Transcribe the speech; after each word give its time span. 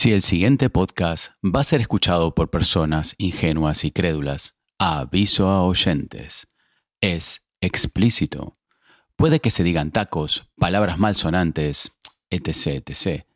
Si 0.00 0.12
el 0.12 0.22
siguiente 0.22 0.70
podcast 0.70 1.32
va 1.44 1.60
a 1.60 1.64
ser 1.64 1.82
escuchado 1.82 2.34
por 2.34 2.48
personas 2.48 3.14
ingenuas 3.18 3.84
y 3.84 3.90
crédulas, 3.90 4.54
aviso 4.78 5.50
a 5.50 5.62
oyentes. 5.62 6.46
Es 7.02 7.42
explícito. 7.60 8.54
Puede 9.14 9.40
que 9.40 9.50
se 9.50 9.62
digan 9.62 9.90
tacos, 9.90 10.48
palabras 10.56 10.98
malsonantes, 10.98 11.98
etc, 12.30 12.82
etc. 12.86 13.26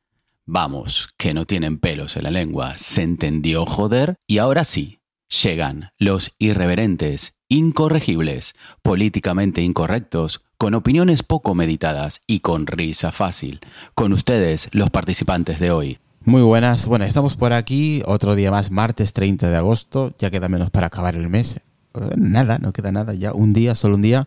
Vamos, 0.46 1.10
que 1.18 1.34
no 1.34 1.44
tienen 1.44 1.76
pelos 1.76 2.16
en 2.16 2.22
la 2.22 2.30
lengua. 2.30 2.78
¿Se 2.78 3.02
entendió, 3.02 3.66
joder? 3.66 4.16
Y 4.26 4.38
ahora 4.38 4.64
sí, 4.64 5.00
llegan 5.28 5.90
los 5.98 6.32
irreverentes, 6.38 7.34
incorregibles, 7.48 8.54
políticamente 8.80 9.60
incorrectos, 9.60 10.40
con 10.56 10.72
opiniones 10.72 11.24
poco 11.24 11.54
meditadas 11.54 12.22
y 12.26 12.40
con 12.40 12.66
risa 12.66 13.12
fácil. 13.12 13.60
Con 13.94 14.14
ustedes, 14.14 14.70
los 14.72 14.88
participantes 14.88 15.60
de 15.60 15.70
hoy. 15.70 15.98
Muy 16.24 16.42
buenas. 16.42 16.86
Bueno, 16.86 17.04
estamos 17.04 17.36
por 17.36 17.52
aquí 17.52 18.02
otro 18.06 18.34
día 18.34 18.50
más, 18.50 18.70
martes 18.70 19.12
30 19.12 19.50
de 19.50 19.56
agosto. 19.56 20.14
Ya 20.18 20.30
queda 20.30 20.48
menos 20.48 20.70
para 20.70 20.86
acabar 20.86 21.14
el 21.16 21.28
mes. 21.28 21.56
Eh, 21.94 22.00
Nada, 22.16 22.58
no 22.58 22.72
queda 22.72 22.90
nada. 22.92 23.12
Ya 23.14 23.32
un 23.32 23.52
día, 23.52 23.74
solo 23.74 23.96
un 23.96 24.02
día. 24.02 24.26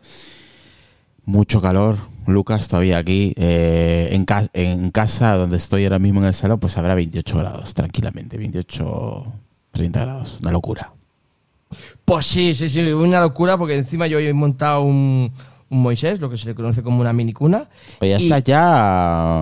Mucho 1.25 1.61
calor. 1.61 1.97
Lucas 2.27 2.67
todavía 2.67 2.97
aquí 2.97 3.33
eh, 3.37 4.09
en, 4.11 4.25
ca- 4.25 4.49
en 4.53 4.91
casa 4.91 5.35
donde 5.35 5.57
estoy 5.57 5.85
ahora 5.85 5.97
mismo 5.97 6.19
en 6.19 6.27
el 6.27 6.33
salón, 6.33 6.59
pues 6.59 6.77
habrá 6.77 6.93
28 6.93 7.37
grados, 7.37 7.73
tranquilamente. 7.73 8.37
28, 8.37 9.25
30 9.71 9.99
grados. 10.01 10.37
Una 10.41 10.51
locura. 10.51 10.91
Pues 12.05 12.25
sí, 12.25 12.53
sí, 12.53 12.69
sí, 12.69 12.81
una 12.81 13.21
locura 13.21 13.57
porque 13.57 13.75
encima 13.77 14.07
yo 14.07 14.19
he 14.19 14.33
montado 14.33 14.81
un, 14.81 15.31
un 15.69 15.81
Moisés, 15.81 16.19
lo 16.19 16.29
que 16.29 16.37
se 16.37 16.45
le 16.47 16.55
conoce 16.55 16.83
como 16.83 16.99
una 17.01 17.11
minicuna. 17.13 17.63
Oye, 18.01 18.11
ya 18.11 18.19
Y- 18.19 18.23
está 18.25 18.39
ya 18.39 18.61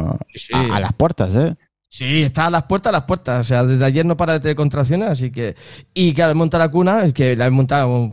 a, 0.09 0.17
Sí. 0.33 0.53
a 0.53 0.79
las 0.79 0.93
puertas, 0.93 1.35
¿eh? 1.35 1.55
Sí, 1.89 2.23
está 2.23 2.47
a 2.47 2.49
las 2.49 2.63
puertas, 2.63 2.89
a 2.89 2.97
las 2.97 3.03
puertas. 3.05 3.41
O 3.41 3.43
sea, 3.43 3.63
desde 3.63 3.85
ayer 3.85 4.05
no 4.05 4.17
para 4.17 4.39
de 4.39 4.55
contracciones, 4.55 5.09
así 5.09 5.31
que... 5.31 5.55
Y 5.93 6.13
claro, 6.13 6.33
he 6.33 6.35
montado 6.35 6.63
la 6.63 6.71
cuna, 6.71 7.13
que 7.13 7.35
la 7.35 7.45
he 7.47 7.49
montado 7.49 8.11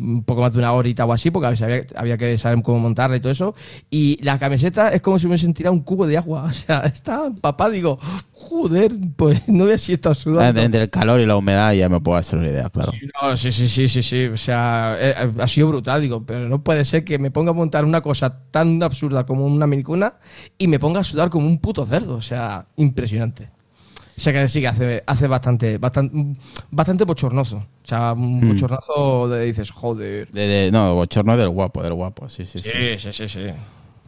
un- 0.00 0.22
poco 0.24 0.40
más 0.42 0.52
de 0.52 0.58
una 0.58 0.72
horita 0.72 1.04
o 1.04 1.12
así, 1.12 1.30
porque 1.30 1.46
había, 1.48 1.86
había 1.96 2.16
que 2.18 2.36
saber 2.38 2.62
cómo 2.62 2.78
montarla 2.78 3.16
y 3.16 3.20
todo 3.20 3.32
eso. 3.32 3.54
Y 3.90 4.18
la 4.22 4.38
camiseta 4.38 4.90
es 4.92 5.02
como 5.02 5.18
si 5.18 5.26
me 5.28 5.38
sentiera 5.38 5.70
un 5.70 5.80
cubo 5.80 6.06
de 6.06 6.16
agua. 6.18 6.44
O 6.50 6.52
sea, 6.68 6.80
está 6.86 7.30
papá, 7.40 7.70
digo, 7.70 7.98
joder, 8.32 8.92
pues 9.16 9.46
no 9.48 9.64
veas 9.66 9.80
si 9.80 9.92
está 9.92 10.14
sudando. 10.14 10.60
Entre 10.60 10.82
el 10.82 10.90
calor 10.90 11.20
y 11.20 11.26
la 11.26 11.36
humedad 11.36 11.72
ya 11.72 11.88
me 11.88 12.00
puedo 12.00 12.18
hacer 12.18 12.38
una 12.38 12.48
idea, 12.48 12.68
claro. 12.70 12.92
No, 13.22 13.36
sí, 13.36 13.52
sí, 13.52 13.68
sí, 13.68 13.88
sí, 13.88 14.02
sí. 14.02 14.26
O 14.26 14.36
sea, 14.36 14.96
eh, 14.98 15.14
eh, 15.18 15.32
ha 15.38 15.46
sido 15.46 15.68
brutal, 15.68 16.00
digo, 16.00 16.24
pero 16.24 16.48
no 16.48 16.62
puede 16.62 16.84
ser 16.84 17.04
que 17.04 17.18
me 17.18 17.30
ponga 17.30 17.50
a 17.50 17.54
montar 17.54 17.84
una 17.84 18.00
cosa 18.00 18.38
tan 18.50 18.82
absurda 18.82 19.24
como 19.26 19.46
una 19.46 19.66
minicuna 19.66 20.14
y 20.58 20.68
me 20.68 20.78
ponga 20.78 21.00
a 21.00 21.04
sudar 21.04 21.30
como 21.30 21.46
un 21.46 21.58
puto 21.58 21.86
cerdo. 21.86 22.16
O 22.16 22.22
sea, 22.22 22.66
impresionante. 22.76 23.50
O 24.16 24.20
sea 24.20 24.32
que 24.32 24.48
sí 24.48 24.60
que 24.60 24.68
hace, 24.68 25.04
hace 25.06 25.26
bastante, 25.26 25.78
bastante, 25.78 26.36
bastante 26.70 27.04
bochornoso. 27.04 27.66
O 27.86 27.88
sea, 27.88 28.14
un 28.14 28.38
Mm. 28.40 28.48
bochornazo 28.48 29.28
de 29.28 29.44
dices, 29.44 29.70
joder. 29.70 30.28
De- 30.32 30.46
de- 30.48 30.72
no, 30.72 30.96
bochorno 30.96 31.36
del 31.36 31.50
guapo, 31.50 31.84
del 31.84 31.94
guapo, 31.94 32.28
sí, 32.28 32.44
sí, 32.44 32.58
sí. 32.60 32.68
sí, 33.00 33.10
sí, 33.16 33.28
sí. 33.28 33.40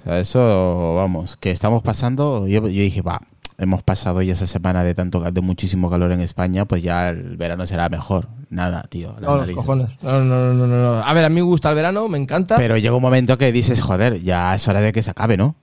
O 0.01 0.03
sea, 0.03 0.19
eso, 0.19 0.95
vamos, 0.97 1.37
que 1.37 1.53
estamos 1.53 1.85
pasando, 1.85 2.49
yo, 2.49 2.63
yo 2.63 2.69
dije, 2.83 3.03
va, 3.03 3.21
hemos 3.57 3.85
pasado 3.85 4.21
ya 4.23 4.33
esa 4.33 4.49
semana 4.49 4.83
de 4.83 4.95
tanto 4.95 5.21
de 5.21 5.41
muchísimo 5.43 5.89
calor 5.91 6.11
en 6.11 6.21
España, 6.23 6.65
pues 6.65 6.83
ya 6.83 7.11
el 7.11 7.37
verano 7.37 7.67
será 7.67 7.89
mejor. 7.89 8.27
Nada, 8.51 8.83
tío. 8.89 9.15
No, 9.21 9.47
cojones. 9.55 9.91
No, 10.03 10.25
no, 10.25 10.53
no, 10.55 10.67
no, 10.67 10.97
no. 10.97 11.05
A 11.05 11.13
ver, 11.13 11.25
a 11.25 11.29
mí 11.29 11.37
me 11.37 11.43
gusta 11.43 11.69
el 11.71 11.77
verano, 11.77 12.09
me 12.09 12.19
encanta. 12.19 12.57
Pero 12.57 12.79
llega 12.79 12.97
un 12.97 13.03
momento 13.03 13.39
que 13.39 13.53
dices, 13.53 13.81
joder, 13.81 14.21
ya 14.23 14.57
es 14.57 14.67
hora 14.67 14.81
de 14.81 14.91
que 14.93 15.05
se 15.05 15.11
acabe, 15.13 15.37
¿no? 15.37 15.55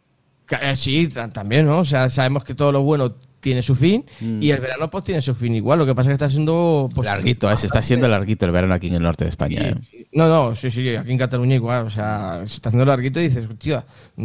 Eh, 0.61 0.75
Sí, 0.77 1.09
ta- 1.09 1.27
también, 1.29 1.65
¿no? 1.65 1.79
O 1.79 1.85
sea, 1.85 2.07
sabemos 2.07 2.45
que 2.45 2.55
todo 2.55 2.71
lo 2.71 2.81
bueno 2.83 3.13
tiene 3.45 3.61
su 3.61 3.75
fin 3.75 4.03
Mm. 4.21 4.41
y 4.41 4.49
el 4.49 4.59
verano 4.59 4.89
pues 4.89 5.03
tiene 5.03 5.21
su 5.21 5.35
fin 5.35 5.53
igual. 5.53 5.77
Lo 5.77 5.85
que 5.85 5.93
pasa 5.93 6.09
es 6.09 6.13
que 6.17 6.25
está 6.25 6.29
siendo... 6.31 6.89
Pues, 6.95 7.05
larguito, 7.05 7.51
eh, 7.51 7.55
se 7.57 7.67
está 7.67 7.77
haciendo 7.77 8.07
larguito 8.07 8.47
el 8.47 8.51
verano 8.51 8.73
aquí 8.73 8.87
en 8.87 8.95
el 8.95 9.03
norte 9.03 9.23
de 9.23 9.29
España. 9.29 9.61
¿eh? 9.61 10.07
No, 10.13 10.27
no, 10.27 10.55
sí, 10.55 10.71
sí, 10.71 10.95
aquí 10.95 11.11
en 11.11 11.19
Cataluña 11.19 11.53
igual. 11.53 11.85
O 11.85 11.89
sea, 11.91 12.41
se 12.45 12.55
está 12.55 12.69
haciendo 12.69 12.85
larguito 12.85 13.19
y 13.19 13.27
dices, 13.27 13.47
tío, 13.59 13.83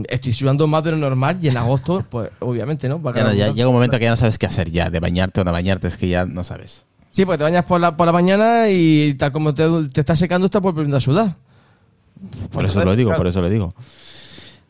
estoy 0.09 0.33
sudando 0.33 0.67
más 0.67 0.83
de 0.85 0.93
lo 0.93 0.97
normal 0.97 1.37
y 1.43 1.49
en 1.49 1.59
agosto, 1.59 2.03
pues 2.11 2.31
obviamente, 2.39 2.89
¿no? 2.89 3.03
Va 3.03 3.11
a 3.11 3.35
Ya 3.35 3.53
llega 3.53 3.69
un 3.69 3.75
momento 3.75 3.99
que 3.99 4.05
ya 4.05 4.11
no 4.11 4.17
sabes 4.17 4.39
qué 4.39 4.47
hacer 4.47 4.71
ya, 4.71 4.89
de 4.89 5.01
bañarte 5.01 5.43
o 5.43 5.45
no 5.45 5.53
bañarte, 5.53 5.89
es 5.89 5.99
que 5.99 6.09
ya 6.09 6.25
no 6.25 6.43
sabes. 6.43 6.87
Sí, 7.11 7.27
pues 7.27 7.37
te 7.37 7.45
bañas 7.45 7.67
por 7.67 7.79
la, 7.79 7.95
por 7.95 8.07
la 8.07 8.13
mañana 8.13 8.71
y 8.71 9.13
tal 9.19 9.33
como 9.33 9.53
te, 9.53 9.65
te 9.93 10.01
está 10.01 10.17
secando, 10.17 10.47
estás 10.47 10.63
volviendo 10.63 10.97
a 10.97 11.01
sudar. 11.01 11.37
Por 12.51 12.65
eso 12.65 12.83
lo 12.87 12.97
digo, 12.97 13.15
por 13.15 13.27
eso 13.27 13.43
lo 13.43 13.51
digo. 13.51 13.75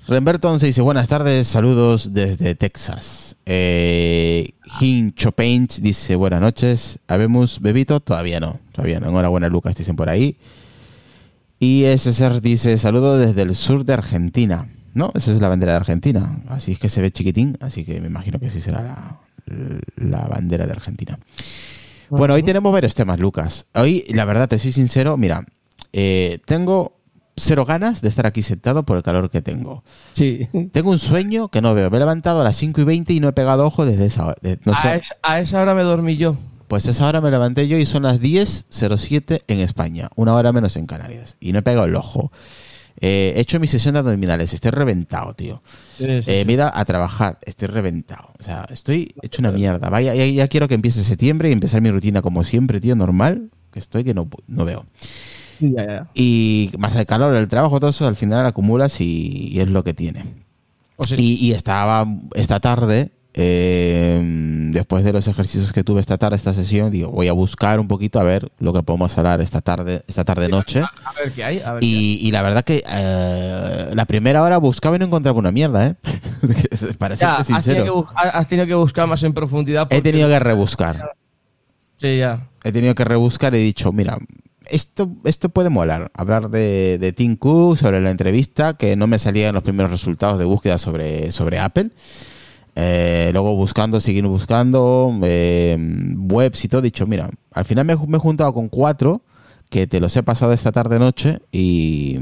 Remberton 0.09 0.59
se 0.59 0.67
dice, 0.67 0.81
buenas 0.81 1.09
tardes, 1.09 1.47
saludos 1.47 2.13
desde 2.13 2.55
Texas. 2.55 3.37
Eh, 3.47 4.51
Hincho 4.81 5.33
Paint 5.33 5.75
dice, 5.77 6.17
buenas 6.17 6.41
noches. 6.41 6.99
¿Habemos 7.07 7.61
bebito? 7.61 8.01
Todavía 8.01 8.41
no, 8.41 8.61
todavía 8.73 8.99
no. 8.99 9.09
Enhorabuena, 9.11 9.49
Lucas, 9.49 9.77
dicen 9.77 9.97
por 9.97 10.09
ahí. 10.09 10.37
Y 11.59 11.85
SSR 11.85 12.41
dice, 12.41 12.79
saludos 12.79 13.21
desde 13.21 13.43
el 13.43 13.55
sur 13.55 13.85
de 13.85 13.93
Argentina. 13.93 14.69
No, 14.95 15.13
esa 15.15 15.33
es 15.33 15.41
la 15.41 15.49
bandera 15.49 15.73
de 15.73 15.77
Argentina. 15.77 16.43
Así 16.49 16.73
es 16.73 16.79
que 16.79 16.89
se 16.89 17.01
ve 17.01 17.13
chiquitín, 17.13 17.57
así 17.61 17.85
que 17.85 18.01
me 18.01 18.09
imagino 18.09 18.41
que 18.41 18.51
sí 18.51 18.61
será 18.61 18.83
la, 18.83 19.21
la 19.97 20.27
bandera 20.27 20.67
de 20.67 20.73
Argentina. 20.73 21.19
Bueno, 22.09 22.35
hoy 22.35 22.43
tenemos 22.43 22.73
varios 22.73 22.95
temas, 22.95 23.21
Lucas. 23.21 23.67
Hoy, 23.75 24.05
la 24.09 24.25
verdad, 24.25 24.49
te 24.49 24.59
soy 24.59 24.73
sincero, 24.73 25.17
mira, 25.17 25.45
eh, 25.93 26.39
tengo 26.45 27.00
cero 27.37 27.65
ganas 27.65 28.01
de 28.03 28.09
estar 28.09 28.27
aquí 28.27 28.43
sentado 28.43 28.85
por 28.85 28.97
el 28.97 29.03
calor 29.03 29.31
que 29.31 29.41
tengo. 29.43 29.83
Sí. 30.13 30.49
Tengo 30.73 30.91
un 30.91 30.99
sueño 30.99 31.49
que 31.49 31.61
no 31.61 31.75
veo. 31.75 31.91
Me 31.91 31.97
he 31.97 32.01
levantado 32.01 32.41
a 32.41 32.45
las 32.45 32.57
5 32.57 32.81
y 32.81 32.85
20 32.85 33.13
y 33.15 33.21
no 33.21 33.29
he 33.29 33.33
pegado 33.33 33.67
ojo 33.67 33.85
desde 33.87 34.07
esa 34.07 34.27
hora. 34.27 34.37
De- 34.43 34.59
no 34.65 34.75
sé. 34.75 34.89
a, 34.89 34.97
es- 34.97 35.15
a 35.23 35.41
esa 35.41 35.61
hora 35.63 35.75
me 35.75 35.83
dormí 35.83 36.17
yo. 36.17 36.37
Pues 36.69 36.87
esa 36.87 37.07
hora 37.09 37.21
me 37.21 37.31
levanté 37.31 37.67
yo 37.67 37.79
y 37.79 37.87
son 37.87 38.05
las 38.05 38.21
10.07 38.21 39.41
en 39.49 39.59
España. 39.61 40.09
Una 40.17 40.35
hora 40.35 40.53
menos 40.53 40.77
en 40.77 40.87
Canarias. 40.87 41.37
Y 41.41 41.53
no 41.53 41.59
he 41.59 41.63
pegado 41.63 41.87
el 41.87 41.97
ojo. 41.97 42.31
Eh, 43.01 43.33
he 43.37 43.41
hecho 43.41 43.59
mi 43.59 43.67
sesión 43.67 43.95
de 43.95 44.01
abdominales. 44.01 44.53
Estoy 44.53 44.71
reventado, 44.73 45.33
tío. 45.35 45.63
Eh, 45.99 46.45
me 46.47 46.53
he 46.53 46.55
ido 46.55 46.71
a 46.73 46.85
trabajar. 46.85 47.39
Estoy 47.47 47.69
reventado. 47.69 48.29
O 48.39 48.43
sea, 48.43 48.67
estoy 48.71 49.15
hecho 49.23 49.41
una 49.43 49.51
mierda. 49.53 49.89
Vaya, 49.89 50.15
ya, 50.15 50.27
ya 50.27 50.47
quiero 50.49 50.69
que 50.69 50.75
empiece 50.75 51.03
septiembre 51.03 51.49
y 51.49 51.53
empezar 51.53 51.81
mi 51.81 51.91
rutina 51.91 52.23
como 52.23 52.45
siempre, 52.45 52.81
tío, 52.81 52.95
normal. 52.95 53.51
Que 53.73 53.79
estoy 53.79 54.05
que 54.05 54.15
no, 54.15 54.29
no 54.47 54.65
veo. 54.65 54.85
Ya, 55.61 55.87
ya. 55.87 56.07
Y 56.15 56.71
más 56.79 56.97
el 56.97 57.07
calor, 57.07 57.35
el 57.35 57.49
trabajo, 57.49 57.79
todo 57.81 57.91
eso, 57.91 58.07
al 58.07 58.17
final 58.17 58.47
acumulas 58.47 59.01
y, 59.01 59.49
y 59.53 59.61
es 59.61 59.69
lo 59.69 59.85
que 59.85 59.95
tiene. 59.95 60.25
O 60.97 61.05
sea, 61.05 61.19
Y, 61.19 61.35
y 61.35 61.53
estaba 61.53 62.07
esta 62.35 62.61
tarde, 62.61 63.11
eh, 63.35 64.21
después 64.73 65.05
de 65.05 65.13
los 65.13 65.29
ejercicios 65.29 65.73
que 65.73 65.85
tuve 65.85 66.01
esta 66.01 66.19
tarde, 66.19 66.37
esta 66.37 66.53
sesión, 66.53 66.91
digo, 66.91 67.11
voy 67.11 67.29
a 67.29 67.33
buscar 67.33 67.79
un 67.79 67.89
poquito 67.89 68.19
a 68.21 68.23
ver 68.23 68.51
lo 68.59 68.73
que 68.73 68.83
podemos 68.83 69.17
hablar 69.19 69.41
esta 69.41 69.61
tarde, 69.61 70.03
esta 70.09 70.25
tarde 70.25 70.49
noche. 70.49 70.81
A 70.83 71.13
ver 71.13 71.33
qué 71.33 71.45
hay. 71.45 71.61
A 71.61 71.75
ver 71.75 71.85
Y, 71.85 72.19
y 72.23 72.31
la 72.33 72.43
verdad 72.43 72.65
que 72.65 72.83
eh, 72.89 73.91
la 73.95 74.05
primera 74.05 74.43
hora 74.43 74.59
buscaba 74.59 74.97
y 74.97 74.99
no 74.99 75.07
encontraba 75.07 75.39
una 75.39 75.53
mierda, 75.53 75.87
¿eh? 75.87 75.95
Para 76.99 77.15
has, 77.15 77.21
tenido 77.21 77.37
que 77.39 77.45
sincero. 77.45 78.09
has 78.15 78.49
tenido 78.49 78.67
que 78.67 78.75
buscar 78.75 79.07
más 79.07 79.23
en 79.23 79.33
profundidad. 79.33 79.87
He 79.91 80.01
tenido 80.01 80.29
que 80.29 80.39
rebuscar. 80.39 81.13
Sí, 81.99 82.19
ya. 82.19 82.49
He 82.65 82.73
tenido 82.73 82.95
que 82.95 83.05
rebuscar 83.05 83.55
y 83.55 83.59
he 83.59 83.61
dicho, 83.61 83.93
mira, 83.93 84.19
esto, 84.71 85.11
esto 85.25 85.49
puede 85.49 85.71
molar. 85.71 86.11
Hablar 86.15 86.51
de, 86.51 86.99
de 86.99 87.13
Tim 87.13 87.37
Cook, 87.37 87.77
sobre 87.77 88.01
la 88.01 88.11
entrevista, 88.11 88.75
que 88.75 88.97
no 88.97 89.07
me 89.07 89.19
salían 89.19 89.55
los 89.55 89.63
primeros 89.63 89.91
resultados 89.91 90.39
de 90.39 90.45
búsqueda 90.45 90.79
sobre, 90.79 91.33
sobre 91.33 91.59
Apple. 91.59 91.91
Eh, 92.77 93.31
luego 93.33 93.57
buscando, 93.57 94.01
seguir 94.01 94.25
buscando, 94.27 95.13
eh, 95.23 95.77
webs 96.17 96.65
y 96.65 96.69
todo. 96.69 96.81
He 96.81 96.85
dicho, 96.85 97.07
mira, 97.07 97.29
al 97.53 97.65
final 97.65 97.85
me, 97.85 97.97
me 97.97 98.17
he 98.17 98.21
juntado 98.21 98.55
con 98.55 98.69
cuatro 98.69 99.23
que 99.69 99.87
te 99.87 100.01
los 100.01 100.17
he 100.17 100.23
pasado 100.23 100.53
esta 100.53 100.73
tarde-noche 100.73 101.41
y, 101.53 102.19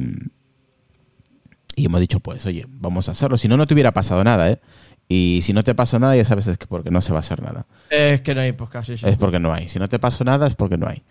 y 1.77 1.87
hemos 1.87 2.00
dicho, 2.00 2.21
pues, 2.21 2.45
oye, 2.47 2.67
vamos 2.69 3.09
a 3.09 3.12
hacerlo. 3.12 3.37
Si 3.39 3.49
no, 3.49 3.56
no 3.56 3.67
te 3.67 3.75
hubiera 3.75 3.93
pasado 3.93 4.25
nada, 4.25 4.50
¿eh? 4.50 4.61
Y 5.09 5.41
si 5.43 5.55
no 5.55 5.62
te 5.65 5.75
pasa 5.75 5.99
nada, 5.99 6.15
ya 6.17 6.25
sabes 6.25 6.47
es 6.47 6.59
que 6.59 6.67
porque 6.67 6.91
no 6.91 7.00
se 7.00 7.12
va 7.12 7.19
a 7.19 7.21
hacer 7.21 7.43
nada. 7.43 7.67
Es 7.89 8.21
que 8.21 8.35
no 8.35 8.43
hay 8.43 8.53
podcast, 8.53 8.89
sí, 8.89 8.97
sí. 8.99 9.06
Es 9.06 9.17
porque 9.17 9.39
no 9.39 9.55
hay. 9.55 9.69
Si 9.69 9.79
no 9.79 9.89
te 9.89 9.99
pasó 9.99 10.25
nada, 10.25 10.47
es 10.47 10.55
porque 10.55 10.77
no 10.77 10.87
hay. 10.87 11.03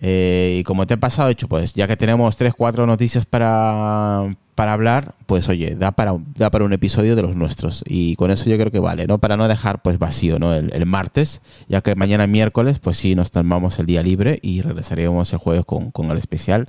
Eh, 0.00 0.58
y 0.60 0.62
como 0.64 0.86
te 0.86 0.94
he 0.94 0.98
pasado, 0.98 1.28
hecho, 1.30 1.48
pues 1.48 1.72
ya 1.74 1.86
que 1.88 1.96
tenemos 1.96 2.36
tres, 2.36 2.54
cuatro 2.54 2.86
noticias 2.86 3.24
para, 3.24 4.24
para 4.54 4.72
hablar, 4.74 5.14
pues 5.26 5.48
oye, 5.48 5.74
da 5.74 5.92
para, 5.92 6.12
un- 6.12 6.26
da 6.36 6.50
para 6.50 6.64
un 6.64 6.72
episodio 6.74 7.16
de 7.16 7.22
los 7.22 7.34
nuestros. 7.34 7.82
Y 7.86 8.14
con 8.16 8.30
eso 8.30 8.48
yo 8.50 8.58
creo 8.58 8.70
que 8.70 8.78
vale, 8.78 9.06
¿no? 9.06 9.18
Para 9.18 9.36
no 9.38 9.48
dejar 9.48 9.80
pues 9.82 9.98
vacío, 9.98 10.38
¿no? 10.38 10.54
El, 10.54 10.72
el 10.74 10.84
martes, 10.86 11.40
ya 11.68 11.80
que 11.80 11.94
mañana 11.94 12.26
miércoles, 12.26 12.78
pues 12.78 12.98
sí, 12.98 13.14
nos 13.14 13.30
tomamos 13.30 13.78
el 13.78 13.86
día 13.86 14.02
libre 14.02 14.38
y 14.42 14.60
regresaremos 14.60 15.32
el 15.32 15.38
jueves 15.38 15.64
con, 15.64 15.90
con 15.90 16.10
el 16.10 16.18
especial. 16.18 16.68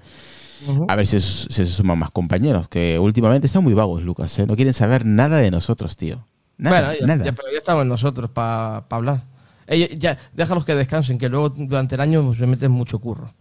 A 0.88 0.96
ver 0.96 1.06
si 1.06 1.20
se, 1.20 1.50
si 1.50 1.50
se 1.54 1.68
suman 1.68 2.00
más 2.00 2.10
compañeros, 2.12 2.68
que 2.68 2.98
últimamente 2.98 3.46
están 3.48 3.64
muy 3.64 3.74
vagos, 3.74 4.02
Lucas, 4.04 4.40
¿eh? 4.40 4.48
No 4.48 4.56
quieren 4.56 4.74
saber 4.74 5.06
nada 5.06 5.38
de 5.38 5.52
nosotros, 5.52 5.98
tío. 5.98 6.26
Nada, 6.58 6.80
bueno, 6.88 7.00
ya, 7.00 7.06
nada. 7.06 7.26
ya- 7.26 7.32
pero 7.34 7.50
ya 7.52 7.60
estamos 7.60 7.86
nosotros 7.86 8.32
para 8.32 8.78
hablar. 8.90 9.24
Ellos, 9.68 9.90
ya, 10.00 10.18
déjalos 10.34 10.64
que 10.66 10.74
descansen, 10.76 11.18
que 11.18 11.28
luego 11.30 11.50
durante 11.50 11.96
el 11.96 12.02
año 12.02 12.34
se 12.34 12.48
meten 12.48 12.72
mucho 12.72 13.00
curro. 13.00 13.34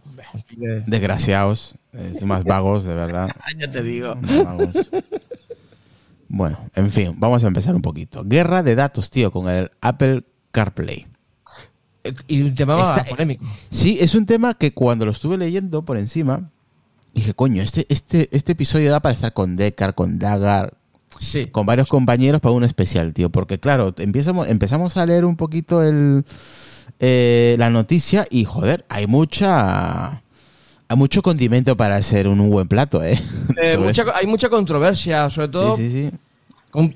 Desgraciados, 0.85 1.75
es 1.93 2.23
más 2.23 2.43
vagos, 2.43 2.83
de 2.83 2.93
verdad. 2.93 3.29
ya 3.57 3.69
te 3.69 3.81
digo. 3.81 4.15
Más 4.15 4.43
vagos. 4.43 4.75
Bueno, 6.27 6.59
en 6.75 6.91
fin, 6.91 7.15
vamos 7.17 7.43
a 7.43 7.47
empezar 7.47 7.73
un 7.73 7.81
poquito. 7.81 8.23
Guerra 8.25 8.61
de 8.61 8.75
datos, 8.75 9.09
tío, 9.09 9.31
con 9.31 9.47
el 9.49 9.71
Apple 9.81 10.23
CarPlay. 10.51 11.07
Y 12.27 12.41
un 12.41 12.55
tema 12.55 12.81
Está- 12.81 13.03
polémico. 13.05 13.45
Sí, 13.69 13.97
es 13.99 14.15
un 14.15 14.25
tema 14.25 14.53
que 14.53 14.73
cuando 14.73 15.05
lo 15.05 15.11
estuve 15.11 15.37
leyendo 15.37 15.83
por 15.83 15.97
encima, 15.97 16.49
dije, 17.13 17.33
coño, 17.33 17.61
este, 17.61 17.85
este, 17.89 18.29
este 18.35 18.51
episodio 18.53 18.91
da 18.91 18.99
para 18.99 19.13
estar 19.13 19.33
con 19.33 19.55
Decar, 19.55 19.95
con 19.95 20.19
Dagar, 20.19 20.76
Sí. 21.19 21.45
con 21.45 21.65
varios 21.65 21.87
compañeros 21.87 22.41
para 22.41 22.53
un 22.53 22.63
especial, 22.63 23.13
tío. 23.13 23.29
Porque 23.29 23.59
claro, 23.59 23.93
empezamos, 23.97 24.47
empezamos 24.49 24.97
a 24.97 25.05
leer 25.05 25.25
un 25.25 25.35
poquito 25.35 25.83
el, 25.83 26.23
eh, 26.99 27.55
la 27.59 27.69
noticia 27.69 28.25
y, 28.29 28.45
joder, 28.45 28.85
hay 28.89 29.07
mucha... 29.07 30.21
Hay 30.89 30.95
mucho 30.95 31.21
condimento 31.21 31.75
para 31.75 31.97
hacer 31.97 32.29
un, 32.29 32.49
buen 32.49 32.69
plato, 32.69 33.03
¿eh? 33.03 33.19
Eh, 33.61 33.77
mucha- 33.79 34.05
hay 34.15 34.25
mucha 34.25 34.47
controversia, 34.47 35.29
sobre 35.29 35.49
todo 35.49 35.75
Sí, 35.75 35.89
sí, 35.89 36.11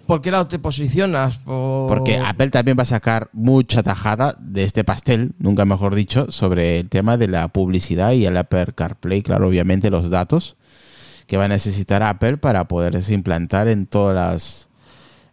por 0.06 0.22
qué 0.22 0.32
lado 0.32 0.48
te 0.48 0.60
posicionas. 0.60 1.40
Por... 1.40 1.88
Porque 1.88 2.18
Apple 2.18 2.50
también 2.50 2.78
va 2.78 2.84
a 2.84 2.86
sacar 2.86 3.30
mucha 3.34 3.84
tajada 3.84 4.36
de 4.40 4.64
este 4.64 4.84
pastel, 4.84 5.34
nunca 5.40 5.66
mejor 5.66 5.96
dicho, 5.96 6.32
sobre 6.32 6.80
el 6.80 6.90
tema 6.90 7.18
de 7.18 7.28
la 7.28 7.48
publicidad 7.48 8.12
y 8.12 8.26
el 8.26 8.38
Apple 8.38 8.68
CarPlay, 8.76 9.22
claro, 9.22 9.48
obviamente 9.48 9.90
los 9.90 10.10
datos 10.10 10.56
que 11.32 11.38
va 11.38 11.46
a 11.46 11.48
necesitar 11.48 12.04
Apple 12.04 12.36
para 12.36 12.66
poderse 12.68 13.14
implantar 13.14 13.70
en 13.70 13.86
todas 13.86 14.14
las 14.14 14.68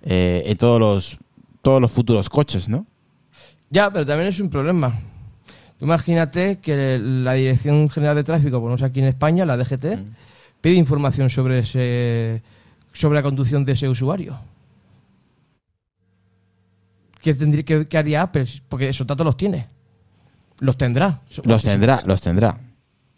eh, 0.02 0.44
en 0.46 0.56
todos 0.56 0.78
los 0.78 1.18
todos 1.60 1.80
los 1.80 1.90
futuros 1.90 2.30
coches, 2.30 2.68
¿no? 2.68 2.86
Ya, 3.68 3.92
pero 3.92 4.06
también 4.06 4.28
es 4.28 4.38
un 4.38 4.48
problema. 4.48 4.94
Tú 5.76 5.86
imagínate 5.86 6.60
que 6.60 7.00
la 7.02 7.32
Dirección 7.32 7.90
General 7.90 8.14
de 8.14 8.22
Tráfico, 8.22 8.60
por 8.60 8.70
no 8.70 8.78
sé 8.78 8.84
aquí 8.84 9.00
en 9.00 9.06
España, 9.06 9.44
la 9.44 9.56
DGT, 9.56 9.96
Mm. 9.96 10.14
pide 10.60 10.74
información 10.76 11.30
sobre 11.30 11.58
ese 11.58 12.44
sobre 12.92 13.16
la 13.16 13.24
conducción 13.24 13.64
de 13.64 13.72
ese 13.72 13.88
usuario. 13.88 14.38
¿Qué, 17.20 17.34
tendría, 17.34 17.64
qué, 17.64 17.88
qué 17.88 17.98
haría 17.98 18.22
Apple? 18.22 18.46
Porque 18.68 18.88
esos 18.88 19.04
datos 19.04 19.26
los 19.26 19.36
tiene. 19.36 19.66
Los 20.60 20.76
tendrá. 20.76 21.22
Los 21.42 21.64
tendrá, 21.64 22.02
los 22.04 22.20
tendrá. 22.20 22.56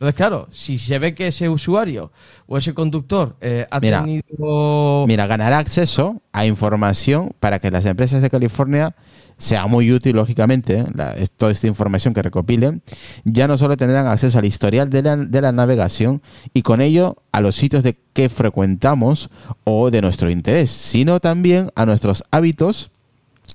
Entonces, 0.01 0.15
claro, 0.17 0.49
si 0.51 0.79
se 0.79 0.99
ve 0.99 1.15
que 1.15 1.27
ese 1.27 1.51
usuario 1.51 2.11
o 2.47 2.57
ese 2.57 2.73
conductor 2.73 3.37
eh, 3.43 3.67
ha 3.71 3.81
Mira, 3.81 4.01
tenido... 4.01 5.05
Mira, 5.07 5.27
ganará 5.27 5.59
acceso 5.59 6.23
a 6.33 6.47
información 6.47 7.33
para 7.39 7.59
que 7.59 7.71
las 7.71 7.85
empresas 7.85 8.23
de 8.23 8.31
California 8.31 8.97
sea 9.37 9.67
muy 9.67 9.93
útil, 9.93 10.17
lógicamente, 10.17 10.79
¿eh? 10.81 10.87
la- 10.95 11.15
toda 11.37 11.53
esta 11.53 11.67
información 11.67 12.15
que 12.15 12.23
recopilen. 12.23 12.83
Ya 13.25 13.47
no 13.47 13.59
solo 13.59 13.77
tendrán 13.77 14.07
acceso 14.07 14.39
al 14.39 14.47
historial 14.47 14.89
de 14.89 15.03
la, 15.03 15.17
de 15.19 15.41
la 15.43 15.53
navegación 15.53 16.23
y 16.55 16.63
con 16.63 16.81
ello 16.81 17.17
a 17.33 17.43
los 17.43 17.55
sitios 17.57 17.83
de 17.83 17.99
que 18.15 18.31
frecuentamos 18.31 19.29
o 19.65 19.91
de 19.91 20.01
nuestro 20.01 20.31
interés, 20.31 20.71
sino 20.71 21.21
también 21.21 21.71
a 21.75 21.85
nuestros 21.85 22.25
hábitos 22.31 22.91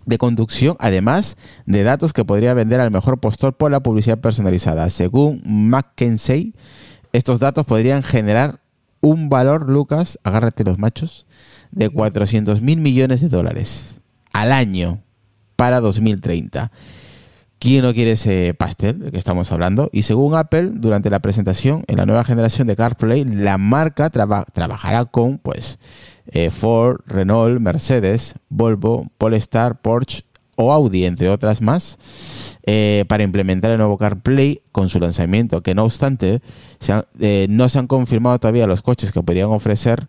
de 0.06 0.18
conducción, 0.18 0.76
además 0.80 1.38
de 1.66 1.84
datos 1.84 2.14
que 2.14 2.26
podría 2.26 2.54
vender 2.54 2.80
al 2.80 2.92
mejor 2.92 3.20
postor 3.20 3.56
por 3.56 3.72
la 3.72 3.82
publicidad 3.82 4.20
personalizada. 4.20 4.90
Según 4.90 5.42
McKinsey, 5.46 6.54
estos 7.14 7.40
datos 7.40 7.66
podrían 7.66 8.04
generar 8.04 8.60
un 9.02 9.30
valor, 9.30 9.70
Lucas, 9.70 10.20
agárrate 10.24 10.64
los 10.64 10.78
machos, 10.80 11.26
de 11.72 11.90
400 11.90 12.62
mil 12.62 12.80
millones 12.80 13.22
de 13.22 13.30
dólares 13.30 14.02
al 14.34 14.52
año 14.52 15.02
para 15.56 15.80
2030. 15.80 16.72
¿Quién 17.60 17.84
no 17.84 17.94
quiere 17.94 18.12
ese 18.12 18.54
pastel 18.54 19.00
del 19.00 19.12
que 19.12 19.18
estamos 19.18 19.52
hablando? 19.52 19.90
Y 19.94 20.02
según 20.04 20.36
Apple, 20.36 20.72
durante 20.74 21.10
la 21.10 21.20
presentación 21.20 21.84
en 21.88 21.98
la 21.98 22.06
nueva 22.06 22.24
generación 22.24 22.68
de 22.68 22.76
CarPlay, 22.76 23.24
la 23.24 23.58
marca 23.58 24.10
traba- 24.10 24.46
trabajará 24.54 25.06
con 25.06 25.38
pues 25.38 25.80
eh, 26.28 26.50
Ford, 26.50 27.02
Renault, 27.06 27.60
Mercedes, 27.60 28.36
Volvo, 28.50 29.08
Polestar, 29.18 29.82
Porsche 29.82 30.24
o 30.56 30.72
Audi, 30.72 31.06
entre 31.06 31.30
otras 31.30 31.62
más, 31.62 31.98
eh, 32.66 33.06
para 33.08 33.24
implementar 33.24 33.72
el 33.72 33.78
nuevo 33.78 33.98
CarPlay 33.98 34.62
con 34.72 34.90
su 34.90 35.00
lanzamiento, 35.00 35.62
que 35.62 35.76
no 35.76 35.84
obstante 35.84 36.42
eh, 37.20 37.48
no 37.50 37.70
se 37.70 37.80
han 37.80 37.88
confirmado 37.88 38.40
todavía 38.40 38.68
los 38.68 38.82
coches 38.82 39.12
que 39.12 39.22
podrían 39.22 39.50
ofrecer 39.50 40.08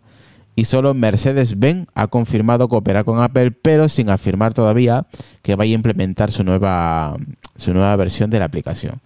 y 0.57 0.65
solo 0.65 0.95
Mercedes-Benz 0.95 1.87
ha 1.93 2.07
confirmado 2.07 2.67
cooperar 2.67 3.05
con 3.05 3.21
Apple, 3.21 3.51
pero 3.51 3.87
sin 3.89 4.09
afirmar 4.09 4.55
todavía 4.55 5.05
que 5.43 5.55
vaya 5.55 5.73
a 5.73 5.75
implementar 5.75 6.31
su 6.31 6.43
nueva, 6.43 7.15
su 7.57 7.73
nueva 7.73 7.95
versión 7.95 8.31
de 8.31 8.39
la 8.39 8.45
aplicación. 8.45 8.99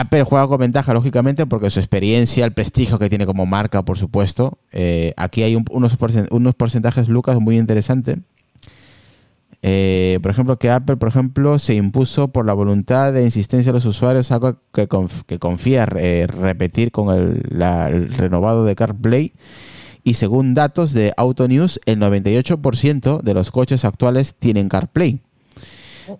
Apple 0.00 0.24
juega 0.24 0.48
con 0.48 0.58
ventaja, 0.58 0.92
lógicamente, 0.94 1.46
porque 1.46 1.70
su 1.70 1.78
experiencia, 1.80 2.44
el 2.44 2.52
prestigio 2.52 2.98
que 2.98 3.08
tiene 3.08 3.26
como 3.26 3.46
marca, 3.46 3.84
por 3.84 3.98
supuesto. 3.98 4.58
Eh, 4.72 5.12
aquí 5.16 5.42
hay 5.42 5.56
un- 5.56 5.64
unos, 5.70 5.96
unos 6.30 6.54
porcentajes, 6.54 7.08
Lucas, 7.08 7.38
muy 7.40 7.58
interesantes. 7.58 8.18
Eh, 9.66 10.18
por 10.20 10.30
ejemplo, 10.30 10.58
que 10.58 10.70
Apple, 10.70 10.96
por 10.96 11.08
ejemplo, 11.08 11.58
se 11.58 11.74
impuso 11.74 12.28
por 12.28 12.44
la 12.44 12.52
voluntad 12.52 13.12
de 13.14 13.24
insistencia 13.24 13.72
de 13.72 13.78
los 13.78 13.86
usuarios, 13.86 14.30
algo 14.30 14.58
que, 14.74 14.86
conf- 14.88 15.22
que 15.26 15.38
confía 15.38 15.88
eh, 15.96 16.26
repetir 16.26 16.90
con 16.90 17.14
el, 17.16 17.42
la- 17.48 17.86
el 17.88 18.12
renovado 18.12 18.64
de 18.64 18.74
CarPlay. 18.74 19.32
Y 20.02 20.14
según 20.14 20.52
datos 20.52 20.92
de 20.92 21.14
Autonews, 21.16 21.80
el 21.86 21.98
98% 21.98 23.22
de 23.22 23.32
los 23.32 23.50
coches 23.50 23.86
actuales 23.86 24.34
tienen 24.34 24.68
CarPlay. 24.68 25.20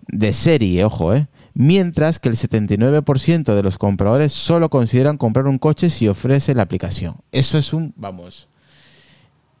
De 0.07 0.33
serie, 0.33 0.83
ojo, 0.83 1.13
¿eh? 1.13 1.27
Mientras 1.57 2.19
que 2.19 2.27
el 2.27 2.35
79% 2.35 3.55
de 3.55 3.63
los 3.63 3.77
compradores 3.77 4.33
solo 4.33 4.69
consideran 4.69 5.17
comprar 5.17 5.47
un 5.47 5.57
coche 5.57 5.89
si 5.89 6.07
ofrece 6.09 6.53
la 6.53 6.63
aplicación. 6.63 7.15
Eso 7.31 7.57
es 7.57 7.71
un, 7.71 7.93
vamos, 7.95 8.49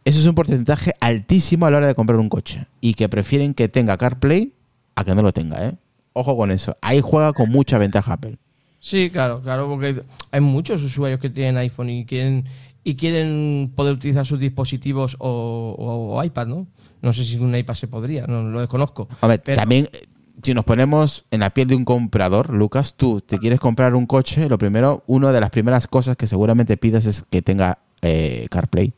eso 0.03 0.19
es 0.19 0.25
un 0.27 0.35
porcentaje 0.35 0.91
altísimo 0.99 1.65
a 1.65 1.71
la 1.71 1.77
hora 1.77 1.87
de 1.87 1.95
comprar 1.95 2.19
un 2.19 2.27
coche. 2.29 2.67
Y 2.81 2.95
que 2.95 3.07
prefieren 3.07 3.53
que 3.53 3.69
tenga 3.69 3.97
CarPlay 3.97 4.51
a 4.95 5.05
que 5.05 5.15
no 5.15 5.21
lo 5.21 5.31
tenga, 5.31 5.65
¿eh? 5.67 5.75
Ojo 6.13 6.35
con 6.35 6.51
eso. 6.51 6.75
Ahí 6.81 6.99
juega 7.01 7.31
con 7.33 7.49
mucha 7.49 7.77
ventaja 7.77 8.13
Apple. 8.13 8.37
Sí, 8.81 9.09
claro, 9.09 9.41
claro, 9.41 9.67
porque 9.67 10.03
hay 10.31 10.41
muchos 10.41 10.83
usuarios 10.83 11.19
que 11.19 11.29
tienen 11.29 11.57
iPhone 11.57 11.89
y 11.89 12.05
quieren 12.05 12.45
y 12.83 12.95
quieren 12.95 13.71
poder 13.75 13.95
utilizar 13.95 14.25
sus 14.27 14.39
dispositivos 14.39 15.15
o, 15.19 15.75
o- 15.79 16.15
o 16.19 16.23
iPad, 16.23 16.45
¿no? 16.47 16.67
No 17.01 17.13
sé 17.13 17.25
si 17.25 17.37
un 17.37 17.55
iPad 17.55 17.73
se 17.73 17.87
podría, 17.87 18.27
no 18.27 18.43
lo 18.43 18.59
desconozco. 18.59 19.07
A 19.21 19.27
ver, 19.27 19.41
Pero- 19.41 19.59
también, 19.59 19.87
si 20.43 20.53
nos 20.53 20.65
ponemos 20.65 21.25
en 21.31 21.39
la 21.41 21.49
piel 21.51 21.67
de 21.67 21.75
un 21.75 21.85
comprador, 21.85 22.51
Lucas, 22.53 22.95
tú 22.95 23.21
te 23.21 23.37
quieres 23.39 23.59
comprar 23.59 23.95
un 23.95 24.05
coche, 24.05 24.47
lo 24.49 24.57
primero, 24.57 25.03
una 25.07 25.31
de 25.31 25.39
las 25.41 25.49
primeras 25.49 25.87
cosas 25.87 26.15
que 26.17 26.27
seguramente 26.27 26.77
pidas 26.77 27.05
es 27.05 27.23
que 27.29 27.41
tenga 27.41 27.79
eh, 28.01 28.47
CarPlay. 28.49 28.93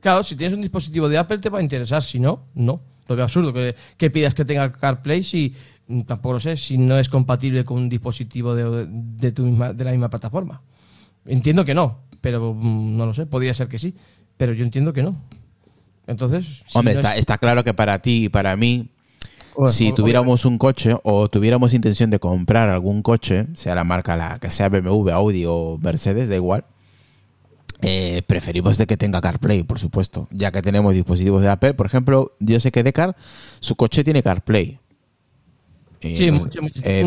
Claro, 0.00 0.24
si 0.24 0.36
tienes 0.36 0.54
un 0.54 0.62
dispositivo 0.62 1.08
de 1.08 1.18
Apple 1.18 1.38
te 1.38 1.48
va 1.50 1.58
a 1.58 1.62
interesar, 1.62 2.02
si 2.02 2.18
no, 2.18 2.44
no. 2.54 2.80
Lo 3.08 3.14
veo 3.14 3.24
absurdo 3.24 3.52
que, 3.52 3.74
que 3.96 4.10
pidas 4.10 4.34
que 4.34 4.44
tenga 4.44 4.72
CarPlay 4.72 5.22
si 5.22 5.54
mm, 5.86 6.00
tampoco 6.02 6.34
lo 6.34 6.40
sé, 6.40 6.56
si 6.56 6.76
no 6.78 6.98
es 6.98 7.08
compatible 7.08 7.64
con 7.64 7.76
un 7.78 7.88
dispositivo 7.88 8.54
de, 8.54 8.86
de, 8.88 9.32
tu 9.32 9.44
misma, 9.44 9.72
de 9.72 9.84
la 9.84 9.90
misma 9.92 10.08
plataforma. 10.10 10.62
Entiendo 11.24 11.64
que 11.64 11.74
no, 11.74 11.98
pero 12.20 12.54
mm, 12.54 12.96
no 12.96 13.06
lo 13.06 13.12
sé, 13.12 13.26
podría 13.26 13.52
ser 13.54 13.68
que 13.68 13.78
sí, 13.78 13.94
pero 14.36 14.52
yo 14.54 14.64
entiendo 14.64 14.92
que 14.92 15.02
no. 15.02 15.16
Entonces, 16.06 16.62
si 16.66 16.78
Hombre, 16.78 16.94
no 16.94 17.00
está, 17.00 17.14
es- 17.14 17.20
está 17.20 17.38
claro 17.38 17.62
que 17.64 17.74
para 17.74 17.98
ti 18.00 18.24
y 18.24 18.28
para 18.28 18.56
mí, 18.56 18.88
Bueno, 19.56 19.72
si 19.72 19.92
tuviéramos 19.92 20.44
un 20.44 20.58
coche 20.58 20.94
o 21.02 21.28
tuviéramos 21.28 21.72
intención 21.72 22.10
de 22.10 22.18
comprar 22.18 22.68
algún 22.68 23.02
coche, 23.02 23.46
sea 23.54 23.74
la 23.74 23.84
marca 23.84 24.16
la 24.16 24.38
que 24.38 24.50
sea 24.50 24.68
BMW, 24.68 25.10
Audi 25.12 25.44
o 25.46 25.78
Mercedes, 25.80 26.28
da 26.28 26.36
igual, 26.36 26.64
eh, 27.82 28.22
preferimos 28.26 28.78
de 28.78 28.86
que 28.86 28.96
tenga 28.96 29.20
CarPlay, 29.20 29.62
por 29.62 29.78
supuesto, 29.78 30.28
ya 30.30 30.50
que 30.50 30.62
tenemos 30.62 30.94
dispositivos 30.94 31.42
de 31.42 31.48
Apple. 31.48 31.74
Por 31.74 31.86
ejemplo, 31.86 32.32
yo 32.40 32.58
sé 32.60 32.70
que 32.72 32.82
Decar, 32.82 33.16
su 33.60 33.76
coche 33.76 34.02
tiene 34.04 34.22
CarPlay. 34.22 34.78
Eh, 36.00 36.16
Sí, 36.16 36.30
no 36.30 36.38
sé, 36.38 36.44
mucha- 36.44 36.60
mucha- 36.60 36.80
eh, 36.84 37.00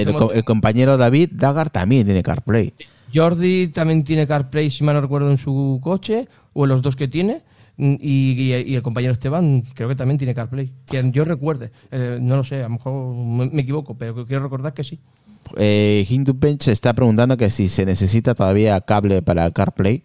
el, 0.00 0.36
el 0.36 0.44
compañero 0.44 0.96
David 0.96 1.30
Dagar 1.32 1.70
también 1.70 2.04
tiene 2.06 2.22
CarPlay. 2.22 2.72
Jordi 3.12 3.68
también 3.68 4.04
tiene 4.04 4.26
CarPlay, 4.26 4.70
si 4.70 4.84
mal 4.84 4.94
no 4.94 5.00
recuerdo, 5.00 5.30
en 5.30 5.38
su 5.38 5.80
coche, 5.82 6.28
o 6.52 6.64
en 6.64 6.68
los 6.70 6.82
dos 6.82 6.94
que 6.96 7.08
tiene. 7.08 7.42
Y, 7.82 8.32
y- 8.52 8.54
y 8.54 8.74
el 8.74 8.82
compañero 8.82 9.12
Esteban 9.12 9.62
creo 9.74 9.88
que 9.88 9.94
también 9.96 10.18
tiene 10.18 10.34
CarPlay. 10.34 10.70
Que 10.86 11.08
yo 11.12 11.24
recuerde. 11.24 11.70
Eh, 11.90 12.18
no 12.20 12.36
lo 12.36 12.44
sé, 12.44 12.56
a 12.60 12.64
lo 12.64 12.70
mejor 12.70 13.14
me, 13.14 13.48
me 13.48 13.62
equivoco, 13.62 13.96
pero 13.96 14.26
quiero 14.26 14.42
recordar 14.42 14.74
que 14.74 14.84
sí. 14.84 14.98
Eh, 15.56 16.04
Hindu 16.08 16.34
Bench 16.38 16.68
está 16.68 16.92
preguntando 16.92 17.36
que 17.36 17.50
si 17.50 17.68
se 17.68 17.86
necesita 17.86 18.34
todavía 18.34 18.80
cable 18.82 19.22
para 19.22 19.50
CarPlay. 19.50 20.04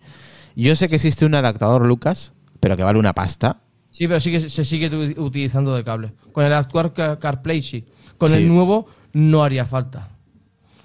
Yo 0.55 0.75
sé 0.77 0.87
que 0.87 0.95
existe 0.95 1.25
un 1.25 1.35
adaptador, 1.35 1.85
Lucas, 1.85 2.33
pero 2.61 2.77
que 2.77 2.83
vale 2.83 2.97
una 2.97 3.11
pasta. 3.13 3.59
Sí, 3.91 4.07
pero 4.07 4.19
sí 4.21 4.31
que 4.31 4.49
se- 4.49 4.63
sigue 4.63 4.89
utilizando 5.19 5.75
de 5.75 5.83
cable. 5.83 6.13
Con 6.31 6.45
el 6.45 6.53
actual 6.53 6.93
Car- 6.93 7.19
CarPlay 7.19 7.61
sí. 7.61 7.85
Con 8.17 8.29
Sí. 8.29 8.37
el 8.37 8.47
nuevo 8.47 8.87
no 9.13 9.43
haría 9.43 9.65
falta. 9.65 10.09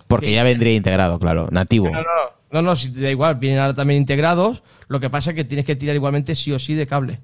Porque 0.08 0.26
Sí. 0.26 0.34
ya 0.34 0.42
vendría 0.42 0.74
integrado, 0.74 1.20
claro, 1.20 1.48
nativo. 1.52 1.86
No, 1.86 1.92
no, 1.92 1.98
no. 2.02 2.40
No, 2.52 2.62
no, 2.62 2.74
si 2.74 2.90
te 2.90 3.00
da 3.00 3.10
igual, 3.12 3.36
vienen 3.36 3.60
ahora 3.60 3.74
también 3.74 4.00
integrados. 4.00 4.64
Lo 4.90 4.98
que 4.98 5.08
pasa 5.08 5.30
es 5.30 5.36
que 5.36 5.44
tienes 5.44 5.64
que 5.64 5.76
tirar 5.76 5.94
igualmente 5.94 6.34
sí 6.34 6.50
o 6.50 6.58
sí 6.58 6.74
de 6.74 6.84
cable. 6.86 7.20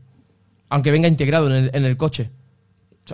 Aunque 0.68 0.92
venga 0.92 1.08
integrado 1.08 1.49
en 1.49 1.52
el, 1.64 1.70
en 1.75 1.85
el 1.85 1.96
coche. 1.96 2.30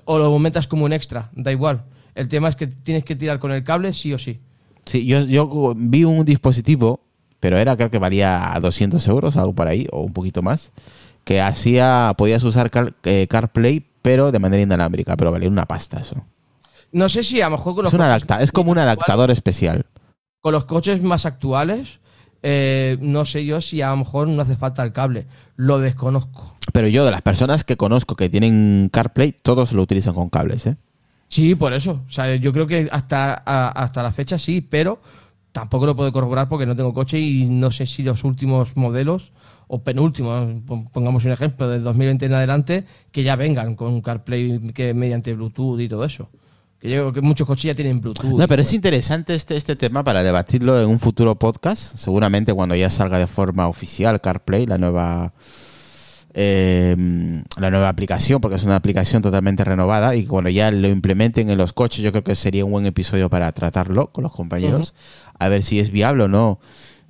O 0.05 0.19
lo 0.19 0.39
metas 0.39 0.67
como 0.69 0.85
un 0.85 0.93
extra, 0.93 1.31
da 1.35 1.51
igual. 1.51 1.85
El 2.15 2.29
tema 2.29 2.51
es 2.51 2.57
que 2.57 2.67
tienes 2.67 3.03
que 3.05 3.17
tirar 3.17 3.39
con 3.39 3.51
el 3.51 3.65
cable 3.65 3.95
sí 3.95 4.13
o 4.13 4.19
sí. 4.19 4.41
Sí, 4.85 5.07
yo, 5.07 5.23
yo 5.25 5.73
vi 5.75 6.05
un 6.05 6.27
dispositivo, 6.27 7.01
pero 7.41 7.57
era 7.57 7.77
creo 7.79 7.91
que 7.91 7.99
valía 7.99 8.53
200 8.61 9.09
euros, 9.09 9.39
algo 9.39 9.55
por 9.55 9.69
ahí, 9.69 9.87
o 9.91 10.03
un 10.03 10.13
poquito 10.13 10.43
más, 10.43 10.71
que 11.25 11.41
hacía, 11.41 12.13
podías 12.19 12.43
usar 12.45 12.71
Car- 12.71 12.93
eh, 13.05 13.27
CarPlay, 13.31 13.87
pero 14.03 14.33
de 14.33 14.39
manera 14.39 14.63
inalámbrica, 14.63 15.17
pero 15.17 15.33
valía 15.33 15.49
una 15.49 15.65
pasta 15.65 16.01
eso. 16.01 16.17
No 16.93 17.09
sé 17.09 17.23
si 17.23 17.41
a 17.41 17.47
lo 17.47 17.53
mejor 17.57 17.75
con 17.75 17.85
los, 17.85 17.95
Es, 17.95 17.99
un 17.99 18.05
adapta- 18.05 18.43
es 18.43 18.53
como 18.53 18.71
un 18.71 18.79
adaptador 18.79 19.31
especial. 19.31 19.87
con 20.43 20.53
los 20.53 20.65
coches 20.67 21.01
más 21.03 21.25
actuales, 21.25 22.01
eh, 22.43 22.97
no 23.01 23.25
sé 23.25 23.45
yo 23.45 23.61
si 23.61 23.83
a 23.83 23.91
lo 23.91 23.99
mejor 23.99 24.29
no 24.29 24.43
hace 24.43 24.57
falta 24.57 24.83
el 24.83 24.93
cable. 24.93 25.27
Lo 25.57 25.79
desconozco. 25.79 26.57
Pero 26.73 26.89
yo, 26.89 27.05
de 27.05 27.11
las 27.11 27.23
personas 27.23 27.65
que 27.65 27.77
conozco 27.77 28.15
que 28.17 28.29
tienen 28.29 28.89
CarPlay, 28.93 29.33
todos 29.33 29.73
lo 29.73 29.83
utilizan 29.83 30.15
con 30.15 30.29
cables, 30.29 30.67
¿eh? 30.67 30.77
Sí, 31.29 31.55
por 31.55 31.73
eso. 31.73 32.03
O 32.07 32.11
sea, 32.11 32.35
yo 32.37 32.53
creo 32.53 32.67
que 32.67 32.89
hasta, 32.91 33.43
a- 33.47 33.69
hasta 33.69 34.03
la 34.03 34.13
fecha 34.13 34.39
sí, 34.39 34.61
pero 34.61 35.01
tampoco 35.53 35.87
lo 35.87 35.97
puedo 35.97 36.13
corroborar 36.13 36.49
porque 36.49 36.67
no 36.67 36.77
tengo 36.77 36.93
coche 36.95 37.19
y 37.21 37.47
no 37.47 37.71
sé 37.71 37.87
si 37.87 38.03
los 38.03 38.25
últimos 38.25 38.77
modelos 38.77 39.33
o 39.69 39.83
penúltimos, 39.83 40.63
pon- 40.67 40.89
pongamos 40.89 41.25
un 41.25 41.33
ejemplo, 41.33 41.69
del 41.69 41.83
2020 41.85 42.27
en 42.27 42.35
adelante, 42.35 42.85
que 43.11 43.23
ya 43.23 43.37
vengan 43.37 43.77
con 43.77 44.01
CarPlay 44.03 44.73
que 44.75 44.93
mediante 44.95 45.33
Bluetooth 45.35 45.81
y 45.81 45.89
todo 45.89 46.05
eso. 46.05 46.29
Que 46.83 46.91
yo 46.91 47.13
que 47.13 47.21
muchos 47.21 47.47
coches 47.47 47.63
ya 47.63 47.75
tienen 47.75 48.01
Bluetooth. 48.01 48.25
No, 48.25 48.49
pero 48.49 48.61
es 48.61 48.73
interesante 48.73 49.35
este, 49.35 49.57
este 49.57 49.77
tema 49.77 50.03
para 50.03 50.25
debatirlo 50.25 50.83
en 50.83 50.89
un 50.89 50.99
futuro 50.99 51.37
podcast, 51.37 51.97
seguramente 51.97 52.53
cuando 52.53 52.75
ya 52.75 52.91
salga 52.91 53.21
de 53.21 53.29
forma 53.29 53.69
oficial 53.69 54.21
CarPlay, 54.21 54.67
la 54.67 54.79
nueva 54.79 55.33
eh, 56.35 56.97
la 57.57 57.71
nueva 57.71 57.89
aplicación, 57.89 58.41
porque 58.41 58.57
es 58.57 58.65
una 58.65 58.75
aplicación 58.75 59.23
totalmente 59.23 59.63
renovada 59.63 60.17
y 60.17 60.27
cuando 60.27 60.51
ya 60.51 60.73
lo 60.73 60.89
implementen 60.89 61.51
en 61.51 61.59
los 61.59 61.73
coches, 61.73 62.03
yo 62.03 62.11
creo 62.11 62.25
que 62.25 62.35
sería 62.35 62.65
un 62.65 62.73
buen 62.73 62.87
episodio 62.87 63.31
para 63.31 63.53
tratarlo 63.53 64.11
con 64.11 64.25
los 64.25 64.33
compañeros, 64.33 64.93
a 65.39 65.49
ver 65.49 65.63
si 65.63 65.79
es 65.79 65.93
viable 65.93 66.25
o 66.25 66.29
no. 66.29 66.59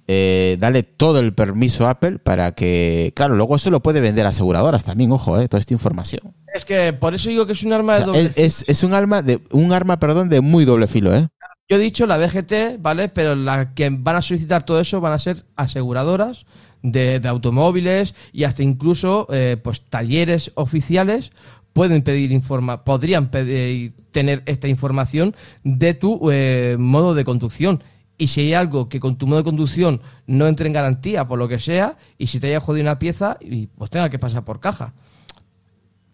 Eh, 0.09 0.57
dale 0.59 0.83
todo 0.83 1.21
el 1.21 1.33
permiso 1.33 1.87
a 1.87 1.91
Apple 1.91 2.19
para 2.19 2.53
que, 2.55 3.13
claro, 3.15 3.35
luego 3.37 3.57
eso 3.57 3.71
lo 3.71 3.81
puede 3.81 4.01
vender 4.01 4.27
aseguradoras 4.27 4.85
también, 4.85 5.13
ojo, 5.13 5.39
eh, 5.41 5.49
toda 5.49 5.61
esta 5.61 5.75
información. 5.75 6.35
Es 6.55 6.65
que 6.65 6.93
por 6.93 7.15
eso 7.15 7.29
digo 7.29 7.47
que 7.47 7.53
es 7.53 7.63
un 7.63 7.73
arma 7.73 7.95
O 7.95 7.99
de 7.99 8.05
doble 8.05 8.21
es, 8.21 8.33
es- 8.37 8.65
es 8.67 8.83
un 8.83 8.95
arma 8.95 9.23
de 9.23 9.41
un 9.53 9.73
arma, 9.73 9.99
perdón, 10.01 10.29
de 10.29 10.41
muy 10.41 10.65
doble 10.65 10.87
filo, 10.89 11.15
¿eh? 11.15 11.29
Yo 11.69 11.77
he 11.77 11.81
dicho 11.81 12.07
la 12.07 12.19
DGT, 12.19 12.79
¿vale? 12.81 13.09
Pero 13.09 13.35
las 13.37 13.69
que 13.75 13.89
van 13.91 14.17
a 14.17 14.23
solicitar 14.23 14.65
todo 14.65 14.81
eso 14.81 15.01
van 15.01 15.13
a 15.13 15.19
ser 15.19 15.45
aseguradoras 15.57 16.45
de, 16.83 17.21
de 17.21 17.29
automóviles 17.29 18.15
y 18.33 18.45
hasta 18.45 18.63
incluso 18.63 19.27
eh, 19.31 19.57
pues 19.63 19.83
talleres 19.89 20.51
oficiales 20.57 21.31
pueden 21.73 22.03
pedir 22.03 22.33
informa 22.33 22.85
podrían 22.85 23.31
pedir, 23.31 23.95
tener 24.11 24.43
esta 24.47 24.69
información 24.69 25.35
de 25.65 25.95
tu 25.95 26.29
eh, 26.31 26.77
modo 26.79 27.15
de 27.15 27.25
conducción. 27.25 27.83
Y 28.19 28.29
si 28.29 28.43
hay 28.43 28.55
algo 28.55 28.89
que 28.89 29.01
con 29.01 29.17
tu 29.17 29.27
modo 29.27 29.39
de 29.39 29.45
conducción 29.45 30.01
no 30.27 30.47
entre 30.47 30.67
en 30.67 30.73
garantía 30.73 31.27
por 31.27 31.39
lo 31.39 31.49
que 31.49 31.59
sea, 31.59 31.97
y 32.19 32.29
si 32.29 32.39
te 32.41 32.49
haya 32.49 32.61
jodido 32.61 32.85
una 32.85 32.99
pieza, 32.99 33.37
y 33.41 33.67
pues 33.67 33.91
tenga 33.91 34.11
que 34.11 34.19
pasar 34.19 34.45
por 34.45 34.61
caja. 34.61 34.93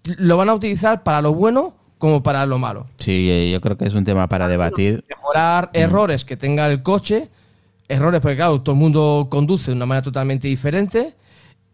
Lo 0.04 0.36
van 0.36 0.48
a 0.48 0.54
utilizar 0.54 1.02
para 1.02 1.20
lo 1.20 1.34
bueno 1.34 1.74
como 1.98 2.22
para 2.22 2.46
lo 2.46 2.58
malo 2.58 2.86
Sí, 2.98 3.28
eh, 3.30 3.50
yo 3.50 3.60
creo 3.60 3.76
que 3.76 3.84
es 3.84 3.94
un 3.94 4.04
tema 4.04 4.28
para 4.28 4.48
debatir. 4.48 5.04
mejorar 5.08 5.70
errores 5.72 6.24
que 6.24 6.36
tenga 6.36 6.70
el 6.70 6.82
coche, 6.82 7.28
errores 7.88 8.20
porque 8.20 8.36
claro, 8.36 8.62
todo 8.62 8.74
el 8.74 8.80
mundo 8.80 9.26
conduce 9.30 9.70
de 9.70 9.76
una 9.76 9.86
manera 9.86 10.02
totalmente 10.02 10.48
diferente 10.48 11.14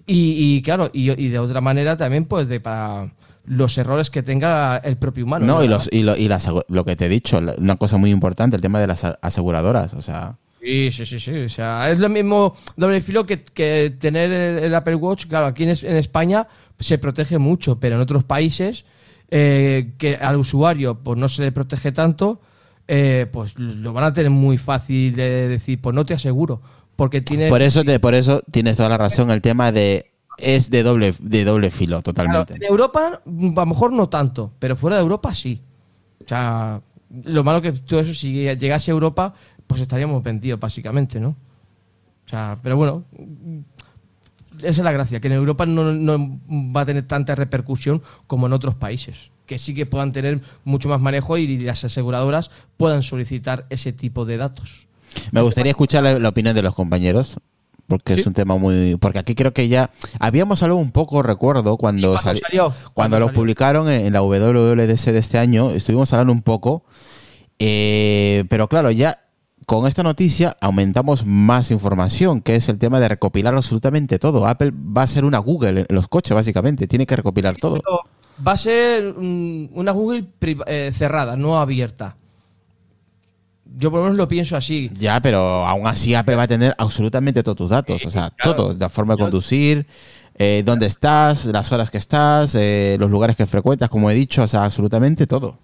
y, 0.07 0.57
y, 0.57 0.63
claro, 0.63 0.91
y, 0.93 1.11
y 1.13 1.29
de 1.29 1.39
otra 1.39 1.61
manera 1.61 1.97
también 1.97 2.25
pues 2.25 2.49
de 2.49 2.61
para 2.61 3.13
los 3.47 3.77
errores 3.79 4.11
que 4.11 4.23
tenga 4.23 4.77
el 4.79 4.97
propio 4.97 5.25
humano. 5.25 5.45
No, 5.47 5.63
y, 5.65 5.69
los, 5.69 5.89
y, 5.93 6.03
lo, 6.03 6.17
y 6.17 6.29
las- 6.29 6.49
lo 6.69 6.85
que 6.85 6.97
te 6.97 7.07
he 7.07 7.09
dicho, 7.09 7.41
una 7.59 7.77
cosa 7.77 7.97
muy 7.97 8.11
importante, 8.11 8.57
el 8.57 8.63
tema 8.63 8.81
de 8.81 8.87
las 8.87 9.05
aseguradoras. 9.05 9.95
O 9.95 10.01
sea, 10.03 10.37
Sí, 10.63 10.91
sí, 10.93 11.05
sí, 11.05 11.21
sí. 11.21 11.31
O 11.41 11.49
sea, 11.51 11.91
es 11.91 11.99
lo 11.99 12.09
mismo 12.09 12.57
doble 12.77 13.03
filo 13.03 13.27
que, 13.27 13.43
que 13.43 13.95
tener 14.01 14.33
el, 14.33 14.75
Apple 14.75 14.95
Watch. 14.95 15.27
Claro, 15.27 15.45
aquí 15.47 15.65
en, 15.65 15.71
en 15.83 15.97
España 15.97 16.49
se 16.79 16.97
protege 16.97 17.37
mucho, 17.37 17.79
pero 17.79 17.97
en 17.97 18.01
otros 18.01 18.25
países 18.25 18.87
eh, 19.31 19.93
que 19.99 20.17
al 20.17 20.37
usuario 20.37 20.95
pues 21.01 21.19
no 21.19 21.29
se 21.29 21.43
le 21.43 21.53
protege 21.53 21.93
tanto, 21.93 22.41
eh, 22.89 23.27
pues 23.31 23.59
lo 23.59 23.93
van 23.93 24.05
a 24.05 24.13
tener 24.15 24.31
muy 24.31 24.57
fácil 24.57 25.15
de 25.15 25.49
decir, 25.49 25.81
pues 25.83 25.95
no 25.95 26.07
te 26.07 26.15
aseguro, 26.15 26.63
porque 26.97 27.21
tiene... 27.21 27.49
por 27.49 27.61
eso 27.61 27.85
te, 27.85 28.01
por 28.01 28.15
eso 28.15 28.41
tienes 28.51 28.79
toda 28.79 28.89
la 28.89 28.97
razón. 28.99 29.31
El 29.31 29.43
tema 29.43 29.71
de 29.71 30.13
es 30.39 30.71
de 30.71 30.83
doble, 30.83 31.15
de 31.21 31.45
doble 31.45 31.71
filo, 31.71 32.03
Claro, 32.03 32.03
totalmente. 32.03 32.55
en 32.55 32.63
Europa 32.65 33.21
a 33.25 33.29
lo 33.29 33.67
mejor 33.67 33.93
no 33.93 34.09
tanto, 34.09 34.53
pero 34.59 34.77
fuera 34.77 34.97
de 34.97 35.03
Europa 35.03 35.35
sí. 35.35 35.61
O 36.25 36.29
sea, 36.29 36.81
lo 37.25 37.45
malo 37.45 37.61
que 37.63 37.73
todo 37.73 38.01
eso 38.01 38.15
si 38.15 38.33
llegase 38.57 38.91
a 38.91 38.95
Europa, 38.95 39.35
pues 39.67 39.81
estaríamos 39.81 40.23
vendidos 40.23 40.59
básicamente, 40.61 41.21
¿no? 41.21 41.37
O 42.27 42.29
sea, 42.29 42.59
pero 42.63 42.77
bueno, 42.77 43.05
esa 44.59 44.69
es 44.69 44.79
la 44.79 44.93
gracia, 44.93 45.21
que 45.21 45.27
en 45.29 45.35
Europa 45.35 45.67
no, 45.67 45.93
no 45.93 46.41
va 46.75 46.83
a 46.83 46.87
tener 46.87 47.07
tanta 47.07 47.35
repercusión 47.35 48.03
como 48.27 48.47
en 48.47 48.53
otros 48.53 48.75
países, 48.75 49.31
que 49.47 49.59
sí 49.59 49.75
que 49.75 49.85
puedan 49.87 50.13
tener 50.13 50.41
mucho 50.65 50.89
más 50.89 51.01
manejo 51.01 51.37
y 51.37 51.59
las 51.59 51.85
aseguradoras 51.85 52.51
puedan 52.77 53.03
solicitar 53.03 53.67
ese 53.71 53.93
tipo 53.93 54.25
de 54.25 54.37
datos. 54.39 54.87
Me 55.33 55.43
gustaría 55.43 55.71
escuchar 55.71 56.03
la, 56.03 56.19
la 56.19 56.29
opinión 56.29 56.55
de 56.55 56.63
los 56.63 56.75
compañeros. 56.75 57.37
Porque 57.87 58.15
es 58.15 58.27
un 58.27 58.33
tema 58.35 58.57
muy. 58.57 58.97
Porque 58.97 59.19
aquí 59.19 59.35
creo 59.35 59.53
que 59.53 59.69
ya. 59.69 59.91
Habíamos 60.19 60.63
hablado 60.63 60.81
un 60.81 60.91
poco, 60.91 61.23
recuerdo, 61.23 61.77
cuando, 61.77 62.09
cuando 62.13 62.23
sali- 62.23 62.41
salió, 62.41 62.73
cuando 62.95 63.19
lo 63.21 63.27
salió. 63.27 63.41
publicaron 63.41 63.89
en, 63.91 64.13
la 64.13 64.23
WWDC 64.23 65.13
de 65.13 65.19
este 65.19 65.39
año. 65.39 65.71
Estuvimos 65.71 66.13
hablando 66.13 66.33
un 66.33 66.43
poco. 66.43 66.85
eh, 67.59 68.45
pero 68.49 68.69
claro, 68.69 68.91
ya 68.91 69.21
con 69.67 69.87
esta 69.87 70.03
noticia 70.03 70.57
aumentamos 70.61 71.25
más 71.25 71.71
información, 71.71 72.41
que 72.43 72.55
es 72.57 72.69
el 72.69 72.79
tema 72.79 73.01
de 73.01 73.09
recopilar 73.09 73.55
absolutamente 73.55 74.19
todo. 74.19 74.47
Apple 74.47 74.73
va 74.75 75.03
a 75.03 75.07
ser 75.07 75.25
una 75.25 75.39
Google 75.39 75.87
en 75.89 75.95
los 75.95 76.09
coches, 76.09 76.35
básicamente. 76.35 76.87
Tiene 76.87 77.07
que 77.07 77.17
recopilar 77.17 77.57
todo. 77.57 77.81
Va 78.47 78.53
a 78.53 78.59
ser 78.59 79.15
una 79.17 79.93
Google 79.93 80.27
eh, 80.67 80.93
cerrada, 80.97 81.37
no 81.37 81.59
abierta. 81.61 82.17
Yo 83.77 83.91
por 83.91 83.99
lo 84.01 84.05
menos 84.05 84.17
lo 84.19 84.29
pienso 84.29 84.57
así. 84.57 84.91
Ya, 84.99 85.21
pero 85.21 85.67
aún 85.67 85.87
así 85.87 86.15
Apple 86.15 86.37
va 86.37 86.43
a 86.45 86.49
tener 86.49 86.75
absolutamente 86.79 87.43
todos 87.43 87.57
tus 87.59 87.71
datos. 87.71 88.05
O 88.07 88.11
sea, 88.11 88.31
claro. 88.31 88.55
todo. 88.57 88.77
La 88.79 88.89
forma 88.89 89.15
de 89.15 89.23
conducir, 89.23 89.87
eh, 90.37 90.63
dónde 90.65 90.87
estás, 90.87 91.45
las 91.47 91.73
horas 91.73 91.91
que 91.91 91.99
estás, 91.99 92.55
eh, 92.55 92.97
los 93.01 93.11
lugares 93.11 93.37
que 93.37 93.47
frecuentas, 93.47 93.89
como 93.91 94.11
he 94.11 94.15
dicho. 94.15 94.43
O 94.43 94.49
sea, 94.49 94.65
absolutamente 94.65 95.27
todo. 95.27 95.59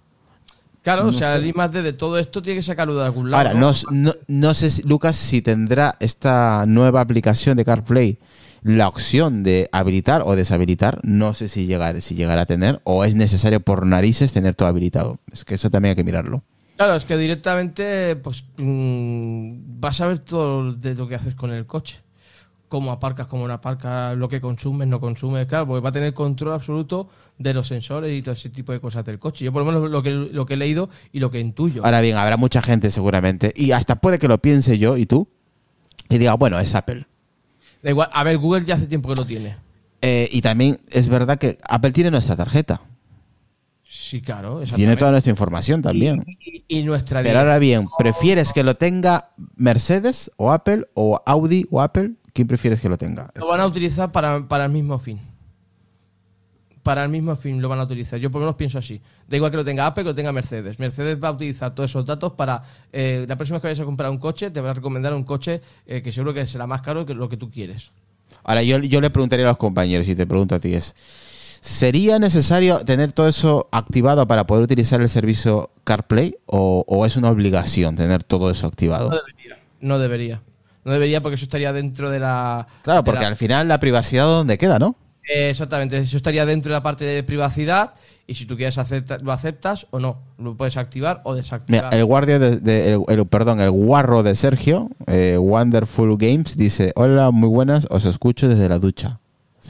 Claro, 0.82 1.02
No 1.04 1.10
o 1.10 1.12
sea, 1.12 1.32
sé. 1.34 1.38
el 1.40 1.46
I 1.46 1.52
más 1.52 1.70
D 1.72 1.82
de 1.82 1.92
todo 1.92 2.18
esto 2.18 2.40
tiene 2.40 2.58
que 2.60 2.62
sacarlo 2.62 2.94
de 2.96 3.04
algún 3.04 3.30
lado. 3.30 3.46
Ahora, 3.48 3.58
no, 3.60 3.72
no, 3.90 4.14
no 4.28 4.54
sé, 4.54 4.70
si- 4.70 4.82
Lucas, 4.82 5.14
si 5.16 5.42
tendrá 5.42 5.96
esta 6.00 6.64
nueva 6.66 7.02
aplicación 7.02 7.56
de 7.58 7.64
CarPlay 7.66 8.18
la 8.62 8.88
opción 8.88 9.42
de 9.42 9.68
habilitar 9.72 10.22
o 10.24 10.36
deshabilitar. 10.36 10.98
No 11.02 11.32
sé 11.34 11.48
si 11.48 11.66
llegar, 11.66 12.00
si 12.02 12.14
llegará 12.14 12.42
a 12.42 12.46
tener 12.46 12.80
o 12.84 13.04
es 13.04 13.14
necesario 13.14 13.60
por 13.60 13.86
narices 13.86 14.32
tener 14.32 14.54
todo 14.54 14.68
habilitado. 14.68 15.18
Es 15.32 15.44
que 15.44 15.54
eso 15.54 15.70
también 15.70 15.90
hay 15.90 15.96
que 15.96 16.04
mirarlo. 16.04 16.42
Claro, 16.80 16.96
es 16.96 17.04
que 17.04 17.18
directamente 17.18 18.16
pues 18.16 18.42
mm, 18.56 19.80
vas 19.80 20.00
a 20.00 20.06
ver 20.06 20.20
todo 20.20 20.72
de 20.72 20.94
lo 20.94 21.06
que 21.06 21.14
haces 21.14 21.34
con 21.34 21.52
el 21.52 21.66
coche. 21.66 22.00
Cómo 22.68 22.90
aparcas, 22.90 23.26
cómo 23.26 23.46
no 23.46 23.52
aparcas, 23.52 24.16
lo 24.16 24.30
que 24.30 24.40
consumes, 24.40 24.88
no 24.88 24.98
consumes. 24.98 25.44
Claro, 25.44 25.66
porque 25.66 25.82
va 25.82 25.90
a 25.90 25.92
tener 25.92 26.14
control 26.14 26.54
absoluto 26.54 27.10
de 27.36 27.52
los 27.52 27.68
sensores 27.68 28.18
y 28.18 28.22
todo 28.22 28.32
ese 28.32 28.48
tipo 28.48 28.72
de 28.72 28.80
cosas 28.80 29.04
del 29.04 29.18
coche. 29.18 29.44
Yo 29.44 29.52
por 29.52 29.62
lo 29.62 29.70
menos 29.70 29.90
lo 29.90 30.02
que, 30.02 30.10
lo 30.10 30.46
que 30.46 30.54
he 30.54 30.56
leído 30.56 30.88
y 31.12 31.20
lo 31.20 31.30
que 31.30 31.38
intuyo. 31.38 31.84
Ahora 31.84 32.00
bien, 32.00 32.16
habrá 32.16 32.38
mucha 32.38 32.62
gente 32.62 32.90
seguramente 32.90 33.52
y 33.54 33.72
hasta 33.72 33.96
puede 33.96 34.18
que 34.18 34.26
lo 34.26 34.38
piense 34.38 34.78
yo 34.78 34.96
y 34.96 35.04
tú 35.04 35.28
y 36.08 36.16
diga, 36.16 36.32
bueno, 36.32 36.58
es 36.58 36.74
Apple. 36.74 37.04
Da 37.82 37.90
igual, 37.90 38.08
a 38.10 38.24
ver, 38.24 38.38
Google 38.38 38.64
ya 38.64 38.76
hace 38.76 38.86
tiempo 38.86 39.10
que 39.10 39.16
lo 39.16 39.26
tiene. 39.26 39.54
Eh, 40.00 40.30
y 40.32 40.40
también 40.40 40.78
es 40.88 41.08
verdad 41.08 41.38
que 41.38 41.58
Apple 41.68 41.90
tiene 41.90 42.10
nuestra 42.10 42.36
tarjeta. 42.36 42.80
Sí, 43.92 44.22
claro. 44.22 44.62
Tiene 44.76 44.96
toda 44.96 45.10
nuestra 45.10 45.32
información 45.32 45.82
también. 45.82 46.24
Y, 46.38 46.64
y 46.68 46.84
nuestra 46.84 47.24
Pero 47.24 47.40
ahora 47.40 47.58
bien, 47.58 47.88
¿prefieres 47.98 48.52
que 48.52 48.62
lo 48.62 48.76
tenga 48.76 49.30
Mercedes 49.56 50.30
o 50.36 50.52
Apple 50.52 50.86
o 50.94 51.20
Audi 51.26 51.66
o 51.72 51.80
Apple? 51.80 52.12
¿Quién 52.32 52.46
prefieres 52.46 52.80
que 52.80 52.88
lo 52.88 52.96
tenga? 52.96 53.32
Lo 53.34 53.48
van 53.48 53.58
a 53.58 53.66
utilizar 53.66 54.12
para, 54.12 54.46
para 54.46 54.66
el 54.66 54.70
mismo 54.70 54.96
fin. 55.00 55.20
Para 56.84 57.02
el 57.02 57.08
mismo 57.08 57.34
fin 57.34 57.60
lo 57.60 57.68
van 57.68 57.80
a 57.80 57.82
utilizar. 57.82 58.20
Yo 58.20 58.30
por 58.30 58.40
lo 58.40 58.46
menos 58.46 58.54
pienso 58.56 58.78
así. 58.78 59.02
Da 59.28 59.36
igual 59.36 59.50
que 59.50 59.56
lo 59.56 59.64
tenga 59.64 59.86
Apple 59.86 60.04
que 60.04 60.10
lo 60.10 60.14
tenga 60.14 60.30
Mercedes. 60.30 60.78
Mercedes 60.78 61.18
va 61.22 61.26
a 61.26 61.32
utilizar 61.32 61.74
todos 61.74 61.90
esos 61.90 62.06
datos 62.06 62.34
para... 62.34 62.62
eh, 62.92 63.24
la 63.28 63.34
próxima 63.34 63.56
vez 63.56 63.62
que 63.62 63.68
vayas 63.68 63.80
a 63.80 63.84
comprar 63.84 64.08
un 64.12 64.18
coche, 64.18 64.52
te 64.52 64.60
van 64.60 64.70
a 64.70 64.74
recomendar 64.74 65.14
un 65.14 65.24
coche 65.24 65.62
eh, 65.84 66.00
que 66.00 66.12
seguro 66.12 66.32
que 66.32 66.46
será 66.46 66.68
más 66.68 66.80
caro 66.80 67.04
que 67.04 67.14
lo 67.14 67.28
que 67.28 67.36
tú 67.36 67.50
quieres. 67.50 67.90
Ahora, 68.44 68.62
yo, 68.62 68.78
yo 68.78 69.00
le 69.00 69.10
preguntaría 69.10 69.46
a 69.46 69.48
los 69.48 69.58
compañeros 69.58 70.08
y 70.08 70.14
te 70.14 70.28
pregunto 70.28 70.54
a 70.54 70.60
ti 70.60 70.74
es, 70.74 70.94
¿sería 71.60 72.18
necesario 72.18 72.84
tener 72.84 73.12
todo 73.12 73.28
eso 73.28 73.68
activado 73.72 74.26
para 74.26 74.46
poder 74.46 74.64
utilizar 74.64 75.00
el 75.00 75.08
servicio 75.08 75.70
CarPlay 75.84 76.36
o, 76.46 76.84
o 76.86 77.06
es 77.06 77.16
una 77.16 77.28
obligación 77.30 77.96
tener 77.96 78.22
todo 78.24 78.50
eso 78.50 78.66
activado? 78.66 79.10
No 79.80 79.98
debería. 79.98 80.42
No 80.84 80.92
debería 80.92 81.20
porque 81.20 81.34
eso 81.36 81.44
estaría 81.44 81.72
dentro 81.72 82.10
de 82.10 82.20
la... 82.20 82.66
Claro, 82.82 83.00
de 83.00 83.04
porque 83.04 83.20
la- 83.22 83.28
al 83.28 83.36
final 83.36 83.68
la 83.68 83.78
privacidad 83.80 84.24
donde 84.24 84.56
queda, 84.58 84.78
¿no? 84.78 84.96
Eh, 85.28 85.50
exactamente, 85.50 85.98
eso 85.98 86.16
estaría 86.16 86.44
dentro 86.46 86.70
de 86.72 86.76
la 86.78 86.82
parte 86.82 87.04
de 87.04 87.22
privacidad 87.22 87.92
y 88.26 88.34
si 88.34 88.46
tú 88.46 88.56
quieres 88.56 88.78
acepta- 88.78 89.18
lo 89.18 89.30
aceptas 89.30 89.86
o 89.90 90.00
no. 90.00 90.18
Lo 90.38 90.56
puedes 90.56 90.76
activar 90.78 91.20
o 91.24 91.32
Mira, 91.32 91.42
desactivar. 91.42 91.94
el 91.94 92.04
guardia 92.04 92.38
de, 92.38 92.56
de- 92.56 92.94
el, 92.94 93.02
el- 93.08 93.26
perdón, 93.26 93.60
el 93.60 93.70
guarro 93.70 94.22
de 94.22 94.34
Sergio, 94.34 94.88
eh, 95.06 95.36
Wonderful 95.38 96.16
Games, 96.16 96.56
dice, 96.56 96.92
hola, 96.96 97.30
muy 97.30 97.48
buenas, 97.50 97.86
os 97.90 98.06
escucho 98.06 98.48
desde 98.48 98.68
la 98.68 98.78
ducha. 98.78 99.19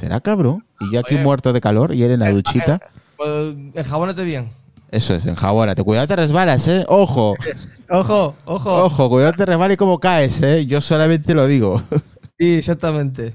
¿Será 0.01 0.21
cabrón? 0.21 0.65
Y 0.81 0.95
yo 0.95 1.01
aquí 1.01 1.17
Oye. 1.17 1.25
muerto 1.25 1.53
de 1.53 1.61
calor 1.61 1.95
y 1.95 2.03
él 2.03 2.13
en 2.13 2.21
la 2.21 2.31
duchita. 2.31 2.81
Pues, 3.19 3.55
enjabónate 3.75 4.25
bien. 4.25 4.51
Eso 4.91 5.15
es, 5.15 5.27
enjabónate. 5.27 5.85
Cuidado 5.85 6.07
te 6.07 6.17
resbalas, 6.17 6.67
¿eh? 6.69 6.87
Ojo, 6.89 7.37
Ojo, 7.91 8.35
ojo. 8.47 8.85
ojo, 8.85 9.09
cuidado 9.11 9.35
te 9.35 9.45
resbalas 9.45 9.75
y 9.75 9.77
cómo 9.77 9.99
caes, 10.01 10.41
¿eh? 10.41 10.65
Yo 10.67 10.81
solamente 10.81 11.35
lo 11.35 11.47
digo. 11.47 11.83
Sí, 12.39 12.55
exactamente. 12.55 13.35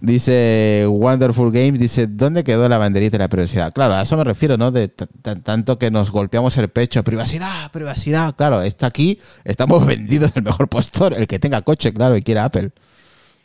Dice 0.00 0.84
Wonderful 0.88 1.52
Games, 1.52 1.78
dice, 1.78 2.08
¿dónde 2.08 2.42
quedó 2.42 2.68
la 2.68 2.76
banderita 2.76 3.12
de 3.16 3.22
la 3.22 3.28
privacidad? 3.28 3.72
Claro, 3.72 3.94
a 3.94 4.02
eso 4.02 4.16
me 4.16 4.24
refiero, 4.24 4.56
¿no? 4.56 4.72
De 4.72 4.88
tanto 4.88 5.78
que 5.78 5.92
nos 5.92 6.10
golpeamos 6.10 6.56
el 6.56 6.68
pecho, 6.68 7.04
privacidad, 7.04 7.70
privacidad. 7.70 8.34
Claro, 8.34 8.62
está 8.62 8.86
aquí, 8.88 9.20
estamos 9.44 9.86
vendidos 9.86 10.34
del 10.34 10.42
mejor 10.42 10.66
postor, 10.68 11.14
el 11.14 11.28
que 11.28 11.38
tenga 11.38 11.62
coche, 11.62 11.92
claro, 11.92 12.16
y 12.16 12.22
quiera 12.22 12.44
Apple. 12.46 12.72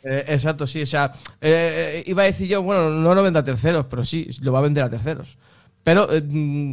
Eh, 0.02 0.24
exacto, 0.28 0.66
sí. 0.66 0.82
O 0.82 0.86
sea, 0.86 1.12
eh, 1.40 2.02
eh, 2.02 2.04
iba 2.06 2.22
a 2.22 2.26
decir 2.26 2.48
yo, 2.48 2.62
bueno, 2.62 2.90
no 2.90 3.14
lo 3.14 3.22
venda 3.22 3.40
a 3.40 3.44
terceros, 3.44 3.86
pero 3.86 4.04
sí, 4.04 4.28
lo 4.40 4.52
va 4.52 4.58
a 4.58 4.62
vender 4.62 4.84
a 4.84 4.90
terceros. 4.90 5.36
Pero 5.84 6.12
eh, 6.12 6.22
mm, 6.22 6.72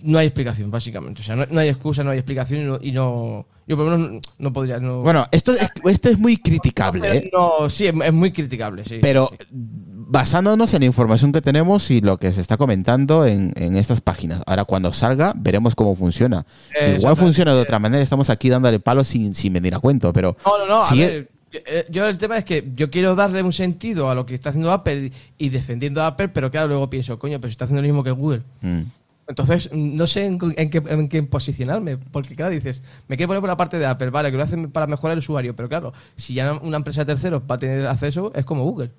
no 0.00 0.18
hay 0.18 0.26
explicación, 0.26 0.70
básicamente. 0.70 1.22
O 1.22 1.24
sea, 1.24 1.36
no, 1.36 1.46
no 1.50 1.60
hay 1.60 1.68
excusa, 1.68 2.04
no 2.04 2.10
hay 2.10 2.18
explicación 2.18 2.60
y 2.60 2.64
no, 2.64 2.78
y 2.82 2.92
no- 2.92 3.46
yo 3.66 3.76
por 3.76 3.86
lo 3.86 3.98
menos 3.98 4.22
no, 4.38 4.52
podría. 4.52 4.78
No, 4.78 5.02
Bueno, 5.02 5.26
esto 5.32 5.52
es, 5.52 5.68
esto 5.84 6.08
es 6.08 6.18
muy 6.18 6.36
criticable, 6.36 7.16
¿eh? 7.16 7.30
no, 7.32 7.68
sí, 7.70 7.86
es, 7.86 7.94
es 8.04 8.12
muy 8.12 8.32
criticable, 8.32 8.84
sí. 8.84 8.98
Pero 9.02 9.30
sí. 9.38 9.46
basándonos 9.50 10.72
en 10.74 10.80
la 10.80 10.86
información 10.86 11.32
que 11.32 11.42
tenemos 11.42 11.90
y 11.90 12.00
lo 12.00 12.18
que 12.18 12.32
se 12.32 12.40
está 12.40 12.56
comentando 12.56 13.26
en, 13.26 13.52
en 13.56 13.76
estas 13.76 14.00
páginas. 14.00 14.42
Ahora, 14.46 14.64
cuando 14.64 14.92
salga, 14.92 15.32
veremos 15.36 15.74
cómo 15.74 15.96
funciona. 15.96 16.46
Eh, 16.78 16.96
Igual 16.98 17.16
funciona 17.16 17.52
de 17.54 17.60
otra 17.60 17.78
manera, 17.78 18.02
estamos 18.02 18.30
aquí 18.30 18.48
dándole 18.48 18.78
palo 18.78 19.02
sin, 19.02 19.34
sin 19.34 19.52
venir 19.52 19.74
a 19.74 19.80
cuento, 19.80 20.12
pero... 20.12 20.36
No, 20.44 20.58
no, 20.58 20.66
no. 20.66 20.82
a 20.82 20.88
si 20.88 21.00
ver, 21.00 21.30
eh, 21.52 21.86
yo 21.88 22.06
el 22.06 22.18
tema 22.18 22.38
es 22.38 22.44
que 22.44 22.72
yo 22.74 22.90
quiero 22.90 23.14
darle 23.14 23.42
un 23.42 23.52
sentido 23.52 24.10
a 24.10 24.14
lo 24.14 24.26
que 24.26 24.34
está 24.34 24.50
haciendo 24.50 24.72
Apple 24.72 25.10
y 25.38 25.48
defendiendo 25.48 26.02
a 26.02 26.08
Apple, 26.08 26.28
pero 26.28 26.50
claro, 26.50 26.68
luego 26.68 26.90
pienso, 26.90 27.18
coño, 27.18 27.40
pero 27.40 27.48
si 27.50 27.52
está 27.52 27.64
haciendo 27.64 27.82
lo 27.82 27.88
mismo 27.88 28.04
que 28.04 28.10
Google. 28.10 28.42
Mm. 28.60 28.82
Entonces, 29.28 29.70
no 29.72 30.06
sé 30.06 30.24
en, 30.26 30.38
en 30.56 30.70
qué, 30.70 30.82
en 30.88 31.08
qué 31.08 31.22
posicionarme, 31.24 31.98
porque 31.98 32.36
claro, 32.36 32.52
dices, 32.52 32.82
me 33.08 33.16
quiero 33.16 33.28
poner 33.28 33.40
por 33.40 33.48
la 33.50 33.56
parte 33.56 33.78
de 33.78 33.86
Apple, 33.86 34.10
vale, 34.10 34.30
que 34.30 34.36
lo 34.36 34.42
hacen 34.44 34.70
para 34.70 34.86
mejorar 34.86 35.14
el 35.14 35.18
usuario, 35.18 35.56
pero 35.56 35.68
claro, 35.68 35.92
si 36.16 36.34
ya 36.34 36.52
una 36.52 36.76
empresa 36.76 37.00
de 37.04 37.06
terceros 37.14 37.42
va 37.50 37.56
a 37.56 37.58
tener 37.58 37.86
acceso, 37.86 38.32
es 38.34 38.44
como 38.44 38.62
Google. 38.64 38.92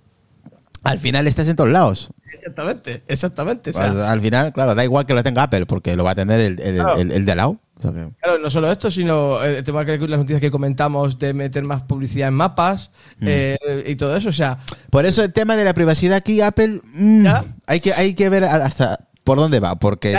Al 0.83 0.99
final 0.99 1.27
estás 1.27 1.47
en 1.47 1.55
todos 1.55 1.69
lados. 1.69 2.09
Exactamente, 2.33 3.03
exactamente. 3.07 3.69
o 3.71 3.73
sea, 3.73 3.91
Pues, 3.91 4.03
al 4.03 4.21
final, 4.21 4.53
claro, 4.53 4.75
da 4.75 4.83
igual 4.83 5.05
que 5.05 5.13
lo 5.13 5.23
tenga 5.23 5.43
Apple, 5.43 5.65
porque 5.65 5.95
lo 5.95 6.03
va 6.03 6.11
a 6.11 6.15
tener 6.15 6.39
el, 6.39 6.59
el, 6.59 6.75
Claro. 6.75 6.97
el- 6.97 7.11
el 7.11 7.25
de 7.25 7.35
lado. 7.35 7.59
O 7.77 7.81
sea 7.81 7.91
que- 7.91 8.09
Claro, 8.21 8.39
no 8.39 8.49
solo 8.49 8.71
esto, 8.71 8.89
sino 8.91 9.41
el 9.43 9.63
tema 9.63 9.85
que 9.85 9.97
las 9.97 10.19
noticias 10.19 10.41
que 10.41 10.49
comentamos 10.51 11.19
de 11.19 11.33
meter 11.33 11.65
más 11.65 11.83
publicidad 11.83 12.27
en 12.29 12.33
mapas 12.35 12.91
eh, 13.21 13.57
y 13.87 13.95
todo 13.95 14.15
eso. 14.17 14.29
O 14.29 14.33
sea, 14.33 14.59
Por 14.89 15.05
eso 15.05 15.23
el 15.23 15.31
tema 15.33 15.55
de 15.55 15.63
la 15.65 15.73
privacidad 15.73 16.17
aquí, 16.17 16.41
Apple, 16.41 16.81
mm, 16.93 17.25
hay, 17.65 17.79
que, 17.79 17.93
hay 17.93 18.13
que 18.13 18.29
ver 18.29 18.45
hasta 18.45 19.06
por 19.27 19.37
dónde 19.37 19.59
va, 19.59 19.75
porque 19.75 20.17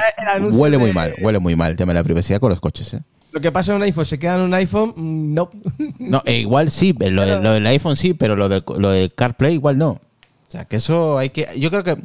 huele 0.52 0.78
muy 0.78 0.92
mal, 0.92 1.14
huele 1.20 1.38
muy 1.40 1.56
mal 1.56 1.70
el 1.72 1.76
tema 1.76 1.92
de 1.92 1.98
la 1.98 2.04
privacidad 2.04 2.38
con 2.40 2.50
los 2.50 2.60
coches. 2.60 2.94
¿eh? 2.94 3.00
lo 3.32 3.40
que 3.40 3.52
pasa 3.52 3.72
en 3.72 3.76
un 3.76 3.82
iPhone, 3.82 4.06
se 4.06 4.18
queda 4.18 4.36
en 4.36 4.40
un 4.42 4.54
iPhone, 4.54 4.94
mm, 4.96 5.34
no. 5.34 5.50
No, 5.98 6.22
e 6.24 6.38
igual 6.38 6.70
sí, 6.70 6.94
lo, 6.98 7.26
de- 7.26 7.40
lo 7.42 7.52
del 7.52 7.66
iPhone 7.66 7.96
sí, 7.96 8.14
pero 8.14 8.36
lo 8.36 8.48
del, 8.48 8.62
lo 8.78 8.90
del 8.90 9.12
CarPlay 9.12 9.54
igual 9.54 9.76
no. 9.78 9.90
O 9.90 10.50
sea, 10.50 10.64
que 10.64 10.76
eso 10.76 11.18
hay 11.18 11.28
que... 11.28 11.46
Yo 11.58 11.70
creo 11.70 11.84
que 11.84 11.96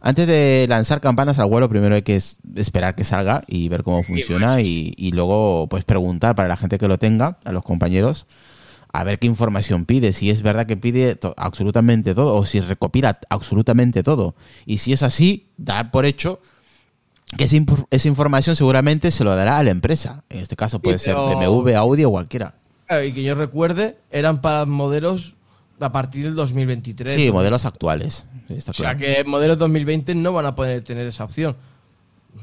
antes 0.00 0.26
de 0.26 0.64
lanzar 0.68 1.02
campanas 1.02 1.38
al 1.38 1.50
vuelo, 1.50 1.68
primero 1.68 1.94
hay 1.94 2.00
que 2.00 2.16
es- 2.16 2.38
esperar 2.56 2.94
que 2.94 3.04
salga 3.04 3.42
y 3.46 3.68
ver 3.68 3.82
cómo 3.82 4.02
funciona 4.02 4.62
y, 4.62 4.94
y 4.96 5.12
luego 5.12 5.66
pues 5.68 5.84
preguntar 5.84 6.34
para 6.34 6.48
la 6.48 6.56
gente 6.56 6.78
que 6.78 6.88
lo 6.88 6.96
tenga, 6.98 7.36
a 7.44 7.52
los 7.52 7.62
compañeros, 7.62 8.26
a 8.92 9.04
ver 9.04 9.18
qué 9.18 9.26
información 9.26 9.86
pide, 9.86 10.12
si 10.12 10.30
es 10.30 10.42
verdad 10.42 10.66
que 10.66 10.76
pide 10.76 11.16
to- 11.16 11.34
absolutamente 11.36 12.14
todo 12.14 12.34
o 12.36 12.44
si 12.44 12.60
recopila 12.60 13.18
absolutamente 13.30 14.02
todo. 14.02 14.34
Y 14.66 14.78
si 14.78 14.92
es 14.92 15.02
así, 15.02 15.48
dar 15.56 15.90
por 15.90 16.04
hecho 16.04 16.40
que 17.38 17.44
esa, 17.44 17.56
esa 17.90 18.08
información 18.08 18.54
seguramente 18.56 19.10
se 19.10 19.24
lo 19.24 19.34
dará 19.34 19.58
a 19.58 19.62
la 19.62 19.70
empresa. 19.70 20.24
En 20.28 20.40
este 20.40 20.56
caso 20.56 20.78
puede 20.80 20.98
ser 20.98 21.14
BMW, 21.16 21.74
Audi 21.76 22.04
o 22.04 22.10
cualquiera. 22.10 22.54
Y 23.06 23.12
que 23.12 23.22
yo 23.22 23.34
recuerde, 23.34 23.96
eran 24.10 24.42
para 24.42 24.66
modelos 24.66 25.34
a 25.80 25.90
partir 25.90 26.24
del 26.24 26.34
2023. 26.34 27.14
Sí, 27.14 27.28
¿no? 27.28 27.32
modelos 27.34 27.64
actuales. 27.64 28.26
Sí, 28.48 28.54
está 28.54 28.72
O 28.72 28.74
sea 28.74 28.96
que 28.96 29.24
modelos 29.24 29.56
2020 29.56 30.14
no 30.14 30.34
van 30.34 30.44
a 30.44 30.54
poder 30.54 30.82
tener 30.84 31.06
esa 31.06 31.24
opción. 31.24 31.56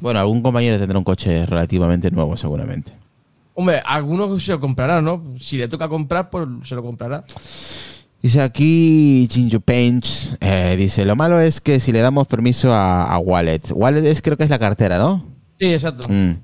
Bueno, 0.01 0.19
algún 0.19 0.41
compañero 0.41 0.77
tendrá 0.79 0.97
un 0.97 1.03
coche 1.03 1.45
relativamente 1.45 2.09
nuevo, 2.09 2.35
seguramente. 2.35 2.93
Hombre, 3.59 3.81
algunos 3.83 4.41
se 4.41 4.53
lo 4.53 4.59
comprarán, 4.61 5.03
¿no? 5.03 5.21
Si 5.37 5.57
le 5.57 5.67
toca 5.67 5.89
comprar, 5.89 6.29
pues 6.29 6.47
se 6.63 6.75
lo 6.75 6.81
comprará. 6.81 7.25
Dice 8.21 8.39
aquí 8.39 9.27
Jinju 9.29 9.59
Painch, 9.59 10.33
eh, 10.39 10.75
dice, 10.77 11.03
lo 11.03 11.17
malo 11.17 11.41
es 11.41 11.59
que 11.59 11.81
si 11.81 11.91
le 11.91 11.99
damos 11.99 12.25
permiso 12.25 12.73
a, 12.73 13.13
a 13.13 13.17
Wallet, 13.19 13.63
Wallet 13.73 14.05
es 14.05 14.21
creo 14.21 14.37
que 14.37 14.45
es 14.45 14.49
la 14.49 14.59
cartera, 14.59 14.97
¿no? 14.97 15.25
Sí, 15.59 15.73
exacto. 15.73 16.07
Mm. 16.07 16.37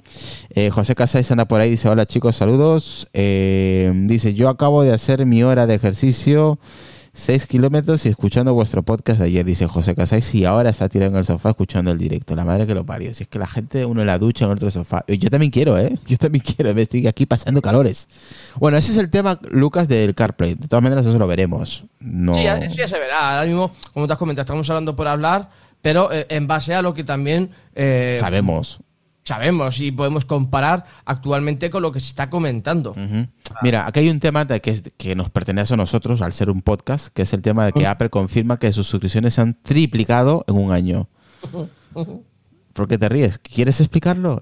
Eh, 0.50 0.70
José 0.72 0.94
Casais 0.94 1.32
anda 1.32 1.46
por 1.46 1.62
ahí, 1.62 1.70
dice, 1.70 1.88
hola 1.88 2.06
chicos, 2.06 2.36
saludos. 2.36 3.08
Eh, 3.14 3.94
dice, 4.08 4.34
yo 4.34 4.50
acabo 4.50 4.84
de 4.84 4.92
hacer 4.92 5.26
mi 5.26 5.42
hora 5.42 5.68
de 5.68 5.76
ejercicio, 5.76 6.60
6 7.16 7.48
kilómetros 7.48 8.06
y 8.06 8.10
escuchando 8.10 8.54
vuestro 8.54 8.84
podcast 8.84 9.22
de 9.22 9.28
ayer, 9.28 9.46
dice 9.46 9.68
José 9.68 9.96
Casais, 9.96 10.36
y 10.36 10.44
ahora 10.44 10.70
está 10.70 10.90
tirado 10.90 11.12
en 11.12 11.18
el 11.18 11.24
sofá 11.24 11.52
escuchando 11.52 11.90
el 11.92 11.98
directo. 11.98 12.36
La 12.36 12.44
madre 12.44 12.68
que 12.68 12.76
lo 12.76 12.86
parió. 12.86 13.14
Si 13.14 13.24
es 13.24 13.30
que 13.30 13.40
la 13.40 13.48
gente, 13.48 13.86
uno 13.86 14.02
en 14.02 14.08
la 14.08 14.20
ducha, 14.20 14.44
en 14.44 14.52
otro 14.52 14.70
sofá. 14.70 15.06
Yo 15.08 15.30
también 15.30 15.50
quiero, 15.50 15.78
¿eh? 15.78 15.98
Yo 16.08 16.18
también 16.18 16.44
quiero, 16.44 16.76
me 16.76 16.82
estoy 16.82 17.08
aquí 17.08 17.26
pasando 17.26 17.62
calores. 17.62 18.10
Bueno, 18.60 18.78
ese 18.78 18.92
es 18.92 18.98
el 18.98 19.10
tema, 19.10 19.40
Lucas, 19.50 19.88
del 19.88 20.14
CarPlay. 20.14 20.56
De 20.56 20.68
todas 20.68 20.84
maneras, 20.84 21.06
eso 21.06 21.18
lo 21.18 21.26
veremos. 21.26 21.86
No... 22.02 22.34
Sí, 22.34 22.44
ya, 22.44 22.58
eso 22.58 22.76
ya 22.76 22.88
se 22.90 23.00
verá. 23.00 23.38
Ahora 23.38 23.48
mismo, 23.48 23.72
como 23.94 24.08
te 24.08 24.14
has 24.14 24.20
comentado, 24.20 24.44
estamos 24.44 24.70
hablando 24.70 24.94
por 24.98 25.08
hablar, 25.08 25.50
pero 25.82 26.12
eh, 26.12 26.26
en 26.30 26.48
base 26.48 26.76
a 26.76 26.82
lo 26.82 26.94
que 26.94 27.06
también 27.06 27.52
eh, 27.76 28.18
Sabemos. 28.20 28.82
Sabemos 29.26 29.80
y 29.80 29.92
podemos 29.92 30.24
comparar 30.24 30.86
actualmente 31.04 31.70
con 31.70 31.82
lo 31.82 31.92
que 31.92 32.00
se 32.00 32.10
está 32.10 32.30
comentando. 32.30 32.96
Mira, 33.62 33.88
aquí 33.88 34.02
hay 34.02 34.10
un 34.10 34.20
tema 34.20 34.46
de 34.46 34.62
que, 34.62 35.16
nos 35.16 35.30
pertenece 35.30 35.74
a 35.74 35.78
nosotros 35.78 36.22
al 36.22 36.32
ser 36.34 36.50
un 36.50 36.62
podcast, 36.62 37.08
que 37.08 37.24
es 37.24 37.34
el 37.34 37.42
tema 37.42 37.66
de 37.66 37.74
que 37.74 37.88
Apple 37.88 38.10
confirma 38.10 38.58
que 38.58 38.72
sus 38.72 38.88
suscripciones 38.88 39.34
se 39.34 39.42
han 39.42 39.56
triplicado 39.62 40.46
en 40.48 40.56
un 40.56 40.72
año. 40.72 41.10
¿Por 42.74 42.88
qué 42.88 42.98
te 42.98 43.10
ríes? 43.10 43.40
¿Quieres 43.40 43.82
explicarlo? 43.82 44.40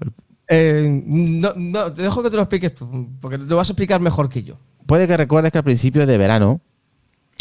Eh, 0.48 1.02
no, 1.06 1.54
no, 1.56 1.92
te 1.92 2.02
dejo 2.02 2.22
que 2.22 2.30
te 2.30 2.36
lo 2.36 2.42
expliques 2.42 2.72
porque 3.20 3.38
te 3.38 3.44
lo 3.44 3.56
vas 3.56 3.70
a 3.70 3.72
explicar 3.72 4.00
mejor 4.00 4.28
que 4.28 4.42
yo. 4.42 4.58
Puede 4.86 5.08
que 5.08 5.16
recuerdes 5.16 5.52
que 5.52 5.58
al 5.58 5.64
principio 5.64 6.06
de 6.06 6.18
verano 6.18 6.60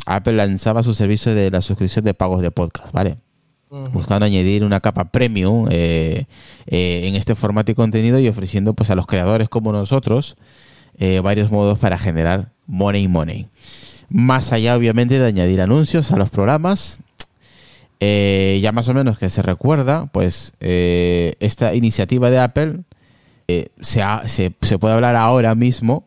Apple 0.05 0.33
lanzaba 0.33 0.83
su 0.83 0.93
servicio 0.93 1.35
de 1.35 1.51
la 1.51 1.61
suscripción 1.61 2.05
de 2.05 2.13
pagos 2.13 2.41
de 2.41 2.51
podcast, 2.51 2.93
¿vale? 2.93 3.17
Buscando 3.91 4.27
añadir 4.27 4.63
una 4.63 4.81
capa 4.81 5.05
premium 5.05 5.67
eh, 5.71 6.25
eh, 6.67 7.07
en 7.07 7.15
este 7.15 7.33
formato 7.33 7.71
y 7.71 7.75
contenido 7.75 8.19
y 8.19 8.27
ofreciendo 8.27 8.75
pues 8.75 8.91
a 8.91 8.95
los 8.95 9.07
creadores 9.07 9.49
como 9.49 9.71
nosotros 9.71 10.35
eh, 10.99 11.21
varios 11.21 11.49
modos 11.49 11.79
para 11.79 11.97
generar 11.97 12.51
money 12.67 13.07
money. 13.07 13.47
Más 14.09 14.53
allá, 14.53 14.77
obviamente, 14.77 15.17
de 15.17 15.25
añadir 15.25 15.59
anuncios 15.59 16.11
a 16.11 16.17
los 16.17 16.29
programas. 16.29 16.99
ya 17.99 18.71
más 18.71 18.89
o 18.89 18.93
menos 18.93 19.17
que 19.17 19.31
se 19.31 19.41
recuerda, 19.41 20.05
pues 20.07 20.53
esta 20.59 21.73
iniciativa 21.73 22.29
de 22.29 22.39
Apple 22.39 22.79
se, 23.81 24.03
se 24.61 24.79
puede 24.79 24.93
hablar 24.93 25.15
ahora 25.15 25.55
mismo 25.55 26.05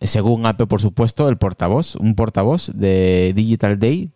según 0.00 0.44
Apple, 0.44 0.66
por 0.66 0.82
supuesto, 0.82 1.28
el 1.28 1.38
portavoz, 1.38 1.96
un 1.96 2.14
portavoz 2.14 2.70
de 2.74 3.32
Digital 3.34 3.78
Day, 3.78 4.10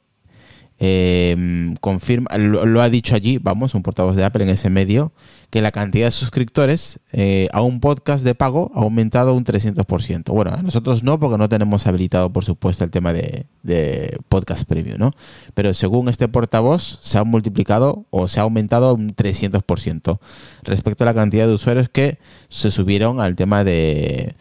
eh, 0.81 1.75
confirma, 1.81 2.37
lo, 2.37 2.83
ha 2.83 2.89
dicho 2.89 3.15
allí, 3.15 3.39
vamos, 3.39 3.75
un 3.75 3.83
portavoz 3.83 4.17
de 4.17 4.25
Apple 4.25 4.45
en 4.45 4.51
ese 4.51 4.71
medio, 4.71 5.13
que 5.51 5.61
la 5.63 5.71
cantidad 5.71 6.07
de 6.07 6.11
suscriptores 6.11 7.01
eh, 7.13 7.49
a 7.53 7.61
un 7.61 7.81
podcast 7.81 8.25
de 8.25 8.35
pago 8.35 8.73
ha 8.75 8.81
aumentado 8.81 9.35
un 9.35 9.45
300%. 9.45 10.33
Bueno, 10.33 10.57
nosotros 10.63 11.03
no, 11.03 11.21
porque 11.21 11.39
no 11.39 11.49
tenemos 11.49 11.87
habilitado, 11.87 12.33
por 12.33 12.45
supuesto, 12.45 12.83
el 12.83 12.91
tema 12.91 13.13
de, 13.13 13.47
de 13.63 14.19
podcast 14.29 14.65
premium, 14.65 14.99
¿no? 14.99 15.13
Pero 15.55 15.75
según 15.75 16.09
este 16.09 16.27
portavoz, 16.29 16.99
se 17.03 17.19
ha 17.19 17.25
multiplicado 17.25 18.07
o 18.11 18.27
se 18.27 18.41
ha 18.41 18.45
aumentado 18.45 18.95
un 18.95 19.15
300% 19.15 20.19
respecto 20.63 21.05
a 21.05 21.07
la 21.07 21.15
cantidad 21.15 21.47
de 21.47 21.55
usuarios 21.55 21.89
que 21.89 22.19
se 22.49 22.71
subieron 22.71 23.21
al 23.21 23.37
tema 23.37 23.65
de 23.65 24.35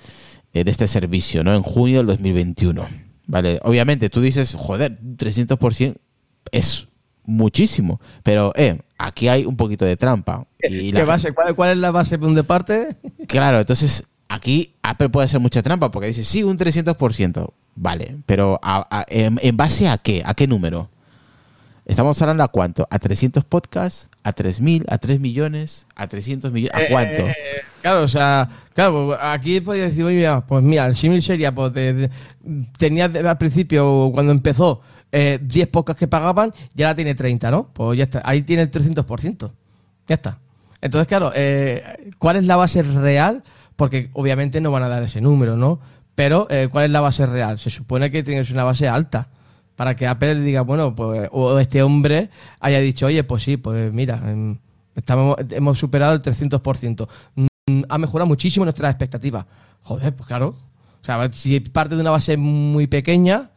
eh, 0.51 0.63
de 0.63 0.71
este 0.71 0.87
servicio, 0.87 1.43
¿no? 1.43 1.53
En 1.53 1.61
junio 1.61 1.97
del 1.97 2.07
2021. 2.07 2.87
Vale, 3.27 3.59
obviamente 3.61 4.09
tú 4.09 4.19
dices, 4.19 4.55
joder, 4.57 4.99
300% 4.99 5.95
es 6.51 6.87
muchísimo, 7.23 8.01
pero 8.23 8.51
eh, 8.55 8.79
aquí 8.97 9.27
hay 9.27 9.45
un 9.45 9.55
poquito 9.55 9.85
de 9.85 9.95
trampa. 9.95 10.45
Y 10.61 10.91
¿Qué 10.91 11.03
base? 11.03 11.33
¿Cuál, 11.33 11.71
es 11.71 11.77
la 11.77 11.91
base 11.91 12.17
de 12.17 12.43
parte? 12.43 12.97
Claro, 13.27 13.59
entonces 13.59 14.05
aquí 14.27 14.73
Apple 14.81 15.09
puede 15.09 15.25
hacer 15.25 15.39
mucha 15.39 15.61
trampa 15.61 15.91
porque 15.91 16.07
dice, 16.07 16.23
sí, 16.23 16.43
un 16.43 16.57
300%. 16.57 17.51
Vale, 17.75 18.17
pero 18.25 18.59
en, 19.07 19.55
base 19.55 19.87
a 19.87 19.97
qué? 19.97 20.21
¿A 20.25 20.33
qué 20.33 20.47
número? 20.47 20.89
Estamos 21.85 22.21
hablando 22.21 22.43
a 22.43 22.49
cuánto? 22.49 22.87
¿A 22.91 22.99
300 22.99 23.45
podcasts? 23.45 24.09
¿A 24.23 24.35
3.000? 24.35 24.85
¿A 24.89 24.97
3 24.97 25.19
millones? 25.19 25.87
¿A 25.95 26.07
300 26.07 26.51
millones? 26.51 26.75
¿A 26.75 26.91
cuánto? 26.91 27.27
Eh, 27.27 27.35
claro, 27.81 28.03
o 28.03 28.07
sea, 28.07 28.49
claro, 28.75 29.17
aquí 29.19 29.61
podría 29.61 29.85
decir, 29.85 30.03
oye, 30.03 30.29
pues 30.47 30.63
mira, 30.63 30.85
el 30.85 30.95
símil 30.95 31.23
sería, 31.23 31.55
pues 31.55 31.71
tenía 32.77 33.05
al 33.05 33.37
principio, 33.37 34.11
cuando 34.13 34.33
empezó, 34.33 34.81
10 35.11 35.41
eh, 35.55 35.67
podcasts 35.67 35.99
que 35.99 36.07
pagaban, 36.07 36.53
ya 36.73 36.87
ahora 36.87 36.95
tiene 36.95 37.15
30, 37.15 37.51
¿no? 37.51 37.67
Pues 37.73 37.97
ya 37.97 38.03
está, 38.03 38.21
ahí 38.23 38.43
tiene 38.43 38.63
el 38.63 38.71
300%. 38.71 39.51
Ya 40.07 40.15
está. 40.15 40.39
Entonces, 40.81 41.07
claro, 41.07 41.31
eh, 41.35 42.11
¿cuál 42.17 42.37
es 42.37 42.45
la 42.45 42.55
base 42.55 42.81
real? 42.83 43.43
Porque 43.75 44.09
obviamente 44.13 44.61
no 44.61 44.71
van 44.71 44.83
a 44.83 44.89
dar 44.89 45.03
ese 45.03 45.21
número, 45.21 45.57
¿no? 45.57 45.79
Pero, 46.15 46.47
¿cuál 46.71 46.85
es 46.85 46.91
la 46.91 46.99
base 46.99 47.25
real? 47.25 47.59
Se 47.59 47.69
supone 47.69 48.11
que 48.11 48.23
tienes 48.23 48.51
una 48.51 48.65
base 48.65 48.89
alta 48.89 49.29
para 49.79 49.95
que 49.95 50.05
Apple 50.05 50.41
diga, 50.41 50.59
bueno, 50.59 50.93
pues, 50.93 51.29
o 51.31 51.57
este 51.57 51.81
hombre 51.81 52.29
haya 52.59 52.81
dicho, 52.81 53.05
oye, 53.05 53.23
pues 53.23 53.43
sí, 53.43 53.55
pues 53.55 53.93
mira, 53.93 54.21
em, 54.27 54.57
estamos, 54.93 55.37
hemos 55.51 55.79
superado 55.79 56.11
el 56.11 56.21
300%. 56.21 57.07
Mm, 57.35 57.83
ha 57.87 57.97
mejorado 57.97 58.27
muchísimo 58.27 58.65
nuestras 58.65 58.91
expectativas. 58.91 59.45
Joder, 59.83 60.13
pues 60.13 60.27
claro. 60.27 60.55
O 61.01 61.05
sea, 61.05 61.31
si 61.31 61.61
parte 61.61 61.95
de 61.95 62.01
una 62.01 62.11
base 62.11 62.35
muy 62.35 62.87
pequeña, 62.87 63.51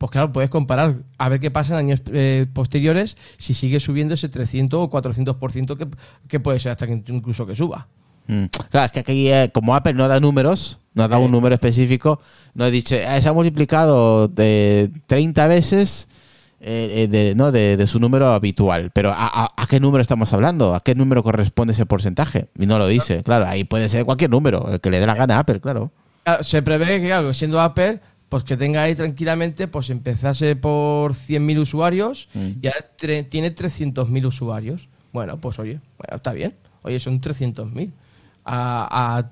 pues 0.00 0.12
claro, 0.12 0.32
puedes 0.32 0.48
comparar 0.48 0.96
a 1.18 1.28
ver 1.28 1.40
qué 1.40 1.50
pasa 1.50 1.74
en 1.74 1.90
años 1.90 2.00
eh, 2.10 2.46
posteriores 2.54 3.18
si 3.36 3.52
sigue 3.52 3.80
subiendo 3.80 4.14
ese 4.14 4.30
300 4.30 4.80
o 4.80 4.90
400% 4.90 5.76
que, 5.76 5.88
que 6.26 6.40
puede 6.40 6.58
ser 6.58 6.72
hasta 6.72 6.86
que 6.86 6.94
incluso 7.08 7.46
que 7.46 7.54
suba. 7.54 7.86
Mm. 8.26 8.46
Claro, 8.70 8.86
es 8.86 8.92
que 8.92 9.00
aquí, 9.00 9.28
eh, 9.30 9.50
como 9.52 9.74
Apple 9.74 9.92
no 9.92 10.08
da 10.08 10.18
números, 10.18 10.78
no 10.94 11.02
ha 11.02 11.08
dado 11.08 11.22
un 11.22 11.30
número 11.30 11.54
específico, 11.54 12.18
no 12.54 12.64
ha 12.64 12.70
dicho, 12.70 12.94
eh, 12.94 13.20
se 13.20 13.28
ha 13.28 13.34
multiplicado 13.34 14.26
de 14.26 14.90
30 15.06 15.46
veces 15.48 16.08
de, 16.60 17.34
¿no? 17.36 17.52
De, 17.52 17.86
su 17.86 18.00
número 18.00 18.32
habitual. 18.32 18.92
Pero 18.94 19.12
¿a, 19.14 19.50
qué 19.68 19.80
número 19.80 20.00
estamos 20.00 20.32
hablando? 20.32 20.74
¿A 20.74 20.80
qué 20.80 20.94
número 20.94 21.22
corresponde 21.22 21.74
ese 21.74 21.84
porcentaje? 21.84 22.48
Y 22.58 22.64
no 22.64 22.78
lo 22.78 22.86
dice. 22.86 23.22
Claro, 23.22 23.46
ahí 23.46 23.64
puede 23.64 23.90
ser 23.90 24.06
cualquier 24.06 24.30
número, 24.30 24.72
el 24.72 24.80
que 24.80 24.90
le 24.90 24.98
dé 24.98 25.06
la 25.06 25.14
gana 25.14 25.36
a 25.36 25.40
Apple, 25.40 25.60
claro. 25.60 25.92
se 26.40 26.62
prevé 26.62 27.02
que, 27.02 27.34
siendo 27.34 27.60
Apple, 27.60 28.00
pues 28.30 28.44
que 28.44 28.56
tenga 28.56 28.82
ahí 28.82 28.94
tranquilamente, 28.94 29.68
pues 29.68 29.90
empezase 29.90 30.56
por 30.56 31.12
100.000 31.12 31.60
usuarios 31.60 32.28
mm. 32.32 32.50
y 32.62 32.66
ahora 32.68 32.86
tiene 33.28 33.54
300.000 33.54 34.26
usuarios. 34.26 34.88
Bueno, 35.12 35.38
pues 35.38 35.58
oye, 35.58 35.80
bueno, 35.98 36.16
está 36.16 36.32
bien. 36.32 36.54
Oye, 36.82 36.98
son 36.98 37.20
300.000 37.20 37.90
a, 38.44 39.24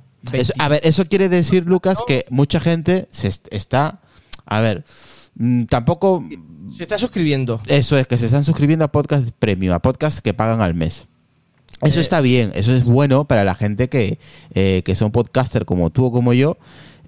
a 0.58 0.68
ver, 0.68 0.80
eso 0.84 1.06
quiere 1.06 1.28
decir, 1.28 1.64
Lucas, 1.64 1.98
que 2.06 2.26
mucha 2.30 2.60
gente 2.60 3.08
se 3.10 3.30
está. 3.50 4.00
A 4.46 4.60
ver, 4.60 4.84
mm, 5.36 5.64
tampoco. 5.64 6.24
Se 6.76 6.82
está 6.82 6.98
suscribiendo. 6.98 7.60
Eso 7.66 7.96
es, 7.96 8.06
que 8.06 8.18
se 8.18 8.26
están 8.26 8.44
suscribiendo 8.44 8.84
a 8.84 8.92
podcast 8.92 9.30
premium, 9.38 9.74
a 9.74 9.78
podcasts 9.80 10.20
que 10.20 10.34
pagan 10.34 10.60
al 10.60 10.74
mes. 10.74 11.06
Eso 11.82 12.00
eh. 12.00 12.02
está 12.02 12.20
bien, 12.20 12.50
eso 12.54 12.74
es 12.74 12.84
bueno 12.84 13.26
para 13.26 13.44
la 13.44 13.54
gente 13.54 13.88
que, 13.88 14.18
eh, 14.54 14.82
que 14.84 14.96
son 14.96 15.12
podcaster 15.12 15.64
como 15.64 15.90
tú 15.90 16.06
o 16.06 16.12
como 16.12 16.32
yo, 16.32 16.58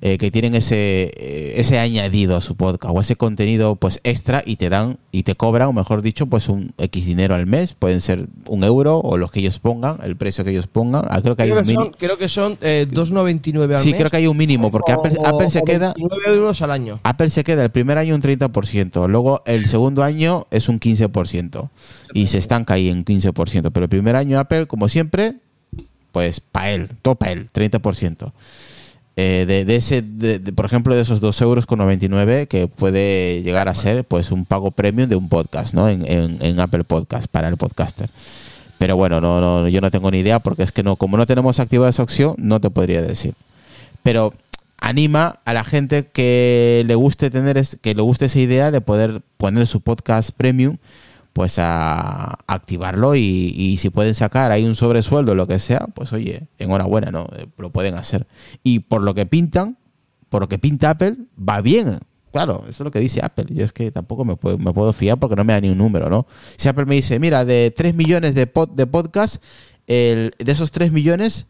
eh, 0.02 0.16
que 0.16 0.30
tienen 0.30 0.54
ese, 0.54 1.12
eh, 1.14 1.54
ese 1.56 1.78
añadido 1.78 2.34
a 2.34 2.40
su 2.40 2.56
podcast 2.56 2.94
o 2.96 3.00
ese 3.02 3.16
contenido 3.16 3.76
pues 3.76 4.00
extra 4.02 4.42
y 4.46 4.56
te 4.56 4.70
dan 4.70 4.96
y 5.12 5.24
te 5.24 5.34
cobran, 5.34 5.68
o 5.68 5.72
mejor 5.74 6.00
dicho, 6.00 6.24
pues 6.24 6.48
un 6.48 6.72
X 6.78 7.04
dinero 7.04 7.34
al 7.34 7.46
mes, 7.46 7.74
pueden 7.74 8.00
ser 8.00 8.26
un 8.46 8.64
euro 8.64 8.98
o 8.98 9.18
los 9.18 9.30
que 9.30 9.40
ellos 9.40 9.58
pongan, 9.58 9.98
el 10.02 10.16
precio 10.16 10.42
que 10.42 10.52
ellos 10.52 10.66
pongan. 10.66 11.04
Ah, 11.10 11.20
creo 11.20 11.36
que 11.36 11.42
hay 11.42 11.50
un 11.50 11.66
mínimo. 11.66 11.90
Creo 11.98 12.16
que 12.16 12.30
son 12.30 12.56
eh, 12.62 12.86
2,99 12.90 13.76
al 13.76 13.82
sí, 13.82 13.92
creo 13.92 14.08
que 14.08 14.16
hay 14.16 14.26
un 14.26 14.38
mínimo, 14.38 14.70
porque 14.70 14.92
Apple, 14.92 15.50
se 15.50 15.62
queda... 15.62 15.92
euros 16.26 16.62
al 16.62 16.70
año. 16.70 17.00
Apple 17.02 17.28
se 17.28 17.44
queda 17.44 17.64
el 17.64 17.70
primer 17.70 17.98
año 17.98 18.14
un 18.14 18.22
30%, 18.22 19.06
luego 19.06 19.42
el 19.44 19.66
segundo 19.66 20.02
año 20.02 20.46
es 20.50 20.70
un 20.70 20.80
15% 20.80 21.68
y 22.14 22.28
se 22.28 22.38
estanca 22.38 22.72
ahí 22.72 22.88
en 22.88 23.04
15%, 23.04 23.70
pero 23.70 23.84
el 23.84 23.90
primer 23.90 24.16
año 24.16 24.38
Apple, 24.38 24.66
como 24.66 24.88
siempre, 24.88 25.34
pues 26.12 26.40
para 26.40 26.70
él, 26.70 26.88
topa 27.02 27.30
él, 27.30 27.48
30%. 27.52 28.32
Eh, 29.22 29.44
de, 29.66 29.76
ese, 29.76 30.02
por 30.54 30.64
ejemplo, 30.64 30.94
de 30.94 31.02
esos 31.02 31.20
2 31.20 31.42
euros 31.42 31.66
con 31.66 31.78
99 31.78 32.46
que 32.46 32.68
puede 32.68 33.42
llegar 33.42 33.68
a 33.68 33.74
ser 33.74 34.04
pues 34.04 34.30
un 34.30 34.46
pago 34.46 34.70
premium 34.70 35.10
de 35.10 35.16
un 35.16 35.28
podcast, 35.28 35.74
¿no? 35.74 35.90
En, 35.90 36.58
Apple 36.58 36.84
Podcast 36.84 37.28
para 37.30 37.48
el 37.48 37.58
podcaster. 37.58 38.08
Pero 38.78 38.96
bueno, 38.96 39.20
no, 39.20 39.42
no, 39.42 39.68
yo 39.68 39.82
no 39.82 39.90
tengo 39.90 40.10
ni 40.10 40.20
idea 40.20 40.38
porque 40.38 40.62
es 40.62 40.72
que 40.72 40.82
no, 40.82 40.96
como 40.96 41.18
no 41.18 41.26
tenemos 41.26 41.60
activada 41.60 41.90
esa 41.90 42.02
opción, 42.02 42.34
no 42.38 42.62
te 42.62 42.70
podría 42.70 43.02
decir. 43.02 43.34
Pero 44.02 44.32
anima 44.80 45.40
a 45.44 45.52
la 45.52 45.64
gente 45.64 46.06
que 46.06 46.82
le 46.86 46.94
guste 46.94 47.28
tener, 47.28 47.62
que 47.82 47.94
le 47.94 48.00
guste 48.00 48.24
esa 48.24 48.38
idea 48.38 48.70
de 48.70 48.80
poder 48.80 49.20
poner 49.36 49.66
su 49.66 49.82
podcast 49.82 50.30
premium 50.30 50.78
pues 51.32 51.58
a, 51.58 52.38
activarlo 52.46 53.14
y, 53.14 53.76
si 53.78 53.90
pueden 53.90 54.14
sacar 54.14 54.52
ahí 54.52 54.64
un 54.64 54.74
sobresueldo 54.74 55.34
lo 55.34 55.46
que 55.46 55.58
sea, 55.58 55.86
pues 55.94 56.12
oye, 56.12 56.48
enhorabuena, 56.58 57.10
¿no? 57.10 57.28
Eh, 57.36 57.46
lo 57.56 57.70
pueden 57.70 57.94
hacer. 57.94 58.26
Y 58.62 58.80
por 58.80 59.02
lo 59.02 59.14
que 59.14 59.26
pintan, 59.26 59.78
por 60.28 60.42
lo 60.42 60.48
que 60.48 60.58
pinta 60.58 60.90
Apple, 60.90 61.16
va 61.36 61.60
bien. 61.60 62.00
Claro, 62.32 62.60
eso 62.62 62.70
es 62.70 62.80
lo 62.80 62.90
que 62.90 63.00
dice 63.00 63.20
Apple. 63.22 63.46
Yo 63.50 63.64
es 63.64 63.72
que 63.72 63.90
tampoco 63.90 64.24
me 64.24 64.36
puedo, 64.36 64.58
me 64.58 64.72
puedo 64.72 64.92
fiar 64.92 65.18
porque 65.18 65.36
no 65.36 65.44
me 65.44 65.52
da 65.52 65.60
ni 65.60 65.70
un 65.70 65.78
número, 65.78 66.08
¿no? 66.08 66.26
Si 66.56 66.68
Apple 66.68 66.84
me 66.84 66.94
dice, 66.94 67.18
mira, 67.18 67.44
de 67.44 67.72
3 67.76 67.94
millones 67.94 68.34
de, 68.34 68.46
pod, 68.46 68.70
de 68.70 68.86
podcast, 68.86 69.42
el, 69.86 70.32
de 70.38 70.52
esos 70.52 70.70
3 70.70 70.92
millones, 70.92 71.46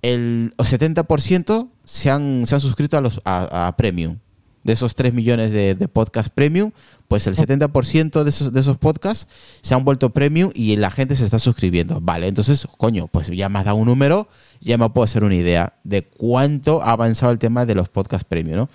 el 0.00 0.54
70% 0.56 1.68
se 1.84 2.10
han, 2.10 2.46
se 2.46 2.54
han 2.54 2.60
suscrito 2.60 2.96
a, 2.96 3.00
los, 3.00 3.20
a 3.24 3.74
Premium 3.76 4.18
de 4.64 4.72
esos 4.72 4.94
3 4.94 5.12
millones 5.12 5.52
de, 5.52 5.74
de 5.74 5.88
podcast 5.88 6.28
premium, 6.32 6.72
pues 7.08 7.26
el 7.26 7.36
70% 7.36 8.22
de 8.22 8.30
esos, 8.30 8.52
de 8.52 8.60
esos 8.60 8.78
podcasts 8.78 9.28
se 9.60 9.74
han 9.74 9.84
vuelto 9.84 10.10
premium 10.10 10.50
y 10.54 10.76
la 10.76 10.90
gente 10.90 11.14
se 11.14 11.24
está 11.24 11.38
suscribiendo. 11.38 12.00
Vale, 12.00 12.26
entonces, 12.26 12.66
coño, 12.78 13.06
pues 13.08 13.28
ya 13.28 13.48
me 13.48 13.58
has 13.58 13.66
dado 13.66 13.76
un 13.76 13.86
número, 13.86 14.28
ya 14.60 14.78
me 14.78 14.88
puedo 14.88 15.04
hacer 15.04 15.22
una 15.22 15.34
idea 15.34 15.74
de 15.84 16.04
cuánto 16.04 16.82
ha 16.82 16.92
avanzado 16.92 17.32
el 17.32 17.38
tema 17.38 17.66
de 17.66 17.74
los 17.74 17.88
podcasts 17.88 18.24
premium, 18.24 18.56
¿no? 18.56 18.68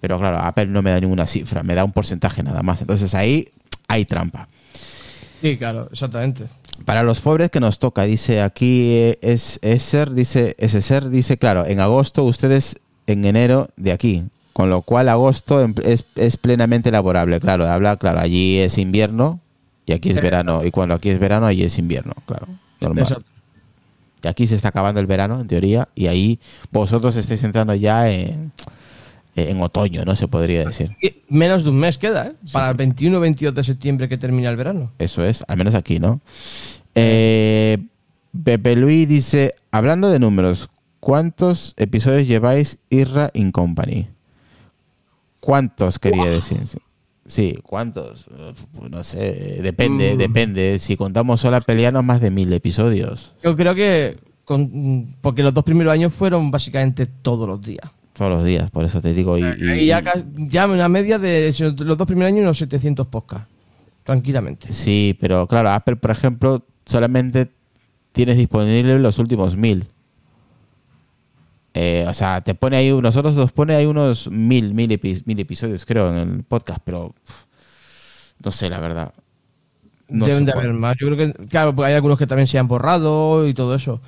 Pero 0.00 0.18
claro, 0.18 0.38
Apple 0.38 0.66
no 0.66 0.82
me 0.82 0.90
da 0.90 1.00
ninguna 1.00 1.26
cifra, 1.26 1.62
me 1.62 1.74
da 1.74 1.84
un 1.84 1.92
porcentaje 1.92 2.42
nada 2.42 2.62
más. 2.62 2.80
Entonces 2.80 3.14
ahí 3.14 3.48
hay 3.88 4.04
trampa. 4.04 4.48
Sí, 5.40 5.56
claro, 5.56 5.88
exactamente. 5.92 6.48
Para 6.84 7.02
los 7.02 7.20
pobres 7.20 7.50
que 7.50 7.60
nos 7.60 7.78
toca, 7.78 8.02
dice 8.02 8.42
aquí 8.42 8.90
eh, 8.92 9.18
es, 9.22 9.58
es 9.62 9.82
ser, 9.82 10.10
dice, 10.10 10.54
es 10.58 10.72
ser, 10.72 11.08
dice, 11.08 11.38
claro, 11.38 11.64
en 11.64 11.80
agosto, 11.80 12.24
ustedes 12.24 12.80
en 13.06 13.24
enero 13.24 13.68
de 13.76 13.92
aquí. 13.92 14.24
Con 14.56 14.70
lo 14.70 14.80
cual 14.80 15.10
agosto 15.10 15.60
em, 15.60 15.74
es, 15.84 16.36
plenamente 16.38 16.90
laborable, 16.90 17.40
claro, 17.40 17.66
habla, 17.66 17.98
claro, 17.98 18.20
allí 18.20 18.56
es 18.56 18.78
invierno 18.78 19.38
y 19.84 19.92
aquí 19.92 20.08
es 20.08 20.16
verano, 20.16 20.64
y 20.64 20.70
cuando 20.70 20.94
aquí 20.94 21.10
es 21.10 21.18
verano, 21.18 21.44
allí 21.44 21.62
es 21.62 21.76
invierno, 21.76 22.14
claro, 22.24 22.46
normal. 22.80 23.18
Y 24.24 24.26
aquí 24.26 24.46
se 24.46 24.54
está 24.54 24.68
acabando 24.68 24.98
el 24.98 25.06
verano, 25.06 25.38
en 25.42 25.46
teoría, 25.46 25.90
y 25.94 26.06
ahí 26.06 26.40
vosotros 26.72 27.16
estáis 27.16 27.44
entrando 27.44 27.74
ya 27.74 28.10
en, 28.10 28.50
en 29.34 29.60
otoño, 29.60 30.06
¿no? 30.06 30.16
Se 30.16 30.26
podría 30.26 30.64
decir. 30.64 30.96
Menos 31.28 31.62
de 31.62 31.68
un 31.68 31.76
mes 31.76 31.98
queda, 31.98 32.28
¿eh? 32.28 32.32
Para 32.50 32.70
el 32.70 32.76
21 32.76 33.14
o 33.14 33.20
22 33.20 33.54
de 33.54 33.62
septiembre 33.62 34.08
que 34.08 34.16
termina 34.16 34.48
el 34.48 34.56
verano. 34.56 34.90
Eso 34.98 35.22
es, 35.22 35.44
al 35.48 35.58
menos 35.58 35.74
aquí, 35.74 35.98
¿no? 35.98 36.18
Eh, 36.94 37.76
Pepe 38.42 38.74
Luis 38.74 39.06
dice, 39.06 39.54
hablando 39.70 40.08
de 40.08 40.18
números, 40.18 40.70
¿cuántos 40.98 41.74
episodios 41.76 42.26
lleváis 42.26 42.78
Irra 42.88 43.28
in 43.34 43.52
Company? 43.52 44.15
¿Cuántos 45.46 45.98
quería 46.00 46.24
decir? 46.28 46.58
Sí, 47.24 47.56
¿cuántos? 47.62 48.26
Pues 48.76 48.90
no 48.90 49.02
sé, 49.04 49.60
depende, 49.62 50.14
Mm. 50.14 50.18
depende. 50.18 50.78
Si 50.80 50.96
contamos 50.96 51.40
solo 51.40 51.56
a 51.56 51.60
pelearnos, 51.60 52.04
más 52.04 52.20
de 52.20 52.30
mil 52.30 52.52
episodios. 52.52 53.32
Yo 53.42 53.56
creo 53.56 53.74
que. 53.74 54.18
con- 54.44 55.16
porque 55.22 55.42
los 55.42 55.52
dos 55.52 55.64
primeros 55.64 55.92
años 55.92 56.12
fueron 56.12 56.52
básicamente 56.52 57.06
todos 57.06 57.48
los 57.48 57.60
días. 57.60 57.90
Todos 58.12 58.30
los 58.30 58.44
días, 58.44 58.70
por 58.70 58.84
eso 58.84 59.00
te 59.00 59.12
digo. 59.12 59.36
Y, 59.36 59.42
y- 59.42 59.70
Y 59.82 59.86
ya, 59.86 60.02
ya 60.36 60.66
una 60.68 60.88
media 60.88 61.18
de 61.18 61.52
los 61.78 61.98
dos 61.98 62.06
primeros 62.06 62.28
años 62.32 62.42
unos 62.42 62.58
700 62.58 63.06
podcasts. 63.08 63.48
Tranquilamente. 64.04 64.72
Sí, 64.72 65.16
pero 65.20 65.46
claro, 65.48 65.70
Apple, 65.70 65.96
por 65.96 66.12
ejemplo, 66.12 66.64
solamente 66.84 67.50
tienes 68.12 68.36
disponible 68.36 68.98
los 69.00 69.18
últimos 69.18 69.56
mil. 69.56 69.84
Eh, 71.78 72.06
o 72.08 72.14
sea, 72.14 72.40
te 72.40 72.54
pone 72.54 72.78
ahí, 72.78 72.90
nosotros 72.90 73.36
nos 73.36 73.52
pone 73.52 73.74
ahí 73.74 73.84
unos 73.84 74.30
mil, 74.30 74.72
mil, 74.72 74.90
epi- 74.90 75.22
mil 75.26 75.38
episodios, 75.38 75.84
creo, 75.84 76.08
en 76.10 76.16
el 76.36 76.42
podcast, 76.42 76.80
pero 76.82 77.14
no 78.42 78.50
sé, 78.50 78.70
la 78.70 78.80
verdad. 78.80 79.12
No 80.08 80.24
Deben 80.24 80.46
de 80.46 80.52
haber 80.52 80.72
más. 80.72 80.94
Yo 80.98 81.08
creo 81.08 81.18
que, 81.18 81.46
claro, 81.48 81.74
hay 81.84 81.92
algunos 81.92 82.16
que 82.16 82.26
también 82.26 82.46
se 82.46 82.58
han 82.58 82.66
borrado 82.66 83.46
y 83.46 83.52
todo 83.52 83.74
eso. 83.74 84.00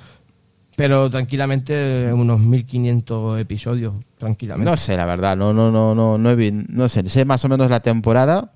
Pero 0.75 1.11
tranquilamente 1.11 2.11
unos 2.11 2.39
1500 2.39 3.39
episodios, 3.39 3.93
tranquilamente. 4.17 4.71
No 4.71 4.75
sé, 4.75 4.97
la 4.97 5.05
verdad, 5.05 5.37
no, 5.37 5.53
no, 5.53 5.69
no, 5.69 5.93
no, 5.93 6.17
no, 6.17 6.35
no 6.35 6.89
sé, 6.89 7.07
sé 7.07 7.23
más 7.25 7.45
o 7.45 7.49
menos 7.49 7.69
la 7.69 7.81
temporada, 7.81 8.53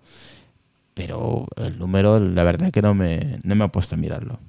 pero 0.96 1.46
el 1.58 1.78
número, 1.78 2.20
la 2.20 2.44
verdad 2.44 2.68
es 2.68 2.72
que 2.74 2.82
no 2.82 2.96
me, 2.96 3.40
no 3.44 3.54
me 3.56 3.66
he 3.66 3.70
puesto 3.70 3.94
a 3.94 3.98
mirarlo. 4.00 4.40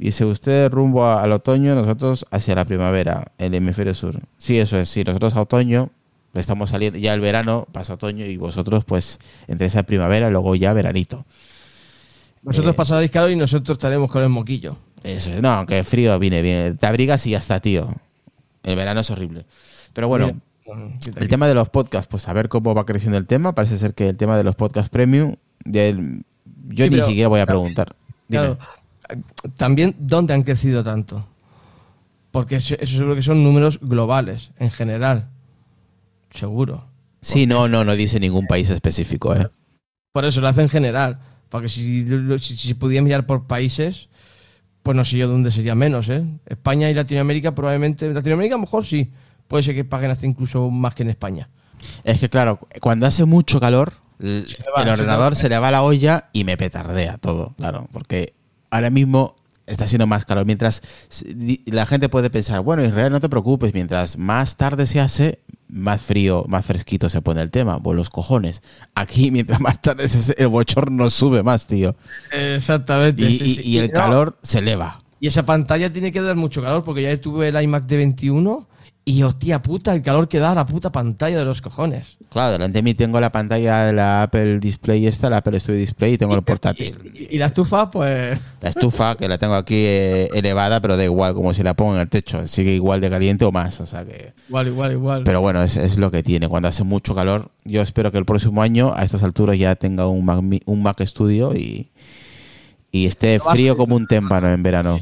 Dice 0.00 0.24
usted 0.24 0.70
rumbo 0.70 1.04
a- 1.04 1.22
al 1.22 1.30
otoño, 1.30 1.74
nosotros 1.74 2.24
hacia 2.30 2.54
la 2.54 2.64
primavera, 2.64 3.32
el 3.36 3.54
hemisferio 3.54 3.92
sur. 3.94 4.18
Sí, 4.38 4.58
eso 4.58 4.78
es, 4.78 4.88
sí, 4.88 5.04
nosotros 5.04 5.36
a 5.36 5.42
otoño, 5.42 5.90
estamos 6.32 6.70
saliendo, 6.70 6.98
ya 6.98 7.12
el 7.12 7.20
verano 7.20 7.66
pasa 7.70 7.92
otoño 7.94 8.24
y 8.24 8.38
vosotros 8.38 8.86
pues 8.86 9.18
entre 9.46 9.66
esa 9.66 9.82
primavera, 9.82 10.30
luego 10.30 10.54
ya 10.54 10.72
veranito. 10.72 11.26
Vosotros 12.42 12.72
eh, 12.72 12.76
pasaréis 12.76 13.10
calor 13.10 13.30
y 13.30 13.36
nosotros 13.36 13.76
estaremos 13.76 14.10
con 14.10 14.22
el 14.22 14.30
moquillo. 14.30 14.78
Eso, 15.02 15.30
es, 15.34 15.42
no, 15.42 15.50
aunque 15.50 15.84
frío 15.84 16.18
viene 16.18 16.40
bien, 16.40 16.78
te 16.78 16.86
abrigas 16.86 17.26
y 17.26 17.32
ya 17.32 17.38
está, 17.38 17.60
tío. 17.60 17.94
El 18.62 18.76
verano 18.76 19.00
es 19.00 19.10
horrible. 19.10 19.44
Pero 19.92 20.08
bueno, 20.08 20.28
Mira, 20.28 20.40
bueno, 20.64 20.96
quita 20.98 21.20
El 21.20 21.28
tema 21.28 21.46
de 21.46 21.52
los 21.54 21.68
podcasts, 21.68 22.08
pues 22.10 22.26
a 22.26 22.32
ver 22.32 22.48
cómo 22.48 22.74
va 22.74 22.86
creciendo 22.86 23.18
el 23.18 23.26
tema. 23.26 23.54
Parece 23.54 23.76
ser 23.76 23.92
que 23.92 24.08
el 24.08 24.16
tema 24.16 24.38
de 24.38 24.44
los 24.44 24.56
podcasts 24.56 24.88
premium, 24.88 25.34
del- 25.62 26.24
yo 26.68 26.86
Sí, 26.86 26.90
ni 26.90 27.02
siquiera 27.02 27.28
voy 27.28 27.40
a 27.40 27.46
preguntar. 27.46 27.94
Dime. 28.28 28.44
Claro, 28.44 28.58
también, 29.56 29.96
¿dónde 29.98 30.34
han 30.34 30.42
crecido 30.42 30.82
tanto? 30.82 31.26
Porque 32.30 32.56
eso, 32.56 32.76
seguro 32.84 33.14
que 33.14 33.22
son 33.22 33.42
números 33.42 33.80
globales, 33.80 34.52
en 34.58 34.70
general. 34.70 35.28
Seguro. 36.30 36.86
Sí, 37.22 37.46
no, 37.46 37.68
no, 37.68 37.84
no 37.84 37.96
dice 37.96 38.20
ningún 38.20 38.46
país 38.46 38.70
específico, 38.70 39.34
¿eh? 39.34 39.48
Por 40.12 40.24
eso 40.24 40.40
lo 40.40 40.48
hace 40.48 40.62
en 40.62 40.68
general. 40.68 41.20
Porque 41.48 41.68
si, 41.68 42.06
si, 42.38 42.56
si 42.56 42.74
pudiera 42.74 43.02
mirar 43.02 43.26
por 43.26 43.46
países, 43.46 44.08
pues 44.82 44.96
no 44.96 45.04
sé 45.04 45.18
yo 45.18 45.28
dónde 45.28 45.50
sería 45.50 45.74
menos, 45.74 46.08
¿eh? 46.08 46.24
España 46.46 46.88
y 46.88 46.94
Latinoamérica 46.94 47.54
probablemente... 47.54 48.12
Latinoamérica 48.14 48.54
a 48.54 48.58
lo 48.58 48.62
mejor 48.62 48.86
sí. 48.86 49.10
Puede 49.48 49.64
ser 49.64 49.74
que 49.74 49.84
paguen 49.84 50.12
hasta 50.12 50.26
incluso 50.26 50.70
más 50.70 50.94
que 50.94 51.02
en 51.02 51.10
España. 51.10 51.48
Es 52.04 52.20
que 52.20 52.28
claro, 52.28 52.60
cuando 52.80 53.06
hace 53.06 53.24
mucho 53.24 53.58
calor, 53.58 53.92
el, 54.20 54.46
va, 54.76 54.82
el 54.82 54.86
se 54.86 54.92
ordenador 54.92 55.32
va. 55.32 55.36
se 55.36 55.48
le 55.48 55.58
va 55.58 55.70
la 55.70 55.82
olla 55.82 56.28
y 56.32 56.44
me 56.44 56.56
petardea 56.56 57.16
todo, 57.18 57.54
claro, 57.56 57.88
porque 57.92 58.34
ahora 58.70 58.90
mismo 58.90 59.36
está 59.66 59.84
haciendo 59.84 60.06
más 60.06 60.24
calor. 60.24 60.46
Mientras 60.46 60.82
la 61.66 61.86
gente 61.86 62.08
puede 62.08 62.30
pensar, 62.30 62.60
bueno, 62.60 62.84
Israel, 62.84 63.12
no 63.12 63.20
te 63.20 63.28
preocupes, 63.28 63.72
mientras 63.74 64.16
más 64.18 64.56
tarde 64.56 64.86
se 64.86 65.00
hace, 65.00 65.40
más 65.68 66.02
frío, 66.02 66.44
más 66.48 66.66
fresquito 66.66 67.08
se 67.08 67.22
pone 67.22 67.40
el 67.42 67.50
tema. 67.52 67.80
Pues 67.80 67.96
los 67.96 68.10
cojones. 68.10 68.62
Aquí, 68.94 69.30
mientras 69.32 69.60
más 69.60 69.80
tarde 69.80 70.08
se 70.08 70.18
hace, 70.18 70.34
el 70.38 70.48
bochorno 70.48 71.08
sube 71.10 71.42
más, 71.42 71.66
tío. 71.66 71.94
Exactamente. 72.32 73.22
Y, 73.22 73.38
sí, 73.38 73.44
y- 73.44 73.54
sí. 73.54 73.62
y 73.64 73.78
el 73.78 73.88
No, 73.88 73.92
calor 73.94 74.38
se 74.42 74.58
eleva. 74.58 75.02
Y 75.20 75.26
esa 75.28 75.44
pantalla 75.44 75.92
tiene 75.92 76.12
que 76.12 76.20
dar 76.22 76.34
mucho 76.36 76.62
calor, 76.62 76.82
porque 76.82 77.02
ya 77.02 77.20
tuve 77.20 77.48
el 77.48 77.62
iMac 77.62 77.84
de 77.84 77.96
21 77.98 78.66
y 79.04 79.22
hostia 79.22 79.62
puta, 79.62 79.92
el 79.92 80.02
calor 80.02 80.28
que 80.28 80.38
da 80.38 80.54
la 80.54 80.66
puta 80.66 80.92
pantalla 80.92 81.38
de 81.38 81.44
los 81.44 81.62
cojones. 81.62 82.18
Claro, 82.28 82.52
delante 82.52 82.78
de 82.78 82.82
mí 82.82 82.94
tengo 82.94 83.18
la 83.18 83.32
pantalla 83.32 83.84
de 83.84 83.92
la 83.92 84.22
Apple 84.22 84.60
Display 84.60 85.06
esta, 85.06 85.28
la 85.30 85.38
Apple 85.38 85.58
Studio 85.58 85.80
Display, 85.80 86.12
y 86.12 86.18
tengo 86.18 86.34
el 86.34 86.42
portátil. 86.42 86.98
Y, 87.14 87.34
y 87.34 87.38
la 87.38 87.46
estufa, 87.46 87.90
pues. 87.90 88.38
La 88.60 88.68
estufa, 88.68 89.16
que 89.16 89.26
la 89.26 89.38
tengo 89.38 89.54
aquí 89.54 89.74
eh, 89.74 90.28
elevada, 90.34 90.80
pero 90.80 90.96
da 90.96 91.04
igual, 91.04 91.34
como 91.34 91.52
si 91.54 91.62
la 91.62 91.74
pongo 91.74 91.94
en 91.94 92.02
el 92.02 92.08
techo. 92.08 92.46
Sigue 92.46 92.72
igual 92.74 93.00
de 93.00 93.10
caliente 93.10 93.44
o 93.44 93.50
más, 93.50 93.80
o 93.80 93.86
sea 93.86 94.04
que... 94.04 94.32
Igual, 94.48 94.68
igual, 94.68 94.92
igual. 94.92 95.22
Pero 95.24 95.40
bueno, 95.40 95.62
es, 95.62 95.76
es 95.76 95.96
lo 95.96 96.10
que 96.10 96.22
tiene. 96.22 96.46
Cuando 96.46 96.68
hace 96.68 96.84
mucho 96.84 97.14
calor, 97.14 97.50
yo 97.64 97.82
espero 97.82 98.12
que 98.12 98.18
el 98.18 98.24
próximo 98.24 98.62
año, 98.62 98.92
a 98.94 99.02
estas 99.02 99.22
alturas, 99.22 99.58
ya 99.58 99.74
tenga 99.74 100.06
un 100.06 100.24
Mac, 100.24 100.40
un 100.66 100.82
Mac 100.82 101.00
Studio 101.04 101.54
y, 101.56 101.90
y 102.92 103.06
esté 103.06 103.40
frío 103.40 103.76
como 103.76 103.96
un 103.96 104.06
témpano 104.06 104.52
en 104.52 104.62
verano. 104.62 105.00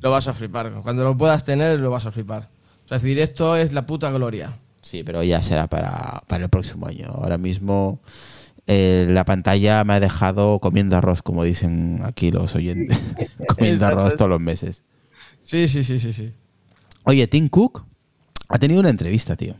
Lo 0.00 0.10
vas 0.10 0.28
a 0.28 0.34
flipar. 0.34 0.72
Cuando 0.82 1.02
lo 1.04 1.16
puedas 1.16 1.42
tener, 1.42 1.80
lo 1.80 1.90
vas 1.90 2.06
a 2.06 2.12
flipar. 2.12 2.48
O 2.90 2.92
sea, 2.92 2.96
es 2.96 3.04
decir, 3.04 3.20
esto 3.20 3.54
es 3.54 3.72
la 3.72 3.86
puta 3.86 4.10
gloria. 4.10 4.58
Sí, 4.82 5.04
pero 5.04 5.22
ya 5.22 5.40
será 5.42 5.68
para, 5.68 6.24
para 6.26 6.42
el 6.42 6.50
próximo 6.50 6.88
año. 6.88 7.06
Ahora 7.06 7.38
mismo 7.38 8.00
eh, 8.66 9.06
la 9.08 9.24
pantalla 9.24 9.84
me 9.84 9.92
ha 9.92 10.00
dejado 10.00 10.58
comiendo 10.58 10.96
arroz, 10.96 11.22
como 11.22 11.44
dicen 11.44 12.00
aquí 12.04 12.32
los 12.32 12.56
oyentes. 12.56 13.14
comiendo 13.48 13.86
arroz 13.86 14.16
todos 14.16 14.28
los 14.28 14.40
meses. 14.40 14.82
Sí, 15.44 15.68
sí, 15.68 15.84
sí, 15.84 16.00
sí, 16.00 16.12
sí. 16.12 16.32
Oye, 17.04 17.28
Tim 17.28 17.48
Cook 17.48 17.84
ha 18.48 18.58
tenido 18.58 18.80
una 18.80 18.90
entrevista, 18.90 19.36
tío. 19.36 19.54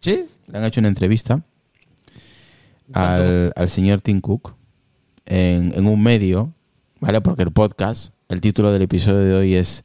¿Sí? 0.00 0.26
Le 0.46 0.58
han 0.58 0.64
hecho 0.64 0.78
una 0.78 0.88
entrevista 0.88 1.42
al, 2.92 3.52
al 3.56 3.68
señor 3.70 4.02
Tim 4.02 4.20
Cook 4.20 4.54
en, 5.26 5.72
en 5.74 5.86
un 5.88 6.00
medio, 6.00 6.54
¿vale? 7.00 7.20
Porque 7.22 7.42
el 7.42 7.50
podcast, 7.50 8.14
el 8.28 8.40
título 8.40 8.70
del 8.70 8.82
episodio 8.82 9.18
de 9.18 9.34
hoy 9.34 9.54
es 9.56 9.82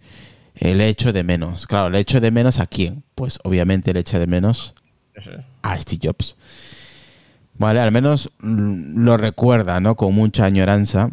El 0.60 0.82
hecho 0.82 1.14
de 1.14 1.24
menos. 1.24 1.68
Claro, 1.68 1.88
el 1.88 1.96
hecho 1.96 2.20
de 2.20 2.32
menos 2.32 2.60
a 2.60 2.66
quién? 2.68 3.04
Pues 3.16 3.40
obviamente 3.44 3.92
el 3.92 3.98
hecho 3.98 4.20
de 4.20 4.28
menos 4.28 4.74
a 5.62 5.80
Steve 5.80 6.00
Jobs. 6.08 6.36
Vale, 7.58 7.80
al 7.80 7.92
menos 7.92 8.30
lo 8.40 9.18
recuerda, 9.18 9.80
¿no? 9.80 9.96
Con 9.96 10.14
mucha 10.14 10.46
añoranza. 10.46 11.10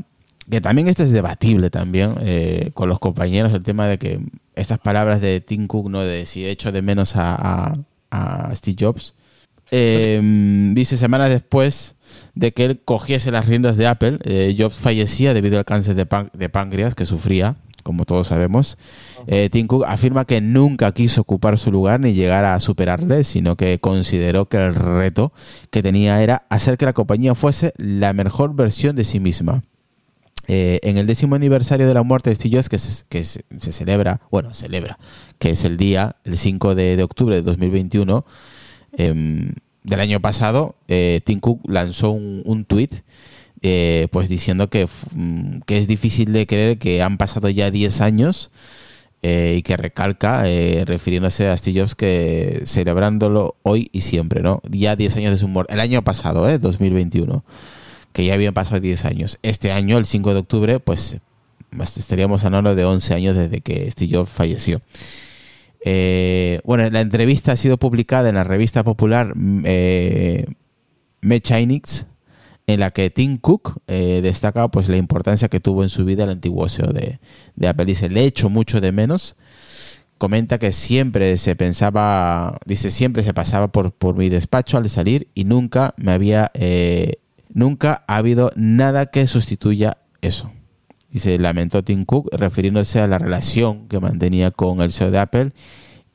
Que 0.50 0.61
también 0.61 0.88
esto 0.88 1.02
es 1.04 1.11
debatible 1.11 1.70
también 1.70 2.16
eh, 2.20 2.70
con 2.74 2.90
los 2.90 2.98
compañeros, 2.98 3.50
el 3.54 3.62
tema 3.62 3.87
de 3.87 3.98
que 3.98 4.20
estas 4.54 4.78
palabras 4.78 5.22
de 5.22 5.40
Tim 5.40 5.66
Cook, 5.66 5.88
¿no? 5.88 6.02
De 6.02 6.26
si 6.26 6.44
echo 6.46 6.70
de 6.70 6.83
menos 6.83 7.16
a, 7.16 7.35
a- 7.35 7.72
a 8.50 8.54
Steve 8.54 8.76
Jobs. 8.78 9.14
Eh, 9.70 10.20
dice 10.74 10.98
semanas 10.98 11.30
después 11.30 11.94
de 12.35 12.52
que 12.52 12.66
él 12.66 12.80
cogiese 12.85 13.30
las 13.30 13.46
riendas 13.46 13.78
de 13.78 13.87
Apple, 13.87 14.18
eh, 14.24 14.54
Jobs 14.59 14.76
fallecía 14.76 15.33
debido 15.33 15.59
al 15.59 15.64
cáncer 15.64 15.94
de, 15.94 16.04
pan- 16.04 16.30
de 16.35 16.48
páncreas 16.50 16.94
que 16.94 17.07
sufría, 17.07 17.57
como 17.85 18.05
todos 18.05 18.27
sabemos. 18.27 18.77
Eh, 19.29 19.49
Tim 19.53 19.68
Cook 19.68 19.85
afirma 19.87 20.25
que 20.25 20.40
nunca 20.40 20.90
quiso 20.90 21.20
ocupar 21.20 21.57
su 21.59 21.70
lugar 21.70 22.01
ni 22.01 22.14
llegar 22.14 22.44
a 22.44 22.59
superarle, 22.59 23.23
sino 23.23 23.55
que 23.55 23.79
consideró 23.79 24.49
que 24.49 24.57
el 24.57 24.75
reto 24.75 25.33
que 25.70 25.83
tenía 25.83 26.20
era 26.20 26.47
hacer 26.49 26.77
que 26.77 26.87
la 26.87 26.92
compañía 26.92 27.37
fuese 27.37 27.73
la 27.77 28.12
mejor 28.12 28.57
versión 28.57 28.97
de 28.97 29.05
sí 29.05 29.20
misma. 29.20 29.62
Eh, 30.47 30.81
en 30.83 30.99
el 30.99 31.07
décimo 31.07 31.37
aniversario 31.37 31.87
de 31.87 31.94
la 31.94 32.03
muerte 32.03 32.31
de 32.31 32.37
Steve 32.37 32.57
Jobs, 32.57 32.68
que, 32.68 32.79
se, 32.79 33.05
que 33.09 33.25
se, 33.25 33.44
se 33.61 33.73
celebra, 33.73 34.20
bueno, 34.31 34.53
celebra, 34.53 34.99
que 35.38 35.51
es 35.51 35.64
el 35.64 35.77
día, 35.77 36.16
el 36.25 36.37
5 36.37 36.75
de, 36.75 36.97
de 36.97 37.03
octubre 37.03 37.37
de 37.37 37.42
2021, 37.42 38.27
em, 38.92 39.55
del 39.85 40.01
año 40.01 40.20
pasado, 40.20 40.77
eh, 40.88 41.20
Tim 41.25 41.40
Cook 41.40 41.61
lanzó 41.66 42.11
un, 42.11 42.42
un 42.44 42.64
tweet 42.64 42.90
eh, 43.66 44.09
pues 44.12 44.29
diciendo 44.29 44.68
que, 44.68 44.87
mm, 45.14 45.61
que 45.61 45.79
es 45.79 45.87
difícil 45.87 46.35
de 46.35 46.46
creer 46.46 46.77
que 46.77 47.03
han 47.03 47.16
pasado 47.16 47.48
ya 47.48 47.70
10 47.70 48.03
años 48.03 48.50
eh, 49.22 49.55
y 49.57 49.62
que 49.62 49.79
recalca, 49.79 50.42
eh, 50.46 50.85
refiriéndose 50.87 51.48
a 51.48 51.57
Steve 51.57 51.81
Jobs, 51.81 51.94
que 51.94 52.64
celebrándolo 52.66 53.57
hoy 53.62 53.88
y 53.90 54.03
siempre, 54.03 54.42
¿no? 54.42 54.61
Ya 54.68 54.96
10 54.96 55.16
años 55.16 55.33
de 55.33 55.38
su 55.38 55.48
muerte. 55.48 55.72
El 55.72 55.81
año 55.81 56.05
pasado, 56.05 56.46
¿eh? 56.48 56.59
2021 56.59 57.42
que 58.12 58.27
ya 58.27 58.35
habían 58.35 58.53
pasado 58.53 58.81
10 58.81 59.07
años. 59.07 59.38
Este 59.42 59.72
año, 59.72 59.96
el 59.96 60.05
5 60.05 60.35
de 60.35 60.40
octubre, 60.40 60.79
pues 60.79 61.18
estaríamos 61.96 62.44
hablando 62.44 62.74
de 62.74 62.85
11 62.85 63.14
años 63.14 63.35
desde 63.35 63.62
que 63.62 63.90
Steve 63.90 64.14
Jobs 64.14 64.31
falleció. 64.31 64.83
Bueno, 66.64 66.88
la 66.90 67.00
entrevista 67.00 67.53
ha 67.53 67.57
sido 67.57 67.79
publicada 67.79 68.29
en 68.29 68.35
la 68.35 68.44
revista 68.44 68.85
popular 68.85 69.33
mm, 69.35 69.62
eh, 69.64 70.46
en 72.66 72.81
la 72.81 72.90
que 72.90 73.11
Tim 73.11 73.37
Cook 73.37 73.81
eh, 73.87 74.20
destaca 74.22 74.68
pues 74.68 74.88
la 74.88 74.96
importancia 74.96 75.48
que 75.48 75.61
tuvo 75.61 75.83
en 75.83 75.90
su 75.90 76.05
vida 76.05 76.24
el 76.24 76.31
antiguo 76.31 76.68
CEO 76.68 76.92
de, 76.92 77.20
de 77.57 77.68
Apple. 77.68 77.85
Dice, 77.85 78.09
le 78.09 78.24
echo 78.24 78.48
mucho 78.48 78.81
de 78.81 78.92
menos. 78.92 79.37
Comenta 80.16 80.59
que 80.59 80.72
siempre 80.72 81.37
se 81.37 81.57
pensaba, 81.57 82.59
dice, 82.64 82.90
siempre 82.90 83.22
se 83.22 83.35
pasaba 83.35 83.68
por, 83.68 83.92
por 83.92 84.16
mi 84.16 84.29
despacho 84.29 84.79
al 84.79 84.88
salir 84.88 85.29
y 85.35 85.44
nunca 85.44 85.92
me 85.96 86.12
había, 86.12 86.50
eh, 86.55 87.14
nunca 87.53 88.05
ha 88.07 88.16
habido 88.16 88.50
nada 88.57 89.07
que 89.07 89.27
sustituya 89.27 89.98
eso. 90.22 90.50
Dice, 91.11 91.38
lamentó 91.38 91.85
Tim 91.85 92.05
Cook 92.05 92.29
refiriéndose 92.33 93.00
a 93.00 93.07
la 93.07 93.18
relación 93.18 93.87
que 93.88 94.00
mantenía 94.00 94.50
con 94.50 94.81
el 94.81 94.92
CEO 94.92 95.11
de 95.11 95.18
Apple 95.18 95.53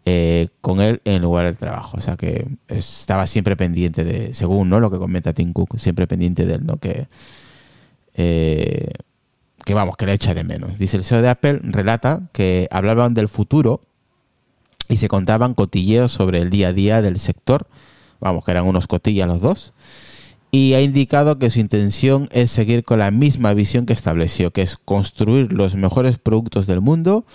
eh, 0.06 0.48
con 0.62 0.82
él 0.82 1.02
en 1.06 1.22
lugar 1.22 1.46
del 1.46 1.58
trabajo. 1.58 1.98
O 1.98 2.02
sea 2.02 2.16
que 2.16 2.48
estaba 2.68 3.28
siempre 3.28 3.56
pendiente 3.56 4.04
de, 4.04 4.34
según 4.34 4.70
¿no? 4.70 4.80
lo 4.80 4.90
que 4.90 4.98
comenta 4.98 5.34
Tim 5.34 5.54
Cook, 5.54 5.78
siempre 5.78 6.08
pendiente 6.08 6.46
de 6.46 6.56
él, 6.56 6.66
¿no? 6.66 6.78
Que, 6.78 7.08
eh, 8.16 8.92
que 9.66 9.74
vamos, 9.74 9.98
que 9.98 10.06
le 10.06 10.14
echa 10.14 10.34
de 10.34 10.44
menos. 10.44 10.80
Dice 10.80 10.98
el 10.98 11.04
CEO 11.04 11.22
de 11.22 11.30
Apple, 11.30 11.60
relata 11.64 12.22
que 12.32 12.68
hablaban 12.72 13.14
del 13.14 13.28
futuro 13.28 13.82
y 14.88 14.98
se 14.98 15.08
contaban 15.08 15.54
cotilleos 15.54 16.12
sobre 16.12 16.40
el 16.40 16.50
día 16.50 16.70
a 16.70 16.74
día 16.74 17.02
del 17.02 17.20
sector. 17.20 17.68
Vamos, 18.20 18.44
que 18.44 18.52
eran 18.52 18.66
unos 18.66 18.88
cotillas 18.88 19.28
los 19.28 19.42
dos. 19.42 19.74
Y 20.52 20.74
ha 20.74 20.82
indicado 20.82 21.38
que 21.38 21.52
su 21.52 21.60
intención 21.60 22.28
es 22.32 22.50
seguir 22.50 22.84
con 22.84 22.98
la 22.98 23.12
misma 23.12 23.54
visión 23.54 23.86
que 23.86 23.94
estableció, 23.94 24.52
que 24.52 24.64
es 24.64 24.78
construir 24.78 25.54
los 25.54 25.76
mejores 25.76 26.18
productos 26.18 26.66
del 26.66 26.82
mundo 26.82 27.26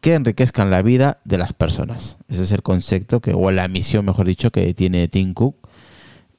que 0.00 0.14
enriquezcan 0.14 0.70
la 0.70 0.82
vida 0.82 1.20
de 1.24 1.38
las 1.38 1.52
personas. 1.52 2.18
Ese 2.28 2.44
es 2.44 2.52
el 2.52 2.62
concepto 2.62 3.20
que, 3.20 3.32
o 3.34 3.50
la 3.50 3.68
misión, 3.68 4.04
mejor 4.04 4.26
dicho, 4.26 4.50
que 4.50 4.72
tiene 4.74 5.08
Tim 5.08 5.34
Cook 5.34 5.56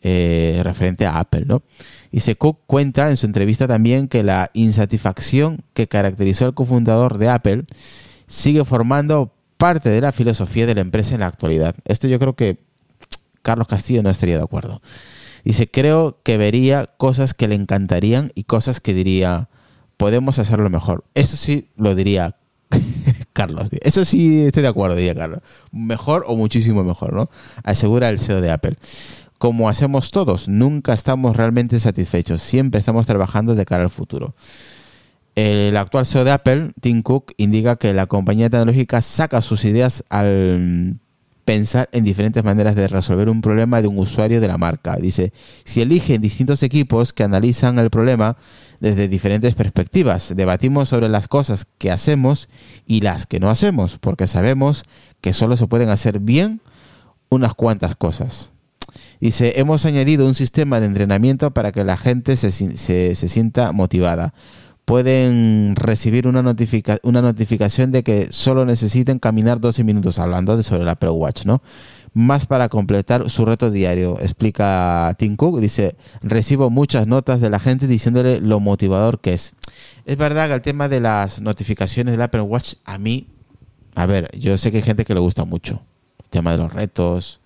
eh, 0.02 0.62
referente 0.64 1.06
a 1.06 1.20
Apple, 1.20 1.46
¿no? 1.46 1.62
Y 2.12 2.22
se 2.22 2.36
Cook 2.36 2.60
cuenta 2.66 3.10
en 3.10 3.18
su 3.18 3.28
entrevista 3.28 3.68
también 3.68 4.08
que 4.08 4.24
la 4.24 4.50
insatisfacción 4.54 5.64
que 5.74 5.88
caracterizó 5.88 6.46
al 6.46 6.56
cofundador 6.56 7.20
de 7.20 7.30
Apple 7.30 7.64
sigue 8.28 8.66
formando 8.66 9.32
parte 9.58 9.90
de 9.90 10.02
la 10.02 10.12
filosofía 10.12 10.66
de 10.66 10.74
la 10.74 10.82
empresa 10.82 11.14
en 11.14 11.20
la 11.20 11.28
actualidad. 11.28 11.76
Esto 11.86 12.08
yo 12.08 12.18
creo 12.18 12.36
que 12.36 12.58
Carlos 13.44 13.68
Castillo 13.68 14.02
no 14.02 14.10
estaría 14.10 14.38
de 14.38 14.44
acuerdo. 14.44 14.82
Dice, 15.44 15.70
creo 15.70 16.20
que 16.24 16.38
vería 16.38 16.88
cosas 16.98 17.34
que 17.36 17.48
le 17.48 17.56
encantarían 17.56 18.32
y 18.34 18.46
cosas 18.46 18.80
que 18.80 18.94
diría, 18.94 19.50
podemos 19.98 20.40
hacerlo 20.40 20.70
mejor. 20.70 21.04
Eso 21.14 21.38
sí 21.38 21.70
lo 21.78 21.94
diría 21.94 22.38
Carlos. 23.34 23.70
Eso 23.82 24.06
sí 24.06 24.46
estoy 24.46 24.64
de 24.64 24.70
acuerdo, 24.70 24.96
diría 24.96 25.16
Carlos. 25.16 25.40
Mejor 25.72 26.26
o 26.28 26.36
muchísimo 26.36 26.84
mejor, 26.84 27.14
¿no? 27.14 27.30
Asegura 27.64 28.10
el 28.10 28.20
CEO 28.20 28.42
de 28.42 28.52
Apple. 28.52 28.78
Como 29.38 29.70
hacemos 29.70 30.12
todos, 30.12 30.48
nunca 30.48 30.94
estamos 30.94 31.36
realmente 31.36 31.80
satisfechos. 31.80 32.42
Siempre 32.42 32.80
estamos 32.80 33.06
trabajando 33.08 33.56
de 33.56 33.66
cara 33.66 33.84
al 33.84 33.90
futuro. 33.90 34.36
El 35.36 35.78
actual 35.78 36.06
CEO 36.06 36.26
de 36.26 36.32
Apple, 36.32 36.72
Tim 36.82 37.02
Cook, 37.02 37.34
indica 37.38 37.78
que 37.78 37.94
la 37.94 38.06
compañía 38.06 38.50
tecnológica 38.50 39.02
saca 39.02 39.42
sus 39.42 39.66
ideas 39.66 40.04
al 40.10 41.00
pensar 41.46 41.90
en 41.92 42.04
diferentes 42.04 42.44
maneras 42.44 42.76
de 42.76 42.88
resolver 42.88 43.30
un 43.30 43.42
problema 43.42 43.82
de 43.82 43.88
un 43.88 43.98
usuario 43.98 44.42
de 44.42 44.48
la 44.48 44.58
marca. 44.58 44.98
Dice, 44.98 45.34
si 45.64 45.82
eligen 45.82 46.22
distintos 46.22 46.64
equipos 46.64 47.14
que 47.14 47.24
analizan 47.24 47.80
el 47.80 47.90
problema 47.90 48.38
desde 48.82 49.08
diferentes 49.08 49.54
perspectivas, 49.56 50.34
debatimos 50.36 50.90
sobre 50.90 51.08
las 51.08 51.28
cosas 51.28 51.68
que 51.78 51.92
hacemos 51.92 52.50
y 52.88 53.02
las 53.02 53.28
que 53.28 53.40
no 53.40 53.50
hacemos, 53.50 54.00
porque 54.00 54.26
sabemos 54.26 54.84
que 55.22 55.34
solo 55.34 55.56
se 55.56 55.68
pueden 55.68 55.90
hacer 55.90 56.20
bien 56.20 56.62
unas 57.30 57.54
cuantas 57.54 57.96
cosas. 57.96 58.52
Dice, 59.22 59.54
hemos 59.58 59.86
añadido 59.86 60.26
un 60.28 60.34
sistema 60.34 60.80
de 60.80 60.88
entrenamiento 60.88 61.52
para 61.52 61.72
que 61.72 61.84
la 61.84 61.96
gente 61.96 62.36
se, 62.36 62.52
se, 62.52 63.16
se 63.16 63.28
sienta 63.28 63.72
motivada 63.72 64.34
pueden 64.84 65.76
recibir 65.76 66.28
una, 66.28 66.44
una 67.04 67.22
notificación 67.22 67.92
de 67.92 68.04
que 68.04 68.28
solo 68.32 68.66
necesiten 68.66 69.20
caminar 69.20 69.60
12 69.62 69.84
minutos 69.84 70.20
hablando 70.20 70.58
de 70.58 70.64
sobre 70.64 70.84
la 70.84 70.94
Apple 70.94 71.12
Watch, 71.12 71.46
¿no? 71.46 71.62
Más 72.14 72.46
para 72.46 72.68
completar 72.68 73.30
su 73.30 73.46
reto 73.46 73.72
diario, 73.72 74.20
explica 74.20 75.16
Tim 75.18 75.38
Cook. 75.38 75.60
Dice, 75.60 75.96
recibo 76.22 76.70
muchas 76.70 77.08
notas 77.08 77.40
de 77.40 77.50
la 77.50 77.60
gente 77.60 77.88
diciéndole 77.88 78.42
lo 78.42 78.60
motivador 78.60 79.20
que 79.20 79.34
es. 79.34 79.54
Es 80.06 80.18
verdad 80.18 80.48
que 80.48 80.56
el 80.56 80.62
tema 80.62 80.90
de 80.90 81.00
las 81.00 81.42
notificaciones 81.42 82.12
del 82.12 82.22
Apple 82.22 82.42
Watch, 82.42 82.74
a 82.84 82.98
mí, 82.98 83.28
a 83.96 84.06
ver, 84.06 84.30
yo 84.38 84.58
sé 84.58 84.72
que 84.72 84.78
hay 84.78 84.84
gente 84.84 85.06
que 85.06 85.14
le 85.14 85.22
gusta 85.22 85.46
mucho. 85.46 85.82
El 86.20 86.30
tema 86.30 86.52
de 86.52 86.58
los 86.58 86.74
retos, 86.74 87.42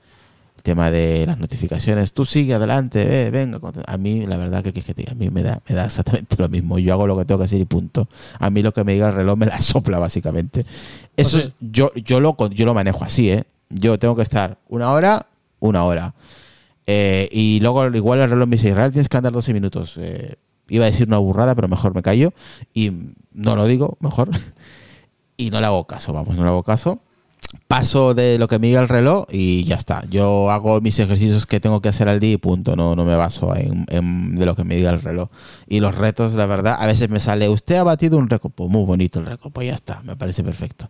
tema 0.65 0.89
de 0.89 1.25
las 1.27 1.37
notificaciones, 1.37 2.11
tú 2.11 2.25
sigue 2.25 2.55
adelante, 2.55 3.27
eh, 3.27 3.31
venga. 3.31 3.59
A 3.85 3.97
mí, 3.97 4.25
la 4.25 4.35
verdad 4.35 4.63
que, 4.63 4.73
que, 4.73 5.05
a 5.09 5.13
mí 5.13 5.29
me 5.29 5.43
da, 5.43 5.61
me 5.69 5.75
da 5.75 5.85
exactamente 5.85 6.35
lo 6.39 6.49
mismo. 6.49 6.79
Yo 6.79 6.91
hago 6.91 7.05
lo 7.05 7.15
que 7.15 7.23
tengo 7.23 7.37
que 7.37 7.45
hacer 7.45 7.61
y 7.61 7.65
punto. 7.65 8.09
A 8.39 8.49
mí 8.49 8.63
lo 8.63 8.73
que 8.73 8.83
me 8.83 8.93
diga 8.93 9.09
el 9.09 9.15
reloj 9.15 9.37
me 9.37 9.45
la 9.45 9.61
sopla, 9.61 9.99
básicamente. 9.99 10.65
Eso 11.15 11.37
es, 11.37 11.51
yo, 11.61 11.93
yo, 11.93 12.19
lo, 12.19 12.35
yo 12.49 12.65
lo 12.65 12.73
manejo 12.73 13.05
así, 13.05 13.29
¿eh? 13.29 13.43
Yo 13.69 13.99
tengo 13.99 14.15
que 14.15 14.21
estar 14.21 14.59
una 14.67 14.91
hora, 14.91 15.27
una 15.59 15.83
hora. 15.83 16.13
Eh, 16.87 17.29
y 17.31 17.59
luego 17.61 17.87
igual 17.87 18.19
el 18.19 18.29
reloj 18.29 18.47
me 18.47 18.57
dice, 18.57 18.69
Israel, 18.69 18.91
tienes 18.91 19.09
que 19.09 19.17
andar 19.17 19.33
12 19.33 19.53
minutos. 19.53 19.97
Eh, 19.99 20.35
iba 20.67 20.85
a 20.85 20.87
decir 20.87 21.07
una 21.07 21.17
burrada, 21.17 21.55
pero 21.55 21.67
mejor 21.67 21.95
me 21.95 22.01
callo. 22.01 22.33
Y 22.73 22.91
no 23.31 23.55
lo 23.55 23.65
digo, 23.65 23.97
mejor. 23.99 24.29
y 25.37 25.49
no 25.49 25.59
le 25.59 25.65
hago 25.65 25.85
caso, 25.85 26.13
vamos, 26.13 26.35
no 26.35 26.43
le 26.43 26.49
hago 26.49 26.63
caso 26.63 27.01
paso 27.67 28.13
de 28.13 28.37
lo 28.37 28.47
que 28.47 28.59
me 28.59 28.67
diga 28.67 28.79
el 28.79 28.89
reloj 28.89 29.25
y 29.31 29.63
ya 29.63 29.75
está. 29.75 30.03
Yo 30.09 30.51
hago 30.51 30.81
mis 30.81 30.97
ejercicios 30.99 31.45
que 31.45 31.59
tengo 31.59 31.81
que 31.81 31.89
hacer 31.89 32.07
al 32.07 32.19
día 32.19 32.33
y 32.33 32.37
punto. 32.37 32.75
No, 32.75 32.95
no 32.95 33.05
me 33.05 33.15
baso 33.15 33.55
en, 33.55 34.35
de 34.35 34.45
lo 34.45 34.55
que 34.55 34.63
me 34.63 34.75
diga 34.75 34.91
el 34.91 35.01
reloj. 35.01 35.29
Y 35.67 35.79
los 35.79 35.95
retos, 35.95 36.33
la 36.33 36.45
verdad, 36.45 36.77
a 36.79 36.85
veces 36.85 37.09
me 37.09 37.19
sale, 37.19 37.49
usted 37.49 37.75
ha 37.75 37.83
batido 37.83 38.17
un 38.17 38.29
récord. 38.29 38.51
Pues 38.51 38.69
muy 38.69 38.85
bonito 38.85 39.19
el 39.19 39.25
récord, 39.25 39.51
pues 39.51 39.67
ya 39.67 39.73
está, 39.73 40.01
me 40.03 40.15
parece 40.15 40.43
perfecto. 40.43 40.89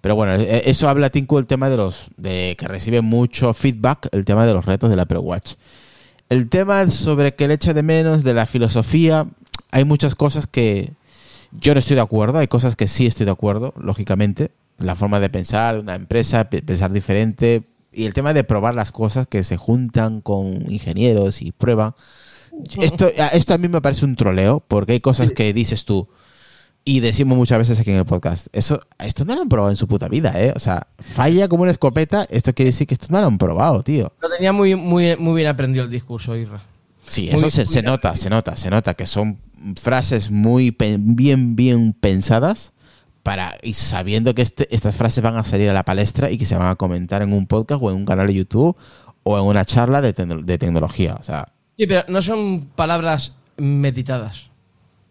Pero 0.00 0.14
bueno, 0.16 0.34
e, 0.34 0.68
eso 0.68 0.88
habla 0.88 1.10
Tinku 1.10 1.38
el 1.38 1.46
tema 1.46 1.68
de 1.68 1.76
los, 1.76 2.08
de 2.16 2.56
que 2.58 2.66
recibe 2.68 3.00
mucho 3.00 3.54
feedback, 3.54 4.08
el 4.12 4.24
tema 4.24 4.46
de 4.46 4.54
los 4.54 4.64
retos 4.64 4.90
del 4.90 5.00
Apple 5.00 5.18
Watch. 5.18 5.54
El 6.28 6.48
tema 6.48 6.90
sobre 6.90 7.34
que 7.34 7.48
le 7.48 7.54
echa 7.54 7.72
de 7.72 7.82
menos, 7.82 8.22
de 8.22 8.34
la 8.34 8.44
filosofía, 8.44 9.26
hay 9.70 9.84
muchas 9.84 10.14
cosas 10.14 10.46
que 10.46 10.92
yo 11.52 11.72
no 11.74 11.80
estoy 11.80 11.96
de 11.96 12.02
acuerdo, 12.02 12.38
hay 12.38 12.48
cosas 12.48 12.76
que 12.76 12.88
sí 12.88 13.06
estoy 13.06 13.24
de 13.24 13.32
acuerdo, 13.32 13.72
lógicamente 13.78 14.50
la 14.78 14.96
forma 14.96 15.20
de 15.20 15.28
pensar 15.28 15.74
de 15.74 15.80
una 15.80 15.94
empresa, 15.94 16.48
pensar 16.48 16.92
diferente 16.92 17.68
y 17.92 18.06
el 18.06 18.14
tema 18.14 18.32
de 18.32 18.44
probar 18.44 18.74
las 18.74 18.92
cosas 18.92 19.26
que 19.26 19.42
se 19.44 19.56
juntan 19.56 20.20
con 20.20 20.70
ingenieros 20.70 21.42
y 21.42 21.52
prueban. 21.52 21.94
Esto, 22.80 23.08
esto 23.32 23.54
a 23.54 23.58
mí 23.58 23.68
me 23.68 23.80
parece 23.80 24.04
un 24.04 24.16
troleo 24.16 24.60
porque 24.66 24.92
hay 24.92 25.00
cosas 25.00 25.32
que 25.32 25.52
dices 25.52 25.84
tú 25.84 26.08
y 26.84 27.00
decimos 27.00 27.36
muchas 27.36 27.58
veces 27.58 27.78
aquí 27.78 27.90
en 27.90 27.98
el 27.98 28.06
podcast, 28.06 28.46
eso, 28.52 28.80
esto 28.98 29.24
no 29.24 29.34
lo 29.34 29.42
han 29.42 29.48
probado 29.48 29.70
en 29.70 29.76
su 29.76 29.86
puta 29.86 30.08
vida, 30.08 30.32
¿eh? 30.42 30.54
O 30.56 30.58
sea, 30.58 30.86
falla 30.98 31.46
como 31.46 31.64
una 31.64 31.72
escopeta, 31.72 32.26
esto 32.30 32.54
quiere 32.54 32.70
decir 32.70 32.86
que 32.86 32.94
esto 32.94 33.08
no 33.10 33.20
lo 33.20 33.26
han 33.26 33.36
probado, 33.36 33.82
tío. 33.82 34.12
Lo 34.22 34.30
tenía 34.30 34.54
muy, 34.54 34.74
muy, 34.74 35.14
muy 35.18 35.36
bien 35.36 35.48
aprendido 35.48 35.84
el 35.84 35.90
discurso, 35.90 36.34
Irra. 36.34 36.62
Sí, 37.06 37.28
eso 37.30 37.50
se, 37.50 37.66
se 37.66 37.82
nota, 37.82 38.16
se 38.16 38.30
nota, 38.30 38.56
se 38.56 38.70
nota 38.70 38.94
que 38.94 39.06
son 39.06 39.38
frases 39.76 40.30
muy 40.30 40.74
bien, 40.78 41.56
bien 41.56 41.92
pensadas 41.92 42.72
y 43.62 43.74
sabiendo 43.74 44.34
que 44.34 44.42
este, 44.42 44.72
estas 44.74 44.96
frases 44.96 45.22
van 45.22 45.36
a 45.36 45.44
salir 45.44 45.68
a 45.68 45.72
la 45.72 45.84
palestra 45.84 46.30
y 46.30 46.38
que 46.38 46.44
se 46.44 46.56
van 46.56 46.68
a 46.68 46.76
comentar 46.76 47.22
en 47.22 47.32
un 47.32 47.46
podcast 47.46 47.82
o 47.82 47.90
en 47.90 47.96
un 47.96 48.06
canal 48.06 48.26
de 48.26 48.34
YouTube 48.34 48.76
o 49.22 49.38
en 49.38 49.44
una 49.44 49.64
charla 49.64 50.00
de, 50.00 50.12
tecnología. 50.58 51.16
O 51.20 51.22
sea, 51.22 51.46
sí, 51.76 51.86
pero 51.86 52.04
no 52.08 52.22
son 52.22 52.70
palabras 52.74 53.36
meditadas. 53.56 54.48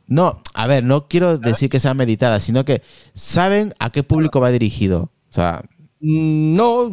No, 0.07 0.41
a 0.53 0.67
ver, 0.67 0.83
no 0.83 1.07
quiero 1.07 1.37
decir 1.37 1.69
que 1.69 1.79
sean 1.79 1.97
meditadas, 1.97 2.43
sino 2.43 2.63
que 2.63 2.81
saben 3.13 3.73
a 3.77 3.91
qué 3.91 4.03
público 4.03 4.39
va 4.39 4.49
dirigido. 4.51 5.11
O 5.29 5.33
sea, 5.33 5.61
mm, 5.99 6.55
no, 6.55 6.91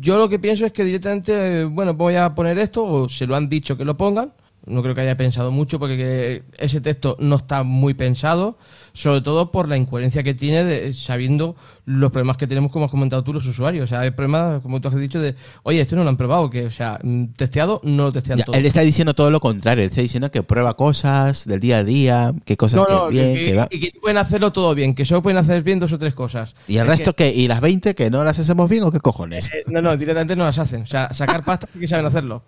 yo 0.00 0.18
lo 0.18 0.28
que 0.28 0.38
pienso 0.38 0.66
es 0.66 0.72
que 0.72 0.84
directamente, 0.84 1.64
bueno, 1.64 1.94
voy 1.94 2.16
a 2.16 2.34
poner 2.34 2.58
esto, 2.58 2.84
o 2.84 3.08
se 3.08 3.26
lo 3.26 3.34
han 3.34 3.48
dicho 3.48 3.76
que 3.76 3.84
lo 3.84 3.96
pongan, 3.96 4.32
no 4.66 4.82
creo 4.82 4.94
que 4.94 5.00
haya 5.00 5.16
pensado 5.16 5.50
mucho 5.50 5.78
porque 5.78 6.42
ese 6.58 6.80
texto 6.80 7.16
no 7.18 7.36
está 7.36 7.62
muy 7.62 7.94
pensado, 7.94 8.58
sobre 8.92 9.20
todo 9.22 9.50
por 9.50 9.68
la 9.68 9.76
incoherencia 9.76 10.22
que 10.22 10.34
tiene 10.34 10.64
de, 10.64 10.92
sabiendo 10.92 11.56
los 11.86 12.12
problemas 12.12 12.36
que 12.36 12.46
tenemos, 12.46 12.70
como 12.70 12.84
has 12.84 12.90
comentado 12.90 13.24
tú, 13.24 13.32
los 13.32 13.46
usuarios. 13.46 13.84
O 13.84 13.86
sea, 13.86 14.00
hay 14.00 14.10
problemas, 14.10 14.62
como 14.62 14.80
tú 14.80 14.88
has 14.88 14.96
dicho, 14.96 15.20
de, 15.20 15.34
oye, 15.62 15.80
esto 15.80 15.96
no 15.96 16.04
lo 16.04 16.10
han 16.10 16.16
probado, 16.16 16.50
que, 16.50 16.66
o 16.66 16.70
sea, 16.70 16.98
mm, 17.02 17.26
testeado, 17.36 17.80
no 17.84 18.04
lo 18.04 18.12
testean 18.12 18.40
todo. 18.40 18.54
Él 18.54 18.66
está 18.66 18.82
diciendo 18.82 19.14
todo 19.14 19.30
lo 19.30 19.40
contrario, 19.40 19.82
él 19.82 19.90
está 19.90 20.02
diciendo 20.02 20.30
que 20.30 20.42
prueba 20.42 20.74
cosas 20.74 21.46
del 21.46 21.60
día 21.60 21.78
a 21.78 21.84
día, 21.84 22.34
que 22.44 22.56
cosas 22.56 22.84
que 22.86 22.94
bien, 23.10 23.34
que, 23.34 23.54
va... 23.56 23.68
Y 23.70 23.80
que 23.80 23.98
pueden 23.98 24.18
hacerlo 24.18 24.52
todo 24.52 24.74
bien, 24.74 24.94
que 24.94 25.04
solo 25.04 25.22
pueden 25.22 25.38
hacer 25.38 25.62
bien 25.62 25.80
dos 25.80 25.92
o 25.92 25.98
tres 25.98 26.14
cosas. 26.14 26.54
¿Y 26.68 26.76
el 26.76 26.86
resto 26.86 27.14
que, 27.14 27.32
¿Y 27.32 27.48
las 27.48 27.60
20 27.60 27.94
que 27.94 28.10
no 28.10 28.24
las 28.24 28.38
hacemos 28.38 28.68
bien 28.68 28.84
o 28.84 28.92
qué 28.92 29.00
cojones? 29.00 29.52
Eh, 29.52 29.64
no, 29.66 29.80
no, 29.80 29.96
directamente 29.96 30.36
no 30.36 30.44
las 30.44 30.58
hacen. 30.58 30.82
O 30.82 30.86
sea, 30.86 31.12
sacar 31.12 31.44
pasta 31.44 31.66
que 31.78 31.88
saben 31.88 32.06
hacerlo. 32.06 32.42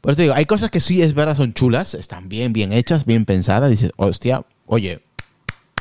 Pues 0.00 0.16
te 0.16 0.22
digo, 0.22 0.34
hay 0.34 0.44
cosas 0.46 0.70
que 0.70 0.80
sí 0.80 1.02
es 1.02 1.14
verdad, 1.14 1.36
son 1.36 1.54
chulas, 1.54 1.94
están 1.94 2.28
bien, 2.28 2.52
bien 2.52 2.72
hechas, 2.72 3.04
bien 3.04 3.24
pensadas. 3.24 3.70
Dices, 3.70 3.90
hostia, 3.96 4.44
oye, 4.66 5.00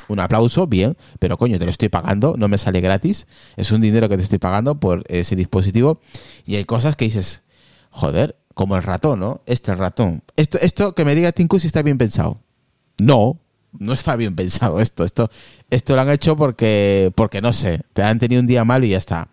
un 0.07 0.19
aplauso, 0.19 0.67
bien, 0.67 0.97
pero 1.19 1.37
coño, 1.37 1.59
te 1.59 1.65
lo 1.65 1.71
estoy 1.71 1.89
pagando, 1.89 2.35
no 2.37 2.47
me 2.47 2.57
sale 2.57 2.81
gratis, 2.81 3.27
es 3.57 3.71
un 3.71 3.81
dinero 3.81 4.09
que 4.09 4.17
te 4.17 4.23
estoy 4.23 4.39
pagando 4.39 4.79
por 4.79 5.03
ese 5.07 5.35
dispositivo. 5.35 5.99
Y 6.45 6.55
hay 6.55 6.65
cosas 6.65 6.95
que 6.95 7.05
dices, 7.05 7.43
joder, 7.89 8.37
como 8.53 8.75
el 8.75 8.83
ratón, 8.83 9.19
¿no? 9.19 9.41
Este 9.45 9.75
ratón. 9.75 10.23
Esto, 10.35 10.57
esto 10.59 10.95
que 10.95 11.05
me 11.05 11.13
diga 11.13 11.31
Tinku 11.31 11.59
si 11.59 11.67
está 11.67 11.83
bien 11.83 11.97
pensado. 11.97 12.39
No, 12.97 13.39
no 13.71 13.93
está 13.93 14.15
bien 14.15 14.35
pensado 14.35 14.79
esto. 14.79 15.03
Esto, 15.03 15.29
esto 15.69 15.95
lo 15.95 16.01
han 16.01 16.09
hecho 16.09 16.35
porque, 16.35 17.11
porque 17.15 17.41
no 17.41 17.53
sé, 17.53 17.81
te 17.93 18.01
han 18.01 18.19
tenido 18.19 18.41
un 18.41 18.47
día 18.47 18.63
mal 18.63 18.83
y 18.83 18.89
ya 18.89 18.97
está. 18.97 19.29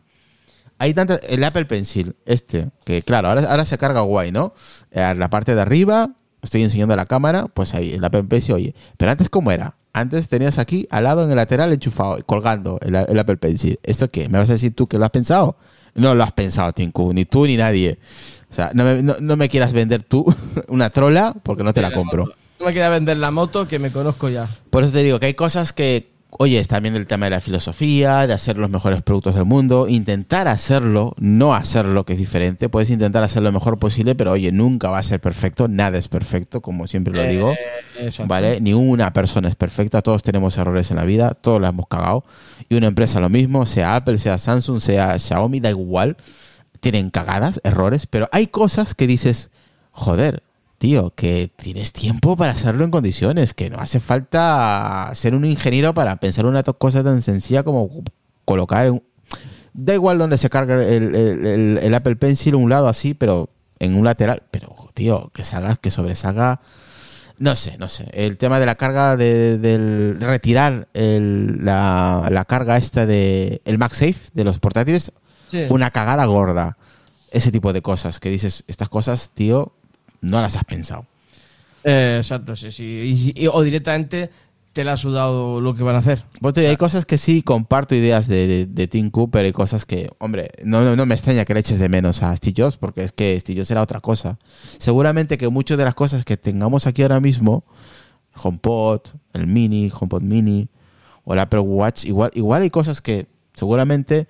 Hay 0.78 0.94
tantas, 0.94 1.20
el 1.28 1.42
Apple 1.44 1.66
Pencil, 1.66 2.16
este, 2.26 2.70
que 2.84 3.02
claro, 3.02 3.28
ahora, 3.28 3.42
ahora 3.50 3.64
se 3.64 3.78
carga 3.78 4.00
guay, 4.00 4.32
¿no? 4.32 4.54
En 4.90 5.18
la 5.18 5.30
parte 5.30 5.54
de 5.54 5.60
arriba, 5.60 6.10
estoy 6.42 6.62
enseñando 6.62 6.94
a 6.94 6.96
la 6.96 7.06
cámara, 7.06 7.46
pues 7.46 7.74
ahí, 7.74 7.94
el 7.94 8.04
Apple 8.04 8.24
Pencil, 8.24 8.54
oye, 8.54 8.74
pero 8.96 9.10
antes 9.10 9.28
cómo 9.28 9.50
era? 9.50 9.76
Antes 9.92 10.28
tenías 10.28 10.58
aquí 10.58 10.88
al 10.90 11.04
lado 11.04 11.24
en 11.24 11.30
el 11.30 11.36
lateral 11.36 11.72
enchufado, 11.72 12.18
colgando 12.26 12.78
el, 12.82 12.96
el 12.96 13.18
Apple 13.18 13.36
Pencil. 13.36 13.78
¿Esto 13.84 14.10
qué? 14.10 14.28
¿Me 14.28 14.38
vas 14.38 14.50
a 14.50 14.54
decir 14.54 14.74
tú 14.74 14.88
que 14.88 14.98
lo 14.98 15.04
has 15.04 15.12
pensado? 15.12 15.56
No 15.94 16.16
lo 16.16 16.24
has 16.24 16.32
pensado, 16.32 16.72
Tinku, 16.72 17.12
ni 17.12 17.24
tú 17.24 17.46
ni 17.46 17.56
nadie. 17.56 17.98
O 18.50 18.54
sea, 18.54 18.70
no 18.74 18.84
me, 18.84 19.02
no, 19.02 19.36
me 19.36 19.48
quieras 19.48 19.72
vender 19.72 20.02
tú 20.02 20.24
una 20.68 20.90
trola 20.90 21.34
porque 21.42 21.62
no 21.62 21.72
te 21.72 21.80
la 21.82 21.92
compro. 21.92 22.26
No 22.58 22.66
me 22.66 22.72
quieras 22.72 22.90
vender 22.90 23.16
la 23.16 23.30
moto 23.30 23.68
que 23.68 23.78
me 23.78 23.90
conozco 23.90 24.28
ya. 24.28 24.48
Por 24.70 24.84
eso 24.84 24.92
te 24.92 25.02
digo 25.02 25.20
que 25.20 25.26
hay 25.26 25.34
cosas 25.34 25.72
que, 25.72 26.13
oye, 26.38 26.58
es 26.58 26.68
también 26.68 26.96
el 26.96 27.06
tema 27.06 27.26
de 27.26 27.30
la 27.30 27.40
filosofía, 27.40 28.26
de 28.26 28.32
hacer 28.32 28.58
los 28.58 28.70
mejores 28.70 29.02
productos 29.02 29.34
del 29.34 29.44
mundo, 29.44 29.86
intentar 29.88 30.48
hacerlo, 30.48 31.14
no 31.18 31.54
hacerlo, 31.54 32.04
que 32.04 32.14
es 32.14 32.18
diferente. 32.18 32.68
Puedes 32.68 32.90
intentar 32.90 33.22
hacer 33.22 33.42
lo 33.42 33.52
mejor 33.52 33.78
posible, 33.78 34.14
pero 34.14 34.32
oye, 34.32 34.50
nunca 34.50 34.90
va 34.90 34.98
a 34.98 35.02
ser 35.02 35.20
perfecto, 35.20 35.68
nada 35.68 35.96
es 35.98 36.08
perfecto, 36.08 36.60
como 36.60 36.86
siempre 36.86 37.14
lo 37.14 37.24
digo. 37.24 37.52
Eh, 37.96 38.10
¿Vale? 38.26 38.60
Ni 38.60 38.72
una 38.72 39.12
persona 39.12 39.48
es 39.48 39.54
perfecta, 39.54 40.02
todos 40.02 40.22
tenemos 40.22 40.56
errores 40.58 40.90
en 40.90 40.96
la 40.96 41.04
vida, 41.04 41.34
todos 41.34 41.60
la 41.60 41.68
hemos 41.68 41.86
cagado. 41.86 42.24
Y 42.68 42.74
una 42.76 42.88
empresa 42.88 43.20
lo 43.20 43.28
mismo, 43.28 43.66
sea 43.66 43.96
Apple, 43.96 44.18
sea 44.18 44.38
Samsung, 44.38 44.80
sea 44.80 45.18
Xiaomi, 45.18 45.60
da 45.60 45.70
igual. 45.70 46.16
Tienen 46.80 47.10
cagadas, 47.10 47.60
errores, 47.64 48.06
pero 48.06 48.28
hay 48.32 48.48
cosas 48.48 48.94
que 48.94 49.06
dices, 49.06 49.50
joder, 49.90 50.42
tío, 50.84 51.14
que 51.16 51.50
tienes 51.56 51.94
tiempo 51.94 52.36
para 52.36 52.52
hacerlo 52.52 52.84
en 52.84 52.90
condiciones, 52.90 53.54
que 53.54 53.70
no 53.70 53.80
hace 53.80 54.00
falta 54.00 55.10
ser 55.14 55.34
un 55.34 55.46
ingeniero 55.46 55.94
para 55.94 56.16
pensar 56.16 56.44
una 56.44 56.62
cosa 56.62 57.02
tan 57.02 57.22
sencilla 57.22 57.62
como 57.62 57.88
colocar... 58.44 58.90
Un, 58.90 59.02
da 59.72 59.94
igual 59.94 60.18
donde 60.18 60.36
se 60.36 60.50
cargue 60.50 60.94
el, 60.94 61.14
el, 61.14 61.78
el, 61.78 61.94
Apple 61.94 62.16
Pencil, 62.16 62.54
un 62.54 62.68
lado 62.68 62.88
así, 62.88 63.14
pero 63.14 63.48
en 63.78 63.94
un 63.94 64.04
lateral. 64.04 64.42
Pero, 64.50 64.76
tío, 64.92 65.30
que 65.32 65.42
salga, 65.42 65.74
que 65.76 65.90
sobresalga... 65.90 66.60
No 67.38 67.56
sé, 67.56 67.78
no 67.78 67.88
sé. 67.88 68.10
El 68.12 68.36
tema 68.36 68.60
de 68.60 68.66
la 68.66 68.74
carga, 68.74 69.16
de, 69.16 69.56
del 69.56 70.20
retirar 70.20 70.88
la, 70.92 72.28
la, 72.30 72.44
carga 72.44 72.76
esta 72.76 73.06
de 73.06 73.62
el 73.64 73.78
MagSafe 73.78 74.32
de 74.34 74.44
los 74.44 74.58
portátiles, 74.58 75.12
sí. 75.50 75.62
una 75.70 75.90
cagada 75.90 76.26
gorda. 76.26 76.76
Ese 77.30 77.50
tipo 77.50 77.72
de 77.72 77.80
cosas 77.80 78.20
que 78.20 78.28
dices, 78.28 78.64
estas 78.68 78.90
cosas, 78.90 79.30
tío, 79.32 79.72
no 80.24 80.40
las 80.40 80.56
has 80.56 80.64
pensado. 80.64 81.06
Eh, 81.84 82.16
exacto, 82.18 82.56
sí, 82.56 82.72
sí. 82.72 83.32
Y, 83.34 83.44
y, 83.44 83.46
o 83.46 83.62
directamente 83.62 84.30
te 84.72 84.82
la 84.82 84.94
has 84.94 85.00
sudado 85.00 85.60
lo 85.60 85.74
que 85.74 85.82
van 85.82 85.94
a 85.94 85.98
hacer. 85.98 86.24
Pues 86.40 86.54
te, 86.54 86.66
hay 86.66 86.76
cosas 86.76 87.06
que 87.06 87.16
sí 87.16 87.42
comparto 87.42 87.94
ideas 87.94 88.26
de, 88.26 88.46
de, 88.46 88.66
de 88.66 88.88
Tim 88.88 89.10
Cooper, 89.10 89.44
hay 89.44 89.52
cosas 89.52 89.86
que, 89.86 90.10
hombre, 90.18 90.50
no, 90.64 90.82
no, 90.82 90.96
no, 90.96 91.06
me 91.06 91.14
extraña 91.14 91.44
que 91.44 91.54
le 91.54 91.60
eches 91.60 91.78
de 91.78 91.88
menos 91.88 92.22
a 92.22 92.36
Steve 92.36 92.54
Jobs, 92.56 92.76
porque 92.76 93.04
es 93.04 93.12
que 93.12 93.38
Steve 93.38 93.60
Jobs 93.60 93.70
era 93.70 93.82
otra 93.82 94.00
cosa. 94.00 94.38
Seguramente 94.78 95.38
que 95.38 95.48
muchas 95.48 95.78
de 95.78 95.84
las 95.84 95.94
cosas 95.94 96.24
que 96.24 96.36
tengamos 96.36 96.86
aquí 96.86 97.02
ahora 97.02 97.20
mismo, 97.20 97.64
HomePod, 98.34 99.02
el 99.32 99.46
Mini, 99.46 99.92
HomePod 99.92 100.22
Mini, 100.22 100.68
o 101.24 101.34
el 101.34 101.40
Apple 101.40 101.60
Watch, 101.60 102.04
igual, 102.04 102.30
igual 102.34 102.62
hay 102.62 102.70
cosas 102.70 103.00
que 103.00 103.26
seguramente 103.54 104.26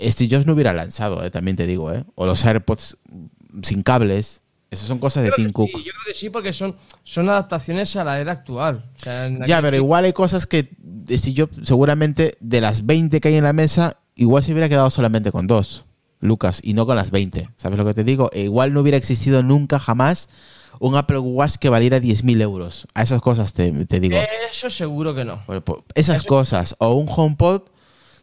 Steve 0.00 0.34
Jobs 0.34 0.46
no 0.46 0.54
hubiera 0.54 0.72
lanzado, 0.72 1.24
eh, 1.24 1.30
también 1.30 1.56
te 1.56 1.66
digo, 1.66 1.92
eh, 1.92 2.04
o 2.16 2.26
los 2.26 2.44
AirPods 2.44 2.96
sin 3.62 3.82
cables. 3.82 4.42
Esas 4.70 4.88
son 4.88 4.98
cosas 4.98 5.22
de 5.22 5.30
Tim 5.32 5.52
Cook. 5.52 5.70
Sí, 5.72 5.84
yo 5.84 5.92
creo 5.92 6.12
que 6.12 6.18
sí, 6.18 6.30
porque 6.30 6.52
son, 6.52 6.76
son 7.04 7.28
adaptaciones 7.28 7.94
a 7.96 8.04
la 8.04 8.20
era 8.20 8.32
actual. 8.32 8.90
O 8.96 8.98
sea, 8.98 9.30
ya, 9.46 9.62
pero 9.62 9.76
igual 9.76 10.04
hay 10.04 10.12
cosas 10.12 10.46
que 10.46 10.70
si 11.08 11.32
yo 11.32 11.48
seguramente 11.62 12.36
de 12.40 12.60
las 12.60 12.84
20 12.84 13.20
que 13.20 13.28
hay 13.28 13.36
en 13.36 13.44
la 13.44 13.52
mesa, 13.52 13.98
igual 14.16 14.42
se 14.42 14.52
hubiera 14.52 14.68
quedado 14.68 14.90
solamente 14.90 15.30
con 15.30 15.46
dos, 15.46 15.84
Lucas, 16.20 16.60
y 16.64 16.74
no 16.74 16.84
con 16.84 16.96
las 16.96 17.10
20. 17.10 17.50
¿Sabes 17.56 17.78
lo 17.78 17.84
que 17.84 17.94
te 17.94 18.02
digo? 18.02 18.30
E 18.32 18.42
igual 18.42 18.72
no 18.72 18.80
hubiera 18.80 18.98
existido 18.98 19.42
nunca 19.42 19.78
jamás 19.78 20.28
un 20.80 20.96
Apple 20.96 21.18
Watch 21.18 21.56
que 21.56 21.68
valiera 21.68 21.98
10.000 21.98 22.42
euros. 22.42 22.88
A 22.94 23.02
esas 23.02 23.20
cosas 23.20 23.52
te, 23.52 23.72
te, 23.86 24.00
digo. 24.00 24.18
Eso 24.50 24.68
seguro 24.68 25.14
que 25.14 25.24
no. 25.24 25.42
Esas 25.94 26.16
Eso... 26.16 26.26
cosas. 26.26 26.74
O 26.78 26.94
un 26.94 27.08
HomePod 27.08 27.62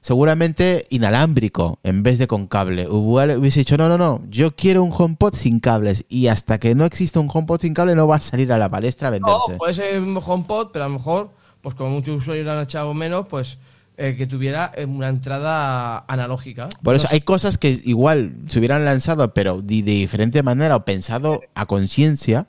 seguramente 0.03 0.85
inalámbrico 0.89 1.79
en 1.81 2.03
vez 2.03 2.19
de 2.19 2.27
con 2.27 2.45
cable. 2.45 2.87
Hubiese 2.87 3.61
dicho, 3.61 3.77
no, 3.77 3.87
no, 3.87 3.97
no, 3.97 4.21
yo 4.29 4.53
quiero 4.53 4.83
un 4.83 4.93
HomePod 4.95 5.33
sin 5.33 5.61
cables 5.61 6.05
y 6.09 6.27
hasta 6.27 6.59
que 6.59 6.75
no 6.75 6.85
exista 6.85 7.21
un 7.21 7.29
HomePod 7.33 7.61
sin 7.61 7.73
cable 7.73 7.95
no 7.95 8.05
va 8.05 8.17
a 8.17 8.19
salir 8.19 8.51
a 8.51 8.57
la 8.57 8.69
palestra 8.69 9.07
a 9.07 9.11
venderse. 9.11 9.53
No, 9.53 9.57
puede 9.57 9.73
ser 9.73 9.99
un 9.99 10.19
HomePod, 10.23 10.71
pero 10.73 10.85
a 10.85 10.87
lo 10.89 10.95
mejor, 10.95 11.31
pues 11.61 11.73
como 11.73 11.91
muchos 11.91 12.17
usuarios 12.17 12.45
lo 12.45 12.51
han 12.51 12.63
echado 12.63 12.93
menos, 12.93 13.27
pues 13.27 13.57
eh, 13.95 14.15
que 14.17 14.27
tuviera 14.27 14.73
una 14.85 15.07
entrada 15.07 16.03
analógica. 16.07 16.67
Por 16.83 16.95
eso 16.95 17.07
hay 17.09 17.21
cosas 17.21 17.57
que 17.57 17.79
igual 17.85 18.35
se 18.49 18.59
hubieran 18.59 18.83
lanzado, 18.83 19.33
pero 19.33 19.61
de, 19.61 19.83
de 19.83 19.91
diferente 19.93 20.43
manera 20.43 20.75
o 20.75 20.83
pensado 20.83 21.39
a 21.55 21.65
conciencia. 21.65 22.45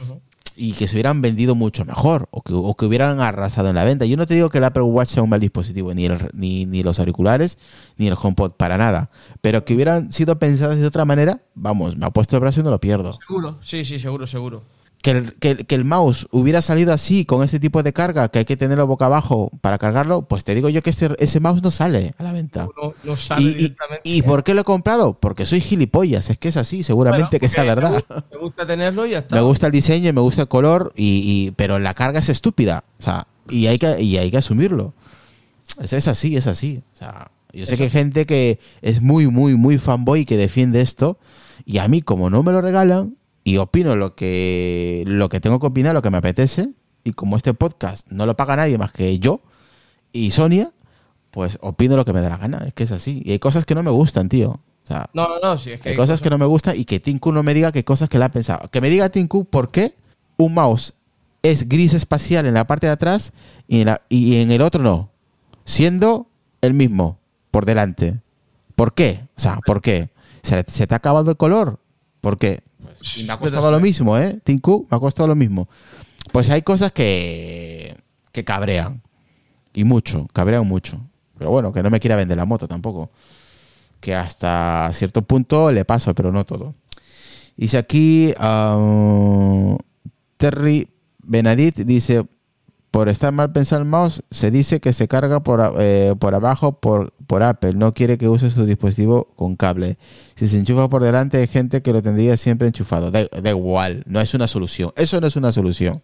Uh 0.00 0.12
-huh 0.12 0.25
y 0.54 0.72
que 0.72 0.88
se 0.88 0.94
hubieran 0.94 1.20
vendido 1.22 1.54
mucho 1.54 1.84
mejor 1.84 2.28
o 2.30 2.42
que, 2.42 2.52
o 2.54 2.74
que, 2.74 2.86
hubieran 2.86 3.20
arrasado 3.20 3.68
en 3.68 3.74
la 3.74 3.84
venta. 3.84 4.06
Yo 4.06 4.16
no 4.16 4.26
te 4.26 4.34
digo 4.34 4.50
que 4.50 4.58
el 4.58 4.64
Apple 4.64 4.82
Watch 4.82 5.08
sea 5.10 5.22
un 5.22 5.30
mal 5.30 5.40
dispositivo, 5.40 5.92
ni, 5.94 6.06
el, 6.06 6.18
ni, 6.32 6.66
ni, 6.66 6.82
los 6.82 6.98
auriculares, 6.98 7.58
ni 7.96 8.06
el 8.06 8.14
HomePod, 8.20 8.52
para 8.52 8.78
nada. 8.78 9.10
Pero 9.40 9.64
que 9.64 9.74
hubieran 9.74 10.12
sido 10.12 10.38
pensadas 10.38 10.78
de 10.78 10.86
otra 10.86 11.04
manera, 11.04 11.42
vamos, 11.54 11.96
me 11.96 12.06
ha 12.06 12.10
puesto 12.10 12.36
el 12.36 12.40
brazo 12.40 12.60
y 12.60 12.62
no 12.62 12.70
lo 12.70 12.80
pierdo. 12.80 13.18
Seguro, 13.26 13.58
sí, 13.62 13.84
sí, 13.84 13.98
seguro, 13.98 14.26
seguro. 14.26 14.62
Que 15.06 15.12
el, 15.12 15.34
que, 15.34 15.56
que 15.58 15.76
el, 15.76 15.84
mouse 15.84 16.26
hubiera 16.32 16.60
salido 16.62 16.92
así, 16.92 17.24
con 17.24 17.44
este 17.44 17.60
tipo 17.60 17.84
de 17.84 17.92
carga, 17.92 18.28
que 18.28 18.40
hay 18.40 18.44
que 18.44 18.56
tenerlo 18.56 18.88
boca 18.88 19.06
abajo 19.06 19.52
para 19.60 19.78
cargarlo, 19.78 20.22
pues 20.22 20.42
te 20.42 20.52
digo 20.52 20.68
yo 20.68 20.82
que 20.82 20.90
ese, 20.90 21.14
ese 21.20 21.38
mouse 21.38 21.62
no 21.62 21.70
sale 21.70 22.16
a 22.18 22.24
la 22.24 22.32
venta. 22.32 22.66
No, 22.76 22.92
no 23.04 23.16
sale 23.16 23.40
¿Y, 23.40 23.54
directamente. 23.54 24.00
Y, 24.02 24.16
¿Y, 24.16 24.22
por 24.22 24.42
qué 24.42 24.52
lo 24.52 24.62
he 24.62 24.64
comprado? 24.64 25.14
Porque 25.14 25.46
soy 25.46 25.60
gilipollas, 25.60 26.28
es 26.28 26.38
que 26.38 26.48
es 26.48 26.56
así, 26.56 26.82
seguramente 26.82 27.38
bueno, 27.38 27.40
que 27.40 27.48
sea 27.48 27.62
verdad. 27.62 27.90
Me 27.90 27.98
gusta, 27.98 28.24
me 28.32 28.38
gusta, 28.40 28.66
tenerlo 28.66 29.06
y 29.06 29.10
ya 29.10 29.18
está. 29.18 29.36
Me 29.36 29.42
gusta 29.42 29.66
el 29.66 29.72
diseño 29.72 30.08
y 30.08 30.12
me 30.12 30.20
gusta 30.22 30.42
el 30.42 30.48
color, 30.48 30.92
y, 30.96 31.52
pero 31.52 31.78
la 31.78 31.94
carga 31.94 32.18
es 32.18 32.28
estúpida, 32.28 32.82
o 32.98 33.02
sea, 33.04 33.28
y 33.48 33.68
hay 33.68 33.78
que, 33.78 34.02
y 34.02 34.18
hay 34.18 34.32
que 34.32 34.38
asumirlo. 34.38 34.92
Es, 35.80 35.92
es 35.92 36.08
así, 36.08 36.36
es 36.36 36.48
así. 36.48 36.82
O 36.94 36.96
sea, 36.96 37.30
yo 37.52 37.64
sé 37.64 37.74
Eso. 37.74 37.76
que 37.76 37.84
hay 37.84 37.90
gente 37.90 38.26
que 38.26 38.58
es 38.82 39.00
muy, 39.00 39.28
muy, 39.28 39.54
muy 39.54 39.78
fanboy 39.78 40.24
que 40.24 40.36
defiende 40.36 40.80
esto, 40.80 41.16
y 41.64 41.78
a 41.78 41.86
mí, 41.86 42.02
como 42.02 42.28
no 42.28 42.42
me 42.42 42.50
lo 42.50 42.60
regalan, 42.60 43.14
y 43.46 43.58
opino 43.58 43.94
lo 43.94 44.16
que, 44.16 45.04
lo 45.06 45.28
que 45.28 45.38
tengo 45.38 45.60
que 45.60 45.68
opinar, 45.68 45.94
lo 45.94 46.02
que 46.02 46.10
me 46.10 46.16
apetece, 46.16 46.70
y 47.04 47.12
como 47.12 47.36
este 47.36 47.54
podcast 47.54 48.04
no 48.10 48.26
lo 48.26 48.36
paga 48.36 48.56
nadie 48.56 48.76
más 48.76 48.90
que 48.90 49.20
yo 49.20 49.40
y 50.10 50.32
Sonia, 50.32 50.72
pues 51.30 51.56
opino 51.60 51.94
lo 51.94 52.04
que 52.04 52.12
me 52.12 52.20
da 52.22 52.28
la 52.28 52.38
gana, 52.38 52.64
es 52.66 52.74
que 52.74 52.82
es 52.82 52.90
así. 52.90 53.22
Y 53.24 53.30
hay 53.30 53.38
cosas 53.38 53.64
que 53.64 53.76
no 53.76 53.84
me 53.84 53.92
gustan, 53.92 54.28
tío. 54.28 54.50
O 54.50 54.86
sea, 54.86 55.08
no, 55.14 55.28
no, 55.28 55.38
no, 55.38 55.58
sí, 55.58 55.70
es 55.70 55.80
que 55.80 55.90
hay, 55.90 55.92
hay 55.92 55.96
cosas, 55.96 56.14
cosas, 56.14 56.22
que 56.22 56.30
no 56.30 56.38
me 56.38 56.46
gustan 56.46 56.76
y 56.76 56.86
que 56.86 56.98
Tinku 56.98 57.30
no 57.30 57.44
me 57.44 57.54
diga 57.54 57.70
qué 57.70 57.84
cosas 57.84 58.08
que 58.08 58.18
le 58.18 58.24
ha 58.24 58.32
pensado. 58.32 58.68
Que 58.68 58.80
me 58.80 58.90
diga 58.90 59.10
Tinku 59.10 59.44
por 59.44 59.70
qué 59.70 59.94
un 60.36 60.52
mouse 60.52 60.94
es 61.44 61.68
gris 61.68 61.94
espacial 61.94 62.46
en 62.46 62.54
la 62.54 62.66
parte 62.66 62.88
de 62.88 62.94
atrás 62.94 63.32
y 63.68 63.82
en, 63.82 63.86
la, 63.86 64.02
y 64.08 64.40
en 64.40 64.50
el 64.50 64.60
otro 64.60 64.82
no, 64.82 65.12
siendo 65.64 66.26
el 66.62 66.74
mismo 66.74 67.20
por 67.52 67.64
delante. 67.64 68.20
¿Por 68.74 68.94
qué? 68.94 69.28
O 69.36 69.40
sea, 69.40 69.60
¿por 69.64 69.82
qué? 69.82 70.10
¿Se, 70.42 70.64
se 70.66 70.88
te 70.88 70.94
ha 70.94 70.98
acabado 70.98 71.30
el 71.30 71.36
color? 71.36 71.78
¿Por 72.20 72.38
qué? 72.38 72.64
Y 73.16 73.24
me 73.24 73.32
ha 73.32 73.38
costado 73.38 73.70
lo 73.70 73.80
mismo, 73.80 74.16
¿eh? 74.18 74.38
Tinku, 74.44 74.86
me 74.90 74.96
ha 74.96 75.00
costado 75.00 75.28
lo 75.28 75.34
mismo. 75.34 75.68
Pues 76.32 76.50
hay 76.50 76.62
cosas 76.62 76.92
que, 76.92 77.96
que 78.32 78.44
cabrean. 78.44 79.02
Y 79.74 79.84
mucho, 79.84 80.26
cabrean 80.32 80.66
mucho. 80.66 81.00
Pero 81.38 81.50
bueno, 81.50 81.72
que 81.72 81.82
no 81.82 81.90
me 81.90 82.00
quiera 82.00 82.16
vender 82.16 82.36
la 82.36 82.44
moto 82.44 82.66
tampoco. 82.66 83.10
Que 84.00 84.14
hasta 84.14 84.90
cierto 84.92 85.22
punto 85.22 85.70
le 85.70 85.84
paso, 85.84 86.14
pero 86.14 86.32
no 86.32 86.44
todo. 86.44 86.74
Dice 87.56 87.78
aquí 87.78 88.34
uh, 88.38 89.78
Terry 90.36 90.88
Benadit, 91.22 91.78
dice, 91.78 92.26
por 92.96 93.10
estar 93.10 93.30
mal 93.30 93.52
pensado 93.52 93.82
el 93.82 93.86
mouse, 93.86 94.22
se 94.30 94.50
dice 94.50 94.80
que 94.80 94.94
se 94.94 95.06
carga 95.06 95.42
por, 95.42 95.74
eh, 95.78 96.14
por 96.18 96.34
abajo 96.34 96.80
por, 96.80 97.12
por, 97.26 97.42
Apple. 97.42 97.74
No 97.74 97.92
quiere 97.92 98.16
que 98.16 98.26
use 98.26 98.50
su 98.50 98.64
dispositivo 98.64 99.34
con 99.36 99.54
cable. 99.54 99.98
Si 100.34 100.48
se 100.48 100.56
enchufa 100.56 100.88
por 100.88 101.02
delante, 101.02 101.36
hay 101.36 101.46
gente 101.46 101.82
que 101.82 101.92
lo 101.92 102.00
tendría 102.00 102.38
siempre 102.38 102.68
enchufado. 102.68 103.10
Da, 103.10 103.28
igual, 103.50 104.02
no 104.06 104.18
es 104.18 104.32
una 104.32 104.46
solución. 104.46 104.94
Eso 104.96 105.20
no 105.20 105.26
es 105.26 105.36
una 105.36 105.52
solución. 105.52 106.02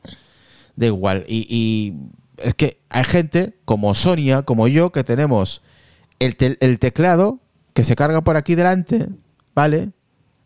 Da 0.77 0.85
igual. 0.85 1.25
Y, 1.27 1.95
es 2.37 2.53
que 2.57 2.83
hay 2.91 3.05
gente 3.05 3.59
como 3.65 3.95
Sonia, 3.95 4.43
como 4.43 4.69
yo, 4.69 4.93
que 4.93 5.03
tenemos 5.03 5.63
el, 6.19 6.37
el 6.61 6.79
teclado 6.79 7.41
que 7.73 7.85
se 7.85 7.97
carga 7.97 8.21
por 8.21 8.37
aquí 8.37 8.55
delante, 8.55 9.09
¿vale? 9.55 9.93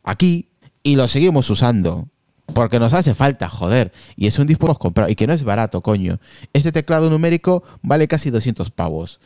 Aquí, 0.04 0.50
y 0.84 0.94
lo 0.94 1.08
seguimos 1.08 1.50
usando. 1.50 2.06
Porque 2.54 2.78
nos 2.78 2.92
hace 2.92 3.14
falta, 3.14 3.48
joder. 3.48 3.92
Y 4.16 4.26
es 4.28 4.38
un 4.38 4.46
dispositivo 4.46 4.78
comprado. 4.78 5.10
Y 5.10 5.16
que 5.16 5.26
no 5.26 5.32
es 5.32 5.42
barato, 5.42 5.80
coño. 5.82 6.18
Este 6.52 6.72
teclado 6.72 7.10
numérico 7.10 7.62
vale 7.82 8.06
casi 8.08 8.30
200 8.30 8.70
pavos. 8.70 9.20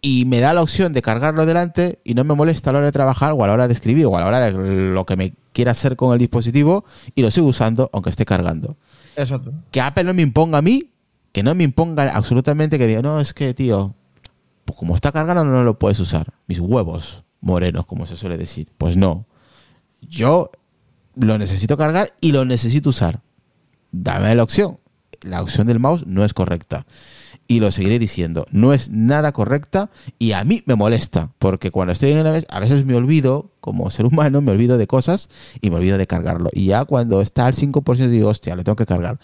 y 0.00 0.24
me 0.26 0.40
da 0.40 0.54
la 0.54 0.62
opción 0.62 0.92
de 0.92 1.02
cargarlo 1.02 1.44
delante 1.44 1.98
y 2.04 2.14
no 2.14 2.22
me 2.24 2.34
molesta 2.34 2.70
a 2.70 2.72
la 2.72 2.78
hora 2.78 2.86
de 2.86 2.92
trabajar 2.92 3.32
o 3.32 3.42
a 3.42 3.46
la 3.48 3.52
hora 3.52 3.66
de 3.66 3.74
escribir 3.74 4.06
o 4.06 4.16
a 4.16 4.20
la 4.20 4.26
hora 4.26 4.40
de 4.40 4.92
lo 4.92 5.04
que 5.04 5.16
me 5.16 5.34
quiera 5.52 5.72
hacer 5.72 5.96
con 5.96 6.12
el 6.12 6.18
dispositivo 6.18 6.84
y 7.14 7.22
lo 7.22 7.30
sigo 7.30 7.48
usando 7.48 7.90
aunque 7.92 8.10
esté 8.10 8.24
cargando. 8.24 8.76
Exacto. 9.16 9.52
Que 9.72 9.80
Apple 9.80 10.04
no 10.04 10.14
me 10.14 10.22
imponga 10.22 10.58
a 10.58 10.62
mí, 10.62 10.92
que 11.32 11.42
no 11.42 11.54
me 11.54 11.64
imponga 11.64 12.08
absolutamente 12.14 12.78
que 12.78 12.86
diga, 12.86 13.02
no, 13.02 13.20
es 13.20 13.34
que, 13.34 13.54
tío, 13.54 13.94
pues 14.64 14.78
como 14.78 14.94
está 14.94 15.10
cargando 15.10 15.44
no 15.44 15.64
lo 15.64 15.78
puedes 15.78 15.98
usar. 15.98 16.32
Mis 16.46 16.60
huevos 16.60 17.24
morenos, 17.40 17.84
como 17.84 18.06
se 18.06 18.16
suele 18.16 18.38
decir. 18.38 18.68
Pues 18.78 18.96
no. 18.96 19.26
Yo 20.00 20.52
lo 21.20 21.38
necesito 21.38 21.76
cargar 21.76 22.14
y 22.20 22.32
lo 22.32 22.44
necesito 22.44 22.90
usar. 22.90 23.20
Dame 23.92 24.34
la 24.34 24.42
opción. 24.42 24.78
La 25.22 25.42
opción 25.42 25.66
del 25.66 25.80
mouse 25.80 26.06
no 26.06 26.24
es 26.24 26.32
correcta 26.32 26.86
y 27.48 27.60
lo 27.60 27.72
seguiré 27.72 27.98
diciendo. 27.98 28.46
No 28.52 28.72
es 28.72 28.90
nada 28.90 29.32
correcta 29.32 29.90
y 30.18 30.32
a 30.32 30.44
mí 30.44 30.62
me 30.66 30.76
molesta, 30.76 31.32
porque 31.38 31.70
cuando 31.70 31.92
estoy 31.92 32.12
en 32.12 32.22
la 32.22 32.30
mesa, 32.30 32.46
a 32.50 32.60
veces 32.60 32.84
me 32.84 32.94
olvido, 32.94 33.50
como 33.60 33.90
ser 33.90 34.06
humano, 34.06 34.42
me 34.42 34.52
olvido 34.52 34.78
de 34.78 34.86
cosas 34.86 35.28
y 35.60 35.70
me 35.70 35.76
olvido 35.76 35.98
de 35.98 36.06
cargarlo. 36.06 36.50
Y 36.52 36.66
ya 36.66 36.84
cuando 36.84 37.22
está 37.22 37.46
al 37.46 37.54
5% 37.54 38.08
digo, 38.08 38.28
hostia, 38.28 38.54
le 38.54 38.62
tengo 38.62 38.76
que 38.76 38.86
cargar. 38.86 39.18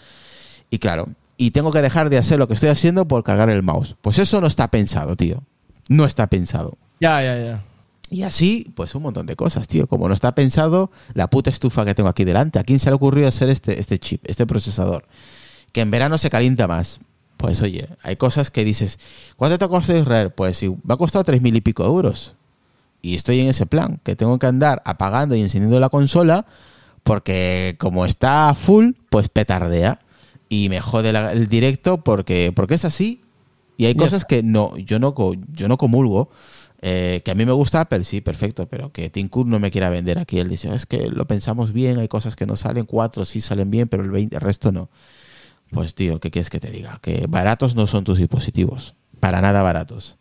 Y 0.71 0.79
claro, 0.79 1.07
y 1.37 1.51
tengo 1.51 1.71
que 1.71 1.81
dejar 1.81 2.09
de 2.09 2.17
hacer 2.17 2.39
lo 2.39 2.47
que 2.47 2.55
estoy 2.55 2.69
haciendo 2.69 3.07
por 3.07 3.23
cargar 3.23 3.49
el 3.49 3.63
mouse. 3.63 3.95
Pues 4.01 4.17
eso 4.19 4.41
no 4.41 4.47
está 4.47 4.69
pensado, 4.69 5.15
tío. 5.15 5.43
No 5.87 6.05
está 6.05 6.27
pensado. 6.27 6.77
Ya, 6.99 7.21
ya, 7.21 7.37
ya. 7.37 7.63
Y 8.09 8.21
así, 8.23 8.71
pues 8.75 8.93
un 8.95 9.03
montón 9.03 9.25
de 9.25 9.35
cosas, 9.35 9.67
tío. 9.67 9.87
Como 9.87 10.07
no 10.07 10.13
está 10.13 10.35
pensado, 10.35 10.91
la 11.13 11.29
puta 11.29 11.49
estufa 11.49 11.85
que 11.85 11.95
tengo 11.95 12.09
aquí 12.09 12.23
delante. 12.23 12.59
¿A 12.59 12.63
quién 12.63 12.79
se 12.79 12.89
le 12.89 12.95
ocurrió 12.95 13.27
hacer 13.27 13.49
este, 13.49 13.79
este 13.79 13.99
chip, 13.99 14.23
este 14.25 14.45
procesador? 14.45 15.05
Que 15.71 15.81
en 15.81 15.91
verano 15.91 16.17
se 16.17 16.29
calienta 16.29 16.67
más 16.67 16.99
pues 17.37 17.61
oye, 17.61 17.89
hay 18.01 18.15
cosas 18.15 18.49
que 18.49 18.63
dices, 18.63 18.97
¿cuánto 19.35 19.57
te 19.57 19.65
ha 19.65 19.67
costado 19.67 19.99
Israel? 19.99 20.31
Pues 20.31 20.57
si 20.57 20.69
me 20.69 20.93
ha 20.93 20.97
costado 20.97 21.23
tres 21.23 21.41
mil 21.41 21.55
y 21.55 21.61
pico 21.61 21.85
euros. 21.85 22.35
Y 23.01 23.15
estoy 23.15 23.39
en 23.39 23.47
ese 23.47 23.65
plan, 23.65 23.99
que 24.03 24.15
tengo 24.15 24.39
que 24.39 24.47
andar 24.47 24.81
apagando 24.85 25.35
y 25.35 25.41
encendiendo 25.41 25.79
la 25.79 25.89
consola, 25.89 26.47
porque 27.03 27.75
como 27.77 28.05
está 28.05 28.55
full, 28.55 28.93
pues 29.09 29.29
petardea. 29.29 29.99
Y 30.49 30.69
me 30.69 30.81
jode 30.81 31.09
el 31.09 31.47
directo 31.47 32.03
porque, 32.03 32.51
porque 32.55 32.75
es 32.75 32.85
así. 32.85 33.21
Y 33.77 33.85
hay 33.85 33.95
cosas 33.95 34.25
que 34.25 34.41
no, 34.41 34.75
yo 34.77 34.99
no, 34.99 35.13
yo 35.53 35.67
no 35.67 35.77
comulgo. 35.77 36.29
Eh, 36.81 37.21
que 37.23 37.31
a 37.31 37.35
mí 37.35 37.45
me 37.45 37.51
gusta 37.51 37.81
Apple, 37.81 38.03
sí, 38.03 38.21
perfecto, 38.21 38.67
pero 38.67 38.91
que 38.91 39.09
Tim 39.09 39.27
Cook 39.29 39.47
no 39.47 39.59
me 39.59 39.71
quiera 39.71 39.89
vender 39.89 40.19
aquí. 40.19 40.39
Él 40.39 40.49
dice, 40.49 40.73
es 40.73 40.85
que 40.85 41.09
lo 41.09 41.25
pensamos 41.25 41.73
bien, 41.73 41.99
hay 41.99 42.07
cosas 42.07 42.35
que 42.35 42.45
no 42.45 42.55
salen, 42.55 42.85
cuatro 42.85 43.25
sí 43.25 43.41
salen 43.41 43.71
bien, 43.71 43.87
pero 43.87 44.03
el, 44.03 44.11
20, 44.11 44.35
el 44.35 44.41
resto 44.41 44.71
no. 44.71 44.89
Pues 45.71 45.95
tío, 45.95 46.19
¿qué 46.19 46.29
quieres 46.31 46.49
que 46.49 46.59
te 46.59 46.69
diga? 46.69 46.99
Que 47.01 47.25
baratos 47.27 47.75
no 47.75 47.87
son 47.87 48.03
tus 48.03 48.17
dispositivos. 48.17 48.95
Para 49.19 49.41
nada 49.41 49.61
baratos. 49.61 50.17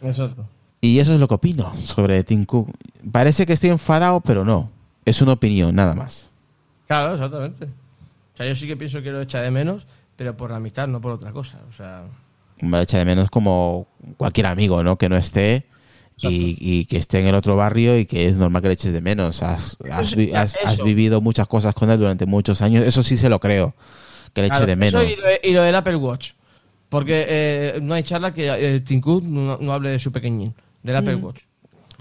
Exacto. 0.00 0.48
Y 0.80 1.00
eso 1.00 1.12
es 1.14 1.20
lo 1.20 1.28
que 1.28 1.34
opino 1.34 1.74
sobre 1.76 2.22
Tim 2.24 2.44
Cook. 2.44 2.70
Parece 3.10 3.44
que 3.44 3.52
estoy 3.52 3.70
enfadado, 3.70 4.20
pero 4.20 4.44
no. 4.44 4.70
Es 5.04 5.20
una 5.20 5.32
opinión, 5.32 5.74
nada 5.74 5.94
más. 5.94 6.30
Claro, 6.86 7.14
exactamente. 7.14 7.64
O 7.64 8.36
sea, 8.36 8.46
yo 8.46 8.54
sí 8.54 8.66
que 8.66 8.76
pienso 8.76 9.02
que 9.02 9.10
lo 9.10 9.20
echa 9.20 9.40
de 9.40 9.50
menos, 9.50 9.86
pero 10.16 10.36
por 10.36 10.50
la 10.50 10.56
amistad, 10.56 10.88
no 10.88 11.00
por 11.00 11.12
otra 11.12 11.32
cosa. 11.32 11.60
O 11.70 11.72
sea... 11.72 12.04
Me 12.60 12.80
echa 12.80 12.98
de 12.98 13.04
menos 13.04 13.28
como 13.28 13.86
cualquier 14.16 14.46
amigo, 14.46 14.82
¿no? 14.82 14.96
Que 14.96 15.08
no 15.08 15.16
esté 15.16 15.66
y, 16.18 16.84
que 16.86 16.96
esté 16.96 17.20
en 17.20 17.26
el 17.26 17.34
otro 17.34 17.56
barrio 17.56 17.98
y 17.98 18.06
que 18.06 18.26
es 18.26 18.36
normal 18.36 18.62
que 18.62 18.68
le 18.68 18.74
eches 18.74 18.92
de 18.92 19.00
menos. 19.00 19.42
has, 19.42 19.78
has 19.90 20.82
vivido 20.82 21.20
muchas 21.20 21.46
cosas 21.46 21.74
con 21.74 21.90
él 21.90 21.98
durante 21.98 22.26
muchos 22.26 22.62
años. 22.62 22.84
Eso 22.86 23.02
sí 23.02 23.16
se 23.16 23.28
lo 23.28 23.40
creo 23.40 23.74
que 24.36 24.42
le 24.42 24.48
eche 24.48 24.66
de 24.66 24.76
menos. 24.76 25.02
Y 25.42 25.52
lo, 25.52 25.62
del 25.62 25.74
Apple 25.74 25.96
Watch. 25.96 26.32
Porque 26.88 27.26
eh, 27.28 27.78
no 27.82 27.94
hay 27.94 28.04
charla 28.04 28.32
que 28.32 28.46
eh, 28.48 28.80
Tim 28.80 29.00
Cook 29.00 29.24
no, 29.24 29.72
hable 29.72 29.88
de 29.90 29.98
su 29.98 30.12
pequeñín, 30.12 30.54
del 30.82 30.96
Apple 30.96 31.16
mm. 31.16 31.24
Watch. 31.24 31.40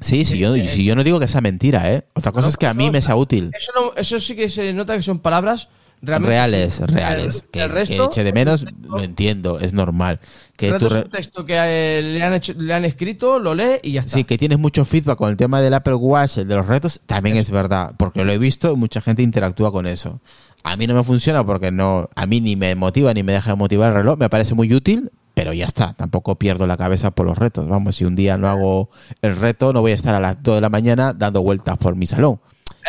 Sí, 0.01 0.25
sí, 0.25 0.37
yo, 0.37 0.53
si 0.55 0.83
yo 0.83 0.95
no 0.95 1.03
digo 1.03 1.19
que 1.19 1.29
sea 1.29 1.39
mentira, 1.39 1.91
¿eh? 1.91 2.03
Otra 2.13 2.33
cosa 2.33 2.49
es 2.49 2.57
que 2.57 2.67
a 2.67 2.73
mí 2.73 2.91
me 2.91 3.01
sea 3.01 3.15
útil. 3.15 3.51
Eso, 3.95 4.19
sí 4.19 4.35
que 4.35 4.49
se 4.49 4.73
nota 4.73 4.95
que 4.97 5.01
son 5.01 5.19
palabras 5.19 5.69
reales, 6.05 6.79
reales. 6.79 7.45
que, 7.51 7.63
eche 7.63 8.23
de 8.23 8.33
menos, 8.33 8.65
lo 8.81 9.01
entiendo, 9.01 9.59
es 9.59 9.73
normal. 9.73 10.19
Que 10.57 10.69
es 10.69 10.81
un 10.81 11.09
texto 11.09 11.45
que 11.45 11.55
eh, 11.57 12.01
le, 12.01 12.23
han 12.23 12.41
le 12.57 12.73
han 12.73 12.85
escrito, 12.85 13.39
lo 13.39 13.55
lee 13.55 13.79
y 13.83 13.93
ya 13.93 14.01
está. 14.01 14.13
Sí, 14.13 14.23
que 14.23 14.37
tienes 14.37 14.57
mucho 14.57 14.85
feedback 14.85 15.17
con 15.17 15.29
el 15.29 15.37
tema 15.37 15.61
del 15.61 15.73
Apple 15.73 15.95
Watch, 15.95 16.37
el 16.37 16.47
de 16.47 16.55
los 16.55 16.67
retos, 16.67 17.01
también 17.05 17.37
es 17.37 17.49
verdad, 17.49 17.93
porque 17.97 18.23
lo 18.23 18.31
he 18.31 18.37
visto 18.37 18.71
y 18.71 18.75
mucha 18.75 19.01
gente 19.01 19.21
interactúa 19.21 19.71
con 19.71 19.87
eso. 19.87 20.19
A 20.63 20.77
mí 20.77 20.87
no 20.87 20.95
me 20.95 21.03
funciona 21.03 21.45
porque 21.45 21.71
no, 21.71 22.09
a 22.15 22.25
mí 22.25 22.41
ni 22.41 22.55
me 22.55 22.73
motiva 22.73 23.13
ni 23.13 23.21
me 23.21 23.33
deja 23.33 23.51
de 23.51 23.55
motivar 23.55 23.89
el 23.89 23.97
reloj. 23.97 24.17
Me 24.17 24.29
parece 24.29 24.55
muy 24.55 24.73
útil, 24.73 25.11
pero 25.35 25.53
ya 25.53 25.65
está. 25.65 25.93
Tampoco 25.93 26.35
pierdo 26.35 26.65
la 26.65 26.75
cabeza 26.75 27.11
por 27.11 27.27
los 27.27 27.37
retos. 27.37 27.67
Vamos, 27.67 27.97
si 27.97 28.05
un 28.05 28.15
día 28.15 28.35
no 28.37 28.47
hago 28.47 28.89
el 29.21 29.35
reto, 29.35 29.73
no 29.73 29.81
voy 29.81 29.91
a 29.91 29.95
estar 29.95 30.15
a 30.15 30.19
las 30.19 30.41
2 30.41 30.55
de 30.55 30.61
la 30.61 30.69
mañana 30.69 31.13
dando 31.13 31.43
vueltas 31.43 31.77
por 31.77 31.95
mi 31.95 32.07
salón. 32.07 32.39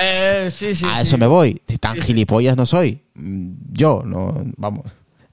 Eh, 0.01 0.51
sí, 0.57 0.75
sí, 0.75 0.87
a 0.87 1.03
eso 1.03 1.19
me 1.19 1.27
voy. 1.27 1.61
Si 1.67 1.77
tan 1.77 1.97
gilipollas 1.97 2.57
no 2.57 2.65
soy. 2.65 3.03
Mm, 3.17 3.53
yo, 3.73 4.03
no, 4.05 4.35
vamos. 4.57 4.87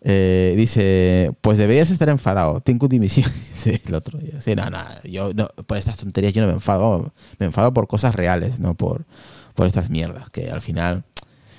Eh, 0.05 0.53
dice, 0.57 1.31
pues 1.41 1.57
deberías 1.57 1.89
estar 1.89 2.09
enfadado. 2.09 2.59
Tengo 2.61 2.87
dimisión. 2.87 3.29
el 3.65 3.95
otro 3.95 4.19
día. 4.19 4.41
Sí, 4.41 4.55
no, 4.55 4.69
no, 4.69 4.79
yo 5.05 5.33
no, 5.33 5.47
por 5.65 5.77
estas 5.77 5.97
tonterías 5.97 6.33
yo 6.33 6.41
no 6.41 6.47
me 6.47 6.53
enfado. 6.53 7.13
Me 7.39 7.45
enfado 7.45 7.73
por 7.73 7.87
cosas 7.87 8.13
reales, 8.15 8.59
no 8.59 8.75
por, 8.75 9.05
por 9.55 9.67
estas 9.67 9.89
mierdas. 9.89 10.29
Que 10.29 10.49
al 10.49 10.61
final 10.61 11.05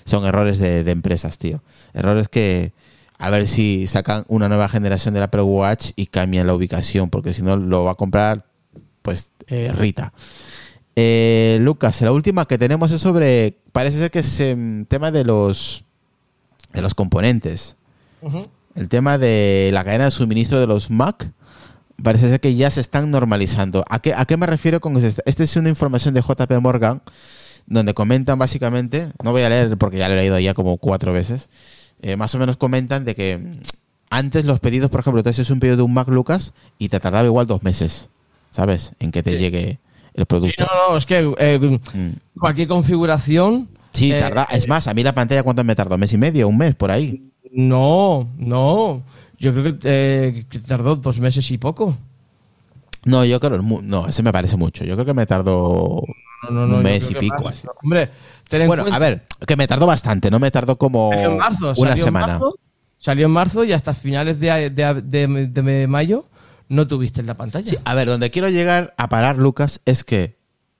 son 0.04 0.26
errores 0.26 0.58
de, 0.58 0.80
empresas, 0.90 1.38
tío. 1.38 1.62
Errores 1.94 2.28
que 2.28 2.72
a 3.18 3.30
ver 3.30 3.46
si 3.46 3.86
sacan 3.86 4.24
una 4.28 4.48
nueva 4.48 4.68
generación 4.68 5.14
del 5.14 5.22
Apple 5.22 5.42
Watch 5.42 5.92
y 5.96 6.06
cambian 6.06 6.46
la 6.46 6.54
ubicación, 6.54 7.08
porque 7.08 7.32
si 7.32 7.42
no 7.42 7.56
lo 7.56 7.84
va 7.84 7.92
a 7.92 7.94
comprar, 7.94 8.44
pues, 9.02 9.32
eh, 9.46 9.72
Rita. 9.72 10.12
Eh, 10.96 11.58
Lucas, 11.60 12.00
la 12.02 12.12
última 12.12 12.44
que 12.44 12.58
tenemos 12.58 12.92
es 12.92 13.00
sobre, 13.00 13.56
parece 13.72 13.98
ser 13.98 14.10
que 14.10 14.18
es 14.18 14.40
el 14.40 14.86
tema 14.88 15.10
de 15.10 15.24
los, 15.24 15.84
de 16.74 16.82
los 16.82 16.94
componentes. 16.94 17.76
El 18.74 18.88
tema 18.88 19.18
de 19.18 19.70
la 19.72 19.84
cadena 19.84 20.06
de 20.06 20.10
suministro 20.10 20.60
de 20.60 20.66
los 20.66 20.90
Mac. 20.90 21.32
Parece 22.02 22.28
ser 22.28 22.40
que 22.40 22.54
ya 22.56 22.70
se 22.70 22.80
están 22.80 23.10
normalizando. 23.10 23.84
¿A 23.88 24.00
qué, 24.00 24.14
a 24.14 24.24
qué 24.24 24.36
me 24.36 24.46
refiero 24.46 24.80
con 24.80 24.96
esto? 24.96 25.22
Esta 25.26 25.44
es 25.44 25.56
una 25.56 25.68
información 25.68 26.12
de 26.12 26.22
JP 26.22 26.50
Morgan 26.60 27.02
donde 27.66 27.94
comentan 27.94 28.38
básicamente, 28.38 29.10
no 29.22 29.30
voy 29.30 29.42
a 29.42 29.48
leer 29.48 29.78
porque 29.78 29.96
ya 29.98 30.08
lo 30.08 30.14
he 30.14 30.18
leído 30.18 30.38
ya 30.38 30.52
como 30.52 30.76
cuatro 30.76 31.12
veces, 31.12 31.48
eh, 32.02 32.16
más 32.16 32.34
o 32.34 32.38
menos 32.38 32.56
comentan 32.56 33.06
de 33.06 33.14
que 33.14 33.40
antes 34.10 34.44
los 34.44 34.60
pedidos, 34.60 34.90
por 34.90 35.00
ejemplo, 35.00 35.22
tú 35.22 35.30
haces 35.30 35.48
un 35.48 35.60
pedido 35.60 35.78
de 35.78 35.82
un 35.82 35.94
Mac 35.94 36.08
Lucas 36.08 36.52
y 36.78 36.88
te 36.90 37.00
tardaba 37.00 37.24
igual 37.24 37.46
dos 37.46 37.62
meses, 37.62 38.10
¿sabes? 38.50 38.92
En 38.98 39.12
que 39.12 39.22
te 39.22 39.38
llegue 39.38 39.78
el 40.12 40.26
producto. 40.26 40.66
no, 40.66 40.90
no, 40.90 40.96
es 40.98 41.06
que 41.06 41.32
eh, 41.38 41.58
mm. 41.58 42.38
cualquier 42.38 42.68
configuración... 42.68 43.68
Sí, 43.94 44.12
eh, 44.12 44.18
tarda. 44.18 44.44
Es 44.50 44.68
más, 44.68 44.86
a 44.88 44.94
mí 44.94 45.02
la 45.02 45.14
pantalla, 45.14 45.42
¿cuánto 45.42 45.64
me 45.64 45.74
tardó? 45.74 45.94
¿Un 45.94 46.00
mes 46.00 46.12
y 46.12 46.18
medio? 46.18 46.48
¿Un 46.48 46.58
mes 46.58 46.74
por 46.74 46.90
ahí? 46.90 47.30
No, 47.52 48.28
no. 48.36 49.02
Yo 49.38 49.54
creo 49.54 49.78
que, 49.78 50.46
tardó 50.66 50.96
dos 50.96 51.18
meses 51.18 51.50
y 51.50 51.58
poco. 51.58 51.96
No, 53.04 53.24
yo 53.24 53.38
creo, 53.38 53.62
no, 53.62 54.08
ese 54.08 54.22
me 54.22 54.32
parece 54.32 54.56
mucho. 54.56 54.84
Yo 54.84 54.94
creo 54.94 55.06
que 55.06 55.14
me 55.14 55.26
tardó 55.26 56.02
un 56.48 56.82
mes 56.82 57.10
y 57.10 57.14
pico. 57.14 57.44
Hombre, 57.82 58.10
bueno, 58.66 58.84
a 58.90 58.98
ver, 58.98 59.24
que 59.46 59.56
me 59.56 59.66
tardó 59.66 59.86
bastante, 59.86 60.30
no 60.30 60.38
me 60.38 60.50
tardó 60.50 60.76
como 60.76 61.10
una 61.76 61.96
semana. 61.96 62.40
salió 62.98 63.26
en 63.26 63.32
marzo 63.32 63.64
y 63.64 63.72
hasta 63.72 63.94
finales 63.94 64.38
de, 64.40 65.86
mayo 65.88 66.24
no 66.68 66.86
tuviste 66.86 67.20
en 67.20 67.26
la 67.26 67.34
pantalla. 67.34 67.80
a 67.84 67.94
ver, 67.94 68.08
donde 68.08 68.30
quiero 68.30 68.48
llegar 68.48 68.94
a 68.96 69.08
parar, 69.08 69.36
Lucas, 69.36 69.80
es 69.84 70.02
que 70.04 70.36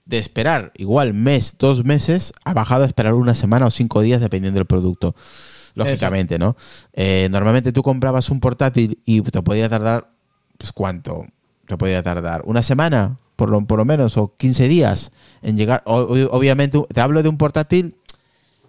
de 0.07 0.19
esperar 0.19 0.73
igual 0.77 1.15
mes, 1.15 1.57
dos 1.59 1.85
meses, 1.85 2.33
ha 2.45 2.53
bajado 2.53 2.85
a 2.85 2.87
esperar 2.87 3.15
una 3.15 3.35
semana 3.35 3.67
o 3.67 3.71
cinco 3.71 4.03
días 4.03 4.21
dependiendo 4.21 4.59
del 4.59 4.67
producto. 4.67 5.15
Lógicamente, 5.75 6.39
¿no? 6.39 6.57
Eh, 6.93 7.29
normalmente 7.31 7.73
tú 7.73 7.83
comprabas 7.83 8.31
un 8.31 8.39
portátil 8.39 9.01
y 9.05 9.23
te 9.23 9.43
podía 9.43 9.69
tardar, 9.69 10.09
pues 10.57 10.73
¿cuánto? 10.73 11.27
Te 11.67 11.77
podía 11.77 12.03
tardar 12.03 12.43
una 12.45 12.63
semana, 12.63 13.19
por 13.35 13.51
lo, 13.51 13.67
por 13.67 13.79
lo 13.79 13.85
menos, 13.85 14.17
o 14.17 14.37
15 14.37 14.69
días 14.69 15.11
en 15.43 15.57
llegar. 15.57 15.83
obviamente, 15.87 16.81
te 16.93 17.01
hablo 17.01 17.23
de 17.23 17.29
un 17.29 17.39
portátil 17.39 17.97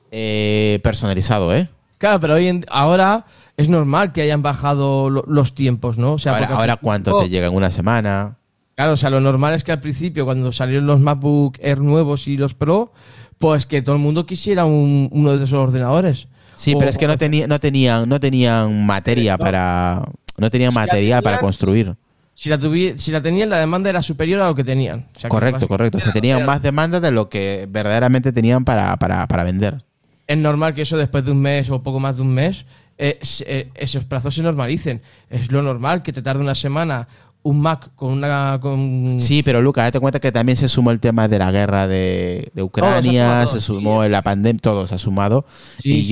eh, 0.09 0.79
personalizado, 0.83 1.53
¿eh? 1.53 1.69
Claro, 1.99 2.19
pero 2.19 2.35
hoy 2.35 2.47
en, 2.47 2.65
ahora 2.69 3.25
es 3.57 3.69
normal 3.69 4.11
que 4.11 4.21
hayan 4.21 4.41
bajado 4.41 5.09
los 5.09 5.53
tiempos, 5.53 5.97
¿no? 5.97 6.13
O 6.13 6.19
sea, 6.19 6.37
ahora, 6.37 6.77
¿cuánto 6.77 7.17
te 7.17 7.29
llega 7.29 7.47
en 7.47 7.53
una 7.53 7.71
semana? 7.71 8.37
Claro, 8.75 8.93
o 8.93 8.97
sea, 8.97 9.09
lo 9.09 9.21
normal 9.21 9.53
es 9.53 9.63
que 9.63 9.71
al 9.71 9.79
principio, 9.79 10.25
cuando 10.25 10.51
salieron 10.51 10.85
los 10.85 10.99
MacBook 10.99 11.57
Air 11.61 11.79
nuevos 11.79 12.27
y 12.27 12.35
los 12.35 12.53
Pro, 12.53 12.91
pues 13.37 13.65
que 13.65 13.81
todo 13.81 13.95
el 13.95 14.01
mundo 14.01 14.25
quisiera 14.25 14.65
uno 14.65 15.37
de 15.37 15.43
esos 15.43 15.53
ordenadores. 15.53 16.27
Sí, 16.55 16.75
pero 16.77 16.89
es 16.89 16.97
que 16.97 17.07
no, 17.07 17.17
tenía, 17.17 17.47
no, 17.47 17.59
tenían, 17.59 18.07
no 18.07 18.19
tenían 18.19 18.85
materia 18.85 19.37
para. 19.37 20.01
No 20.37 20.49
tenían 20.51 20.73
material 20.73 21.23
para 21.23 21.39
construir. 21.39 21.95
Si 22.35 22.49
la, 22.49 22.59
si 22.97 23.11
la 23.11 23.21
tenían, 23.21 23.49
la 23.49 23.59
demanda 23.59 23.89
era 23.89 24.01
superior 24.01 24.41
a 24.41 24.47
lo 24.47 24.55
que 24.55 24.65
tenían. 24.65 25.07
correcto, 25.29 25.67
correcto. 25.69 25.97
O 25.97 26.01
sea, 26.01 26.11
tenían 26.11 26.45
más 26.45 26.61
demanda 26.61 26.99
de 26.99 27.11
lo 27.11 27.29
que 27.29 27.65
verdaderamente 27.69 28.33
tenían 28.33 28.65
para, 28.65 28.97
vender. 29.45 29.85
Es 30.27 30.37
normal 30.37 30.73
que 30.73 30.81
eso 30.81 30.97
después 30.97 31.23
de 31.23 31.31
un 31.31 31.41
mes 31.41 31.69
o 31.69 31.81
poco 31.81 32.01
más 32.01 32.17
de 32.17 32.23
un 32.23 32.33
mes, 32.33 32.65
eh, 32.97 33.19
eh, 33.45 33.69
esos 33.75 34.03
plazos 34.03 34.35
se 34.35 34.43
normalicen. 34.43 35.01
Es 35.29 35.49
lo 35.49 35.61
normal 35.61 36.03
que 36.03 36.11
te 36.11 36.21
tarde 36.21 36.41
una 36.41 36.55
semana 36.55 37.07
un 37.45 37.61
Mac 37.61 37.91
con 37.93 38.11
una... 38.11 38.57
Con... 38.59 39.17
Sí, 39.19 39.43
pero 39.43 39.61
Luca, 39.61 39.83
date 39.83 39.99
cuenta 39.99 40.19
que 40.19 40.31
también 40.31 40.57
se 40.57 40.67
sumó 40.67 40.89
el 40.89 40.99
tema 40.99 41.27
de 41.27 41.37
la 41.37 41.51
guerra 41.51 41.87
de, 41.87 42.51
Ucrania, 42.59 43.45
se 43.45 43.61
sumó 43.61 44.03
la 44.05 44.23
pandemia, 44.23 44.59
todo 44.59 44.87
se 44.87 44.95
ha 44.95 44.97
sumado. 44.97 45.45
y, 45.83 46.07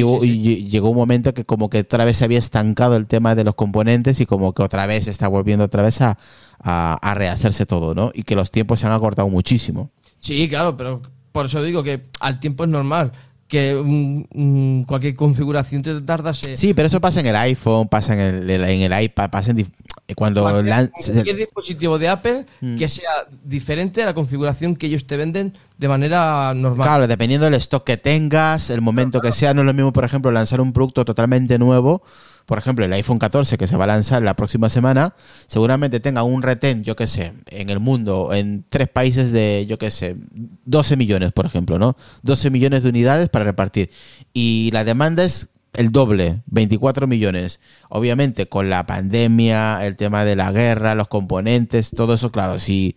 llegó 0.70 0.90
un 0.92 0.96
momento 0.96 1.34
que 1.34 1.44
como 1.44 1.72
que 1.72 1.80
otra 1.80 2.06
vez 2.06 2.18
se 2.18 2.26
había 2.26 2.38
estancado 2.38 2.96
el 2.98 3.08
tema 3.08 3.34
de 3.34 3.44
los 3.44 3.56
componentes 3.56 4.20
y 4.20 4.28
como 4.28 4.54
que 4.54 4.62
otra 4.62 4.86
vez 4.86 5.08
está 5.08 5.28
volviendo 5.28 5.66
otra 5.66 5.82
vez 5.82 6.02
a, 6.02 6.20
a, 6.60 7.14
rehacerse 7.16 7.66
todo, 7.66 7.96
¿no? 7.96 8.12
Y 8.14 8.24
que 8.24 8.36
los 8.36 8.52
tiempos 8.52 8.82
se 8.82 8.86
han 8.86 8.94
acortado 8.94 9.28
muchísimo. 9.28 9.90
Sí, 10.20 10.48
claro, 10.48 10.78
pero 10.78 11.02
por 11.32 11.48
eso 11.48 11.64
digo 11.64 11.82
que 11.82 12.10
al 12.20 12.40
tiempo 12.40 12.64
es 12.66 12.70
normal 12.70 13.12
que 13.54 14.84
cualquier 14.88 15.16
configuración 15.16 15.84
te 15.84 16.02
tarda. 16.02 16.34
Sí, 16.34 16.74
pero 16.74 16.88
eso 16.88 17.00
pasa 17.00 17.20
en 17.20 17.28
el 17.28 17.36
iPhone, 17.36 17.88
pasa 17.88 18.16
en 18.16 18.50
el, 18.50 18.50
en 18.50 18.92
el 18.92 19.04
iPad, 19.04 19.30
pasa 19.30 19.52
en 19.52 19.68
cuando 20.16 20.42
cualquier, 20.42 21.38
dispositivo 21.38 22.00
de 22.00 22.10
Apple 22.10 22.48
mm. 22.62 22.78
que 22.78 22.90
sea 22.90 23.28
diferente 23.44 24.02
a 24.02 24.08
la 24.08 24.16
configuración 24.16 24.76
que 24.76 24.88
ellos 24.88 25.06
te 25.06 25.18
venden 25.18 25.56
de 25.78 25.88
manera 25.88 26.52
normal. 26.56 26.88
Claro, 26.88 27.08
dependiendo 27.08 27.46
del 27.46 27.54
stock 27.56 27.84
que 27.84 27.98
tengas, 27.98 28.72
el 28.72 28.82
momento 28.82 29.22
que 29.22 29.32
sea, 29.32 29.54
no 29.54 29.62
es 29.62 29.68
lo 29.68 29.74
mismo, 29.76 29.94
por 29.94 30.04
ejemplo, 30.04 30.32
lanzar 30.32 30.60
un 30.60 30.74
producto 30.74 31.06
totalmente 31.06 31.60
nuevo 31.60 32.02
por 32.46 32.58
ejemplo, 32.58 32.84
el 32.86 32.94
iPhone 32.94 33.20
14 33.20 33.58
que 33.58 33.68
se 33.68 33.76
va 33.76 33.86
a 33.86 33.88
lanzar 33.88 34.22
la 34.22 34.36
próxima 34.36 34.70
semana, 34.70 35.16
seguramente 35.48 36.00
tenga 36.00 36.24
un 36.24 36.42
retén, 36.42 36.84
yo 36.84 36.96
qué 36.96 37.08
sé, 37.08 37.34
en 37.48 37.70
el 37.70 37.80
mundo, 37.80 38.34
en 38.34 38.66
tres 38.70 38.90
países 38.90 39.32
de, 39.32 39.66
yo 39.68 39.78
qué 39.78 39.92
sé, 39.92 40.18
12 40.66 40.98
millones, 40.98 41.32
por 41.32 41.46
ejemplo, 41.46 41.80
¿no? 41.80 41.96
12 42.24 42.50
millones 42.50 42.84
de 42.84 42.90
unidades 42.90 43.30
para 43.30 43.46
repartir. 43.46 43.92
Y 44.34 44.70
la 44.74 44.84
demanda 44.84 45.24
es 45.24 45.50
el 45.74 45.92
doble, 45.92 46.42
24 46.48 47.08
millones. 47.08 47.60
Obviamente, 47.90 48.48
con 48.48 48.70
la 48.70 48.86
pandemia, 48.86 49.86
el 49.86 49.96
tema 49.96 50.26
de 50.26 50.36
la 50.36 50.52
guerra, 50.52 50.96
los 50.96 51.08
componentes, 51.08 51.92
todo 51.92 52.14
eso, 52.14 52.32
claro, 52.32 52.60
sí. 52.60 52.96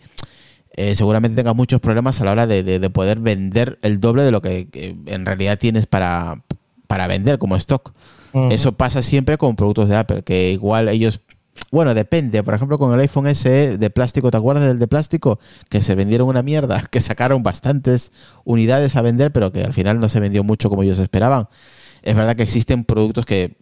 Eh, 0.73 0.95
seguramente 0.95 1.37
tenga 1.37 1.55
muchos 1.55 1.81
problemas 1.81 2.21
a 2.21 2.25
la 2.25 2.33
hora 2.33 2.47
de, 2.47 2.91
poder 2.91 3.21
vender 3.21 3.79
el 3.81 3.99
doble 3.99 4.25
de 4.25 4.31
lo 4.31 4.43
que, 4.43 4.69
que 4.69 4.95
en 5.07 5.25
realidad 5.25 5.59
tienes 5.59 5.87
para, 5.87 6.43
para 6.87 7.07
vender 7.07 7.39
como 7.39 7.57
stock. 7.57 7.95
Eso 8.51 8.73
pasa 8.73 9.03
siempre 9.03 9.39
con 9.39 9.57
productos 9.57 9.89
de 9.89 9.97
Apple, 9.97 10.23
que 10.23 10.53
igual 10.53 10.89
ellos 10.89 11.21
bueno, 11.71 11.95
depende. 11.95 12.43
Por 12.43 12.55
ejemplo, 12.55 12.79
con 12.79 12.93
el 12.93 13.01
iPhone 13.01 13.35
SE 13.35 13.79
de 13.79 13.91
plástico, 13.91 14.31
¿te 14.31 14.37
acuerdas 14.37 14.65
del 14.67 14.79
de 14.79 14.87
plástico? 14.87 15.39
Que 15.69 15.83
se 15.83 15.95
vendieron 15.95 16.29
una 16.29 16.43
mierda, 16.43 16.83
que 16.91 17.01
sacaron 17.01 17.43
bastantes 17.43 18.13
unidades 18.45 18.97
a 18.97 19.03
vender, 19.03 19.33
pero 19.33 19.53
que 19.53 19.63
al 19.63 19.73
final 19.73 20.01
no 20.01 20.09
se 20.09 20.21
vendió 20.21 20.45
mucho 20.45 20.71
como 20.71 20.83
ellos 20.83 20.99
esperaban. 20.99 21.49
Es 22.03 22.15
verdad 22.15 22.37
que 22.37 22.43
existen 22.43 22.85
productos 22.85 23.27
que 23.27 23.57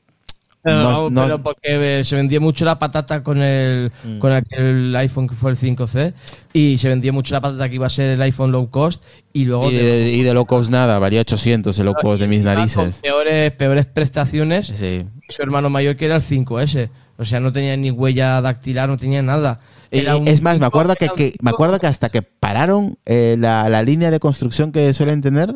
no, 0.65 1.11
pero 1.15 1.43
porque 1.43 2.05
se 2.05 2.17
vendía 2.17 2.41
mucho 2.41 2.65
la 2.65 2.79
patata 2.79 3.23
con 3.23 3.43
el 3.43 3.93
mm. 4.03 4.19
con 4.19 4.33
aquel 4.33 4.95
iPhone 4.97 5.29
que 5.29 5.35
fue 5.35 5.51
el 5.51 5.59
5C 5.59 6.15
y 6.53 6.79
se 6.79 6.89
vendía 6.89 7.12
mucho 7.12 7.35
la 7.35 7.41
patata 7.41 7.69
que 7.69 7.75
iba 7.75 7.87
a 7.87 7.91
ser 7.91 8.11
el 8.11 8.23
iPhone 8.23 8.53
low 8.53 8.71
cost 8.71 9.03
y 9.33 9.45
luego 9.45 9.71
y 9.71 10.23
de, 10.23 10.35
low 10.35 10.47
cost 10.47 10.71
nada, 10.71 10.99
valía 10.99 11.21
800 11.21 11.79
el 11.79 11.85
low 11.85 11.95
cost 11.95 12.21
de 12.21 12.29
mis 12.29 12.43
narices. 12.43 13.01
peores 13.03 13.53
peores 13.53 13.87
prestaciones. 13.87 14.67
Su 14.67 15.43
hermano 15.43 15.71
mayor 15.71 15.97
que 15.97 16.07
era 16.07 16.17
el 16.17 16.23
5S, 16.23 16.91
o 17.17 17.25
sea, 17.25 17.41
no 17.41 17.53
tenía 17.53 17.77
ni 17.77 17.91
huella 17.91 18.41
dactilar, 18.41 18.89
no 18.89 18.97
tenía 18.97 19.23
nada. 19.23 19.61
es 19.91 20.43
más, 20.43 20.59
me 20.59 20.67
acuerdo 20.67 20.95
que, 20.95 21.35
me 21.41 21.51
acuerdo 21.51 21.79
que 21.79 21.87
hasta 21.87 22.09
que 22.09 22.23
pararon 22.23 22.99
eh, 23.05 23.37
la, 23.39 23.69
la 23.69 23.83
línea 23.83 24.11
de 24.11 24.21
construcción 24.21 24.73
que 24.73 24.93
suelen 24.95 25.23
tener 25.23 25.55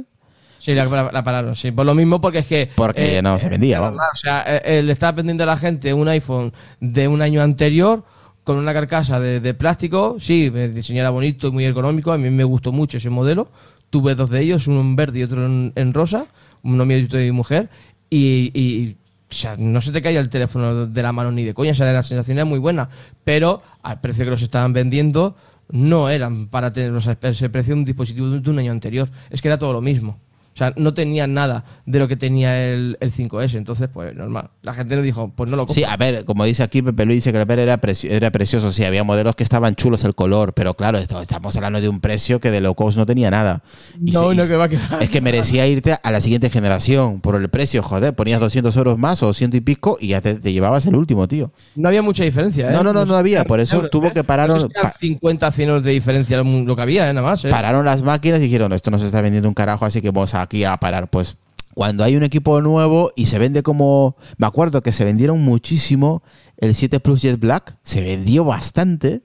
Sí, 0.58 0.74
la, 0.74 1.22
pararon, 1.24 1.54
sí. 1.54 1.70
Por 1.70 1.86
lo 1.86 1.94
mismo, 1.94 2.20
porque 2.20 2.38
es 2.38 2.46
que. 2.46 2.70
Porque 2.74 3.18
eh, 3.18 3.22
no 3.22 3.38
se 3.38 3.48
vendía, 3.48 3.80
O 3.80 3.96
sea, 4.20 4.44
eh, 4.64 4.82
le 4.82 4.92
estaba 4.92 5.12
vendiendo 5.12 5.44
a 5.44 5.46
la 5.46 5.56
gente 5.56 5.94
un 5.94 6.08
iPhone 6.08 6.52
de 6.80 7.08
un 7.08 7.22
año 7.22 7.42
anterior 7.42 8.04
con 8.48 8.56
una 8.56 8.72
carcasa 8.72 9.20
de, 9.20 9.54
plástico. 9.54 10.16
Sí, 10.18 10.50
diseñada 10.50 11.10
bonito 11.10 11.48
y 11.48 11.50
muy 11.50 11.66
económico. 11.66 12.12
A 12.12 12.18
mí 12.18 12.30
me 12.30 12.44
gustó 12.44 12.72
mucho 12.72 12.96
ese 12.96 13.10
modelo. 13.10 13.50
Tuve 13.90 14.14
dos 14.14 14.30
de 14.30 14.40
ellos, 14.40 14.66
uno 14.66 14.80
en 14.80 14.96
verde 14.96 15.20
y 15.20 15.22
otro 15.22 15.44
en, 15.44 15.94
rosa. 15.94 16.26
Uno 16.62 16.84
mío 16.84 16.98
y 16.98 17.08
mi 17.14 17.32
mujer. 17.32 17.68
Y, 18.10 18.96
o 19.30 19.34
sea, 19.34 19.56
no 19.58 19.80
se 19.80 19.92
te 19.92 20.00
caía 20.00 20.20
el 20.20 20.30
teléfono 20.30 20.86
de 20.86 21.02
la 21.02 21.12
mano 21.12 21.30
ni 21.30 21.44
de 21.44 21.54
coña. 21.54 21.72
O 21.72 21.74
sea, 21.74 21.92
la 21.92 22.02
sensación 22.02 22.38
era 22.38 22.44
muy 22.46 22.58
buena. 22.58 22.88
Pero 23.22 23.62
al 23.82 24.00
precio 24.00 24.24
que 24.24 24.30
los 24.30 24.42
estaban 24.42 24.72
vendiendo, 24.72 25.36
no 25.70 26.08
eran 26.08 26.48
para 26.48 26.72
tener 26.72 26.92
ese 26.96 27.50
precio 27.50 27.74
de 27.74 27.80
un 27.80 27.84
dispositivo 27.84 28.30
de 28.30 28.50
un 28.50 28.58
año 28.58 28.72
anterior. 28.72 29.10
Es 29.30 29.42
que 29.42 29.48
era 29.48 29.58
todo 29.58 29.74
lo 29.74 29.82
mismo. 29.82 30.18
O 30.58 30.64
sea, 30.66 30.72
no 30.76 30.92
tenía 30.92 31.28
nada 31.28 31.64
de 31.86 32.00
lo 32.00 32.08
que 32.08 32.16
tenía 32.16 32.60
el, 32.72 32.98
5S. 33.00 33.54
Entonces, 33.54 33.88
pues 33.92 34.12
normal. 34.16 34.50
La 34.62 34.74
gente 34.74 34.96
le 34.96 35.02
dijo, 35.02 35.32
pues 35.36 35.48
no 35.48 35.56
lo 35.56 35.66
compro. 35.66 35.74
Sí, 35.74 35.84
a 35.84 35.96
ver, 35.96 36.24
como 36.24 36.44
dice 36.44 36.64
aquí 36.64 36.82
Pepe 36.82 37.06
Luis, 37.06 37.18
dice 37.18 37.30
que 37.30 37.40
el 37.40 37.58
era, 37.60 37.80
era 38.10 38.30
precioso. 38.32 38.72
Sí, 38.72 38.82
había 38.82 39.04
modelos 39.04 39.36
que 39.36 39.44
estaban 39.44 39.76
chulos 39.76 40.02
el 40.02 40.16
color, 40.16 40.54
pero 40.54 40.74
claro, 40.74 40.98
estamos 40.98 41.54
hablando 41.54 41.80
de 41.80 41.88
un 41.88 42.00
precio 42.00 42.40
que 42.40 42.50
de 42.50 42.60
low 42.60 42.74
cost 42.74 42.98
no 42.98 43.06
tenía 43.06 43.30
nada. 43.30 43.62
no, 44.00 44.34
no, 44.34 44.48
que 44.48 44.56
va 44.56 44.64
a 44.64 44.98
Es 44.98 45.10
que 45.10 45.20
merecía 45.20 45.64
irte 45.68 45.94
a 46.02 46.10
la 46.10 46.20
siguiente 46.20 46.50
generación 46.50 47.20
por 47.20 47.36
el 47.36 47.48
precio, 47.48 47.80
joder. 47.84 48.16
Ponías 48.16 48.40
200 48.40 48.76
euros 48.78 48.98
más 48.98 49.22
o 49.22 49.26
200 49.26 49.58
y 49.58 49.60
pico 49.60 49.96
y 50.00 50.08
ya 50.08 50.20
te, 50.20 50.40
llevabas 50.40 50.86
el 50.86 50.96
último, 50.96 51.28
tío. 51.28 51.52
No 51.76 51.86
había 51.86 52.02
mucha 52.02 52.24
diferencia, 52.24 52.68
¿eh? 52.68 52.72
No, 52.72 52.82
no, 52.82 52.92
no, 52.92 53.04
no 53.04 53.16
había. 53.16 53.44
Por 53.44 53.60
eso 53.60 53.88
tuvo 53.90 54.12
que 54.12 54.24
parar. 54.24 54.50
50 54.98 55.52
100 55.52 55.68
euros 55.68 55.84
de 55.84 55.92
diferencia 55.92 56.42
lo 56.42 56.74
que 56.74 56.82
había, 56.82 57.08
¿eh? 57.08 57.14
nada 57.14 57.28
más. 57.30 57.44
¿eh? 57.44 57.48
Pararon 57.48 57.84
las 57.84 58.02
máquinas 58.02 58.40
y 58.40 58.42
dijeron, 58.42 58.72
esto 58.72 58.90
no 58.90 58.98
se 58.98 59.06
está 59.06 59.20
vendiendo 59.20 59.48
un 59.48 59.54
carajo, 59.54 59.84
así 59.84 60.00
que 60.00 60.10
vamos 60.10 60.34
aquí 60.48 60.64
a 60.64 60.76
parar. 60.78 61.08
Pues 61.10 61.36
cuando 61.74 62.02
hay 62.02 62.16
un 62.16 62.24
equipo 62.24 62.60
nuevo 62.60 63.12
y 63.14 63.26
se 63.26 63.38
vende 63.38 63.62
como. 63.62 64.16
Me 64.36 64.46
acuerdo 64.46 64.82
que 64.82 64.92
se 64.92 65.04
vendieron 65.04 65.40
muchísimo 65.40 66.22
el 66.56 66.74
7 66.74 66.98
Plus 67.00 67.22
Jet 67.22 67.38
Black, 67.38 67.76
se 67.82 68.00
vendió 68.00 68.44
bastante 68.44 69.22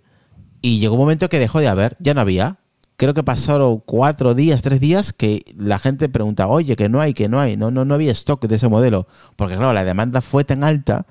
y 0.62 0.80
llegó 0.80 0.94
un 0.94 1.02
momento 1.02 1.30
que 1.30 1.40
dejó 1.40 1.60
de 1.60 1.68
haber, 1.68 1.98
ya 2.00 2.14
no 2.14 2.22
había. 2.22 2.58
Creo 2.96 3.16
que 3.16 3.24
pasaron 3.24 3.82
cuatro 3.86 4.36
días, 4.36 4.62
tres 4.62 4.80
días 4.80 5.14
que 5.14 5.44
la 5.58 5.80
gente 5.80 6.10
pregunta, 6.10 6.48
oye, 6.48 6.76
que 6.76 6.90
no 6.90 7.02
hay, 7.02 7.14
que 7.14 7.28
no 7.28 7.40
hay, 7.40 7.58
no, 7.58 7.72
no, 7.72 7.86
no 7.86 7.96
había 7.96 8.12
stock 8.12 8.46
de 8.46 8.56
ese 8.56 8.70
modelo, 8.70 9.08
porque 9.36 9.56
claro, 9.56 9.74
la 9.74 9.84
demanda 9.84 10.22
fue 10.22 10.44
tan 10.44 10.64
alta. 10.64 11.08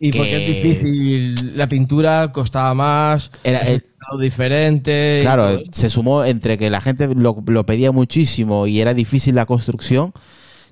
Y 0.00 0.10
porque 0.12 0.36
es 0.36 0.46
difícil, 0.46 1.56
la 1.56 1.68
pintura 1.68 2.32
costaba 2.32 2.72
más, 2.72 3.30
era 3.44 3.60
el, 3.60 3.84
diferente. 4.16 5.18
Claro, 5.20 5.60
se 5.72 5.90
sumó 5.90 6.24
entre 6.24 6.56
que 6.56 6.70
la 6.70 6.80
gente 6.80 7.12
lo, 7.14 7.42
lo 7.46 7.66
pedía 7.66 7.92
muchísimo 7.92 8.66
y 8.66 8.80
era 8.80 8.94
difícil 8.94 9.34
la 9.34 9.44
construcción 9.44 10.14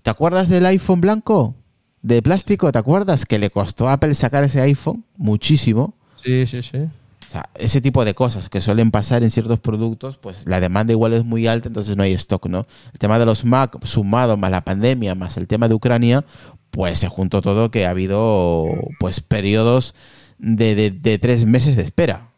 ¿Te 0.07 0.11
acuerdas 0.11 0.49
del 0.49 0.65
iPhone 0.67 1.01
blanco? 1.01 1.57
De 2.01 2.23
plástico, 2.23 2.71
¿te 2.71 2.79
acuerdas? 2.79 3.27
Que 3.27 3.41
le 3.41 3.51
costó 3.51 3.89
a 3.89 3.95
Apple 3.95 4.15
sacar 4.15 4.45
ese 4.45 4.61
iPhone 4.61 5.05
muchísimo. 5.17 5.95
Sí, 6.25 6.47
sí, 6.47 6.63
sí. 6.63 6.79
O 6.79 7.29
sea, 7.29 7.51
ese 7.57 7.81
tipo 7.81 8.05
de 8.05 8.15
cosas 8.15 8.49
que 8.49 8.61
suelen 8.61 8.93
pasar 8.93 9.25
en 9.25 9.33
ciertos 9.33 9.59
productos, 9.59 10.17
pues 10.17 10.47
la 10.47 10.61
demanda 10.61 10.93
igual 10.93 11.13
es 11.13 11.25
muy 11.25 11.49
alta, 11.49 11.67
entonces 11.67 11.97
no 11.97 12.05
hay 12.05 12.13
stock, 12.13 12.47
¿no? 12.47 12.69
El 12.93 13.01
tema 13.01 13.19
de 13.19 13.27
los 13.27 13.45
Mac, 13.45 13.85
sumado 13.85 14.37
más 14.37 14.53
la 14.53 14.61
pandemia, 14.61 15.17
más 15.17 15.37
el 15.39 15.49
tema 15.49 15.67
de 15.67 15.75
Ucrania, 15.75 16.25
pues 16.71 17.01
se 17.01 17.09
juntó 17.09 17.43
todo 17.43 17.73
que 17.73 17.85
ha 17.85 17.91
habido 17.91 18.69
pues 19.01 19.19
periodos 19.19 19.97
de, 20.39 20.93
de 20.93 21.19
tres 21.19 21.47
meses 21.47 21.75
de 21.75 21.83
espera 21.83 22.29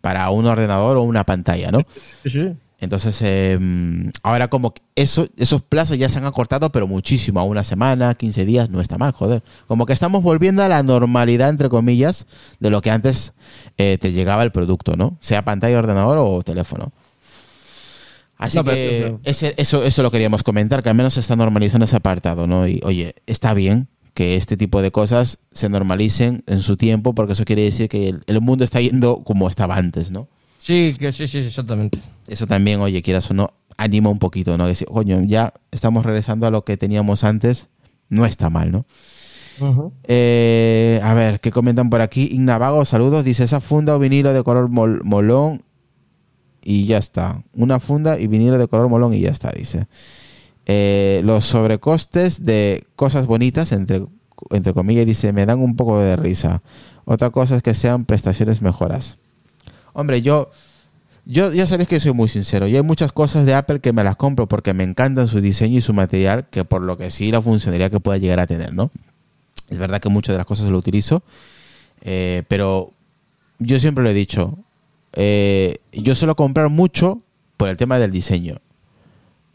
para 0.00 0.30
un 0.30 0.46
ordenador 0.46 0.96
o 0.96 1.02
una 1.02 1.24
pantalla, 1.24 1.70
¿no? 1.70 1.80
Sí, 2.22 2.30
sí. 2.30 2.52
Entonces, 2.80 3.20
em, 3.20 4.10
ahora 4.22 4.48
como 4.48 4.72
eso, 4.94 5.28
esos 5.36 5.60
plazos 5.60 5.98
ya 5.98 6.08
se 6.08 6.18
han 6.18 6.24
acortado, 6.24 6.72
pero 6.72 6.86
muchísimo, 6.86 7.38
a 7.38 7.44
una 7.44 7.62
semana, 7.62 8.14
15 8.14 8.46
días, 8.46 8.70
no 8.70 8.80
está 8.80 8.96
mal, 8.96 9.12
joder. 9.12 9.42
Como 9.66 9.84
que 9.84 9.92
estamos 9.92 10.22
volviendo 10.22 10.62
a 10.62 10.68
la 10.68 10.82
normalidad, 10.82 11.50
entre 11.50 11.68
comillas, 11.68 12.26
de 12.58 12.70
lo 12.70 12.80
que 12.80 12.90
antes 12.90 13.34
eh, 13.76 13.98
te 14.00 14.12
llegaba 14.12 14.44
el 14.44 14.50
producto, 14.50 14.96
¿no? 14.96 15.18
Sea 15.20 15.44
pantalla, 15.44 15.78
ordenador 15.78 16.16
o 16.18 16.42
teléfono. 16.42 16.90
Así 18.38 18.58
que 18.62 19.18
eso, 19.24 19.84
eso 19.84 20.02
lo 20.02 20.10
queríamos 20.10 20.42
comentar, 20.42 20.82
que 20.82 20.88
al 20.88 20.94
menos 20.94 21.12
se 21.12 21.20
está 21.20 21.36
normalizando 21.36 21.84
ese 21.84 21.96
apartado, 21.96 22.46
¿no? 22.46 22.66
Y 22.66 22.80
oye, 22.82 23.14
está 23.26 23.52
bien 23.52 23.88
que 24.14 24.36
este 24.36 24.56
tipo 24.56 24.82
de 24.82 24.90
cosas 24.90 25.38
se 25.52 25.68
normalicen 25.68 26.42
en 26.46 26.62
su 26.62 26.76
tiempo, 26.76 27.14
porque 27.14 27.34
eso 27.34 27.44
quiere 27.44 27.62
decir 27.62 27.88
que 27.88 28.14
el 28.26 28.40
mundo 28.40 28.64
está 28.64 28.80
yendo 28.80 29.22
como 29.24 29.48
estaba 29.48 29.76
antes, 29.76 30.10
¿no? 30.10 30.28
Sí, 30.58 30.96
que 30.98 31.12
sí, 31.12 31.26
sí, 31.26 31.38
exactamente. 31.38 31.98
Eso 32.26 32.46
también, 32.46 32.80
oye, 32.80 33.02
quieras 33.02 33.30
o 33.30 33.34
no, 33.34 33.52
anima 33.76 34.10
un 34.10 34.18
poquito, 34.18 34.56
¿no? 34.56 34.66
Decir, 34.66 34.88
coño, 34.88 35.22
ya 35.22 35.54
estamos 35.70 36.04
regresando 36.04 36.46
a 36.46 36.50
lo 36.50 36.64
que 36.64 36.76
teníamos 36.76 37.24
antes, 37.24 37.68
no 38.08 38.26
está 38.26 38.50
mal, 38.50 38.70
¿no? 38.70 38.84
Eh, 40.04 41.00
a 41.02 41.14
ver, 41.14 41.40
¿qué 41.40 41.50
comentan 41.50 41.90
por 41.90 42.00
aquí? 42.00 42.28
Ignavago, 42.32 42.84
saludos. 42.84 43.24
Dice, 43.24 43.44
esa 43.44 43.60
funda 43.60 43.94
o 43.94 43.98
vinilo 43.98 44.32
de 44.32 44.42
color 44.42 44.70
molón 44.70 45.62
y 46.62 46.86
ya 46.86 46.98
está. 46.98 47.42
Una 47.52 47.80
funda 47.80 48.18
y 48.18 48.26
vinilo 48.26 48.58
de 48.58 48.68
color 48.68 48.88
molón 48.88 49.14
y 49.14 49.20
ya 49.20 49.30
está, 49.30 49.50
dice. 49.50 49.86
Eh, 50.66 51.20
los 51.24 51.46
sobrecostes 51.46 52.44
de 52.44 52.86
cosas 52.96 53.26
bonitas, 53.26 53.72
entre, 53.72 54.06
entre 54.50 54.72
comillas, 54.72 55.06
dice, 55.06 55.32
me 55.32 55.46
dan 55.46 55.60
un 55.60 55.76
poco 55.76 55.98
de 55.98 56.16
risa. 56.16 56.62
Otra 57.04 57.30
cosa 57.30 57.56
es 57.56 57.62
que 57.62 57.74
sean 57.74 58.04
prestaciones 58.04 58.62
mejoras. 58.62 59.18
Hombre, 59.92 60.22
yo, 60.22 60.50
yo 61.24 61.52
ya 61.52 61.66
sabéis 61.66 61.88
que 61.88 62.00
soy 62.00 62.12
muy 62.12 62.28
sincero. 62.28 62.66
Y 62.68 62.76
hay 62.76 62.82
muchas 62.82 63.12
cosas 63.12 63.46
de 63.46 63.54
Apple 63.54 63.80
que 63.80 63.92
me 63.92 64.04
las 64.04 64.16
compro 64.16 64.46
porque 64.46 64.74
me 64.74 64.84
encantan 64.84 65.26
su 65.26 65.40
diseño 65.40 65.78
y 65.78 65.80
su 65.80 65.92
material, 65.92 66.48
que 66.50 66.64
por 66.64 66.82
lo 66.82 66.96
que 66.96 67.10
sí 67.10 67.30
la 67.30 67.42
funcionalidad 67.42 67.90
que 67.90 68.00
pueda 68.00 68.18
llegar 68.18 68.40
a 68.40 68.46
tener, 68.46 68.72
¿no? 68.72 68.90
Es 69.68 69.78
verdad 69.78 70.00
que 70.00 70.08
muchas 70.08 70.34
de 70.34 70.38
las 70.38 70.46
cosas 70.46 70.68
lo 70.68 70.78
utilizo, 70.78 71.22
eh, 72.02 72.42
pero 72.48 72.92
yo 73.58 73.78
siempre 73.78 74.02
lo 74.02 74.10
he 74.10 74.14
dicho, 74.14 74.58
eh, 75.12 75.78
yo 75.92 76.14
suelo 76.14 76.34
comprar 76.34 76.68
mucho 76.68 77.22
por 77.56 77.68
el 77.68 77.76
tema 77.76 77.98
del 77.98 78.10
diseño. 78.10 78.60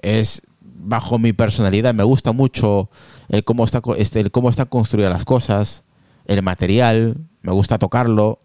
Es 0.02 0.44
bajo 0.76 1.18
mi 1.18 1.34
personalidad, 1.34 1.94
me 1.94 2.04
gusta 2.04 2.32
mucho 2.32 2.90
el 3.30 3.44
cómo 3.44 3.66
está 3.66 3.82
este, 3.98 4.20
el 4.20 4.32
cómo 4.32 4.50
están 4.50 4.68
construidas 4.68 5.12
las 5.12 5.26
cosas, 5.26 5.84
el 6.26 6.42
material, 6.44 7.18
me 7.42 7.52
gusta 7.52 7.80
tocarlo, 7.80 8.40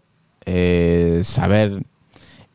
eh, 0.45 1.21
saber 1.23 1.83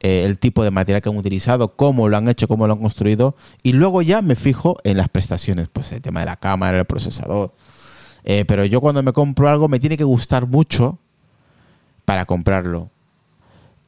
eh, 0.00 0.24
el 0.24 0.38
tipo 0.38 0.64
de 0.64 0.70
material 0.70 1.02
que 1.02 1.08
han 1.08 1.16
utilizado, 1.16 1.76
cómo 1.76 2.08
lo 2.08 2.16
han 2.16 2.28
hecho, 2.28 2.48
cómo 2.48 2.66
lo 2.66 2.74
han 2.74 2.80
construido, 2.80 3.36
y 3.62 3.72
luego 3.72 4.02
ya 4.02 4.22
me 4.22 4.36
fijo 4.36 4.76
en 4.84 4.96
las 4.96 5.08
prestaciones, 5.08 5.68
pues 5.72 5.92
el 5.92 6.02
tema 6.02 6.20
de 6.20 6.26
la 6.26 6.36
cámara, 6.36 6.78
el 6.78 6.84
procesador. 6.84 7.52
Eh, 8.24 8.44
pero 8.46 8.64
yo 8.64 8.80
cuando 8.80 9.02
me 9.02 9.12
compro 9.12 9.48
algo 9.48 9.68
me 9.68 9.78
tiene 9.78 9.96
que 9.96 10.04
gustar 10.04 10.46
mucho 10.46 10.98
para 12.04 12.24
comprarlo. 12.24 12.90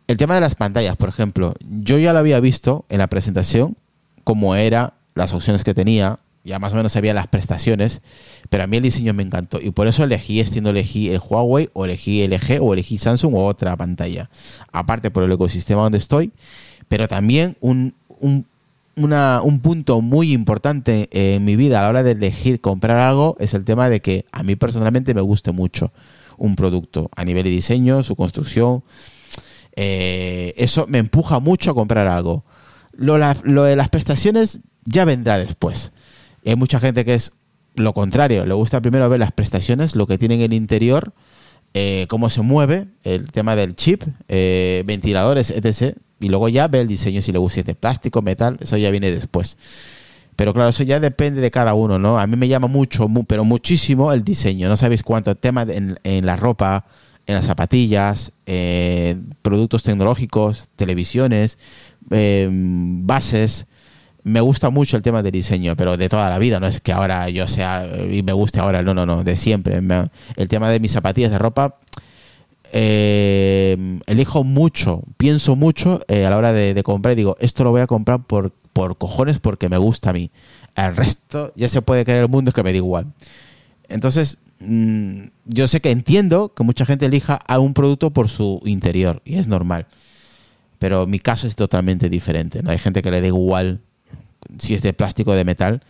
El 0.06 0.16
tema 0.16 0.34
de 0.34 0.40
las 0.40 0.54
pantallas, 0.54 0.96
por 0.96 1.08
ejemplo, 1.08 1.54
yo 1.60 1.98
ya 1.98 2.12
lo 2.12 2.20
había 2.20 2.40
visto 2.40 2.84
en 2.88 2.98
la 2.98 3.08
presentación, 3.08 3.76
cómo 4.24 4.54
era, 4.54 4.94
las 5.18 5.34
opciones 5.34 5.64
que 5.64 5.74
tenía, 5.74 6.18
ya 6.44 6.58
más 6.58 6.72
o 6.72 6.76
menos 6.76 6.92
sabía 6.92 7.14
las 7.14 7.26
prestaciones, 7.26 8.00
pero 8.48 8.64
a 8.64 8.66
mí 8.66 8.78
el 8.78 8.82
diseño 8.82 9.12
me 9.14 9.22
encantó 9.22 9.60
y 9.60 9.70
por 9.70 9.86
eso 9.86 10.04
elegí 10.04 10.40
este, 10.40 10.58
elegí 10.58 11.10
el 11.10 11.20
Huawei 11.20 11.68
o 11.72 11.84
elegí 11.84 12.26
LG 12.26 12.62
o 12.62 12.72
elegí 12.72 12.98
Samsung 12.98 13.34
o 13.34 13.44
otra 13.44 13.76
pantalla. 13.76 14.30
Aparte 14.72 15.10
por 15.10 15.22
el 15.22 15.32
ecosistema 15.32 15.82
donde 15.82 15.98
estoy, 15.98 16.32
pero 16.88 17.06
también 17.08 17.56
un, 17.60 17.94
un, 18.20 18.46
un 18.96 19.60
punto 19.60 20.00
muy 20.00 20.32
importante 20.32 21.08
en 21.12 21.44
mi 21.44 21.56
vida 21.56 21.80
a 21.80 21.82
la 21.82 21.88
hora 21.90 22.02
de 22.02 22.12
elegir 22.12 22.60
comprar 22.60 22.96
algo 22.96 23.36
es 23.38 23.54
el 23.54 23.64
tema 23.64 23.88
de 23.88 24.00
que 24.00 24.24
a 24.32 24.42
mí 24.42 24.56
personalmente 24.56 25.14
me 25.14 25.20
guste 25.20 25.52
mucho 25.52 25.92
un 26.38 26.56
producto 26.56 27.10
a 27.14 27.24
nivel 27.24 27.44
de 27.44 27.50
diseño, 27.50 28.02
su 28.02 28.16
construcción. 28.16 28.82
Eh, 29.76 30.54
eso 30.56 30.86
me 30.88 30.98
empuja 30.98 31.40
mucho 31.40 31.72
a 31.72 31.74
comprar 31.74 32.06
algo. 32.06 32.44
Lo 32.92 33.16
de 33.64 33.76
las 33.76 33.88
prestaciones 33.90 34.60
ya 34.88 35.04
vendrá 35.04 35.38
después 35.38 35.92
hay 36.50 36.56
mucha 36.56 36.80
gente 36.80 37.04
que 37.04 37.14
es 37.14 37.32
lo 37.74 37.92
contrario, 37.92 38.44
le 38.44 38.54
gusta 38.54 38.80
primero 38.80 39.08
ver 39.08 39.20
las 39.20 39.32
prestaciones, 39.32 39.94
lo 39.94 40.06
que 40.06 40.18
tiene 40.18 40.36
en 40.36 40.40
el 40.40 40.52
interior, 40.52 41.12
eh, 41.74 42.06
cómo 42.08 42.28
se 42.30 42.42
mueve, 42.42 42.88
el 43.04 43.30
tema 43.30 43.54
del 43.54 43.76
chip, 43.76 44.02
eh, 44.28 44.82
ventiladores, 44.86 45.50
etc. 45.50 45.96
Y 46.18 46.28
luego 46.28 46.48
ya 46.48 46.66
ve 46.66 46.80
el 46.80 46.88
diseño, 46.88 47.22
si 47.22 47.30
le 47.30 47.38
gusta 47.38 47.62
de 47.62 47.74
plástico, 47.74 48.20
metal, 48.20 48.56
eso 48.60 48.76
ya 48.76 48.90
viene 48.90 49.12
después. 49.12 49.56
Pero 50.34 50.54
claro, 50.54 50.70
eso 50.70 50.82
ya 50.82 50.98
depende 50.98 51.40
de 51.40 51.50
cada 51.50 51.74
uno, 51.74 51.98
¿no? 51.98 52.18
A 52.18 52.26
mí 52.26 52.36
me 52.36 52.48
llama 52.48 52.66
mucho, 52.66 53.08
pero 53.28 53.44
muchísimo 53.44 54.12
el 54.12 54.24
diseño. 54.24 54.68
No 54.68 54.76
sabéis 54.76 55.02
cuánto 55.02 55.36
tema 55.36 55.66
en, 55.68 56.26
la 56.26 56.36
ropa, 56.36 56.84
en 57.26 57.36
las 57.36 57.46
zapatillas, 57.46 58.32
eh, 58.46 59.16
productos 59.42 59.82
tecnológicos, 59.82 60.68
televisiones, 60.74 61.58
bases 62.08 63.66
me 64.28 64.40
gusta 64.40 64.70
mucho 64.70 64.96
el 64.96 65.02
tema 65.02 65.22
del 65.22 65.32
diseño, 65.32 65.74
pero 65.76 65.96
de 65.96 66.08
toda 66.08 66.28
la 66.30 66.38
vida, 66.38 66.60
no 66.60 66.66
es 66.66 66.80
que 66.80 66.92
ahora 66.92 67.28
yo 67.28 67.46
sea 67.46 67.86
y 68.10 68.22
me 68.22 68.32
guste 68.32 68.60
ahora, 68.60 68.82
no, 68.82 68.94
no, 68.94 69.06
no, 69.06 69.24
de 69.24 69.36
siempre. 69.36 69.80
el 70.36 70.48
tema 70.48 70.70
de 70.70 70.80
mis 70.80 70.92
zapatillas 70.92 71.30
de 71.30 71.38
ropa, 71.38 71.76
eh, 72.72 73.98
elijo 74.06 74.44
mucho, 74.44 75.02
pienso 75.16 75.56
mucho 75.56 76.00
eh, 76.08 76.26
a 76.26 76.30
la 76.30 76.36
hora 76.36 76.52
de, 76.52 76.82
comprar 76.82 77.12
y 77.12 77.16
digo, 77.16 77.36
esto 77.40 77.64
lo 77.64 77.70
voy 77.70 77.80
a 77.80 77.86
comprar 77.86 78.24
por, 78.24 78.52
por 78.72 78.98
cojones 78.98 79.38
porque 79.38 79.68
me 79.68 79.78
gusta 79.78 80.10
a 80.10 80.12
mí. 80.12 80.30
El 80.76 80.94
resto 80.94 81.52
ya 81.56 81.68
se 81.68 81.82
puede 81.82 82.04
creer 82.04 82.22
el 82.22 82.28
mundo, 82.28 82.50
es 82.50 82.54
que 82.54 82.62
me 82.62 82.70
da 82.70 82.76
igual. 82.76 83.06
Entonces, 83.88 84.38
mm, 84.60 85.22
yo 85.46 85.66
sé 85.66 85.80
que 85.80 85.90
entiendo 85.90 86.52
que 86.54 86.62
mucha 86.62 86.84
gente 86.84 87.06
elija 87.06 87.36
a 87.36 87.58
un 87.58 87.74
producto 87.74 88.10
por 88.10 88.28
su 88.28 88.60
interior 88.64 89.22
y 89.24 89.38
es 89.38 89.48
normal. 89.48 89.86
Pero 90.78 91.06
mi 91.06 91.18
caso 91.18 91.46
es 91.46 91.56
totalmente 91.56 92.08
diferente. 92.08 92.62
¿no? 92.62 92.70
Hay 92.70 92.78
gente 92.78 93.02
que 93.02 93.10
le 93.10 93.20
da 93.20 93.26
igual 93.26 93.80
si 94.58 94.74
es 94.74 94.82
de 94.82 94.92
plástico 94.92 95.32
o 95.32 95.34
de 95.34 95.44
metal. 95.44 95.82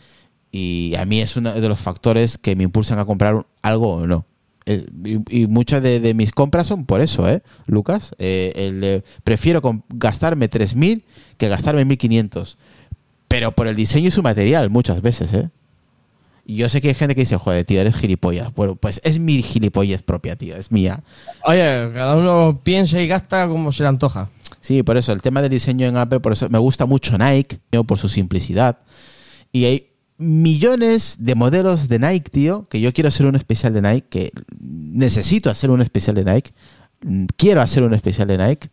Y 0.51 0.94
a 0.99 1.05
mí 1.05 1.20
es 1.20 1.36
uno 1.36 1.53
de 1.53 1.68
los 1.68 1.78
factores 1.78 2.38
que 2.38 2.57
me 2.57 2.64
impulsan 2.64 2.99
a 2.99 3.05
comprar 3.05 3.46
algo 3.62 3.94
o 3.94 4.07
no. 4.07 4.26
Y, 4.66 5.46
muchas 5.46 5.82
de, 5.82 6.12
mis 6.14 6.32
compras 6.32 6.66
son 6.66 6.84
por 6.84 7.01
eso, 7.01 7.28
¿eh, 7.28 7.42
Lucas? 7.66 8.14
Eh, 8.18 9.03
prefiero 9.24 9.62
gastarme 9.88 10.51
3.000 10.51 11.05
que 11.38 11.49
gastarme 11.49 11.86
1.500. 11.86 12.57
Pero 13.28 13.53
por 13.53 13.66
el 13.66 13.76
diseño 13.76 14.09
y 14.09 14.11
su 14.11 14.22
material, 14.22 14.68
muchas 14.70 15.01
veces, 15.01 15.32
¿eh? 15.32 15.51
Yo 16.51 16.70
sé 16.70 16.80
que 16.80 16.88
hay 16.88 16.94
gente 16.94 17.14
que 17.14 17.20
dice, 17.20 17.36
joder, 17.36 17.66
tío, 17.66 17.78
eres 17.78 17.94
gilipollas. 17.94 18.55
Bueno, 18.55 18.74
pues 18.74 19.03
es 19.05 19.18
mi 19.18 19.42
gilipollas 19.42 20.01
propia, 20.01 20.34
tío, 20.34 20.57
es 20.57 20.72
mía. 20.72 21.03
Oye, 21.44 21.90
cada 21.92 22.16
uno 22.16 22.61
piensa 22.62 22.99
y 23.03 23.07
gasta 23.07 23.46
como 23.46 23.70
se 23.70 23.82
le 23.82 23.90
antoja. 23.90 24.30
Sí, 24.61 24.82
por 24.82 24.96
eso, 24.96 25.12
el 25.12 25.22
tema 25.22 25.42
del 25.42 25.51
diseño 25.51 25.86
en 25.86 25.96
Apple, 25.96 26.20
por 26.20 26.32
eso 26.32 26.49
me 26.49 26.59
gusta 26.59 26.86
mucho 26.86 27.16
Nike, 27.18 27.61
por 27.86 27.99
su 27.99 28.09
simplicidad. 28.09 28.78
Y 29.53 29.64
hay 29.64 29.90
millones 30.18 31.16
de 31.20 31.34
modelos 31.34 31.88
de 31.88 31.99
Nike, 31.99 32.30
tío, 32.30 32.64
que 32.64 32.80
yo 32.80 32.92
quiero 32.92 33.09
hacer 33.09 33.26
un 33.26 33.36
especial 33.36 33.72
de 33.72 33.82
Nike, 33.82 34.07
que 34.09 34.32
necesito 34.59 35.51
hacer 35.51 35.70
un 35.70 35.80
especial 35.80 36.16
de 36.16 36.24
Nike. 36.24 36.53
Quiero 37.36 37.61
hacer 37.61 37.82
un 37.82 37.94
especial 37.94 38.28
de 38.28 38.38
Nike. 38.38 38.68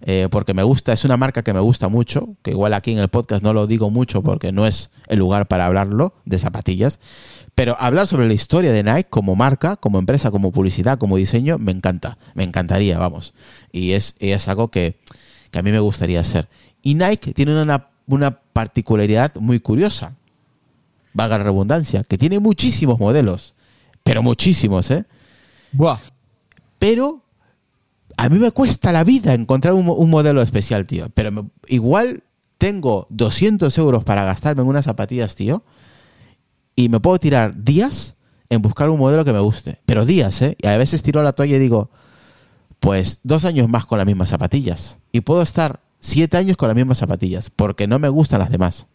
Eh, 0.00 0.28
porque 0.30 0.54
me 0.54 0.62
gusta, 0.62 0.92
es 0.92 1.04
una 1.04 1.16
marca 1.16 1.42
que 1.42 1.52
me 1.52 1.58
gusta 1.58 1.88
mucho, 1.88 2.36
que 2.42 2.52
igual 2.52 2.72
aquí 2.72 2.92
en 2.92 2.98
el 2.98 3.08
podcast 3.08 3.42
no 3.42 3.52
lo 3.52 3.66
digo 3.66 3.90
mucho 3.90 4.22
porque 4.22 4.52
no 4.52 4.64
es 4.64 4.90
el 5.08 5.18
lugar 5.18 5.48
para 5.48 5.66
hablarlo 5.66 6.14
de 6.24 6.38
zapatillas, 6.38 7.00
pero 7.58 7.76
hablar 7.80 8.06
sobre 8.06 8.28
la 8.28 8.34
historia 8.34 8.70
de 8.70 8.84
Nike 8.84 9.08
como 9.10 9.34
marca, 9.34 9.74
como 9.74 9.98
empresa, 9.98 10.30
como 10.30 10.52
publicidad, 10.52 10.96
como 10.96 11.16
diseño, 11.16 11.58
me 11.58 11.72
encanta, 11.72 12.16
me 12.34 12.44
encantaría, 12.44 12.98
vamos. 12.98 13.34
Y 13.72 13.94
es, 13.94 14.14
es 14.20 14.46
algo 14.46 14.68
que, 14.68 15.00
que 15.50 15.58
a 15.58 15.62
mí 15.64 15.72
me 15.72 15.80
gustaría 15.80 16.20
hacer. 16.20 16.48
Y 16.82 16.94
Nike 16.94 17.34
tiene 17.34 17.60
una, 17.60 17.88
una 18.06 18.30
particularidad 18.52 19.34
muy 19.40 19.58
curiosa, 19.58 20.14
valga 21.12 21.38
la 21.38 21.42
redundancia, 21.42 22.04
que 22.04 22.16
tiene 22.16 22.38
muchísimos 22.38 23.00
modelos, 23.00 23.56
pero 24.04 24.22
muchísimos, 24.22 24.88
¿eh? 24.92 25.04
Buah. 25.72 25.98
Pero 26.78 27.24
a 28.16 28.28
mí 28.28 28.38
me 28.38 28.52
cuesta 28.52 28.92
la 28.92 29.02
vida 29.02 29.34
encontrar 29.34 29.74
un, 29.74 30.08
modelo 30.08 30.42
especial, 30.42 30.86
tío. 30.86 31.08
Pero 31.12 31.50
igual 31.66 32.22
tengo 32.56 33.08
200 33.10 33.76
euros 33.78 34.04
para 34.04 34.22
gastarme 34.22 34.62
en 34.62 34.68
unas 34.68 34.84
zapatillas, 34.84 35.34
tío, 35.34 35.64
y 36.78 36.88
me 36.88 37.00
puedo 37.00 37.18
tirar 37.18 37.64
días 37.64 38.14
en 38.50 38.62
buscar 38.62 38.88
un 38.88 39.00
modelo 39.00 39.24
que 39.24 39.32
me 39.32 39.40
guste. 39.40 39.80
Pero 39.84 40.06
días, 40.06 40.40
¿eh? 40.42 40.56
Y 40.62 40.68
a 40.68 40.76
veces 40.76 41.02
tiro 41.02 41.20
la 41.24 41.32
toalla 41.32 41.56
y 41.56 41.58
digo, 41.58 41.90
pues 42.78 43.18
dos 43.24 43.44
años 43.44 43.68
más 43.68 43.84
con 43.84 43.98
las 43.98 44.06
mismas 44.06 44.28
zapatillas. 44.28 45.00
Y 45.10 45.22
puedo 45.22 45.42
estar 45.42 45.80
siete 45.98 46.36
años 46.36 46.56
con 46.56 46.68
las 46.68 46.76
mismas 46.76 46.98
zapatillas, 46.98 47.50
porque 47.50 47.88
no 47.88 47.98
me 47.98 48.08
gustan 48.08 48.38
las 48.38 48.50
demás. 48.50 48.86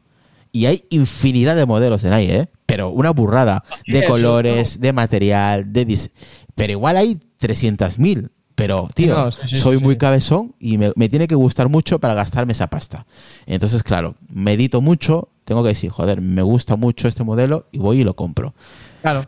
Y 0.53 0.67
hay 0.67 0.85
infinidad 0.91 1.57
de 1.57 1.65
modelos 1.65 2.01
de 2.03 2.09
Nike, 2.09 2.37
¿eh? 2.37 2.49
Pero 2.67 2.89
una 2.89 3.09
burrada 3.09 3.65
de 3.85 4.05
colores, 4.05 4.79
de 4.79 4.93
material, 4.93 5.73
de... 5.73 6.09
Pero 6.55 6.71
igual 6.71 6.95
hay 6.95 7.19
300.000. 7.41 8.29
Pero, 8.55 8.89
tío, 8.93 9.29
soy 9.51 9.79
muy 9.79 9.97
cabezón 9.97 10.55
y 10.57 10.77
me, 10.77 10.93
me, 10.95 11.09
tiene 11.09 11.27
que 11.27 11.35
gustar 11.35 11.67
mucho 11.67 11.99
para 11.99 12.13
gastarme 12.13 12.53
esa 12.53 12.67
pasta. 12.67 13.05
Entonces, 13.45 13.83
claro, 13.83 14.15
medito 14.29 14.79
mucho, 14.79 15.32
tengo 15.45 15.63
que 15.63 15.69
decir, 15.69 15.89
joder, 15.89 16.21
me 16.21 16.41
gusta 16.41 16.75
mucho 16.75 17.07
este 17.07 17.23
modelo 17.23 17.67
y 17.71 17.79
voy 17.79 18.01
y 18.01 18.03
lo 18.03 18.15
compro. 18.15 18.53
Claro. 19.01 19.27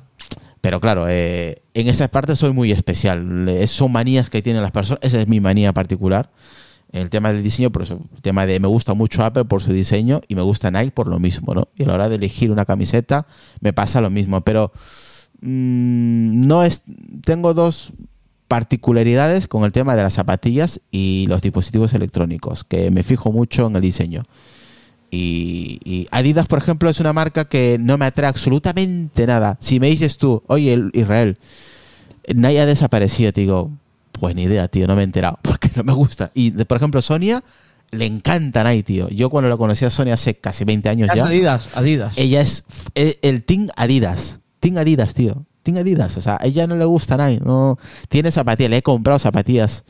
Pero 0.61 0.81
claro, 0.81 1.05
eh, 1.07 1.61
en 1.73 1.87
esa 1.87 2.07
parte 2.07 2.35
soy 2.35 2.51
muy 2.51 2.71
especial. 2.71 3.47
Son 3.67 3.91
manías 3.91 4.29
que 4.29 4.41
tienen 4.41 4.63
las 4.63 4.71
personas. 4.71 4.99
Esa 5.03 5.21
es 5.21 5.27
mi 5.27 5.39
manía 5.39 5.73
particular. 5.73 6.31
El 6.91 7.09
tema 7.09 7.31
del 7.31 7.43
diseño, 7.43 7.71
por 7.71 7.83
eso, 7.83 7.99
el 8.15 8.21
tema 8.21 8.45
de 8.45 8.59
me 8.59 8.67
gusta 8.67 8.93
mucho 8.93 9.23
Apple 9.23 9.45
por 9.45 9.61
su 9.61 9.73
diseño 9.73 10.21
y 10.27 10.35
me 10.35 10.41
gusta 10.41 10.71
Nike 10.71 10.91
por 10.91 11.07
lo 11.07 11.19
mismo, 11.19 11.53
¿no? 11.53 11.67
Y 11.75 11.83
a 11.83 11.87
la 11.87 11.93
hora 11.93 12.09
de 12.09 12.15
elegir 12.15 12.51
una 12.51 12.65
camiseta 12.65 13.27
me 13.59 13.73
pasa 13.73 14.01
lo 14.01 14.09
mismo. 14.09 14.41
Pero 14.41 14.71
mm, 15.41 16.47
no 16.47 16.63
es. 16.63 16.83
Tengo 17.23 17.53
dos 17.53 17.93
particularidades 18.47 19.47
con 19.47 19.65
el 19.65 19.71
tema 19.71 19.95
de 19.95 20.03
las 20.03 20.13
zapatillas 20.13 20.81
y 20.89 21.25
los 21.27 21.41
dispositivos 21.41 21.93
electrónicos, 21.93 22.63
que 22.63 22.91
me 22.91 23.03
fijo 23.03 23.31
mucho 23.31 23.67
en 23.67 23.75
el 23.75 23.81
diseño. 23.81 24.23
Y, 25.15 26.07
Adidas, 26.11 26.47
por 26.47 26.59
ejemplo, 26.59 26.89
es 26.89 26.99
una 26.99 27.13
marca 27.13 27.45
que 27.45 27.77
no 27.79 27.97
me 27.97 28.05
atrae 28.05 28.29
absolutamente 28.29 29.25
nada. 29.25 29.57
Si 29.59 29.79
me 29.79 29.87
dices 29.87 30.17
tú, 30.17 30.43
oye, 30.47 30.89
Israel, 30.93 31.37
Nike 32.33 32.59
ha 32.59 32.65
desaparecido, 32.65 33.31
te 33.31 33.41
digo, 33.41 33.71
pues 34.11 34.35
ni 34.35 34.43
idea, 34.43 34.67
tío, 34.67 34.87
no 34.87 34.95
me 34.95 35.01
he 35.01 35.05
enterado, 35.05 35.39
porque 35.43 35.69
no 35.75 35.83
me 35.83 35.93
gusta. 35.93 36.31
Y, 36.33 36.51
por 36.51 36.77
ejemplo, 36.77 37.01
Sonia 37.01 37.43
le 37.91 38.05
encanta 38.05 38.63
Nike, 38.63 38.83
tío. 38.83 39.09
Yo 39.09 39.29
cuando 39.29 39.49
lo 39.49 39.57
conocí 39.57 39.85
a 39.85 39.89
Sonia 39.89 40.15
hace 40.15 40.35
casi 40.35 40.65
20 40.65 40.89
años 40.89 41.09
ya. 41.15 41.25
Adidas, 41.25 41.69
Adidas. 41.75 42.13
Ella 42.17 42.41
es 42.41 42.63
el, 42.93 43.43
Team 43.43 43.69
Adidas. 43.75 44.39
Team 44.59 44.77
Adidas, 44.77 45.13
tío. 45.13 45.45
Team 45.63 45.77
Adidas. 45.77 46.17
O 46.17 46.21
sea, 46.21 46.37
a 46.41 46.45
ella 46.45 46.67
no 46.67 46.75
le 46.75 46.85
gusta 46.85 47.15
Nike. 47.15 47.43
No, 47.43 47.77
tiene 48.09 48.31
zapatillas, 48.31 48.69
le 48.69 48.77
he 48.77 48.81
comprado 48.81 49.19
zapatillas 49.19 49.85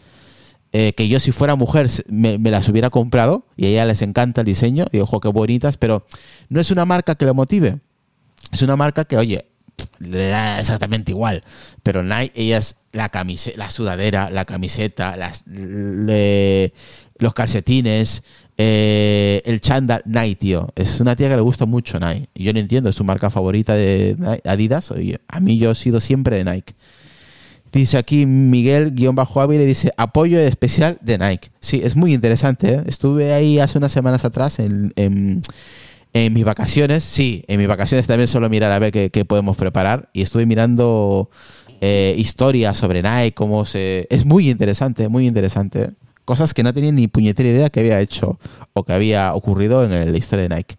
eh, 0.78 0.92
que 0.92 1.08
yo 1.08 1.22
si 1.22 1.32
fuera 1.32 1.56
mujer 1.56 1.88
me, 2.10 2.38
las 2.38 2.68
hubiera 2.68 2.90
comprado 2.90 3.46
y 3.56 3.64
a 3.64 3.70
ella 3.70 3.86
les 3.86 4.02
encanta 4.02 4.42
el 4.42 4.46
diseño 4.46 4.88
y 4.92 5.00
ojo 5.00 5.22
qué 5.22 5.30
bonitas, 5.30 5.78
pero 5.78 6.06
no 6.50 6.60
es 6.60 6.70
una 6.70 6.84
marca 6.84 7.16
que 7.16 7.24
le 7.24 7.32
motive. 7.32 7.80
Es 8.52 8.62
una 8.62 8.76
marca 8.76 9.06
que, 9.06 9.16
oye, 9.16 9.46
le 10.00 10.28
da 10.28 10.60
exactamente 10.60 11.14
igual. 11.14 11.46
Pero 11.82 12.04
Nike, 12.04 12.34
ella 12.36 12.58
es 12.58 12.76
la 12.92 13.08
camiseta, 13.08 13.58
la 13.58 13.70
sudadera, 13.70 14.30
la 14.30 14.44
camiseta, 14.44 15.16
los 15.46 17.34
calcetines, 17.34 18.24
eh, 18.58 19.42
el 19.46 19.62
chándal, 19.62 20.02
Nike, 20.04 20.36
tío. 20.36 20.74
Es 20.76 21.00
una 21.00 21.16
tía 21.16 21.30
que 21.30 21.38
le 21.38 21.42
gusta 21.42 21.66
mucho 21.66 22.02
Nike. 22.02 22.28
Yo 22.36 22.52
no 22.52 22.60
entiendo, 22.60 22.90
es 22.90 22.98
su 22.98 23.06
marca 23.06 23.30
favorita 23.30 23.76
de 23.76 24.42
Adidas. 24.44 24.92
Oye, 24.92 25.22
a 25.30 25.40
mí 25.40 25.58
yo 25.58 25.72
he 25.72 25.76
sido 25.76 26.02
siempre 26.02 26.36
de 26.36 26.44
Nike. 26.44 26.76
Dice 27.76 27.98
aquí 27.98 28.26
Miguel, 28.26 28.96
guion 28.96 29.16
bajo 29.16 29.42
hábil, 29.42 29.60
y 29.60 29.66
dice 29.66 29.92
apoyo 29.98 30.40
especial 30.40 30.98
de 31.02 31.18
Nike. 31.18 31.50
Sí, 31.60 31.82
es 31.84 31.98
muy 31.98 32.14
interesante. 32.14 32.76
¿eh? 32.76 32.84
Estuve 32.88 33.34
ahí 33.34 33.60
hace 33.60 33.78
unas 33.78 33.92
semanas 33.92 34.24
atrás 34.24 34.60
en, 34.60 34.94
en, 34.96 36.34
mis 36.34 36.46
vacaciones. 36.46 37.04
Sí, 37.04 37.44
en 37.50 37.60
mis 37.60 37.68
vacaciones 37.68 38.08
también 38.08 38.30
suelo 38.30 38.50
mirar 38.50 38.72
a 38.72 38.80
ver 38.80 38.94
qué, 38.94 39.26
podemos 39.26 39.58
preparar. 39.58 40.08
Y 40.14 40.22
estuve 40.22 40.46
mirando 40.46 41.30
eh, 41.82 42.16
historias 42.18 42.78
sobre 42.78 43.04
Nike, 43.04 43.34
cómo 43.34 43.66
se... 43.66 44.08
Es 44.10 44.26
muy 44.26 44.50
interesante, 44.50 45.10
muy 45.10 45.28
interesante. 45.28 45.82
¿eh? 45.84 45.90
Cosas 46.24 46.54
que 46.54 46.64
no 46.64 46.74
tenía 46.74 46.94
ni 46.94 47.10
puñetera 47.10 47.50
idea 47.50 47.70
que 47.70 47.82
había 47.82 48.00
hecho 48.00 48.40
o 48.72 48.86
que 48.86 48.94
había 48.94 49.34
ocurrido 49.34 49.84
en 49.84 50.14
la 50.14 50.18
historia 50.18 50.48
de 50.48 50.56
Nike. 50.56 50.78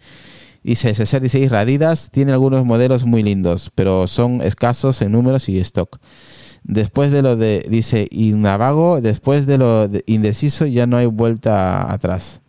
Dice, 0.62 0.94
César 0.94 1.20
16 1.20 1.50
Radidas 1.50 2.10
tiene 2.10 2.32
algunos 2.32 2.64
modelos 2.64 3.04
muy 3.04 3.22
lindos, 3.22 3.70
pero 3.74 4.06
son 4.06 4.40
escasos 4.40 5.02
en 5.02 5.12
números 5.12 5.50
y 5.50 5.58
stock. 5.58 6.00
Después 6.68 7.12
de 7.12 7.22
lo 7.22 7.36
de, 7.36 7.64
dice 7.70 8.08
Navago, 8.12 9.00
después 9.00 9.46
de 9.46 9.56
lo 9.56 9.88
indeciso 10.06 10.66
ya 10.66 10.88
no 10.88 10.96
hay 10.96 11.06
vuelta 11.06 11.92
atrás. 11.92 12.40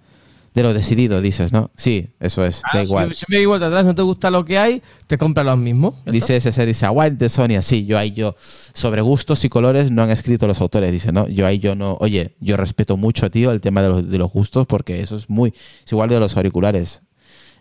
De 0.55 0.63
lo 0.63 0.73
decidido, 0.73 1.21
dices, 1.21 1.53
¿no? 1.53 1.69
Sí, 1.75 2.09
eso 2.19 2.43
es, 2.43 2.63
da 2.73 2.79
ah, 2.79 2.83
igual. 2.83 3.15
Si 3.15 3.25
me 3.29 3.45
vuelta 3.45 3.67
atrás, 3.67 3.85
no 3.85 3.93
te 3.93 4.01
gusta 4.01 4.31
lo 4.31 4.43
que 4.43 4.57
hay, 4.57 4.81
te 5.05 5.19
compra 5.19 5.43
los 5.43 5.59
mismos. 5.59 5.93
Dice 6.07 6.35
ese 6.35 6.51
ser, 6.51 6.65
dice, 6.65 6.87
aguante 6.87 7.29
Sonia, 7.29 7.61
sí, 7.61 7.85
yo 7.85 7.95
ahí 7.95 8.09
yo, 8.09 8.35
sobre 8.39 9.01
gustos 9.01 9.45
y 9.45 9.49
colores 9.49 9.91
no 9.91 10.01
han 10.01 10.09
escrito 10.09 10.47
los 10.47 10.59
autores, 10.61 10.91
dice, 10.91 11.11
¿no? 11.11 11.27
Yo 11.27 11.45
ahí 11.45 11.59
yo 11.59 11.75
no, 11.75 11.95
oye, 11.99 12.33
yo 12.39 12.57
respeto 12.57 12.97
mucho, 12.97 13.29
tío, 13.29 13.51
el 13.51 13.61
tema 13.61 13.83
de 13.83 13.89
los, 13.89 14.09
de 14.09 14.17
los 14.17 14.31
gustos, 14.31 14.65
porque 14.65 14.99
eso 14.99 15.15
es 15.15 15.29
muy, 15.29 15.49
es 15.85 15.91
igual 15.91 16.09
de 16.09 16.19
los 16.19 16.35
auriculares. 16.35 17.03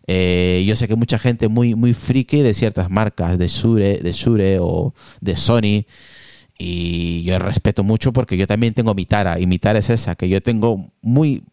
Eh, 0.07 0.65
yo 0.67 0.75
sé 0.75 0.89
que 0.89 0.97
mucha 0.97 1.19
gente 1.19 1.49
muy, 1.49 1.75
muy 1.75 1.93
friki 1.93 2.41
de 2.41 2.55
ciertas 2.55 2.89
marcas, 2.89 3.37
de 3.37 3.49
Shure, 3.49 3.99
de 3.99 4.13
Shure 4.13 4.59
o 4.59 4.95
de 5.21 5.37
Sony, 5.37 5.85
y 6.59 7.23
yo 7.25 7.39
respeto 7.39 7.85
mucho 7.85 8.13
porque 8.13 8.37
yo 8.37 8.47
también 8.47 8.75
tengo 8.75 8.95
mi 8.95 9.07
tara, 9.07 9.39
y 9.39 9.47
mi 9.47 9.59
tara 9.59 9.79
es 9.79 9.91
esa, 9.91 10.15
que 10.15 10.29
yo 10.29 10.41
tengo 10.41 10.93
muy 11.03 11.45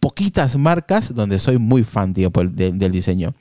poquitas 0.00 0.56
marcas 0.56 1.14
donde 1.14 1.38
soy 1.38 1.58
muy 1.58 1.84
fan, 1.84 2.14
tío, 2.14 2.30
del 2.30 2.92
diseño. 2.92 3.34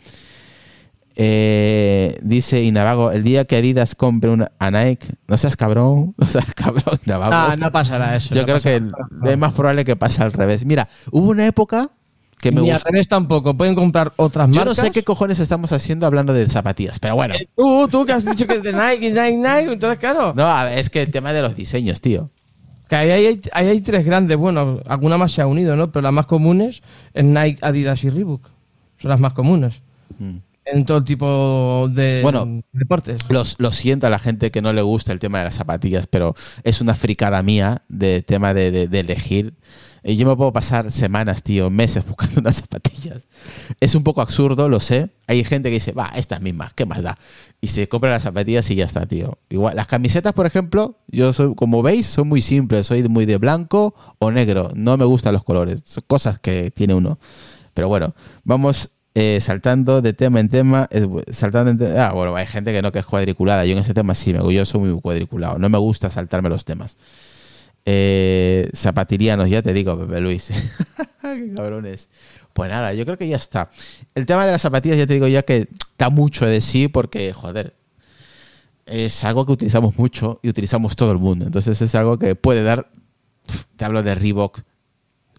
Eh, 1.16 2.18
dice 2.24 2.64
Inavago, 2.64 3.12
el 3.12 3.24
día 3.24 3.46
que 3.46 3.58
Adidas 3.58 3.96
compre 3.96 4.30
una, 4.30 4.52
a 4.60 4.72
Nike, 4.72 5.08
no 5.28 5.38
seas 5.38 5.56
cabrón, 5.58 6.16
no 6.18 6.28
seas 6.28 6.54
cabrón, 6.54 7.00
Inavago. 7.06 7.32
No, 7.32 7.58
no 7.58 7.72
pasará 7.72 8.16
eso. 8.16 8.34
Yo 8.34 8.46
creo 8.46 8.60
que 8.60 8.82
es 9.26 9.38
más 9.38 9.54
probable 9.54 9.86
que 9.86 9.96
pase 9.96 10.24
al 10.24 10.32
revés. 10.32 10.66
Mira, 10.66 10.88
hubo 11.12 11.30
una 11.30 11.46
época 11.46 11.92
que 12.42 12.52
me 12.52 12.62
Ni 12.62 12.72
gusta. 12.72 12.90
tampoco, 13.08 13.56
pueden 13.56 13.76
comprar 13.76 14.12
otras 14.16 14.48
marcas. 14.50 14.64
Yo 14.64 14.70
no 14.70 14.76
sé 14.76 14.92
qué 14.92 15.04
cojones 15.04 15.40
estamos 15.40 15.72
haciendo 15.72 16.06
hablando 16.06 16.34
de 16.34 16.50
zapatillas, 16.50 17.00
pero 17.00 17.16
bueno. 17.16 17.36
Eh, 17.36 17.48
tú, 17.56 17.88
tú 17.88 18.06
que 18.06 18.14
has 18.14 18.26
dicho 18.26 18.48
que 18.48 18.56
es 18.56 18.64
de 18.64 18.74
Nike, 18.74 19.12
Nike, 19.12 19.38
Nike, 19.38 19.74
entonces 19.74 20.00
claro. 20.00 20.34
No, 20.36 20.68
es 20.68 20.90
que 20.90 21.04
el 21.04 21.12
tema 21.12 21.32
de 21.32 21.42
los 21.42 21.56
diseños, 21.56 22.02
tío. 22.02 22.30
Que 22.90 22.96
ahí 22.96 23.12
hay, 23.12 23.42
hay, 23.54 23.82
tres 23.82 24.06
grandes, 24.06 24.36
bueno, 24.36 24.82
alguna 24.86 25.18
más 25.18 25.32
se 25.32 25.42
ha 25.42 25.48
unido, 25.48 25.78
¿no? 25.78 25.92
Pero 25.92 26.02
las 26.02 26.12
más 26.12 26.26
comunes 26.26 26.82
es 27.14 27.24
Nike, 27.24 27.60
Adidas 27.62 28.04
y 28.04 28.10
Reebok. 28.10 28.50
Son 28.98 29.10
las 29.10 29.20
más 29.20 29.34
comunes. 29.34 29.82
Mm. 30.20 30.38
En 30.66 30.86
todo 30.86 31.04
tipo 31.04 31.90
de 31.92 32.22
bueno, 32.22 32.64
deportes. 32.72 33.22
Los, 33.30 33.60
lo 33.60 33.72
siento 33.72 34.08
a 34.08 34.10
la 34.10 34.20
gente 34.20 34.52
que 34.52 34.62
no 34.62 34.74
le 34.74 34.82
gusta 34.82 35.12
el 35.12 35.20
tema 35.20 35.40
de 35.40 35.46
las 35.46 35.56
zapatillas, 35.56 36.08
pero 36.08 36.36
es 36.64 36.82
una 36.82 36.94
fricada 36.94 37.42
mía 37.44 37.82
de 37.88 38.22
tema 38.22 38.54
de, 38.54 38.88
de 38.88 39.00
elegir. 39.00 39.54
Y 40.04 40.16
yo 40.16 40.28
me 40.28 40.36
puedo 40.36 40.52
pasar 40.52 40.92
semanas, 40.92 41.44
tío, 41.44 41.70
meses 41.70 42.06
buscando 42.06 42.40
unas 42.42 42.58
zapatillas. 42.58 43.28
Es 43.80 43.94
un 43.94 44.04
poco 44.04 44.22
absurdo, 44.22 44.68
lo 44.68 44.80
sé. 44.80 45.10
Hay 45.28 45.44
gente 45.44 45.70
que 45.70 45.76
dice, 45.76 45.92
va, 45.92 46.12
estas 46.16 46.42
mismas, 46.42 46.74
¿qué 46.74 46.86
más 46.86 47.04
da? 47.04 47.18
Y 47.62 47.68
se 47.68 47.88
compra 47.88 48.10
las 48.10 48.24
zapatillas 48.24 48.70
y 48.72 48.76
ya 48.76 48.86
está, 48.86 49.06
tío. 49.06 49.38
Igual, 49.50 49.76
las 49.76 49.88
camisetas, 49.88 50.34
por 50.34 50.48
ejemplo, 50.48 50.98
yo 51.08 51.34
soy, 51.34 51.54
como 51.54 51.84
veis, 51.84 52.08
son 52.08 52.28
muy 52.28 52.42
simples. 52.42 52.88
Soy 52.88 53.04
muy 53.04 53.26
de 53.26 53.38
blanco 53.38 53.94
o 54.18 54.32
negro. 54.32 54.72
No 54.74 54.98
me 54.98 55.06
gustan 55.06 55.34
los 55.34 55.44
colores. 55.44 55.82
Son 55.86 56.04
cosas 56.08 56.40
que 56.40 56.72
tiene 56.72 56.96
uno. 56.96 57.20
Pero 57.76 57.88
bueno, 57.88 58.16
vamos 58.44 58.90
eh, 59.14 59.40
saltando 59.42 60.02
de 60.02 60.14
tema 60.14 60.40
en 60.40 60.50
tema. 60.50 60.90
saltando 61.30 61.86
en 61.86 62.00
ah, 62.00 62.12
bueno, 62.12 62.36
hay 62.36 62.48
gente 62.48 62.74
que 62.74 62.82
no 62.82 62.92
que 62.92 63.00
es 63.00 63.06
cuadriculada. 63.06 63.66
Yo 63.66 63.74
en 63.74 63.80
ese 63.80 63.94
tema 63.94 64.16
sí, 64.16 64.34
me, 64.34 64.50
yo 64.52 64.66
soy 64.66 64.82
muy 64.82 65.02
cuadriculado. 65.02 65.60
No 65.60 65.70
me 65.70 65.78
gusta 65.78 66.10
saltarme 66.10 66.50
los 66.50 66.66
temas. 66.66 66.98
Eh, 67.86 68.70
zapatirianos, 68.76 69.50
ya 69.50 69.62
te 69.62 69.74
digo, 69.74 69.98
Pepe 69.98 70.22
Luis. 70.22 70.52
Qué 71.22 71.52
cabrones. 71.56 72.10
Pues 72.54 72.70
nada, 72.70 72.94
yo 72.94 73.06
creo 73.06 73.18
que 73.18 73.28
ya 73.28 73.38
está. 73.38 73.70
El 74.14 74.26
tema 74.26 74.46
de 74.46 74.52
las 74.52 74.62
zapatillas, 74.62 74.98
ya 74.98 75.08
te 75.08 75.14
digo 75.14 75.28
ya 75.28 75.44
que 75.44 75.68
da 75.98 76.10
mucho 76.10 76.46
de 76.46 76.62
sí 76.62 76.88
porque, 76.88 77.34
joder, 77.34 77.76
es 78.86 79.24
algo 79.24 79.46
que 79.46 79.54
utilizamos 79.54 79.98
mucho 79.98 80.40
y 80.44 80.50
utilizamos 80.50 80.96
todo 80.96 81.12
el 81.12 81.18
mundo. 81.18 81.46
Entonces 81.46 81.82
es 81.82 81.96
algo 81.96 82.20
que 82.20 82.36
puede 82.36 82.62
dar, 82.62 82.92
te 83.78 83.86
hablo 83.86 84.04
de 84.04 84.16
Reebok, 84.16 84.62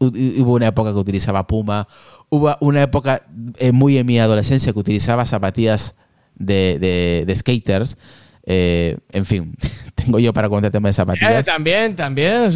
hubo 0.00 0.54
una 0.54 0.68
época 0.68 0.92
que 0.92 0.98
utilizaba 0.98 1.46
Puma, 1.46 1.86
hubo 2.30 2.56
una 2.60 2.82
época 2.82 3.26
eh, 3.58 3.72
muy 3.72 3.98
en 3.98 4.06
mi 4.06 4.18
adolescencia 4.18 4.72
que 4.72 4.78
utilizaba 4.78 5.26
zapatillas 5.26 5.94
de, 6.34 7.24
de 7.26 7.36
skaters 7.36 7.98
eh, 8.44 8.96
en 9.12 9.24
fin, 9.24 9.54
tengo 9.94 10.18
yo 10.18 10.32
para 10.32 10.48
contar 10.48 10.66
el 10.66 10.72
tema 10.72 10.88
de 10.88 10.94
zapatillas. 10.94 11.42
Eh, 11.46 11.50
también, 11.50 11.94
también. 11.94 12.52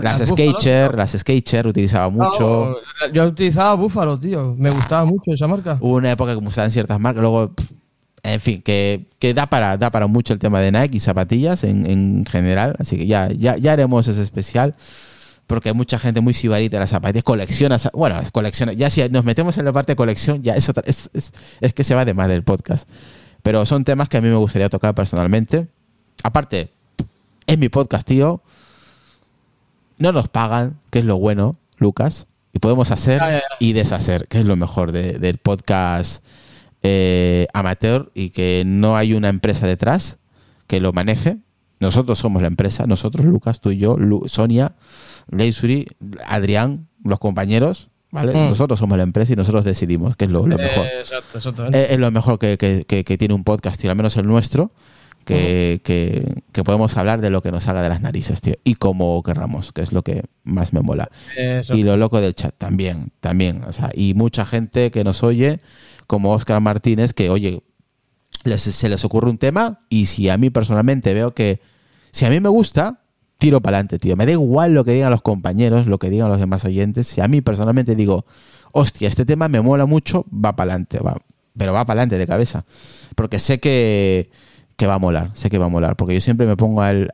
las, 0.00 0.28
Skater, 0.28 0.94
las 0.94 1.12
Skater 1.12 1.66
utilizaba 1.66 2.08
mucho. 2.08 2.76
yo 3.12 3.26
utilizaba 3.26 3.74
Buffalo, 3.74 4.18
tío. 4.18 4.54
Me 4.56 4.70
gustaba 4.70 5.04
mucho 5.04 5.32
esa 5.32 5.46
marca. 5.46 5.78
Hubo 5.80 5.96
una 5.96 6.10
época 6.10 6.34
que 6.34 6.40
me 6.40 6.46
gustaban 6.46 6.70
ciertas 6.70 6.98
marcas, 6.98 7.20
luego, 7.20 7.52
en 8.22 8.40
fin, 8.40 8.62
que, 8.62 9.06
da, 9.34 9.46
para, 9.46 9.76
da 9.76 9.90
para 9.90 10.06
mucho 10.06 10.32
el 10.32 10.38
tema 10.38 10.60
de 10.60 10.72
Nike 10.72 10.96
y 10.96 11.00
zapatillas 11.00 11.62
en, 11.64 12.24
general. 12.24 12.74
Así 12.78 12.96
que 12.96 13.06
ya, 13.06 13.28
ya, 13.28 13.56
ya 13.56 13.72
haremos 13.72 14.08
ese 14.08 14.22
especial 14.22 14.74
porque 15.46 15.70
hay 15.70 15.74
mucha 15.74 15.98
gente 15.98 16.20
muy 16.20 16.34
sibarita 16.34 16.76
de 16.76 16.80
las 16.80 16.90
zapatillas, 16.90 17.24
colecciona, 17.24 17.78
bueno, 17.94 18.20
colecciona, 18.32 18.74
ya 18.74 18.90
si 18.90 19.08
nos 19.08 19.24
metemos 19.24 19.56
en 19.56 19.64
la 19.64 19.72
parte 19.72 19.92
de 19.92 19.96
colección, 19.96 20.42
ya 20.42 20.54
eso 20.54 20.74
es, 20.84 21.08
es, 21.14 21.32
es, 21.62 21.72
que 21.72 21.84
se 21.84 21.94
va 21.94 22.04
de 22.04 22.12
más 22.12 22.28
del 22.28 22.42
podcast. 22.42 22.86
Pero 23.48 23.64
son 23.64 23.82
temas 23.82 24.10
que 24.10 24.18
a 24.18 24.20
mí 24.20 24.28
me 24.28 24.36
gustaría 24.36 24.68
tocar 24.68 24.94
personalmente. 24.94 25.68
Aparte, 26.22 26.70
es 27.46 27.56
mi 27.56 27.70
podcast, 27.70 28.06
tío. 28.06 28.42
No 29.96 30.12
nos 30.12 30.28
pagan, 30.28 30.78
que 30.90 30.98
es 30.98 31.06
lo 31.06 31.16
bueno, 31.16 31.56
Lucas. 31.78 32.26
Y 32.52 32.58
podemos 32.58 32.90
hacer 32.90 33.22
y 33.58 33.72
deshacer, 33.72 34.28
que 34.28 34.40
es 34.40 34.44
lo 34.44 34.56
mejor 34.56 34.92
del 34.92 35.38
podcast 35.38 36.22
eh, 36.82 37.46
amateur 37.54 38.10
y 38.12 38.28
que 38.30 38.64
no 38.66 38.98
hay 38.98 39.14
una 39.14 39.30
empresa 39.30 39.66
detrás 39.66 40.18
que 40.66 40.82
lo 40.82 40.92
maneje. 40.92 41.38
Nosotros 41.80 42.18
somos 42.18 42.42
la 42.42 42.48
empresa, 42.48 42.86
nosotros, 42.86 43.24
Lucas, 43.24 43.62
tú 43.62 43.70
y 43.70 43.78
yo, 43.78 43.96
Sonia, 44.26 44.74
Leisuri, 45.30 45.86
Adrián, 46.26 46.86
los 47.02 47.18
compañeros, 47.18 47.88
¿vale? 48.10 48.32
Mm. 48.32 48.48
Nosotros 48.48 48.78
somos 48.78 48.96
la 48.96 49.04
empresa 49.04 49.32
y 49.32 49.36
nosotros 49.36 49.64
decidimos 49.64 50.16
qué 50.16 50.24
es 50.26 50.30
lo, 50.30 50.44
mejor. 50.44 50.86
exacto, 50.86 51.38
Es, 51.72 51.98
lo 51.98 52.10
mejor 52.10 52.38
que, 52.38 53.16
tiene 53.18 53.34
un 53.34 53.44
podcast, 53.44 53.82
y 53.84 53.88
al 53.88 53.96
menos 53.96 54.16
el 54.16 54.26
nuestro, 54.26 54.72
que, 55.24 56.42
podemos 56.64 56.96
hablar 56.96 57.20
de 57.20 57.30
lo 57.30 57.42
que 57.42 57.52
nos 57.52 57.68
haga 57.68 57.82
de 57.82 57.88
las 57.88 58.00
narices, 58.00 58.40
tío, 58.40 58.54
y 58.64 58.74
como 58.74 59.22
querramos, 59.22 59.72
que 59.72 59.82
es 59.82 59.92
lo 59.92 60.02
que 60.02 60.24
más 60.44 60.72
me 60.72 60.80
mola. 60.80 61.10
Y 61.70 61.82
lo 61.82 61.96
loco 61.96 62.20
del 62.20 62.34
chat 62.34 62.54
también, 62.56 63.12
también, 63.20 63.62
o 63.64 63.72
sea, 63.72 63.90
y 63.94 64.14
mucha 64.14 64.46
gente 64.46 64.90
que 64.90 65.04
nos 65.04 65.22
oye, 65.22 65.60
como 66.06 66.32
Oscar 66.32 66.60
Martínez, 66.60 67.12
que 67.12 67.30
oye, 67.30 67.62
se 68.56 68.88
les 68.88 69.04
ocurre 69.04 69.28
un 69.28 69.38
tema 69.38 69.80
y 69.90 70.06
si 70.06 70.28
a 70.28 70.38
mí 70.38 70.48
personalmente 70.50 71.12
veo 71.12 71.34
que, 71.34 71.60
si 72.12 72.24
a 72.24 72.30
mí 72.30 72.40
me 72.40 72.48
gusta, 72.48 73.02
tiro 73.38 73.60
para 73.60 73.76
adelante, 73.76 73.98
tío. 73.98 74.16
Me 74.16 74.26
da 74.26 74.32
igual 74.32 74.74
lo 74.74 74.84
que 74.84 74.92
digan 74.92 75.10
los 75.10 75.22
compañeros, 75.22 75.86
lo 75.86 75.98
que 75.98 76.10
digan 76.10 76.28
los 76.28 76.40
demás 76.40 76.64
oyentes. 76.64 77.06
Si 77.06 77.20
a 77.20 77.28
mí 77.28 77.40
personalmente 77.40 77.94
digo, 77.94 78.26
hostia, 78.72 79.08
este 79.08 79.24
tema 79.24 79.48
me 79.48 79.60
mola 79.60 79.86
mucho, 79.86 80.26
va 80.32 80.54
para 80.56 80.72
adelante, 80.72 80.98
va. 80.98 81.16
Pero 81.56 81.72
va 81.72 81.84
para 81.86 82.00
adelante 82.00 82.18
de 82.18 82.26
cabeza. 82.26 82.64
Porque 83.14 83.38
sé 83.38 83.60
que, 83.60 84.30
va 84.82 84.94
a 84.94 84.98
molar, 84.98 85.30
sé 85.34 85.50
que 85.50 85.58
va 85.58 85.66
a 85.66 85.70
molar. 85.70 85.96
Porque 85.96 86.14
yo 86.14 86.20
siempre 86.20 86.46
me 86.46 86.56
pongo 86.56 86.82
al, 86.82 87.10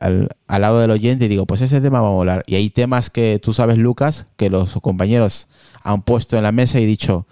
lado 0.47 0.81
del 0.81 0.91
oyente 0.91 1.25
y 1.25 1.27
digo, 1.27 1.45
pues 1.45 1.61
ese 1.61 1.79
tema 1.81 2.01
va 2.01 2.09
a 2.09 2.11
molar. 2.11 2.43
Y 2.47 2.55
hay 2.55 2.69
temas 2.69 3.09
que 3.09 3.39
tú 3.41 3.53
sabes, 3.53 3.77
Lucas, 3.77 4.25
que 4.35 4.49
los 4.49 4.73
compañeros 4.81 5.47
han 5.83 6.01
puesto 6.01 6.37
en 6.37 6.43
la 6.43 6.51
mesa 6.51 6.79
y 6.79 6.85
dicho, 6.85 7.27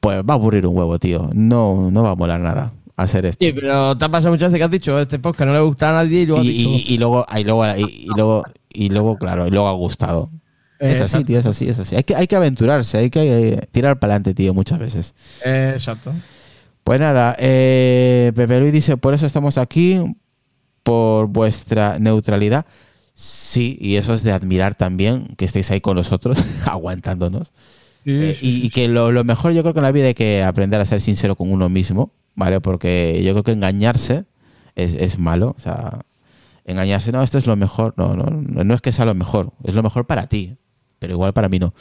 pues 0.00 0.18
va 0.18 0.34
a 0.34 0.36
aburrir 0.36 0.66
un 0.66 0.76
huevo, 0.76 0.98
tío. 0.98 1.30
No, 1.32 1.90
no 1.90 2.02
va 2.02 2.10
a 2.10 2.14
molar 2.16 2.40
nada 2.40 2.72
hacer 2.96 3.26
esto. 3.26 3.44
Sí, 3.44 3.52
pero 3.52 3.96
te 3.96 4.04
ha 4.04 4.08
pasado 4.08 4.32
muchas 4.32 4.50
veces 4.50 4.58
que 4.58 4.64
has 4.64 4.70
dicho 4.70 4.98
este 4.98 5.18
podcast 5.18 5.48
no 5.48 5.54
le 5.54 5.60
gusta 5.60 5.90
a 5.90 6.04
nadie 6.04 6.22
y 6.22 6.26
luego 6.26 6.42
y, 6.42 6.48
y, 6.48 6.98
luego, 6.98 7.26
y, 7.36 7.44
luego, 7.44 7.66
y, 7.76 8.06
luego, 8.14 8.44
y 8.72 8.88
luego, 8.88 9.16
claro, 9.16 9.46
y 9.46 9.50
luego 9.50 9.68
ha 9.68 9.72
gustado. 9.72 10.30
Es 10.78 11.00
así, 11.00 11.24
tío, 11.24 11.38
es 11.38 11.46
así, 11.46 11.68
es 11.68 11.78
así. 11.78 11.96
Hay 11.96 12.04
que, 12.04 12.14
hay 12.14 12.26
que 12.26 12.36
aventurarse, 12.36 12.98
hay 12.98 13.10
que 13.10 13.48
eh, 13.48 13.68
tirar 13.72 13.98
para 13.98 14.14
adelante, 14.14 14.34
tío, 14.34 14.52
muchas 14.52 14.78
veces. 14.78 15.14
exacto. 15.44 16.12
Pues 16.84 17.00
nada, 17.00 17.34
eh, 17.38 18.32
Pepe 18.36 18.60
Luis 18.60 18.72
dice, 18.72 18.96
por 18.96 19.12
eso 19.12 19.26
estamos 19.26 19.58
aquí, 19.58 20.00
por 20.82 21.26
vuestra 21.26 21.98
neutralidad. 21.98 22.66
Sí, 23.14 23.78
y 23.80 23.96
eso 23.96 24.14
es 24.14 24.22
de 24.22 24.32
admirar 24.32 24.74
también, 24.74 25.34
que 25.36 25.46
estéis 25.46 25.70
ahí 25.70 25.80
con 25.80 25.96
nosotros, 25.96 26.38
aguantándonos. 26.66 27.52
Eh, 28.08 28.38
y, 28.40 28.70
que 28.70 28.86
lo, 28.86 29.12
mejor 29.24 29.52
yo 29.52 29.62
creo 29.62 29.74
que 29.74 29.80
en 29.80 29.84
la 29.84 29.90
vida 29.90 30.06
hay 30.06 30.14
que 30.14 30.44
aprender 30.44 30.80
a 30.80 30.86
ser 30.86 31.00
sincero 31.00 31.34
con 31.34 31.50
uno 31.50 31.68
mismo, 31.68 32.12
¿vale? 32.36 32.60
Porque 32.60 33.20
yo 33.24 33.32
creo 33.32 33.42
que 33.42 33.50
engañarse 33.50 34.26
es, 34.76 34.94
es 34.94 35.18
malo, 35.18 35.56
o 35.56 35.60
sea, 35.60 36.02
engañarse, 36.64 37.10
no, 37.10 37.20
esto 37.20 37.36
es 37.36 37.48
lo 37.48 37.56
mejor, 37.56 37.94
no, 37.96 38.14
no, 38.14 38.30
no 38.30 38.74
es 38.74 38.80
que 38.80 38.92
sea 38.92 39.06
lo 39.06 39.14
mejor, 39.16 39.52
es 39.64 39.74
lo 39.74 39.82
mejor 39.82 40.06
para 40.06 40.28
ti, 40.28 40.56
pero 41.00 41.14
igual 41.14 41.32
para 41.32 41.48
mí 41.48 41.58
no. 41.58 41.74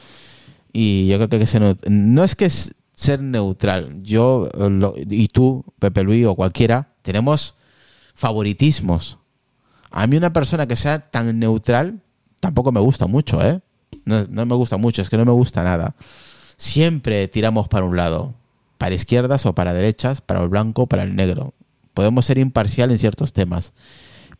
Y 0.73 1.07
yo 1.07 1.17
creo 1.17 1.30
que, 1.30 1.38
que 1.38 1.76
no 1.89 2.23
es 2.23 2.36
que 2.36 2.45
es 2.45 2.73
ser 2.95 3.21
neutral, 3.21 4.01
yo 4.01 4.49
y 5.07 5.28
tú, 5.28 5.63
Pepe 5.78 6.01
Luis 6.01 6.26
o 6.26 6.34
cualquiera, 6.34 6.95
tenemos 7.03 7.55
favoritismos. 8.15 9.19
A 9.91 10.07
mí 10.07 10.17
una 10.17 10.34
persona 10.34 10.65
que 10.65 10.76
sea 10.76 10.99
tan 10.99 11.38
neutral 11.38 12.01
tampoco 12.39 12.71
me 12.71 12.80
gusta 12.80 13.05
mucho, 13.05 13.41
¿eh? 13.45 13.61
No, 14.06 14.26
no 14.30 14.45
me 14.45 14.56
gusta 14.56 14.78
mucho, 14.78 15.01
es 15.01 15.10
que 15.10 15.18
no 15.18 15.26
me 15.26 15.32
gusta 15.32 15.64
nada. 15.64 15.95
Siempre 16.58 17.28
tiramos 17.28 17.68
para 17.68 17.86
un 17.86 17.97
lado, 17.97 18.34
para 18.78 18.95
izquierdas 18.95 19.45
o 19.45 19.53
para 19.53 19.74
derechas, 19.74 20.22
para 20.22 20.41
el 20.41 20.49
blanco 20.49 20.84
o 20.84 20.88
para 20.88 21.03
el 21.03 21.16
negro. 21.16 21.53
Podemos 21.93 22.26
ser 22.26 22.38
imparcial 22.38 22.91
en 22.91 22.97
ciertos 22.97 23.34
temas 23.34 23.74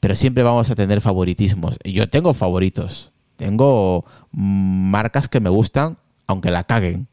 pero 0.06 0.16
siempre 0.16 0.44
vamos 0.44 0.70
a 0.70 0.76
tener 0.76 1.02
favoritismos. 1.02 1.80
Yo 1.84 2.08
tengo 2.08 2.34
favoritos, 2.36 3.12
tengo 3.38 4.06
marcas 4.32 5.28
que 5.28 5.40
me 5.40 5.50
gustan, 5.50 5.98
aunque 6.28 6.52
la 6.52 6.64
caguen. 6.64 7.08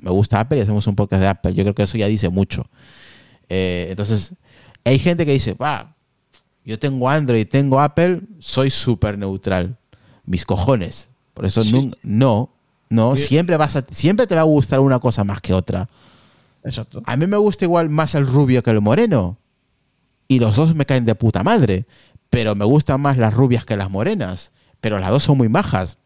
Me 0.00 0.10
gusta 0.10 0.40
Apple 0.40 0.58
y 0.58 0.62
hacemos 0.62 0.86
un 0.86 0.96
podcast 0.96 1.20
de 1.20 1.28
Apple. 1.28 1.52
Yo 1.52 1.64
creo 1.64 1.74
que 1.74 1.82
eso 1.82 1.98
ya 1.98 2.06
dice 2.06 2.28
mucho. 2.28 2.64
Eh, 3.50 3.88
entonces, 3.90 4.32
hay 4.84 4.98
gente 4.98 5.26
que 5.26 5.32
dice, 5.32 5.52
va, 5.52 5.96
yo 6.64 6.78
tengo 6.78 7.10
Android, 7.10 7.46
tengo 7.46 7.78
Apple, 7.78 8.22
soy 8.38 8.70
súper 8.70 9.18
neutral. 9.18 9.76
Mis 10.24 10.46
cojones. 10.46 11.08
Por 11.38 11.46
eso 11.46 11.62
no, 12.02 12.50
no, 12.90 13.14
siempre, 13.14 13.56
vas 13.56 13.76
a, 13.76 13.86
siempre 13.92 14.26
te 14.26 14.34
va 14.34 14.40
a 14.40 14.44
gustar 14.44 14.80
una 14.80 14.98
cosa 14.98 15.22
más 15.22 15.40
que 15.40 15.54
otra. 15.54 15.88
Exacto. 16.64 17.00
A 17.06 17.16
mí 17.16 17.28
me 17.28 17.36
gusta 17.36 17.64
igual 17.64 17.88
más 17.90 18.16
el 18.16 18.26
rubio 18.26 18.60
que 18.64 18.70
el 18.70 18.80
moreno 18.80 19.38
y 20.26 20.40
los 20.40 20.56
dos 20.56 20.74
me 20.74 20.84
caen 20.84 21.04
de 21.04 21.14
puta 21.14 21.44
madre, 21.44 21.86
pero 22.28 22.56
me 22.56 22.64
gustan 22.64 23.00
más 23.00 23.18
las 23.18 23.34
rubias 23.34 23.64
que 23.64 23.76
las 23.76 23.88
morenas, 23.88 24.50
pero 24.80 24.98
las 24.98 25.10
dos 25.10 25.22
son 25.22 25.38
muy 25.38 25.48
majas. 25.48 25.98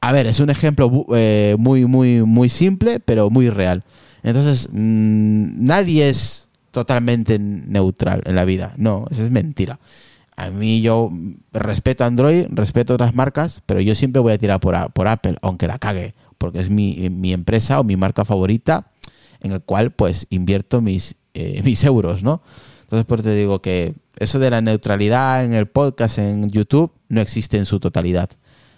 A 0.00 0.12
ver, 0.12 0.26
es 0.26 0.40
un 0.40 0.48
ejemplo 0.48 1.04
eh, 1.14 1.56
muy, 1.58 1.84
muy, 1.84 2.22
muy 2.22 2.48
simple, 2.48 3.00
pero 3.00 3.28
muy 3.28 3.50
real. 3.50 3.84
Entonces, 4.22 4.70
mm, 4.72 5.62
nadie 5.62 6.08
es 6.08 6.48
totalmente 6.70 7.38
neutral 7.38 8.22
en 8.24 8.34
la 8.34 8.46
vida. 8.46 8.72
No, 8.78 9.04
eso 9.10 9.22
es 9.24 9.30
mentira. 9.30 9.78
A 10.36 10.50
mí 10.50 10.80
yo 10.80 11.10
respeto 11.52 12.04
Android, 12.04 12.46
respeto 12.50 12.94
otras 12.94 13.14
marcas, 13.14 13.62
pero 13.66 13.80
yo 13.80 13.94
siempre 13.94 14.20
voy 14.20 14.32
a 14.32 14.38
tirar 14.38 14.60
por, 14.60 14.74
Apple, 14.74 15.36
aunque 15.42 15.68
la 15.68 15.78
cague, 15.78 16.14
porque 16.38 16.60
es 16.60 16.70
mi, 16.70 16.96
empresa 17.32 17.78
o 17.78 17.84
mi 17.84 17.96
marca 17.96 18.24
favorita 18.24 18.90
en 19.42 19.52
el 19.52 19.60
cual 19.60 19.92
pues 19.92 20.26
invierto 20.30 20.80
mis, 20.80 21.14
eh, 21.34 21.60
mis 21.64 21.84
euros, 21.84 22.22
¿no? 22.22 22.42
Entonces, 22.82 23.06
por 23.06 23.22
te 23.22 23.34
digo 23.34 23.62
que 23.62 23.94
eso 24.18 24.38
de 24.38 24.50
la 24.50 24.60
neutralidad 24.60 25.44
en 25.44 25.54
el 25.54 25.66
podcast, 25.66 26.18
en 26.18 26.50
YouTube, 26.50 26.92
no 27.08 27.20
existe 27.20 27.56
en 27.56 27.66
su 27.66 27.80
totalidad. 27.80 28.30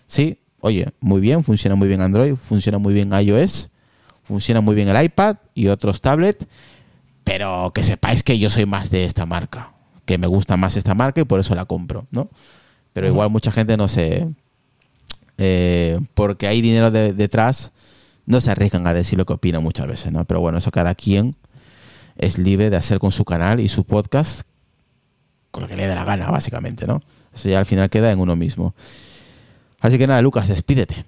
Sí, 0.06 0.38
oye, 0.60 0.88
muy 1.00 1.20
bien, 1.20 1.44
funciona 1.44 1.74
muy 1.74 1.88
bien 1.88 2.00
Android, 2.00 2.34
funciona 2.34 2.78
muy 2.78 2.94
bien 2.94 3.12
iOS, 3.12 3.70
funciona 4.22 4.60
muy 4.60 4.74
bien 4.74 4.88
el 4.88 5.04
iPad 5.04 5.36
y 5.54 5.68
otros 5.68 6.00
tablets, 6.00 6.46
pero 7.24 7.72
que 7.74 7.82
sepáis 7.82 8.22
que 8.22 8.38
yo 8.38 8.50
soy 8.50 8.66
más 8.66 8.90
de 8.90 9.04
esta 9.04 9.26
marca, 9.26 9.72
que 10.06 10.16
me 10.16 10.26
gusta 10.26 10.56
más 10.56 10.76
esta 10.76 10.94
marca 10.94 11.20
y 11.20 11.24
por 11.24 11.40
eso 11.40 11.54
la 11.54 11.66
compro, 11.66 12.06
¿no? 12.10 12.30
Pero 12.94 13.08
igual 13.08 13.28
mucha 13.30 13.50
gente 13.52 13.76
no 13.76 13.88
se... 13.88 14.26
Eh, 15.36 16.00
porque 16.14 16.46
hay 16.46 16.62
dinero 16.62 16.90
detrás, 16.90 17.72
no 18.24 18.40
se 18.40 18.50
arriesgan 18.50 18.86
a 18.86 18.94
decir 18.94 19.18
lo 19.18 19.26
que 19.26 19.34
opinan 19.34 19.62
muchas 19.62 19.86
veces, 19.86 20.10
¿no? 20.12 20.24
Pero 20.24 20.40
bueno, 20.40 20.56
eso 20.56 20.70
cada 20.70 20.94
quien 20.94 21.36
es 22.16 22.38
libre 22.38 22.70
de 22.70 22.76
hacer 22.76 22.98
con 22.98 23.12
su 23.12 23.26
canal 23.26 23.60
y 23.60 23.68
su 23.68 23.84
podcast 23.84 24.42
con 25.50 25.62
lo 25.62 25.68
que 25.68 25.76
le 25.76 25.86
dé 25.86 25.94
la 25.94 26.04
gana, 26.04 26.30
básicamente, 26.30 26.86
¿no? 26.86 27.02
Eso 27.34 27.48
ya 27.48 27.58
al 27.58 27.66
final 27.66 27.90
queda 27.90 28.10
en 28.12 28.18
uno 28.18 28.36
mismo. 28.36 28.74
Así 29.80 29.98
que 29.98 30.06
nada, 30.06 30.22
Lucas, 30.22 30.48
despídete. 30.48 31.04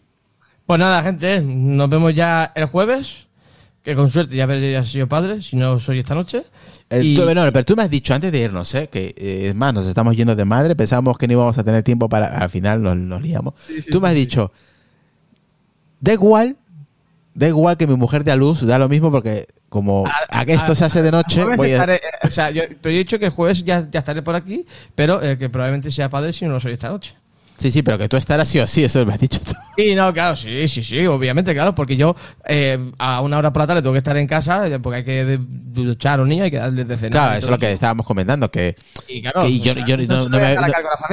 Pues 0.67 0.79
nada, 0.79 1.03
gente, 1.03 1.41
nos 1.41 1.89
vemos 1.89 2.15
ya 2.15 2.53
el 2.55 2.67
jueves. 2.67 3.28
Que 3.89 3.97
con 3.97 4.11
suerte 4.11 4.37
ya 4.37 4.45
habría 4.45 4.85
sido 4.85 5.09
padre, 5.09 5.41
si 5.41 5.57
no 5.57 5.81
soy 5.81 6.01
esta 6.01 6.15
noche. 6.15 6.45
Eh, 6.91 7.15
pero 7.17 7.65
tú 7.65 7.75
me 7.75 7.85
has 7.85 7.89
dicho 7.89 8.13
antes 8.13 8.31
de 8.31 8.39
irnos, 8.39 8.75
¿eh? 8.75 8.91
que 8.93 9.15
eh, 9.17 9.49
es 9.49 9.55
más, 9.55 9.73
nos 9.73 9.87
estamos 9.87 10.15
yendo 10.15 10.37
de 10.37 10.45
madre, 10.45 10.77
pensábamos 10.77 11.17
que 11.17 11.27
no 11.27 11.33
íbamos 11.33 11.57
a 11.57 11.65
tener 11.65 11.83
tiempo 11.83 12.07
para. 12.07 12.37
Al 12.37 12.51
final 12.51 12.83
nos, 12.83 13.23
liamos. 13.23 13.55
tú 13.91 14.03
me 14.03 14.09
has 14.09 14.15
dicho, 14.15 14.53
da 16.01 16.13
igual, 16.13 16.59
da 17.33 17.49
igual 17.49 17.79
que 17.79 17.87
mi 17.87 17.97
mujer 17.97 18.25
dé 18.25 18.31
a 18.31 18.37
luz, 18.37 18.61
da 18.61 18.79
lo 18.79 18.91
mismo 18.91 19.11
porque 19.11 19.47
como 19.71 20.05
a, 20.29 20.45
que 20.45 20.53
esto 20.53 20.75
se 20.75 20.85
hace 20.85 21.01
de 21.01 21.11
noche, 21.11 21.47
voy 21.57 21.73
a... 21.73 21.87
o 22.25 22.31
sea, 22.31 22.51
yo, 22.51 22.65
pero 22.83 22.95
he 22.95 22.99
dicho 22.99 23.19
que 23.19 23.25
el 23.25 23.31
jueves 23.31 23.65
ya, 23.65 23.89
ya 23.91 24.01
estaré 24.01 24.21
por 24.21 24.35
aquí, 24.35 24.67
pero 24.95 25.23
eh, 25.23 25.39
que 25.39 25.49
probablemente 25.49 25.91
sea 25.91 26.11
padre 26.11 26.35
si 26.35 26.45
no 26.45 26.51
lo 26.51 26.61
soy 26.61 26.75
esta 26.75 26.91
noche. 26.91 27.15
Sí, 27.59 27.73
sí, 27.73 27.83
pero 27.83 27.99
que 27.99 28.09
tú 28.09 28.17
estarás 28.17 28.49
sí 28.49 28.61
o 28.61 28.67
sí, 28.67 28.85
eso 28.85 29.05
me 29.05 29.15
has 29.15 29.21
dicho 29.21 29.41
tú. 29.41 29.53
Sí, 29.77 29.95
no, 29.95 30.13
claro, 30.13 30.37
sí, 30.37 30.67
sí, 30.69 30.83
sí, 30.83 31.07
obviamente, 31.07 31.53
claro, 31.55 31.75
porque 31.75 31.97
yo 31.97 32.15
eh, 32.47 32.93
a 32.99 33.21
una 33.21 33.39
hora 33.39 33.53
por 33.53 33.63
la 33.63 33.67
tarde 33.69 33.83
tengo 33.83 33.93
que 33.93 33.99
estar 33.99 34.17
en 34.17 34.27
casa 34.27 34.67
eh, 34.67 34.79
porque 34.81 34.99
hay 34.99 35.05
que 35.05 35.39
duchar 35.41 36.15
a 36.15 36.17
los 36.19 36.29
niños, 36.29 36.45
hay 36.45 36.51
que 36.51 36.57
darles 36.57 36.87
de 36.87 36.97
cenar. 36.97 37.11
Claro, 37.11 37.39
eso 37.39 37.47
es 37.47 37.51
lo 37.51 37.59
que 37.59 37.71
estábamos 37.71 38.07
comentando, 38.07 38.51
que, 38.51 38.77
claro, 39.23 39.47
yo, 39.49 39.75
no, 40.07 40.29
me, 40.29 40.57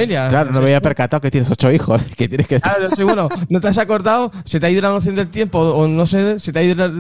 Claro, 0.06 0.52
no 0.52 0.60
me 0.62 0.66
había 0.66 0.82
percatado 0.82 1.22
que 1.22 1.32
tienes 1.32 1.50
ocho 1.50 1.72
hijos, 1.72 2.04
que 2.18 2.28
tienes 2.28 2.48
que 2.48 2.60
Claro, 2.60 2.89
sí, 2.96 3.04
bueno, 3.04 3.28
no 3.50 3.62
te 3.62 3.68
has 3.68 3.78
acordado, 3.80 4.32
se 4.46 4.60
te 4.60 4.68
ha 4.68 4.70
ido 4.70 4.82
la 4.82 4.89
noción 4.89 5.16
del 5.16 5.30
tiempo, 5.30 5.60
o 5.60 5.88
no 5.88 6.06
sé, 6.06 6.39
se 6.39 6.52
te 6.52 6.60
ha 6.60 6.64
ido 6.64 6.91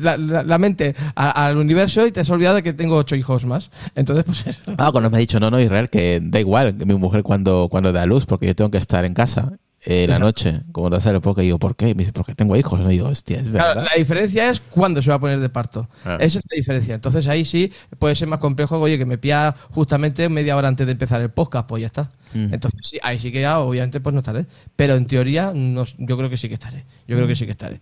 la, 0.00 0.58
mente 0.58 0.94
al 1.14 1.56
universo 1.56 2.06
y 2.06 2.12
te 2.12 2.20
has 2.20 2.30
olvidado 2.30 2.56
de 2.56 2.62
que 2.62 2.72
tengo 2.72 2.96
ocho 2.96 3.16
hijos 3.16 3.44
más. 3.46 3.70
Entonces, 3.94 4.24
pues 4.24 4.46
eso. 4.46 4.74
Ah, 4.78 4.90
cuando 4.92 5.10
me 5.10 5.16
ha 5.16 5.20
dicho, 5.20 5.40
no, 5.40 5.50
no, 5.50 5.60
Israel, 5.60 5.88
que 5.90 6.20
da 6.22 6.40
igual 6.40 6.76
que 6.76 6.84
mi 6.84 6.94
mujer 6.94 7.22
cuando, 7.22 7.68
cuando 7.70 7.92
da 7.92 8.06
luz, 8.06 8.26
porque 8.26 8.46
yo 8.46 8.56
tengo 8.56 8.70
que 8.70 8.78
estar 8.78 8.91
en 9.00 9.14
casa 9.14 9.52
eh, 9.84 10.06
la 10.06 10.20
noche, 10.20 10.60
como 10.70 10.90
te 10.90 10.96
hace 10.96 11.10
el 11.10 11.20
poco, 11.20 11.42
y 11.42 11.46
digo, 11.46 11.58
¿por 11.58 11.74
qué? 11.74 11.86
me 11.86 11.94
dice, 11.94 12.12
porque 12.12 12.36
tengo 12.36 12.54
hijos. 12.54 12.80
Y 12.80 12.88
digo, 12.88 13.08
hostia, 13.08 13.40
es 13.40 13.50
verdad. 13.50 13.84
la 13.84 13.94
diferencia 13.96 14.48
es 14.48 14.60
cuándo 14.60 15.02
se 15.02 15.10
va 15.10 15.16
a 15.16 15.18
poner 15.18 15.40
de 15.40 15.48
parto. 15.48 15.88
Ah. 16.04 16.18
Esa 16.20 16.38
es 16.38 16.44
la 16.48 16.54
diferencia. 16.54 16.94
Entonces 16.94 17.26
ahí 17.26 17.44
sí 17.44 17.72
puede 17.98 18.14
ser 18.14 18.28
más 18.28 18.38
complejo, 18.38 18.78
oye, 18.78 18.96
que 18.96 19.06
me 19.06 19.18
pilla 19.18 19.56
justamente 19.70 20.28
media 20.28 20.56
hora 20.56 20.68
antes 20.68 20.86
de 20.86 20.92
empezar 20.92 21.20
el 21.20 21.30
podcast, 21.30 21.68
pues 21.68 21.80
ya 21.80 21.86
está. 21.86 22.10
Mm. 22.32 22.54
Entonces 22.54 22.80
sí, 22.84 22.98
ahí 23.02 23.18
sí 23.18 23.32
que 23.32 23.40
ya, 23.40 23.58
obviamente, 23.58 24.00
pues 24.00 24.14
no 24.14 24.20
estaré. 24.20 24.46
Pero 24.76 24.94
en 24.94 25.06
teoría, 25.06 25.52
no, 25.52 25.84
yo 25.98 26.16
creo 26.16 26.30
que 26.30 26.36
sí 26.36 26.46
que 26.46 26.54
estaré. 26.54 26.84
Yo 27.08 27.16
creo 27.16 27.26
que 27.26 27.34
sí 27.34 27.44
que 27.44 27.52
estaré. 27.52 27.80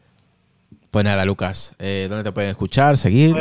Pues 0.90 1.04
nada, 1.04 1.26
Lucas, 1.26 1.74
eh, 1.78 2.06
¿dónde 2.08 2.24
te 2.24 2.32
pueden 2.32 2.50
escuchar, 2.50 2.96
seguir? 2.96 3.36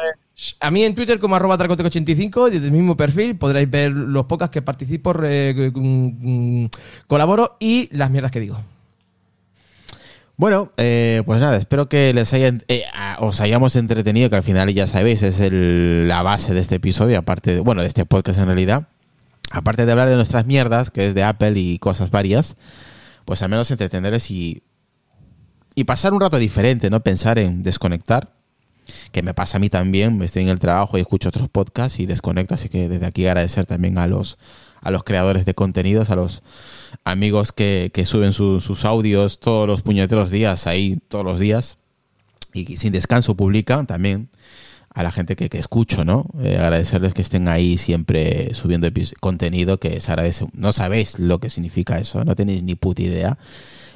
A 0.59 0.71
mí 0.71 0.83
en 0.83 0.95
Twitter 0.95 1.19
como 1.19 1.35
arroba 1.35 1.55
85 1.55 2.49
desde 2.49 2.65
el 2.67 2.71
mismo 2.71 2.95
perfil 2.95 3.35
podréis 3.35 3.69
ver 3.69 3.91
los 3.91 4.25
podcasts 4.25 4.53
que 4.53 4.61
participo, 4.61 5.13
mm, 5.13 6.65
colaboro 7.07 7.57
y 7.59 7.89
las 7.91 8.09
mierdas 8.09 8.31
que 8.31 8.39
digo. 8.39 8.57
Bueno, 10.37 10.71
eh, 10.77 11.21
pues 11.25 11.41
nada, 11.41 11.57
espero 11.57 11.89
que 11.89 12.13
les 12.13 12.31
hayan, 12.31 12.63
eh, 12.69 12.83
os 13.19 13.41
hayamos 13.41 13.75
entretenido, 13.75 14.29
que 14.29 14.37
al 14.37 14.43
final 14.43 14.73
ya 14.73 14.87
sabéis, 14.87 15.21
es 15.21 15.41
la 15.51 16.23
base 16.23 16.53
de 16.53 16.61
este 16.61 16.75
episodio, 16.75 17.19
aparte, 17.19 17.55
de, 17.55 17.59
bueno, 17.59 17.81
de 17.81 17.89
este 17.89 18.05
podcast 18.05 18.39
en 18.39 18.45
realidad. 18.45 18.87
Aparte 19.51 19.85
de 19.85 19.91
hablar 19.91 20.07
de 20.07 20.15
nuestras 20.15 20.45
mierdas, 20.45 20.91
que 20.91 21.07
es 21.07 21.15
de 21.15 21.23
Apple 21.23 21.53
y 21.57 21.77
cosas 21.79 22.11
varias, 22.11 22.55
pues 23.25 23.41
al 23.41 23.49
menos 23.49 23.69
entretenerles 23.71 24.31
y, 24.31 24.63
y 25.75 25.83
pasar 25.83 26.13
un 26.13 26.21
rato 26.21 26.37
diferente, 26.37 26.89
¿no? 26.89 27.01
Pensar 27.01 27.37
en 27.37 27.61
desconectar 27.61 28.38
que 29.11 29.21
me 29.23 29.33
pasa 29.33 29.57
a 29.57 29.59
mí 29.59 29.69
también, 29.69 30.21
estoy 30.21 30.43
en 30.43 30.49
el 30.49 30.59
trabajo 30.59 30.97
y 30.97 31.01
escucho 31.01 31.29
otros 31.29 31.49
podcasts 31.49 31.99
y 31.99 32.05
desconecto, 32.05 32.55
así 32.55 32.69
que 32.69 32.89
desde 32.89 33.05
aquí 33.05 33.25
agradecer 33.25 33.65
también 33.65 33.97
a 33.97 34.07
los, 34.07 34.37
a 34.81 34.91
los 34.91 35.03
creadores 35.03 35.45
de 35.45 35.53
contenidos, 35.53 36.09
a 36.09 36.15
los 36.15 36.43
amigos 37.03 37.51
que, 37.51 37.91
suben 38.05 38.33
sus 38.33 38.85
audios 38.85 39.39
todos 39.39 39.67
los 39.67 39.81
puñeteros 39.81 40.31
días, 40.31 40.67
ahí 40.67 40.99
todos 41.07 41.25
los 41.25 41.39
días, 41.39 41.77
y 42.53 42.77
sin 42.77 42.93
descanso 42.93 43.35
publican 43.35 43.85
también 43.85 44.29
a 44.93 45.03
la 45.03 45.11
gente 45.11 45.35
que, 45.35 45.49
escucho, 45.57 46.03
¿no? 46.03 46.25
Eh, 46.41 46.57
agradecerles 46.57 47.13
que 47.13 47.21
estén 47.21 47.47
ahí 47.47 47.77
siempre 47.77 48.53
subiendo 48.55 48.87
contenido 49.19 49.79
que 49.79 50.01
se 50.01 50.11
agradece. 50.11 50.47
No 50.53 50.73
sabéis 50.73 51.19
lo 51.19 51.39
que 51.39 51.49
significa 51.49 51.99
eso, 51.99 52.25
no 52.25 52.35
tenéis 52.35 52.63
ni 52.63 52.75
puta 52.75 53.03
idea 53.03 53.37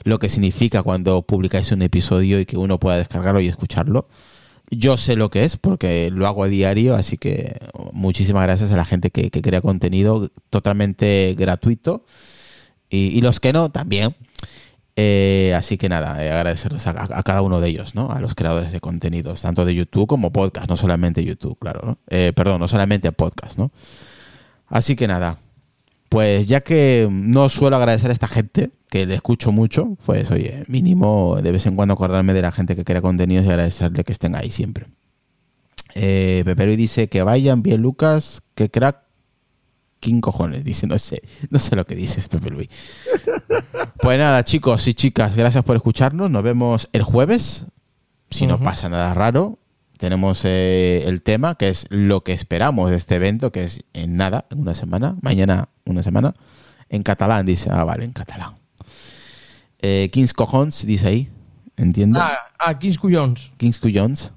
lo 0.03 0.19
que 0.19 0.29
significa 0.29 0.83
cuando 0.83 1.21
publicáis 1.21 1.71
un 1.71 1.81
episodio 1.81 2.39
y 2.39 2.45
que 2.45 2.57
uno 2.57 2.79
pueda 2.79 2.97
descargarlo 2.97 3.39
y 3.41 3.47
escucharlo. 3.47 4.07
Yo 4.77 4.97
sé 4.97 5.15
lo 5.15 5.29
que 5.29 5.43
es 5.43 5.57
porque 5.57 6.09
lo 6.11 6.27
hago 6.27 6.43
a 6.43 6.47
diario, 6.47 6.95
así 6.95 7.17
que 7.17 7.57
muchísimas 7.91 8.43
gracias 8.43 8.71
a 8.71 8.77
la 8.77 8.85
gente 8.85 9.09
que, 9.09 9.29
crea 9.29 9.61
contenido 9.61 10.29
totalmente 10.49 11.35
gratuito 11.37 12.05
y, 12.89 13.21
los 13.21 13.39
que 13.39 13.53
no 13.53 13.71
también. 13.71 14.15
Eh, 14.95 15.53
así 15.57 15.77
que 15.77 15.89
nada, 15.89 16.23
eh, 16.23 16.31
agradecerles 16.31 16.85
a, 16.85 17.23
cada 17.23 17.41
uno 17.41 17.59
de 17.59 17.69
ellos, 17.69 17.95
¿no? 17.95 18.11
A 18.11 18.19
los 18.19 18.35
creadores 18.35 18.71
de 18.71 18.79
contenidos, 18.79 19.41
tanto 19.41 19.65
de 19.65 19.73
YouTube 19.73 20.05
como 20.07 20.31
podcast, 20.31 20.69
no 20.69 20.77
solamente 20.77 21.25
YouTube, 21.25 21.57
claro, 21.59 21.81
¿no? 21.83 21.97
Eh, 22.09 22.31
perdón, 22.35 22.59
no 22.59 22.67
solamente 22.67 23.11
podcast, 23.11 23.57
¿no? 23.57 23.71
Así 24.67 24.95
que 24.95 25.07
nada, 25.07 25.39
pues 26.13 26.47
ya 26.47 26.61
que 26.61 27.09
no 27.11 27.49
suelo 27.49 27.75
agradecer 27.75 28.11
a 28.11 28.13
esta 28.13 28.27
gente, 28.27 28.69
que 28.87 29.07
le 29.07 29.15
escucho 29.15 29.51
mucho, 29.51 29.97
pues 30.05 30.29
oye, 30.29 30.63
mínimo 30.67 31.41
de 31.41 31.51
vez 31.51 31.65
en 31.65 31.75
cuando 31.75 31.95
acordarme 31.95 32.33
de 32.33 32.43
la 32.43 32.51
gente 32.51 32.75
que 32.75 32.85
crea 32.85 33.01
contenidos 33.01 33.47
y 33.47 33.49
agradecerle 33.49 34.03
que 34.03 34.11
estén 34.11 34.35
ahí 34.35 34.51
siempre. 34.51 34.85
Eh, 35.95 36.43
Pepero 36.45 36.75
dice 36.75 37.09
que 37.09 37.23
vayan 37.23 37.63
bien 37.63 37.81
Lucas, 37.81 38.43
que 38.53 38.69
crack 38.69 39.01
¿Quién 39.99 40.21
cojones? 40.21 40.63
Dice, 40.63 40.85
no 40.85 40.99
sé, 40.99 41.23
no 41.49 41.57
sé 41.57 41.75
lo 41.75 41.87
que 41.87 41.95
dices, 41.95 42.27
Pepe 42.27 42.51
Luis. 42.51 42.69
Pues 43.99 44.19
nada, 44.19 44.43
chicos 44.43 44.85
y 44.87 44.93
chicas, 44.93 45.33
gracias 45.33 45.63
por 45.63 45.77
escucharnos. 45.77 46.29
Nos 46.29 46.43
vemos 46.43 46.89
el 46.91 47.03
jueves. 47.03 47.67
Si 48.29 48.45
no 48.45 48.59
pasa 48.59 48.89
nada 48.89 49.13
raro, 49.13 49.59
tenemos 50.03 50.43
eh, 50.43 51.05
el 51.05 51.21
tema 51.21 51.55
que 51.55 51.69
es 51.69 51.87
lo 51.89 52.25
que 52.25 52.33
esperamos 52.33 52.89
de 52.89 52.97
este 52.97 53.15
evento, 53.15 53.53
que 53.53 53.63
es 53.63 53.85
en 53.93 54.17
nada, 54.17 54.43
en 54.51 54.59
una 54.59 54.73
semana, 54.73 55.15
mañana 55.21 55.69
una 55.85 56.03
semana, 56.03 56.33
en 56.89 57.03
catalán, 57.03 57.45
dice, 57.45 57.69
ah, 57.71 57.85
vale, 57.85 58.03
en 58.03 58.11
catalán. 58.11 58.55
Eh, 59.79 60.09
Kings 60.11 60.33
Cojons, 60.33 60.85
dice 60.85 61.07
ahí, 61.07 61.31
entiendo. 61.77 62.19
Ah, 62.19 62.37
ah 62.59 62.77
Kings 62.77 62.97
Cuyons. 62.97 63.53
Kings 63.55 63.79
Cuyons. 63.79 64.33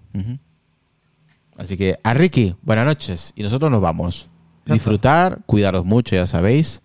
Así 1.56 1.76
que 1.76 1.98
a 2.04 2.14
Ricky, 2.14 2.54
buenas 2.62 2.86
noches 2.86 3.32
y 3.34 3.42
nosotros 3.42 3.68
nos 3.68 3.80
vamos 3.80 4.30
disfrutar, 4.66 5.40
cuidaros 5.46 5.84
mucho, 5.84 6.14
ya 6.14 6.28
sabéis. 6.28 6.80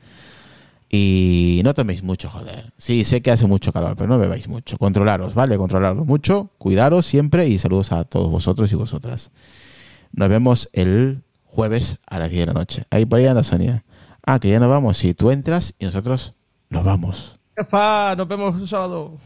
Y 0.93 1.61
no 1.63 1.73
toméis 1.73 2.03
mucho, 2.03 2.29
joder. 2.29 2.73
Sí, 2.77 3.05
sé 3.05 3.21
que 3.21 3.31
hace 3.31 3.47
mucho 3.47 3.71
calor, 3.71 3.95
pero 3.95 4.09
no 4.09 4.19
bebáis 4.19 4.49
mucho. 4.49 4.77
Controlaros, 4.77 5.33
¿vale? 5.33 5.57
Controlaros 5.57 6.05
mucho, 6.05 6.49
cuidaros 6.57 7.05
siempre 7.05 7.47
y 7.47 7.57
saludos 7.57 7.93
a 7.93 8.03
todos 8.03 8.29
vosotros 8.29 8.69
y 8.73 8.75
vosotras. 8.75 9.31
Nos 10.11 10.27
vemos 10.27 10.69
el 10.73 11.23
jueves 11.45 11.99
a 12.07 12.19
las 12.19 12.29
10 12.29 12.41
de 12.41 12.45
la 12.47 12.53
noche. 12.53 12.83
Ahí 12.89 13.05
por 13.05 13.19
ahí 13.19 13.25
anda 13.25 13.43
Sonia. 13.43 13.85
Ah, 14.25 14.39
que 14.39 14.49
ya 14.49 14.59
nos 14.59 14.69
vamos. 14.69 14.97
Sí, 14.97 15.13
tú 15.13 15.31
entras 15.31 15.75
y 15.79 15.85
nosotros 15.85 16.35
nos 16.69 16.83
vamos. 16.83 17.39
Nos 17.55 18.27
vemos 18.27 18.59
el 18.59 18.67
sábado. 18.67 19.17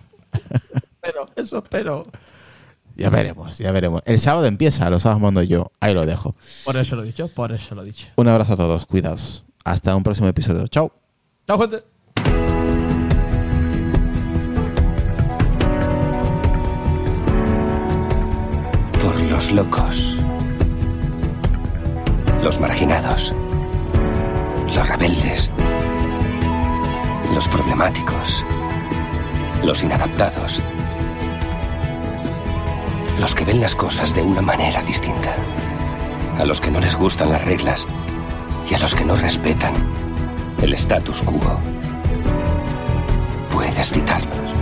pero, 1.02 1.30
eso 1.36 1.60
espero. 1.60 2.04
Ya 2.96 3.10
veremos, 3.10 3.58
ya 3.58 3.72
veremos. 3.72 4.02
El 4.06 4.20
sábado 4.20 4.46
empieza, 4.46 4.90
los 4.90 5.04
sábados 5.04 5.22
mando 5.22 5.42
yo. 5.42 5.72
Ahí 5.80 5.94
lo 5.94 6.06
dejo. 6.06 6.36
Por 6.64 6.78
eso 6.78 6.96
lo 6.96 7.04
he 7.04 7.08
dicho, 7.08 7.28
por 7.28 7.52
eso 7.52 7.74
lo 7.74 7.82
he 7.82 7.86
dicho. 7.86 8.08
Un 8.18 8.28
abrazo 8.28 8.54
a 8.54 8.58
todos, 8.58 8.86
cuidaos. 8.86 9.44
Hasta 9.64 9.96
un 9.96 10.04
próximo 10.04 10.28
episodio. 10.28 10.68
Chao. 10.68 11.05
Por 11.48 11.70
los 19.30 19.52
locos. 19.52 20.18
Los 22.42 22.60
marginados. 22.60 23.36
Los 24.74 24.90
rebeldes. 24.90 25.52
Los 27.36 27.48
problemáticos. 27.48 28.44
Los 29.64 29.84
inadaptados 29.84 30.64
los 33.20 33.34
que 33.34 33.46
ven 33.46 33.62
las 33.62 33.74
cosas 33.74 34.14
de 34.14 34.22
una 34.22 34.42
manera 34.42 34.82
distinta. 34.82 35.34
A 36.38 36.46
los 36.46 36.60
que 36.60 36.70
no 36.70 36.82
les 36.82 36.96
gustan 36.96 37.30
las 37.30 37.46
reglas 37.46 37.88
y 38.70 38.74
a 38.74 38.80
los 38.80 38.94
que 38.94 39.06
no 39.06 39.16
respetan 39.16 39.74
el 40.66 40.74
status 40.74 41.22
quo. 41.22 41.60
Puedes 43.52 43.92
citarlos, 43.92 44.54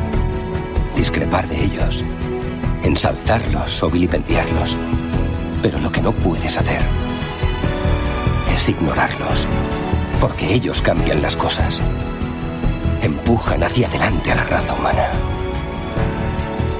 discrepar 0.98 1.48
de 1.48 1.64
ellos, 1.64 2.04
ensalzarlos 2.84 3.82
o 3.84 3.90
vilipendiarlos, 3.90 4.76
pero 5.62 5.80
lo 5.80 5.92
que 5.92 6.02
no 6.02 6.12
puedes 6.12 6.58
hacer 6.58 6.82
es 8.54 8.68
ignorarlos, 8.68 9.48
porque 10.20 10.54
ellos 10.54 10.82
cambian 10.82 11.22
las 11.22 11.38
cosas, 11.38 11.82
empujan 13.02 13.64
hacia 13.64 13.88
adelante 13.88 14.32
a 14.32 14.36
la 14.36 14.44
raza 14.44 14.74
humana. 14.74 15.08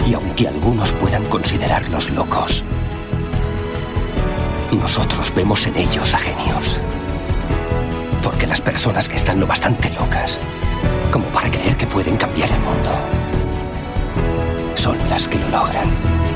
Y 0.06 0.14
aunque 0.14 0.50
algunos 0.50 0.92
puedan 0.92 1.24
considerarlos 1.26 2.10
locos, 2.10 2.64
nosotros 4.74 5.34
vemos 5.34 5.66
en 5.66 5.78
ellos 5.78 6.14
a 6.14 6.18
genios. 6.18 6.82
Porque 8.24 8.48
las 8.48 8.62
personas 8.62 9.10
que 9.10 9.18
están 9.18 9.40
lo 9.40 9.46
bastante 9.46 9.90
locas 9.92 10.40
como 11.12 11.26
para 11.28 11.52
creer 11.52 11.76
que 11.76 11.86
pueden 11.86 12.16
cambiar 12.16 12.50
el 12.50 12.60
mundo 12.62 12.90
son 14.76 14.98
las 15.10 15.28
que 15.28 15.38
lo 15.38 15.50
logran. 15.50 16.33